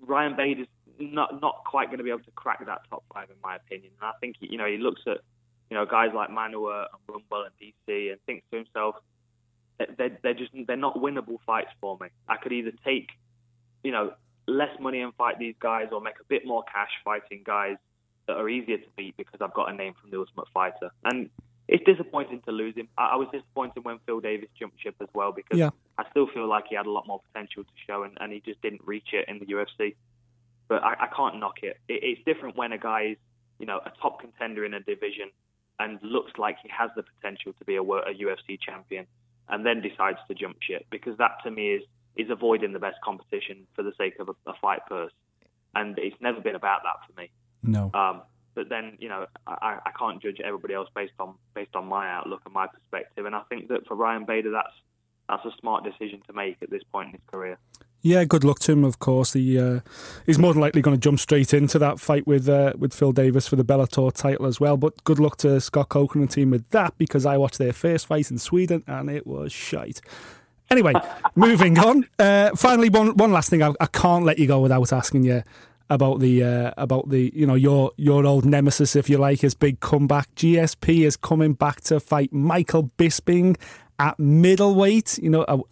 Ryan 0.00 0.36
Bader's 0.36 0.68
not 0.98 1.40
not 1.40 1.64
quite 1.64 1.88
going 1.88 1.98
to 1.98 2.04
be 2.04 2.10
able 2.10 2.20
to 2.20 2.30
crack 2.32 2.64
that 2.64 2.82
top 2.88 3.04
five, 3.12 3.28
in 3.30 3.36
my 3.42 3.56
opinion. 3.56 3.92
And 4.00 4.08
I 4.08 4.12
think 4.20 4.36
you 4.40 4.58
know 4.58 4.66
he 4.66 4.78
looks 4.78 5.02
at 5.06 5.18
you 5.72 5.78
know 5.78 5.86
guys 5.86 6.10
like 6.14 6.28
Manuwa 6.28 6.84
and 6.92 7.00
Rumble 7.08 7.46
and 7.46 7.52
DC 7.58 8.12
and 8.12 8.20
thinks 8.26 8.44
to 8.50 8.58
himself, 8.58 8.96
they're, 9.96 10.18
they're 10.22 10.34
just 10.34 10.50
they're 10.66 10.76
not 10.76 10.96
winnable 10.96 11.38
fights 11.46 11.70
for 11.80 11.96
me. 11.98 12.08
I 12.28 12.36
could 12.36 12.52
either 12.52 12.72
take 12.84 13.08
you 13.82 13.90
know 13.90 14.12
less 14.46 14.78
money 14.78 15.00
and 15.00 15.14
fight 15.14 15.38
these 15.38 15.54
guys, 15.58 15.86
or 15.90 16.02
make 16.02 16.16
a 16.20 16.24
bit 16.28 16.46
more 16.46 16.62
cash 16.64 16.90
fighting 17.02 17.40
guys 17.42 17.78
that 18.26 18.36
are 18.36 18.50
easier 18.50 18.76
to 18.76 18.84
beat 18.98 19.16
because 19.16 19.40
I've 19.40 19.54
got 19.54 19.72
a 19.72 19.74
name 19.74 19.94
from 19.98 20.10
the 20.10 20.18
Ultimate 20.18 20.48
Fighter. 20.52 20.90
And 21.04 21.30
it's 21.68 21.82
disappointing 21.84 22.42
to 22.42 22.52
lose 22.52 22.74
him. 22.76 22.88
I, 22.98 23.12
I 23.14 23.16
was 23.16 23.28
disappointed 23.32 23.82
when 23.82 23.98
Phil 24.04 24.20
Davis 24.20 24.50
jumped 24.58 24.78
ship 24.82 24.96
as 25.00 25.08
well 25.14 25.32
because 25.32 25.58
Yeah. 25.58 25.70
I 25.96 26.04
still 26.10 26.26
feel 26.26 26.46
like 26.46 26.64
he 26.68 26.74
had 26.76 26.84
a 26.84 26.90
lot 26.90 27.06
more 27.06 27.22
potential 27.32 27.64
to 27.64 27.70
show, 27.86 28.02
and, 28.02 28.18
and 28.20 28.30
he 28.30 28.40
just 28.40 28.60
didn't 28.60 28.82
reach 28.84 29.08
it 29.14 29.24
in 29.26 29.38
the 29.38 29.46
UFC. 29.46 29.94
But 30.68 30.84
I, 30.84 30.92
I 31.04 31.06
can't 31.16 31.40
knock 31.40 31.62
it. 31.62 31.78
it. 31.88 32.00
It's 32.04 32.20
different 32.26 32.56
when 32.56 32.72
a 32.72 32.78
guy 32.78 33.12
is, 33.12 33.16
you 33.58 33.64
know, 33.66 33.78
a 33.78 33.90
top 34.02 34.20
contender 34.20 34.66
in 34.66 34.74
a 34.74 34.80
division 34.80 35.30
and 35.78 35.98
looks 36.02 36.32
like 36.38 36.56
he 36.62 36.68
has 36.76 36.90
the 36.96 37.02
potential 37.02 37.52
to 37.58 37.64
be 37.64 37.76
a, 37.76 37.82
a 37.82 38.14
UFC 38.14 38.58
champion, 38.60 39.06
and 39.48 39.66
then 39.66 39.80
decides 39.80 40.18
to 40.28 40.34
jump 40.34 40.56
ship 40.60 40.86
because 40.90 41.16
that 41.18 41.32
to 41.44 41.50
me 41.50 41.74
is 41.74 41.82
is 42.14 42.28
avoiding 42.30 42.72
the 42.72 42.78
best 42.78 42.96
competition 43.02 43.66
for 43.74 43.82
the 43.82 43.92
sake 43.96 44.14
of 44.20 44.28
a, 44.28 44.50
a 44.50 44.54
fight 44.60 44.80
purse, 44.86 45.12
and 45.74 45.98
it's 45.98 46.16
never 46.20 46.40
been 46.40 46.54
about 46.54 46.82
that 46.82 46.96
for 47.06 47.20
me. 47.20 47.30
No. 47.62 47.90
Um, 47.94 48.22
but 48.54 48.68
then, 48.68 48.98
you 49.00 49.08
know, 49.08 49.26
I, 49.46 49.78
I 49.86 49.90
can't 49.98 50.20
judge 50.22 50.38
everybody 50.44 50.74
else 50.74 50.88
based 50.94 51.14
on 51.18 51.34
based 51.54 51.74
on 51.74 51.86
my 51.86 52.10
outlook 52.10 52.42
and 52.44 52.52
my 52.52 52.66
perspective. 52.66 53.24
And 53.24 53.34
I 53.34 53.42
think 53.48 53.68
that 53.68 53.86
for 53.86 53.94
Ryan 53.94 54.26
Bader, 54.26 54.50
that's 54.50 54.74
that's 55.28 55.44
a 55.46 55.58
smart 55.60 55.84
decision 55.84 56.20
to 56.26 56.32
make 56.32 56.58
at 56.60 56.70
this 56.70 56.82
point 56.92 57.08
in 57.08 57.12
his 57.12 57.22
career. 57.32 57.58
Yeah, 58.04 58.24
good 58.24 58.42
luck 58.42 58.58
to 58.60 58.72
him. 58.72 58.84
Of 58.84 58.98
course, 58.98 59.32
he 59.32 59.58
uh, 59.58 59.80
he's 60.26 60.38
more 60.38 60.52
than 60.52 60.60
likely 60.60 60.82
going 60.82 60.96
to 60.96 61.00
jump 61.00 61.20
straight 61.20 61.54
into 61.54 61.78
that 61.78 62.00
fight 62.00 62.26
with 62.26 62.48
uh, 62.48 62.72
with 62.76 62.92
Phil 62.92 63.12
Davis 63.12 63.46
for 63.46 63.54
the 63.54 63.64
Bellator 63.64 64.12
title 64.12 64.46
as 64.46 64.58
well. 64.58 64.76
But 64.76 65.04
good 65.04 65.20
luck 65.20 65.36
to 65.38 65.60
Scott 65.60 65.88
Coker 65.88 66.18
and 66.18 66.28
the 66.28 66.32
team 66.32 66.50
with 66.50 66.68
that 66.70 66.98
because 66.98 67.24
I 67.24 67.36
watched 67.36 67.58
their 67.58 67.72
first 67.72 68.08
fight 68.08 68.30
in 68.32 68.38
Sweden 68.38 68.82
and 68.88 69.08
it 69.08 69.24
was 69.24 69.52
shite. 69.52 70.00
Anyway, 70.68 70.94
moving 71.36 71.78
on. 71.78 72.08
Uh, 72.18 72.50
finally, 72.56 72.88
one 72.88 73.16
one 73.16 73.30
last 73.30 73.50
thing. 73.50 73.62
I, 73.62 73.72
I 73.78 73.86
can't 73.86 74.24
let 74.24 74.40
you 74.40 74.48
go 74.48 74.58
without 74.58 74.92
asking 74.92 75.22
you 75.22 75.44
about 75.88 76.18
the 76.18 76.42
uh, 76.42 76.72
about 76.76 77.10
the 77.10 77.30
you 77.32 77.46
know 77.46 77.54
your 77.54 77.92
your 77.96 78.26
old 78.26 78.44
nemesis, 78.44 78.96
if 78.96 79.08
you 79.08 79.18
like, 79.18 79.42
his 79.42 79.54
big 79.54 79.78
comeback. 79.78 80.34
GSP 80.34 81.06
is 81.06 81.16
coming 81.16 81.52
back 81.52 81.82
to 81.82 82.00
fight 82.00 82.32
Michael 82.32 82.90
Bisping 82.98 83.56
at 84.00 84.18
middleweight. 84.18 85.18
You 85.18 85.30
know, 85.30 85.66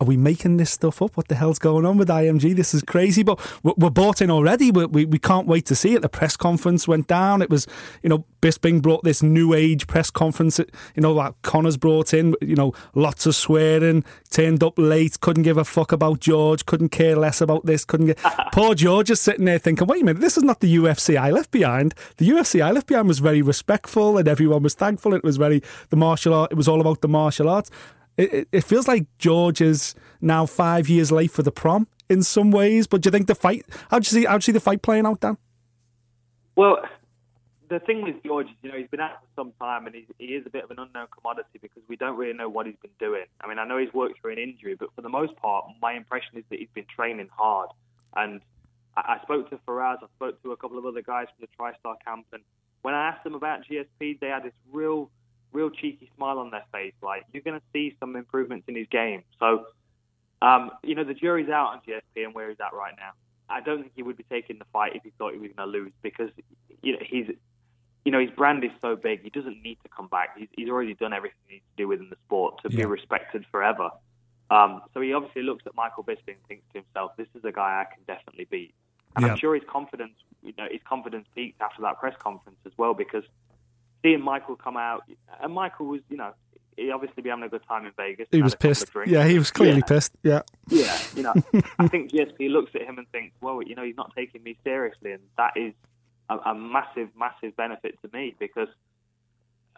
are 0.00 0.06
we 0.06 0.16
making 0.16 0.56
this 0.56 0.70
stuff 0.70 1.02
up? 1.02 1.16
What 1.16 1.28
the 1.28 1.34
hell's 1.34 1.58
going 1.58 1.84
on 1.84 1.98
with 1.98 2.08
IMG? 2.08 2.56
This 2.56 2.72
is 2.72 2.82
crazy. 2.82 3.22
But 3.22 3.38
we're, 3.62 3.90
bought 3.90 4.22
in 4.22 4.30
already. 4.30 4.70
We, 4.70 4.86
we, 4.86 5.04
we 5.04 5.18
can't 5.18 5.46
wait 5.46 5.66
to 5.66 5.74
see 5.74 5.94
it. 5.94 6.00
The 6.00 6.08
press 6.08 6.38
conference 6.38 6.88
went 6.88 7.06
down. 7.06 7.42
It 7.42 7.50
was, 7.50 7.66
you 8.02 8.08
know, 8.08 8.24
Bisping 8.40 8.80
brought 8.80 9.04
this 9.04 9.22
new 9.22 9.52
age 9.52 9.86
press 9.86 10.10
conference. 10.10 10.58
You 10.58 11.02
know, 11.02 11.12
like 11.12 11.34
Conor's 11.42 11.76
brought 11.76 12.14
in. 12.14 12.34
You 12.40 12.56
know, 12.56 12.72
lots 12.94 13.26
of 13.26 13.34
swearing. 13.34 14.02
Turned 14.30 14.62
up 14.64 14.78
late. 14.78 15.20
Couldn't 15.20 15.42
give 15.42 15.58
a 15.58 15.64
fuck 15.64 15.92
about 15.92 16.20
George. 16.20 16.64
Couldn't 16.64 16.88
care 16.88 17.14
less 17.14 17.42
about 17.42 17.66
this. 17.66 17.84
Couldn't 17.84 18.06
get. 18.06 18.18
Poor 18.52 18.74
George 18.74 19.10
is 19.10 19.20
sitting 19.20 19.44
there 19.44 19.58
thinking, 19.58 19.86
wait 19.86 20.00
a 20.00 20.04
minute, 20.06 20.20
this 20.20 20.38
is 20.38 20.44
not 20.44 20.60
the 20.60 20.76
UFC 20.76 21.18
I 21.18 21.30
left 21.30 21.50
behind. 21.50 21.94
The 22.16 22.28
UFC 22.28 22.62
I 22.62 22.70
left 22.70 22.86
behind 22.86 23.06
was 23.06 23.18
very 23.18 23.42
respectful 23.42 24.16
and 24.16 24.26
everyone 24.26 24.62
was 24.62 24.72
thankful. 24.72 25.12
It 25.12 25.22
was 25.22 25.36
very 25.36 25.62
the 25.90 25.96
martial 25.96 26.32
art. 26.32 26.52
It 26.52 26.56
was 26.56 26.68
all 26.68 26.80
about 26.80 27.02
the 27.02 27.08
martial 27.08 27.50
arts. 27.50 27.70
It, 28.20 28.48
it, 28.52 28.64
feels 28.64 28.86
like 28.88 29.06
George 29.18 29.60
is 29.60 29.94
now 30.20 30.46
five 30.46 30.88
years 30.88 31.10
late 31.10 31.30
for 31.30 31.42
the 31.42 31.52
prom 31.52 31.86
in 32.08 32.22
some 32.22 32.50
ways. 32.50 32.86
But 32.86 33.02
do 33.02 33.08
you 33.08 33.12
think 33.12 33.26
the 33.26 33.34
fight? 33.34 33.64
How 33.90 33.98
do 33.98 34.04
you 34.04 34.22
see? 34.22 34.24
How 34.26 34.32
do 34.32 34.36
you 34.36 34.40
see 34.42 34.52
the 34.52 34.60
fight 34.60 34.82
playing 34.82 35.06
out, 35.06 35.20
Dan? 35.20 35.38
Well, 36.56 36.82
the 37.70 37.78
thing 37.80 38.02
with 38.02 38.16
George 38.24 38.48
is, 38.48 38.52
you 38.62 38.70
know, 38.70 38.76
he's 38.76 38.88
been 38.88 39.00
out 39.00 39.20
for 39.20 39.42
some 39.42 39.52
time 39.60 39.86
and 39.86 39.94
he 39.94 40.24
is 40.26 40.44
a 40.44 40.50
bit 40.50 40.64
of 40.64 40.70
an 40.72 40.78
unknown 40.78 41.06
commodity 41.16 41.58
because 41.62 41.82
we 41.88 41.96
don't 41.96 42.16
really 42.16 42.36
know 42.36 42.48
what 42.48 42.66
he's 42.66 42.76
been 42.82 42.90
doing. 42.98 43.24
I 43.40 43.48
mean, 43.48 43.58
I 43.58 43.64
know 43.64 43.78
he's 43.78 43.94
worked 43.94 44.20
through 44.20 44.32
an 44.32 44.38
injury, 44.38 44.74
but 44.74 44.88
for 44.94 45.02
the 45.02 45.08
most 45.08 45.36
part, 45.36 45.66
my 45.80 45.92
impression 45.92 46.36
is 46.36 46.44
that 46.50 46.58
he's 46.58 46.68
been 46.74 46.86
training 46.94 47.28
hard. 47.34 47.70
And 48.16 48.40
I, 48.96 49.18
I 49.18 49.22
spoke 49.22 49.48
to 49.50 49.60
Firas, 49.66 49.98
I 50.02 50.06
spoke 50.16 50.42
to 50.42 50.50
a 50.50 50.56
couple 50.56 50.78
of 50.78 50.84
other 50.84 51.00
guys 51.00 51.28
from 51.38 51.46
the 51.46 51.64
TriStar 51.64 51.94
camp, 52.04 52.26
and 52.32 52.42
when 52.82 52.94
I 52.94 53.08
asked 53.08 53.24
them 53.24 53.34
about 53.34 53.60
GSP, 53.70 54.18
they 54.20 54.28
had 54.28 54.42
this 54.42 54.52
real, 54.72 55.10
real 55.52 55.70
cheeky 55.70 56.10
smile 56.16 56.38
on 56.38 56.50
their 56.50 56.64
face, 56.72 56.94
like 57.02 57.24
you're 57.32 57.42
going 57.42 57.58
to 57.58 57.66
see 57.72 57.96
some 58.00 58.16
improvements 58.16 58.66
in 58.68 58.76
his 58.76 58.86
game. 58.88 59.22
So, 59.38 59.66
um, 60.42 60.70
you 60.82 60.94
know, 60.94 61.04
the 61.04 61.14
jury's 61.14 61.48
out 61.48 61.68
on 61.72 61.80
GSP 61.86 62.24
and 62.24 62.34
where 62.34 62.48
he's 62.48 62.60
at 62.60 62.72
right 62.74 62.94
now. 62.96 63.10
I 63.48 63.60
don't 63.60 63.80
think 63.82 63.92
he 63.96 64.02
would 64.02 64.16
be 64.16 64.24
taking 64.30 64.58
the 64.58 64.64
fight 64.72 64.94
if 64.94 65.02
he 65.02 65.10
thought 65.18 65.32
he 65.32 65.38
was 65.40 65.50
going 65.56 65.68
to 65.68 65.78
lose 65.78 65.92
because 66.02 66.30
you 66.82 66.92
know 66.92 66.98
he's 67.02 67.26
you 68.04 68.12
know 68.12 68.20
his 68.20 68.30
brand 68.30 68.62
is 68.64 68.70
so 68.80 68.94
big 68.94 69.22
he 69.22 69.30
doesn't 69.30 69.60
need 69.62 69.76
to 69.82 69.88
come 69.94 70.06
back. 70.06 70.38
He's, 70.38 70.48
he's 70.52 70.68
already 70.68 70.94
done 70.94 71.12
everything 71.12 71.36
he 71.48 71.54
needs 71.54 71.64
to 71.76 71.82
do 71.82 71.88
within 71.88 72.10
the 72.10 72.16
sport 72.26 72.62
to 72.62 72.70
Yeah. 72.70 72.76
be 72.78 72.84
respected 72.84 73.44
forever. 73.50 73.90
Um, 74.50 74.82
so 74.94 75.00
he 75.00 75.12
obviously 75.12 75.42
looks 75.42 75.64
at 75.66 75.74
Michael 75.74 76.04
Bisping 76.04 76.34
and 76.38 76.46
thinks 76.48 76.64
to 76.72 76.78
himself, 76.80 77.16
"This 77.16 77.28
is 77.34 77.44
a 77.44 77.52
guy 77.52 77.80
I 77.80 77.92
can 77.92 78.02
definitely 78.06 78.44
beat." 78.44 78.74
And 79.16 79.24
Yeah. 79.24 79.32
I'm 79.32 79.36
sure 79.38 79.54
his 79.54 79.64
confidence, 79.68 80.14
you 80.42 80.54
know, 80.56 80.68
his 80.70 80.80
confidence 80.84 81.26
peaked 81.34 81.60
after 81.60 81.82
that 81.82 81.98
press 81.98 82.16
conference 82.18 82.58
as 82.64 82.72
well 82.78 82.94
because 82.94 83.24
seeing 84.02 84.22
Michael 84.22 84.56
come 84.56 84.76
out 84.76 85.04
and 85.42 85.52
Michael 85.52 85.86
was, 85.86 86.00
you 86.08 86.16
know, 86.16 86.32
he 86.76 86.90
obviously 86.90 87.22
be 87.22 87.28
having 87.28 87.44
a 87.44 87.48
good 87.48 87.62
time 87.68 87.84
in 87.84 87.92
Vegas. 87.96 88.28
He 88.30 88.40
was 88.42 88.54
a 88.54 88.56
couple 88.56 88.70
of 88.70 88.76
pissed. 88.78 88.90
Yeah, 89.06 89.26
he 89.26 89.38
was 89.38 89.50
clearly 89.50 89.78
Yeah. 89.80 89.84
pissed. 89.86 90.12
Yeah. 90.22 90.42
Yeah, 90.68 90.98
you 91.14 91.22
know, 91.22 91.34
I 91.78 91.88
think 91.88 92.10
GSP 92.12 92.48
looks 92.50 92.74
at 92.74 92.82
him 92.82 92.96
and 92.98 93.06
thinks, 93.10 93.34
well, 93.42 93.60
you 93.62 93.74
know, 93.74 93.82
he's 93.82 93.96
not 93.96 94.12
taking 94.16 94.42
me 94.42 94.56
seriously, 94.64 95.12
and 95.12 95.22
that 95.36 95.56
is 95.56 95.74
a, 96.30 96.36
a 96.38 96.54
massive, 96.54 97.08
massive 97.18 97.54
benefit 97.56 97.98
to 98.02 98.10
me 98.16 98.34
because 98.38 98.68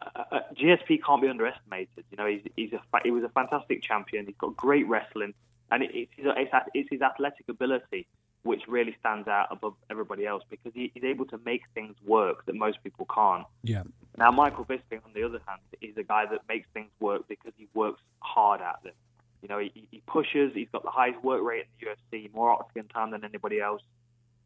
uh, 0.01 0.23
uh, 0.31 0.41
GSP 0.55 1.03
can't 1.05 1.23
be 1.23 1.29
underestimated. 1.29 2.05
You 2.11 2.17
know, 2.19 2.27
he's, 2.27 2.43
he's 2.57 2.73
a 2.73 2.81
fa- 2.91 3.01
he 3.05 3.11
was 3.11 3.25
a 3.25 3.29
fantastic 3.31 3.83
champion. 3.83 4.27
He's 4.27 4.37
got 4.37 4.57
great 4.57 4.87
wrestling, 4.87 5.35
and 5.71 5.83
it, 5.83 5.91
it's, 5.95 6.13
his, 6.17 6.27
it's, 6.37 6.53
it's 6.75 6.89
his 6.91 7.03
athletic 7.03 7.49
ability 7.49 8.07
which 8.43 8.63
really 8.67 8.97
stands 8.99 9.29
out 9.29 9.49
above 9.51 9.75
everybody 9.91 10.27
else 10.27 10.43
because 10.51 10.73
he, 10.75 10.91
he's 10.95 11.05
able 11.05 11.25
to 11.27 11.39
make 11.45 11.63
things 11.75 11.95
work 12.05 12.45
that 12.47 12.55
most 12.55 12.83
people 12.83 13.07
can't. 13.13 13.45
Yeah. 13.63 13.85
Now, 14.19 14.31
Michael 14.31 14.65
Bisping, 14.65 15.05
on 15.05 15.13
the 15.15 15.23
other 15.23 15.41
hand, 15.47 15.61
is 15.81 15.97
a 15.97 16.03
guy 16.03 16.27
that 16.27 16.41
makes 16.49 16.67
things 16.75 16.91
work 17.01 17.29
because 17.29 17.53
he 17.57 17.69
works 17.73 18.03
hard 18.21 18.61
at 18.61 18.83
them. 18.83 18.93
You 19.43 19.49
know, 19.49 19.59
he, 19.59 19.89
he 19.91 20.03
pushes. 20.07 20.55
He's 20.55 20.69
got 20.73 20.83
the 20.83 20.91
highest 20.91 21.23
work 21.23 21.43
rate 21.43 21.67
in 21.81 21.89
the 22.11 22.19
UFC, 22.19 22.33
more 22.33 22.51
octagon 22.51 22.89
time 22.89 23.11
than 23.11 23.25
anybody 23.25 23.61
else, 23.61 23.83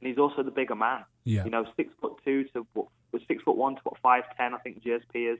and 0.00 0.08
he's 0.08 0.18
also 0.18 0.42
the 0.42 0.50
bigger 0.50 0.74
man. 0.74 1.04
Yeah. 1.24 1.44
You 1.44 1.50
know, 1.50 1.66
six 1.76 1.92
foot 2.00 2.14
two 2.24 2.44
to 2.54 2.66
what 2.72 2.86
was 3.12 3.22
six 3.28 3.42
foot 3.42 3.56
one 3.56 3.76
to 3.76 3.80
what 3.82 3.98
five 3.98 4.24
ten. 4.36 4.54
I 4.54 4.58
think 4.58 4.82
GSP 4.82 5.34
is. 5.34 5.38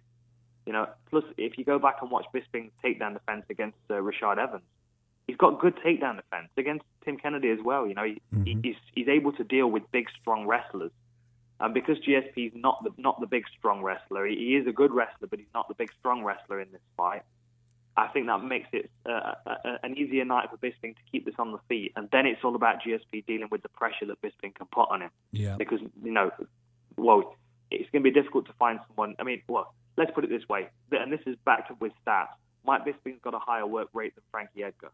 You 0.66 0.72
know, 0.72 0.88
plus 1.11 1.24
if 1.38 1.57
you 1.59 1.64
go 1.64 1.78
back 1.78 1.98
and 2.02 2.11
watch 2.11 2.26
Bisping's 2.34 2.72
takedown 2.84 3.14
defense 3.14 3.44
against 3.48 3.78
uh, 3.88 3.94
Rashad 3.94 4.38
Evans, 4.38 4.64
he's 5.26 5.36
got 5.36 5.60
good 5.60 5.76
takedown 5.76 6.16
defense 6.16 6.48
against 6.56 6.84
Tim 7.04 7.16
Kennedy 7.16 7.50
as 7.50 7.58
well. 7.64 7.86
You 7.86 7.94
know, 7.94 8.04
he, 8.04 8.20
he, 8.30 8.36
mm-hmm. 8.36 8.60
he's 8.62 8.76
he's 8.94 9.08
able 9.08 9.32
to 9.32 9.44
deal 9.44 9.68
with 9.68 9.82
big, 9.92 10.06
strong 10.20 10.46
wrestlers. 10.46 10.92
And 11.58 11.72
because 11.72 11.96
GSP 11.98 12.48
is 12.48 12.52
not 12.54 12.84
the 12.84 12.90
not 12.98 13.20
the 13.20 13.26
big, 13.26 13.44
strong 13.58 13.82
wrestler, 13.82 14.26
he, 14.26 14.36
he 14.36 14.56
is 14.56 14.66
a 14.66 14.72
good 14.72 14.92
wrestler, 14.92 15.28
but 15.28 15.38
he's 15.38 15.48
not 15.54 15.68
the 15.68 15.74
big, 15.74 15.90
strong 15.98 16.22
wrestler 16.22 16.60
in 16.60 16.70
this 16.72 16.82
fight. 16.96 17.22
I 17.98 18.08
think 18.08 18.26
that 18.26 18.44
makes 18.44 18.68
it 18.72 18.90
uh, 19.08 19.32
a, 19.46 19.50
a, 19.50 19.78
an 19.82 19.96
easier 19.96 20.26
night 20.26 20.50
for 20.50 20.58
Bisping 20.58 20.94
to 20.94 21.02
keep 21.10 21.24
this 21.24 21.34
on 21.38 21.52
the 21.52 21.58
feet, 21.66 21.92
and 21.96 22.10
then 22.12 22.26
it's 22.26 22.44
all 22.44 22.54
about 22.54 22.82
GSP 22.82 23.24
dealing 23.24 23.48
with 23.50 23.62
the 23.62 23.70
pressure 23.70 24.04
that 24.06 24.20
Bisping 24.20 24.54
can 24.54 24.66
put 24.70 24.90
on 24.90 25.00
him. 25.00 25.10
Yeah. 25.32 25.56
Because 25.56 25.80
you 26.02 26.12
know, 26.12 26.30
well, 26.98 27.36
it's 27.70 27.90
going 27.90 28.04
to 28.04 28.10
be 28.10 28.12
difficult 28.12 28.46
to 28.46 28.52
find 28.58 28.80
someone. 28.88 29.16
I 29.18 29.22
mean, 29.22 29.40
well, 29.48 29.74
let's 29.96 30.10
put 30.10 30.24
it 30.24 30.30
this 30.30 30.46
way, 30.46 30.68
and 30.92 31.10
this 31.10 31.20
is 31.26 31.36
backed 31.46 31.70
up 31.70 31.80
with 31.80 31.92
stats. 32.06 32.28
Mike 32.66 32.84
Bisping's 32.84 33.20
got 33.22 33.32
a 33.32 33.38
higher 33.38 33.66
work 33.66 33.88
rate 33.94 34.14
than 34.14 34.24
Frankie 34.30 34.62
Edgar. 34.62 34.90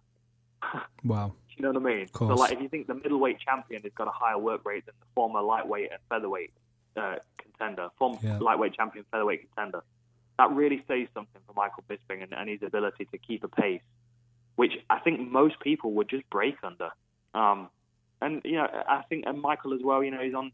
Wow. 1.05 1.33
You 1.57 1.63
know 1.63 1.73
what 1.73 1.91
I 1.93 1.95
mean? 1.97 2.09
So, 2.17 2.25
like, 2.35 2.53
if 2.53 2.61
you 2.61 2.69
think 2.69 2.87
the 2.87 2.95
middleweight 2.95 3.39
champion 3.41 3.83
has 3.83 3.93
got 3.95 4.09
a 4.09 4.13
higher 4.13 4.39
work 4.39 4.65
rate 4.65 4.87
than 4.87 4.95
the 5.01 5.07
former 5.15 5.43
lightweight 5.43 5.91
and 5.91 6.01
featherweight 6.09 6.51
uh, 6.97 7.17
contender, 7.39 7.89
former 7.99 8.19
Yeah. 8.23 8.39
lightweight 8.39 8.75
champion, 8.75 9.05
featherweight 9.11 9.49
contender, 9.55 9.83
that 10.39 10.51
really 10.51 10.83
says 10.89 11.09
something 11.15 11.41
for 11.47 11.53
Michael 11.55 11.85
Bisping 11.89 12.23
and, 12.23 12.33
and 12.33 12.49
his 12.49 12.63
ability 12.63 13.07
to 13.13 13.19
keep 13.19 13.45
a 13.45 13.49
pace, 13.49 13.83
which 14.57 14.73
I 14.89 14.99
think 15.01 15.21
most 15.31 15.61
people 15.61 15.93
would 15.93 16.09
just 16.09 16.29
break 16.31 16.57
under. 16.63 16.91
Um, 17.35 17.69
and 18.21 18.41
you 18.45 18.57
know, 18.57 18.69
I 18.89 19.03
think 19.09 19.25
and 19.27 19.41
Michael 19.41 19.75
as 19.75 19.81
well. 19.83 20.03
You 20.03 20.11
know, 20.11 20.21
he's 20.23 20.35
on, 20.35 20.53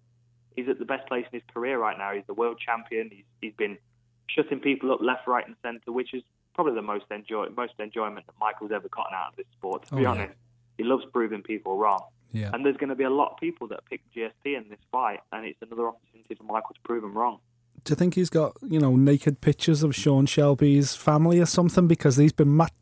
he's 0.56 0.68
at 0.68 0.78
the 0.78 0.84
best 0.84 1.06
place 1.06 1.26
in 1.32 1.40
his 1.40 1.48
career 1.54 1.78
right 1.78 1.96
now. 1.96 2.12
He's 2.12 2.26
the 2.26 2.34
world 2.34 2.58
champion. 2.64 3.10
He's 3.12 3.24
he's 3.40 3.54
been 3.54 3.78
shutting 4.26 4.60
people 4.60 4.92
up 4.92 5.00
left, 5.00 5.26
right, 5.26 5.46
and 5.46 5.54
centre, 5.62 5.92
which 5.92 6.12
is 6.14 6.22
probably 6.58 6.74
the 6.74 6.82
most 6.82 7.04
enjoy 7.12 7.46
most 7.56 7.74
enjoyment 7.78 8.26
that 8.26 8.34
Michael's 8.40 8.72
ever 8.72 8.88
gotten 8.88 9.14
out 9.14 9.28
of 9.30 9.36
this 9.36 9.46
sport. 9.56 9.86
To 9.86 9.94
Oh, 9.94 9.96
be 9.98 10.02
yeah. 10.02 10.10
honest, 10.10 10.34
he 10.76 10.82
loves 10.82 11.04
proving 11.12 11.40
people 11.40 11.76
wrong. 11.76 12.02
Yeah. 12.32 12.50
And 12.52 12.66
there's 12.66 12.76
going 12.76 12.88
to 12.88 12.96
be 12.96 13.04
a 13.04 13.10
lot 13.10 13.30
of 13.32 13.36
people 13.38 13.68
that 13.68 13.84
pick 13.88 14.00
GSP 14.12 14.56
in 14.56 14.68
this 14.68 14.80
fight, 14.90 15.20
and 15.30 15.46
it's 15.46 15.62
another 15.62 15.86
opportunity 15.86 16.34
for 16.34 16.42
Michael 16.42 16.74
to 16.74 16.80
prove 16.82 17.02
them 17.02 17.16
wrong. 17.16 17.38
Do 17.84 17.92
you 17.92 17.94
think 17.96 18.14
he's 18.16 18.28
got 18.28 18.56
you 18.68 18.80
know 18.80 18.96
naked 18.96 19.40
pictures 19.40 19.84
of 19.84 19.94
Sean 19.94 20.26
Shelby's 20.26 20.96
family 20.96 21.38
or 21.38 21.46
something? 21.46 21.86
Because 21.86 22.16
he's 22.16 22.32
been 22.32 22.56
mat- 22.56 22.72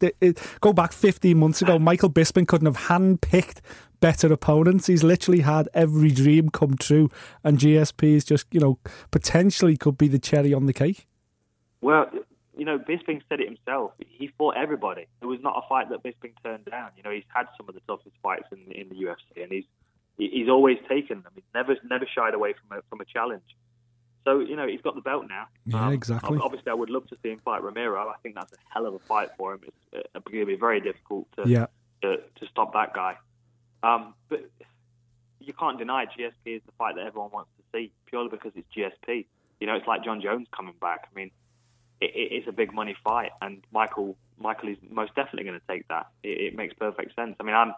go 0.62 0.72
back 0.72 0.92
15 0.92 1.36
months 1.36 1.60
ago. 1.60 1.78
Michael 1.78 2.08
Bisping 2.10 2.48
couldn't 2.48 2.66
have 2.72 2.86
handpicked 2.88 3.58
better 4.00 4.32
opponents. 4.32 4.86
He's 4.86 5.04
literally 5.04 5.40
had 5.42 5.68
every 5.74 6.10
dream 6.10 6.48
come 6.48 6.76
true, 6.78 7.10
and 7.44 7.58
GSP 7.58 8.14
is 8.14 8.24
just 8.24 8.46
you 8.50 8.58
know 8.58 8.78
potentially 9.10 9.76
could 9.76 9.98
be 9.98 10.08
the 10.08 10.18
cherry 10.18 10.54
on 10.54 10.64
the 10.64 10.72
cake. 10.72 11.06
Well, 11.82 12.08
you 12.56 12.64
know, 12.64 12.78
Bisping 12.78 13.20
said 13.28 13.40
it 13.40 13.46
himself. 13.48 13.92
He 14.06 14.28
fought 14.38 14.56
everybody. 14.56 15.06
It 15.20 15.26
was 15.26 15.40
not 15.42 15.62
a 15.62 15.68
fight 15.68 15.90
that 15.90 16.02
Bisping 16.02 16.32
turned 16.42 16.64
down. 16.64 16.90
You 16.96 17.02
know, 17.02 17.10
he's 17.10 17.24
had 17.34 17.46
some 17.56 17.68
of 17.68 17.74
the 17.74 17.80
toughest 17.86 18.16
fights 18.22 18.48
in, 18.52 18.72
in 18.72 18.88
the 18.88 18.94
UFC, 18.94 19.42
and 19.42 19.52
he's 19.52 19.64
he's 20.18 20.48
always 20.48 20.78
taken 20.88 21.22
them. 21.22 21.32
He's 21.34 21.44
never 21.54 21.76
never 21.88 22.06
shied 22.06 22.34
away 22.34 22.54
from 22.54 22.78
a 22.78 22.82
from 22.88 23.00
a 23.00 23.04
challenge. 23.04 23.44
So 24.24 24.40
you 24.40 24.56
know, 24.56 24.66
he's 24.66 24.80
got 24.80 24.94
the 24.94 25.02
belt 25.02 25.26
now. 25.28 25.46
Yeah, 25.66 25.90
exactly. 25.90 26.38
Obviously, 26.42 26.70
I 26.70 26.74
would 26.74 26.90
love 26.90 27.06
to 27.08 27.16
see 27.22 27.30
him 27.30 27.40
fight 27.44 27.62
Romero. 27.62 28.08
I 28.08 28.16
think 28.22 28.34
that's 28.34 28.52
a 28.52 28.56
hell 28.72 28.86
of 28.86 28.94
a 28.94 28.98
fight 29.00 29.28
for 29.36 29.54
him. 29.54 29.60
It's 29.64 30.06
uh, 30.14 30.18
going 30.20 30.40
to 30.40 30.46
be 30.46 30.56
very 30.56 30.80
difficult 30.80 31.28
to 31.36 31.48
Yeah. 31.48 31.66
to, 32.02 32.16
to 32.16 32.46
stop 32.50 32.72
that 32.72 32.92
guy. 32.94 33.16
Um, 33.82 34.14
but 34.28 34.50
you 35.40 35.52
can't 35.52 35.78
deny 35.78 36.06
GSP 36.06 36.56
is 36.56 36.62
the 36.66 36.72
fight 36.76 36.96
that 36.96 37.06
everyone 37.06 37.30
wants 37.32 37.50
to 37.58 37.62
see 37.72 37.92
purely 38.06 38.28
because 38.28 38.52
it's 38.56 38.66
GSP. 38.74 39.26
You 39.60 39.66
know, 39.68 39.76
it's 39.76 39.86
like 39.86 40.02
Jon 40.02 40.20
Jones 40.20 40.48
coming 40.54 40.74
back. 40.80 41.08
I 41.10 41.14
mean, 41.14 41.30
it, 42.00 42.10
it, 42.14 42.32
it's 42.32 42.48
a 42.48 42.52
big 42.52 42.72
money 42.72 42.96
fight, 43.04 43.30
and 43.42 43.64
Michael 43.72 44.16
Michael 44.38 44.68
is 44.68 44.76
most 44.90 45.14
definitely 45.14 45.44
going 45.44 45.58
to 45.60 45.66
take 45.66 45.88
that. 45.88 46.08
It, 46.22 46.40
it 46.40 46.56
makes 46.56 46.74
perfect 46.74 47.14
sense. 47.14 47.36
I 47.40 47.42
mean, 47.42 47.54
I'm 47.54 47.72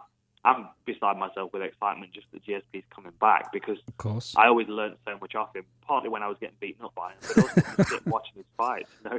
I'm 0.45 0.69
beside 0.87 1.17
myself 1.19 1.53
with 1.53 1.63
excitement 1.63 2.13
just 2.13 2.27
that 2.33 2.45
GSP 2.45 2.63
is 2.75 2.85
coming 2.95 3.13
back 3.21 3.53
because 3.53 3.79
Of 3.89 3.97
course. 3.97 4.35
I 4.37 4.47
always 4.47 4.69
learned 4.69 4.97
so 5.07 5.19
much 5.21 5.35
off 5.35 5.55
him. 5.55 5.65
Partly 5.87 6.09
when 6.09 6.23
I 6.23 6.29
was 6.29 6.37
getting 6.41 6.57
beaten 6.61 6.85
up 6.85 6.95
by 6.95 7.11
him, 7.11 7.19
but 7.37 7.39
also 7.79 8.01
watching 8.07 8.35
his 8.37 8.47
fights. 8.57 8.89
You 9.05 9.11
know, 9.11 9.19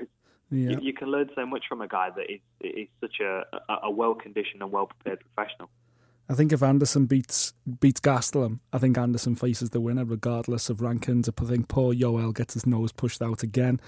Yeah. 0.51 0.69
you, 0.71 0.79
you 0.87 0.93
can 0.93 1.09
learn 1.09 1.29
so 1.35 1.45
much 1.45 1.65
from 1.67 1.81
a 1.81 1.87
guy 1.87 2.09
that 2.09 2.31
is 2.31 2.39
is 2.61 2.87
such 3.01 3.19
a, 3.21 3.43
a, 3.69 3.73
a 3.83 3.91
well 3.91 4.15
conditioned 4.15 4.61
and 4.63 4.71
well 4.71 4.87
prepared 4.87 5.19
professional. 5.33 5.69
I 6.31 6.35
think 6.35 6.51
if 6.53 6.61
Anderson 6.63 7.05
beats 7.05 7.53
beats 7.79 7.99
Gastelum, 7.99 8.59
I 8.71 8.77
think 8.77 8.97
Anderson 8.97 9.35
faces 9.35 9.71
the 9.71 9.81
winner 9.81 10.05
regardless 10.05 10.69
of 10.69 10.77
rankings. 10.77 11.27
I 11.29 11.45
think 11.45 11.67
poor 11.67 11.93
Yoel 11.93 12.33
gets 12.35 12.53
his 12.53 12.65
nose 12.65 12.91
pushed 12.91 13.21
out 13.21 13.43
again. 13.43 13.79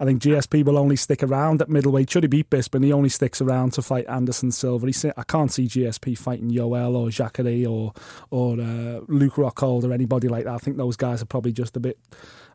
I 0.00 0.04
think 0.04 0.22
GSP 0.22 0.64
will 0.64 0.78
only 0.78 0.96
stick 0.96 1.22
around 1.22 1.62
at 1.62 1.68
middleweight. 1.68 2.10
Should 2.10 2.24
he 2.24 2.28
beat 2.28 2.50
Bisping, 2.50 2.84
he 2.84 2.92
only 2.92 3.08
sticks 3.08 3.40
around 3.40 3.72
to 3.74 3.82
fight 3.82 4.06
Anderson 4.08 4.50
Silva. 4.50 4.86
He 4.86 5.10
I 5.16 5.22
can't 5.22 5.52
see 5.52 5.66
GSP 5.66 6.18
fighting 6.18 6.50
Yoel 6.50 6.96
or 6.96 7.10
Jacare 7.10 7.66
or 7.68 7.92
or 8.30 8.54
uh, 8.60 9.00
Luke 9.08 9.34
Rockhold 9.34 9.84
or 9.84 9.92
anybody 9.92 10.28
like 10.28 10.44
that. 10.44 10.54
I 10.54 10.58
think 10.58 10.76
those 10.76 10.96
guys 10.96 11.22
are 11.22 11.26
probably 11.26 11.52
just 11.52 11.76
a 11.76 11.80
bit 11.80 11.98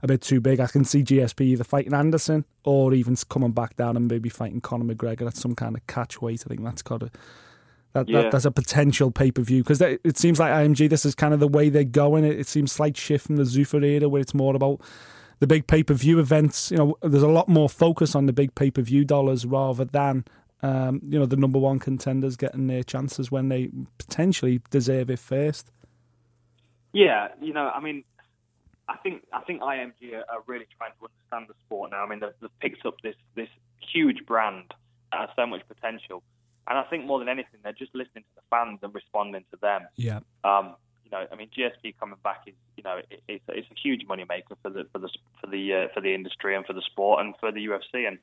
a 0.01 0.07
bit 0.07 0.21
too 0.21 0.41
big. 0.41 0.59
I 0.59 0.67
can 0.67 0.85
see 0.85 1.03
GSP 1.03 1.41
either 1.41 1.63
fighting 1.63 1.93
Anderson 1.93 2.45
or 2.63 2.93
even 2.93 3.15
coming 3.29 3.51
back 3.51 3.75
down 3.75 3.97
and 3.97 4.07
maybe 4.07 4.29
fighting 4.29 4.61
Conor 4.61 4.93
McGregor 4.93 5.27
at 5.27 5.35
some 5.35 5.55
kind 5.55 5.75
of 5.75 5.85
catch 5.87 6.21
weight. 6.21 6.43
I 6.45 6.49
think 6.49 6.63
that's 6.63 6.81
got 6.81 7.01
to 7.01 7.11
That, 7.93 8.07
Yeah. 8.07 8.21
that 8.23 8.31
there's 8.31 8.45
a 8.45 8.51
potential 8.51 9.11
pay 9.11 9.31
per 9.31 9.41
view 9.41 9.63
because 9.63 9.81
it 9.81 10.17
seems 10.17 10.39
like 10.39 10.51
IMG. 10.51 10.89
This 10.89 11.05
is 11.05 11.15
kind 11.15 11.33
of 11.33 11.39
the 11.39 11.47
way 11.47 11.69
they're 11.69 11.83
going. 11.83 12.23
It, 12.23 12.39
it 12.39 12.47
seems 12.47 12.71
slight 12.71 12.95
shift 12.95 13.25
from 13.27 13.37
the 13.37 13.43
Zuffa 13.43 13.83
era 13.83 14.07
where 14.07 14.21
it's 14.21 14.33
more 14.33 14.55
about 14.55 14.79
the 15.39 15.47
big 15.47 15.67
pay 15.67 15.83
per 15.83 15.93
view 15.93 16.19
events. 16.19 16.71
You 16.71 16.77
know, 16.77 16.97
there's 17.01 17.23
a 17.23 17.27
lot 17.27 17.47
more 17.47 17.69
focus 17.69 18.15
on 18.15 18.25
the 18.25 18.33
big 18.33 18.55
pay 18.55 18.71
per 18.71 18.81
view 18.81 19.05
dollars 19.05 19.45
rather 19.45 19.85
than 19.85 20.25
um, 20.61 21.01
you 21.03 21.17
know 21.17 21.25
the 21.25 21.37
number 21.37 21.59
one 21.59 21.79
contenders 21.79 22.35
getting 22.35 22.67
their 22.67 22.83
chances 22.83 23.31
when 23.31 23.49
they 23.49 23.69
potentially 23.97 24.61
deserve 24.69 25.09
it 25.09 25.19
first. 25.19 25.71
Yeah, 26.91 27.29
you 27.39 27.53
know, 27.53 27.69
I 27.73 27.79
mean, 27.79 28.03
I 28.87 28.97
think 28.97 29.23
I 29.31 29.41
think 29.41 29.61
IMG 29.61 30.15
are, 30.15 30.43
really 30.47 30.67
trying 30.77 30.91
to 30.99 31.07
understand 31.07 31.47
the 31.47 31.53
sport 31.65 31.91
now. 31.91 32.03
I 32.03 32.09
mean, 32.09 32.19
they've, 32.19 32.33
they've 32.41 32.59
picked 32.59 32.85
up 32.85 32.95
this 33.03 33.15
this 33.35 33.49
huge 33.79 34.25
brand 34.25 34.73
that 35.11 35.21
has 35.21 35.29
so 35.35 35.45
much 35.45 35.61
potential, 35.67 36.23
and 36.67 36.77
I 36.77 36.83
think 36.83 37.05
more 37.05 37.19
than 37.19 37.29
anything, 37.29 37.59
they're 37.63 37.73
just 37.73 37.93
listening 37.93 38.23
to 38.23 38.35
the 38.35 38.41
fans 38.49 38.79
and 38.81 38.93
responding 38.93 39.45
to 39.51 39.57
them. 39.61 39.87
Yeah, 39.95 40.19
Um, 40.43 40.75
you 41.05 41.11
know, 41.11 41.25
I 41.31 41.35
mean, 41.35 41.49
GSP 41.55 41.95
coming 41.99 42.17
back 42.23 42.41
is 42.47 42.53
you 42.79 42.83
know 42.83 42.97
it, 43.11 43.21
it's 43.27 43.43
it's 43.49 43.67
a 43.69 43.75
huge 43.75 44.07
moneymaker 44.07 44.55
for 44.61 44.69
the 44.69 44.85
for 44.93 44.99
the 44.99 45.09
for 45.41 45.47
the 45.47 45.73
uh, 45.73 45.87
for 45.93 45.99
the 45.99 46.13
industry 46.15 46.55
and 46.55 46.65
for 46.65 46.71
the 46.71 46.81
sport 46.81 47.19
and 47.19 47.35
for 47.39 47.51
the 47.51 47.59
UFC. 47.67 48.07
And 48.07 48.19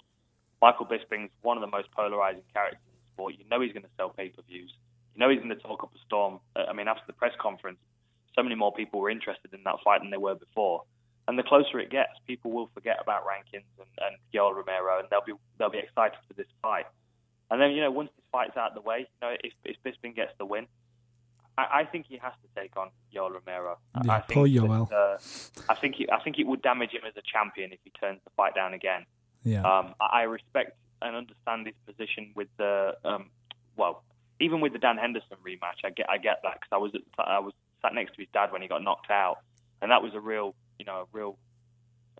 Michael 0.63 0.87
Bisping's 0.87 1.31
one 1.43 1.59
of 1.59 1.61
the 1.61 1.67
most 1.67 1.91
polarizing 1.93 2.49
characters 2.55 2.81
in 2.89 2.97
the 2.97 3.13
sport. 3.13 3.35
You 3.37 3.45
know, 3.51 3.61
he's 3.61 3.73
going 3.73 3.85
to 3.85 3.95
sell 3.99 4.09
pay 4.09 4.31
per 4.31 4.43
views. 4.49 4.73
You 5.15 5.21
know, 5.21 5.29
he's 5.29 5.41
going 5.41 5.51
to 5.51 5.61
talk 5.61 5.83
up 5.83 5.93
a 5.95 5.99
storm. 6.07 6.41
Uh, 6.57 6.65
I 6.69 6.73
mean, 6.73 6.89
after 6.89 7.05
the 7.07 7.13
press 7.13 7.33
conference, 7.39 7.79
so 8.35 8.43
many 8.43 8.55
more 8.55 8.73
people 8.73 9.01
were 9.01 9.11
interested 9.11 9.53
in 9.53 9.61
that 9.65 9.77
fight 9.85 10.01
than 10.01 10.11
they 10.11 10.17
were 10.17 10.35
before. 10.35 10.85
And 11.29 11.39
the 11.39 11.43
closer 11.43 11.79
it 11.81 11.91
gets, 11.91 12.13
people 12.27 12.53
will 12.53 12.71
forget 12.73 12.97
about 13.01 13.25
rankings 13.27 13.69
and, 13.77 13.91
and 14.01 14.17
Yoel 14.33 14.55
Romero, 14.55 15.01
and 15.01 15.09
they'll 15.11 15.27
be 15.27 15.35
they'll 15.59 15.71
be 15.71 15.85
excited 15.85 16.17
for 16.27 16.35
this 16.35 16.49
fight. 16.63 16.87
And 17.51 17.61
then 17.61 17.73
you 17.73 17.83
know, 17.83 17.91
once 17.91 18.11
this 18.17 18.25
fight's 18.33 18.57
out 18.57 18.71
of 18.71 18.75
the 18.75 18.89
way, 18.89 19.01
you 19.01 19.21
know, 19.21 19.35
if, 19.45 19.53
if 19.65 19.77
Bisping 19.85 20.17
gets 20.17 20.33
the 20.39 20.47
win, 20.47 20.67
I, 21.59 21.81
I 21.81 21.85
think 21.85 22.07
he 22.09 22.19
has 22.19 22.33
to 22.43 22.61
take 22.61 22.77
on 22.77 22.91
Yoel 23.15 23.33
Romero. 23.33 23.79
I- 23.95 24.01
Yeah, 24.05 24.13
I 24.15 24.21
think 24.21 24.35
poor 24.37 24.47
Yoel. 24.47 24.93
uh, 24.93 25.19
I 25.71 25.75
think 25.75 25.95
he, 25.97 26.11
I 26.11 26.21
think 26.23 26.39
it 26.39 26.47
would 26.47 26.63
damage 26.63 26.93
him 26.93 27.03
as 27.07 27.17
a 27.17 27.23
champion 27.23 27.73
if 27.73 27.79
he 27.85 27.91
turns 27.91 28.21
the 28.25 28.31
fight 28.37 28.55
down 28.55 28.75
again. 28.75 29.07
yeah, 29.43 29.63
Um, 29.63 29.95
I 30.01 30.23
respect 30.23 30.77
and 31.03 31.15
understand 31.17 31.67
his 31.67 31.75
position 31.87 32.33
with 32.35 32.49
the 32.57 32.97
um, 33.05 33.31
well, 33.77 34.03
even 34.41 34.61
with 34.61 34.73
the 34.73 34.79
Dan 34.79 34.97
Henderson 34.99 35.37
rematch. 35.47 35.85
I 35.85 35.91
get 35.91 36.09
I 36.11 36.19
get 36.19 36.41
that 36.43 36.55
because 36.55 36.71
I 36.73 36.79
was 36.79 36.95
at, 36.95 37.03
I 37.19 37.39
was 37.39 37.53
sat 37.83 37.95
next 37.95 38.13
to 38.15 38.19
his 38.23 38.29
dad 38.33 38.51
when 38.53 38.63
he 38.63 38.69
got 38.69 38.83
knocked 38.83 39.11
out, 39.11 39.39
and 39.81 39.91
that 39.91 40.03
was 40.03 40.15
a 40.15 40.21
real 40.21 40.55
you 40.79 40.85
know 40.85 41.03
a 41.03 41.07
real 41.13 41.39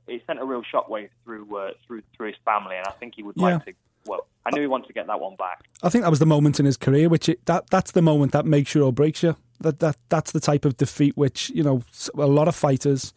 it 0.07 0.22
sent 0.26 0.39
a 0.39 0.45
real 0.45 0.62
shockwave 0.62 1.09
through 1.24 1.57
uh, 1.57 1.70
through 1.87 2.03
through 2.16 2.28
his 2.28 2.37
family, 2.45 2.76
and 2.76 2.87
I 2.87 2.93
think 2.93 3.14
he 3.16 3.22
would 3.22 3.37
like 3.37 3.64
to. 3.64 3.72
Well, 4.07 4.26
I 4.44 4.50
knew 4.50 4.61
he 4.61 4.66
wanted 4.66 4.86
to 4.86 4.92
get 4.92 5.07
that 5.07 5.20
one 5.20 5.36
back. 5.36 5.64
I 5.82 5.88
think 5.88 6.04
that 6.04 6.11
was 6.11 6.18
the 6.18 6.26
moment 6.26 6.61
in 6.61 6.66
his 6.66 6.76
career, 6.76 7.09
which 7.09 7.28
it, 7.28 7.44
that 7.46 7.68
that's 7.70 7.92
the 7.92 8.02
moment 8.02 8.32
that 8.32 8.46
makes 8.46 8.74
you 8.74 8.84
or 8.84 8.92
breaks 8.92 9.22
you. 9.22 9.36
That 9.61 9.80
that 9.80 9.96
that's 10.09 10.32
the 10.32 10.40
type 10.40 10.64
of 10.64 10.76
defeat 10.76 11.16
which 11.16 11.50
you 11.50 11.62
know 11.62 11.82
a 12.14 12.26
lot 12.26 12.48
of 12.48 12.54
fighters 12.54 13.12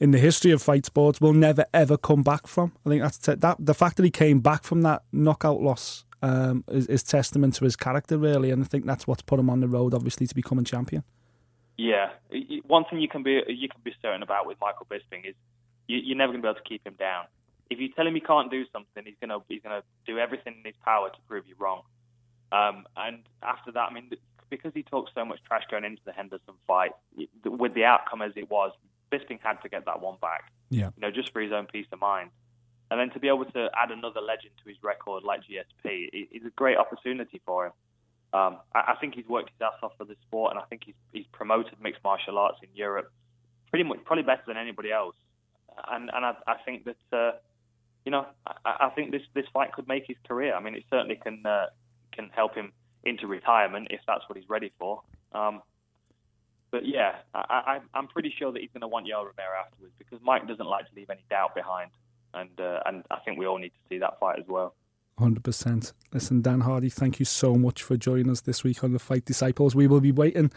in 0.00 0.10
the 0.10 0.18
history 0.18 0.50
of 0.50 0.60
fight 0.60 0.86
sports 0.86 1.20
will 1.20 1.32
never 1.32 1.64
ever 1.72 1.96
come 1.96 2.22
back 2.22 2.46
from. 2.46 2.72
I 2.84 2.88
think 2.88 3.02
that's 3.02 3.18
t- 3.18 3.34
that 3.34 3.56
the 3.60 3.74
fact 3.74 3.96
that 3.96 4.04
he 4.04 4.10
came 4.10 4.40
back 4.40 4.64
from 4.64 4.82
that 4.82 5.02
knockout 5.12 5.60
loss 5.60 6.04
um, 6.22 6.64
is, 6.68 6.86
is 6.86 7.02
testament 7.02 7.54
to 7.54 7.64
his 7.64 7.76
character, 7.76 8.16
really, 8.16 8.50
and 8.50 8.62
I 8.62 8.66
think 8.66 8.86
that's 8.86 9.06
what's 9.06 9.22
put 9.22 9.38
him 9.38 9.50
on 9.50 9.60
the 9.60 9.68
road, 9.68 9.92
obviously, 9.94 10.26
to 10.26 10.34
becoming 10.34 10.64
champion. 10.64 11.04
Yeah, 11.76 12.10
one 12.66 12.84
thing 12.84 13.00
you 13.00 13.08
can 13.08 13.22
be 13.22 13.42
you 13.48 13.68
can 13.68 13.80
be 13.82 13.94
certain 14.02 14.22
about 14.22 14.46
with 14.46 14.58
Michael 14.60 14.86
Bisping 14.90 15.28
is 15.28 15.34
you, 15.86 15.98
you're 15.98 16.16
never 16.16 16.32
going 16.32 16.42
to 16.42 16.46
be 16.46 16.50
able 16.50 16.60
to 16.60 16.68
keep 16.68 16.86
him 16.86 16.94
down. 16.98 17.24
If 17.72 17.80
you 17.80 17.88
tell 17.88 18.06
him 18.06 18.14
he 18.14 18.20
can't 18.20 18.50
do 18.50 18.64
something, 18.72 19.04
he's 19.04 19.16
going 19.20 19.30
to 19.30 19.42
he's 19.48 19.62
to 19.62 19.82
do 20.06 20.18
everything 20.18 20.54
in 20.58 20.64
his 20.64 20.74
power 20.84 21.10
to 21.10 21.18
prove 21.28 21.44
you 21.46 21.54
wrong. 21.58 21.82
Um, 22.52 22.84
and 22.96 23.20
after 23.42 23.72
that, 23.72 23.88
I 23.90 23.92
mean, 23.92 24.10
because 24.50 24.72
he 24.74 24.82
talked 24.82 25.10
so 25.14 25.24
much 25.24 25.38
trash 25.46 25.62
going 25.70 25.84
into 25.84 26.02
the 26.04 26.12
Henderson 26.12 26.54
fight, 26.66 26.92
with 27.44 27.74
the 27.74 27.84
outcome 27.84 28.20
as 28.20 28.32
it 28.36 28.50
was, 28.50 28.72
Bisping 29.10 29.40
had 29.42 29.54
to 29.62 29.68
get 29.68 29.86
that 29.86 30.00
one 30.00 30.16
back. 30.20 30.52
Yeah. 30.70 30.90
You 30.96 31.00
know, 31.00 31.10
just 31.10 31.32
for 31.32 31.40
his 31.40 31.52
own 31.52 31.66
peace 31.66 31.86
of 31.92 32.00
mind. 32.00 32.30
And 32.90 33.00
then 33.00 33.08
to 33.10 33.18
be 33.18 33.28
able 33.28 33.46
to 33.46 33.70
add 33.74 33.90
another 33.90 34.20
legend 34.20 34.52
to 34.62 34.68
his 34.68 34.76
record 34.82 35.22
like 35.24 35.40
GSP 35.44 36.28
is 36.30 36.44
a 36.44 36.50
great 36.50 36.76
opportunity 36.76 37.40
for 37.46 37.66
him. 37.66 37.72
Um, 38.34 38.58
I, 38.74 38.92
I 38.92 38.94
think 39.00 39.14
he's 39.14 39.26
worked 39.26 39.50
his 39.50 39.62
ass 39.62 39.78
off 39.82 39.92
for 39.96 40.04
the 40.04 40.16
sport, 40.26 40.52
and 40.52 40.60
I 40.60 40.64
think 40.64 40.82
he's 40.84 40.94
he's 41.12 41.26
promoted 41.32 41.80
mixed 41.80 42.04
martial 42.04 42.38
arts 42.38 42.58
in 42.62 42.68
Europe 42.74 43.10
pretty 43.72 43.88
much, 43.88 44.04
probably 44.04 44.22
better 44.22 44.42
than 44.46 44.58
anybody 44.58 44.92
else. 44.92 45.16
And 45.90 46.10
and 46.14 46.24
I, 46.24 46.34
I 46.46 46.56
think 46.64 46.84
that 46.84 47.16
uh, 47.16 47.32
you 48.04 48.12
know 48.12 48.26
I, 48.46 48.86
I 48.86 48.88
think 48.90 49.10
this 49.10 49.22
this 49.34 49.46
fight 49.52 49.72
could 49.72 49.88
make 49.88 50.04
his 50.06 50.16
career. 50.26 50.54
I 50.54 50.60
mean, 50.60 50.74
it 50.74 50.84
certainly 50.90 51.16
can 51.16 51.44
uh, 51.46 51.66
can 52.12 52.30
help 52.34 52.54
him 52.54 52.72
into 53.04 53.26
retirement 53.26 53.88
if 53.90 54.00
that's 54.06 54.22
what 54.28 54.36
he's 54.38 54.48
ready 54.48 54.72
for. 54.78 55.02
Um, 55.32 55.62
but 56.70 56.86
yeah, 56.86 57.16
I, 57.34 57.40
I, 57.50 57.78
I'm 57.94 58.08
pretty 58.08 58.34
sure 58.38 58.50
that 58.52 58.60
he's 58.60 58.70
going 58.72 58.80
to 58.80 58.88
want 58.88 59.06
Yoel 59.06 59.26
Romero 59.26 59.60
afterwards 59.66 59.94
because 59.98 60.18
Mike 60.22 60.48
doesn't 60.48 60.66
like 60.66 60.88
to 60.88 60.94
leave 60.96 61.10
any 61.10 61.24
doubt 61.28 61.54
behind, 61.54 61.90
and 62.34 62.58
uh, 62.58 62.80
and 62.86 63.04
I 63.10 63.18
think 63.24 63.38
we 63.38 63.46
all 63.46 63.58
need 63.58 63.70
to 63.70 63.88
see 63.88 63.98
that 63.98 64.18
fight 64.18 64.38
as 64.38 64.46
well. 64.48 64.74
Hundred 65.22 65.44
percent. 65.44 65.92
Listen, 66.12 66.42
Dan 66.42 66.62
Hardy, 66.62 66.90
thank 66.90 67.20
you 67.20 67.24
so 67.24 67.54
much 67.54 67.84
for 67.84 67.96
joining 67.96 68.28
us 68.28 68.40
this 68.40 68.64
week 68.64 68.82
on 68.82 68.92
the 68.92 68.98
Fight 68.98 69.24
Disciples. 69.24 69.72
We 69.72 69.86
will 69.86 70.00
be 70.00 70.10
waiting. 70.10 70.50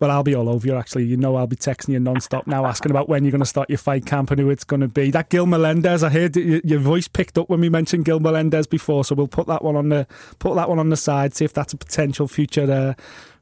Well, 0.00 0.10
I'll 0.10 0.24
be 0.24 0.34
all 0.34 0.48
over 0.48 0.66
you. 0.66 0.74
Actually, 0.74 1.04
you 1.04 1.16
know, 1.16 1.36
I'll 1.36 1.46
be 1.46 1.54
texting 1.54 1.90
you 1.90 2.00
non-stop 2.00 2.48
now, 2.48 2.66
asking 2.66 2.90
about 2.90 3.08
when 3.08 3.22
you're 3.22 3.30
going 3.30 3.38
to 3.38 3.46
start 3.46 3.70
your 3.70 3.78
fight 3.78 4.06
camp 4.06 4.32
and 4.32 4.40
who 4.40 4.50
it's 4.50 4.64
going 4.64 4.80
to 4.80 4.88
be. 4.88 5.12
That 5.12 5.30
Gil 5.30 5.46
Melendez, 5.46 6.02
I 6.02 6.08
heard 6.08 6.34
your 6.34 6.80
voice 6.80 7.06
picked 7.06 7.38
up 7.38 7.48
when 7.48 7.60
we 7.60 7.68
mentioned 7.68 8.04
Gil 8.04 8.18
Melendez 8.18 8.66
before, 8.66 9.04
so 9.04 9.14
we'll 9.14 9.28
put 9.28 9.46
that 9.46 9.62
one 9.62 9.76
on 9.76 9.90
the 9.90 10.08
put 10.40 10.56
that 10.56 10.68
one 10.68 10.80
on 10.80 10.88
the 10.88 10.96
side. 10.96 11.34
See 11.34 11.44
if 11.44 11.52
that's 11.52 11.72
a 11.72 11.76
potential 11.76 12.26
future 12.26 12.70
uh, 12.70 12.94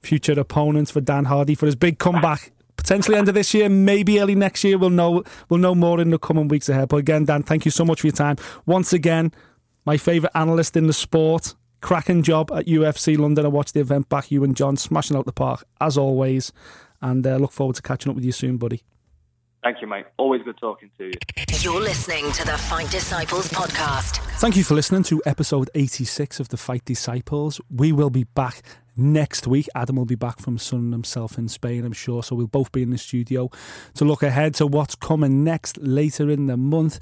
future 0.02 0.38
opponent 0.38 0.90
for 0.90 1.00
Dan 1.00 1.24
Hardy 1.24 1.54
for 1.54 1.64
his 1.64 1.76
big 1.76 1.98
comeback. 1.98 2.52
Potentially 2.76 3.16
end 3.16 3.28
of 3.28 3.34
this 3.34 3.54
year, 3.54 3.70
maybe 3.70 4.20
early 4.20 4.34
next 4.34 4.64
year. 4.64 4.76
We'll 4.76 4.90
know. 4.90 5.24
We'll 5.48 5.60
know 5.60 5.74
more 5.74 5.98
in 5.98 6.10
the 6.10 6.18
coming 6.18 6.46
weeks 6.46 6.68
ahead. 6.68 6.88
But 6.88 6.98
again, 6.98 7.24
Dan, 7.24 7.42
thank 7.42 7.64
you 7.64 7.70
so 7.70 7.86
much 7.86 8.02
for 8.02 8.06
your 8.06 8.16
time 8.16 8.36
once 8.66 8.92
again 8.92 9.32
my 9.88 9.96
favourite 9.96 10.38
analyst 10.38 10.76
in 10.76 10.86
the 10.86 10.92
sport. 10.92 11.54
Cracking 11.80 12.22
job 12.22 12.52
at 12.52 12.66
UFC 12.66 13.16
London. 13.16 13.46
I 13.46 13.48
watched 13.48 13.72
the 13.72 13.80
event 13.80 14.10
back. 14.10 14.30
You 14.30 14.44
and 14.44 14.54
John 14.54 14.76
smashing 14.76 15.16
out 15.16 15.24
the 15.24 15.32
park 15.32 15.64
as 15.80 15.96
always, 15.96 16.52
and 17.00 17.26
uh, 17.26 17.36
look 17.36 17.52
forward 17.52 17.76
to 17.76 17.80
catching 17.80 18.10
up 18.10 18.16
with 18.16 18.24
you 18.26 18.32
soon, 18.32 18.58
buddy. 18.58 18.82
Thank 19.62 19.80
you, 19.80 19.86
mate. 19.86 20.04
Always 20.18 20.42
good 20.42 20.58
talking 20.58 20.90
to 20.98 21.06
you. 21.06 21.12
You're 21.60 21.80
listening 21.80 22.30
to 22.32 22.44
the 22.44 22.58
Fight 22.58 22.90
Disciples 22.90 23.48
podcast. 23.48 24.18
Thank 24.40 24.58
you 24.58 24.62
for 24.62 24.74
listening 24.74 25.04
to 25.04 25.22
episode 25.24 25.70
86 25.74 26.38
of 26.38 26.50
the 26.50 26.58
Fight 26.58 26.84
Disciples. 26.84 27.58
We 27.74 27.90
will 27.90 28.10
be 28.10 28.24
back 28.24 28.60
next 28.94 29.46
week. 29.46 29.68
Adam 29.74 29.96
will 29.96 30.04
be 30.04 30.16
back 30.16 30.38
from 30.38 30.58
Sun 30.58 30.92
himself 30.92 31.38
in 31.38 31.48
Spain, 31.48 31.86
I'm 31.86 31.94
sure. 31.94 32.22
So 32.22 32.36
we'll 32.36 32.46
both 32.46 32.72
be 32.72 32.82
in 32.82 32.90
the 32.90 32.98
studio 32.98 33.50
to 33.94 34.04
look 34.04 34.22
ahead 34.22 34.54
to 34.56 34.66
what's 34.66 34.96
coming 34.96 35.44
next 35.44 35.78
later 35.78 36.28
in 36.28 36.46
the 36.46 36.58
month. 36.58 37.00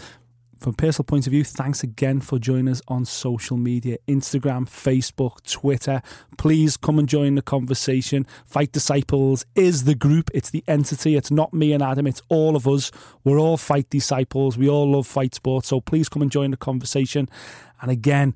From 0.58 0.72
personal 0.72 1.04
point 1.04 1.26
of 1.26 1.32
view, 1.32 1.44
thanks 1.44 1.82
again 1.82 2.20
for 2.20 2.38
joining 2.38 2.68
us 2.68 2.80
on 2.88 3.04
social 3.04 3.56
media 3.56 3.98
Instagram, 4.08 4.66
Facebook, 4.66 5.42
Twitter. 5.48 6.00
Please 6.38 6.76
come 6.76 6.98
and 6.98 7.08
join 7.08 7.34
the 7.34 7.42
conversation. 7.42 8.26
Fight 8.46 8.72
Disciples 8.72 9.44
is 9.54 9.84
the 9.84 9.94
group, 9.94 10.30
it's 10.32 10.50
the 10.50 10.64
entity. 10.66 11.14
It's 11.14 11.30
not 11.30 11.52
me 11.52 11.72
and 11.72 11.82
Adam, 11.82 12.06
it's 12.06 12.22
all 12.30 12.56
of 12.56 12.66
us. 12.66 12.90
We're 13.22 13.38
all 13.38 13.58
Fight 13.58 13.90
Disciples. 13.90 14.56
We 14.56 14.68
all 14.68 14.90
love 14.90 15.06
fight 15.06 15.34
sports. 15.34 15.68
So 15.68 15.80
please 15.80 16.08
come 16.08 16.22
and 16.22 16.30
join 16.30 16.52
the 16.52 16.56
conversation. 16.56 17.28
And 17.82 17.90
again, 17.90 18.34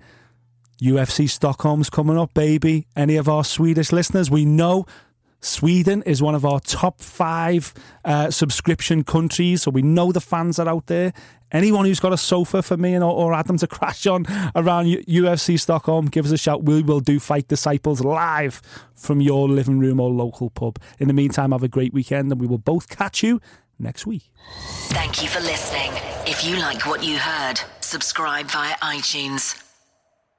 UFC 0.81 1.29
Stockholm's 1.29 1.91
coming 1.91 2.19
up, 2.19 2.35
baby. 2.35 2.87
Any 2.97 3.17
of 3.17 3.29
our 3.29 3.45
Swedish 3.45 3.93
listeners, 3.93 4.31
we 4.31 4.45
know 4.45 4.87
Sweden 5.41 6.03
is 6.03 6.23
one 6.23 6.35
of 6.35 6.45
our 6.45 6.61
top 6.61 7.01
five 7.01 7.73
uh, 8.05 8.31
subscription 8.31 9.05
countries, 9.05 9.63
so 9.63 9.71
we 9.71 9.83
know 9.83 10.13
the 10.13 10.21
fans 10.21 10.59
are 10.59 10.69
out 10.69 10.87
there. 10.87 11.13
Anyone 11.53 11.85
who's 11.85 11.99
got 11.99 12.13
a 12.13 12.17
sofa 12.17 12.63
for 12.63 12.77
me 12.77 12.95
and 12.95 13.03
or, 13.03 13.13
or 13.13 13.35
Adam 13.35 13.59
to 13.59 13.67
crash 13.69 14.07
on 14.07 14.27
around 14.55 14.87
UFC 14.87 15.59
Stockholm, 15.59 16.07
give 16.07 16.27
us 16.27 16.33
a 16.33 16.39
shout. 16.39 16.65
We 16.65 16.83
will 16.83 17.01
do 17.01 17.19
Fight 17.19 17.49
Disciples 17.49 18.03
live 18.03 18.63
from 18.95 19.21
your 19.21 19.49
living 19.49 19.81
room 19.81 19.99
or 19.99 20.11
local 20.11 20.51
pub. 20.51 20.79
In 20.99 21.09
the 21.09 21.15
meantime, 21.15 21.53
have 21.53 21.63
a 21.63 21.69
great 21.69 21.93
weekend, 21.93 22.31
and 22.31 22.41
we 22.41 22.47
will 22.47 22.59
both 22.59 22.89
catch 22.89 23.23
you 23.23 23.41
next 23.79 24.07
week. 24.07 24.31
Thank 24.89 25.23
you 25.23 25.29
for 25.29 25.41
listening. 25.41 25.91
If 26.27 26.45
you 26.45 26.59
like 26.59 26.87
what 26.87 27.03
you 27.03 27.19
heard, 27.19 27.61
subscribe 27.81 28.47
via 28.47 28.75
iTunes. 28.77 29.70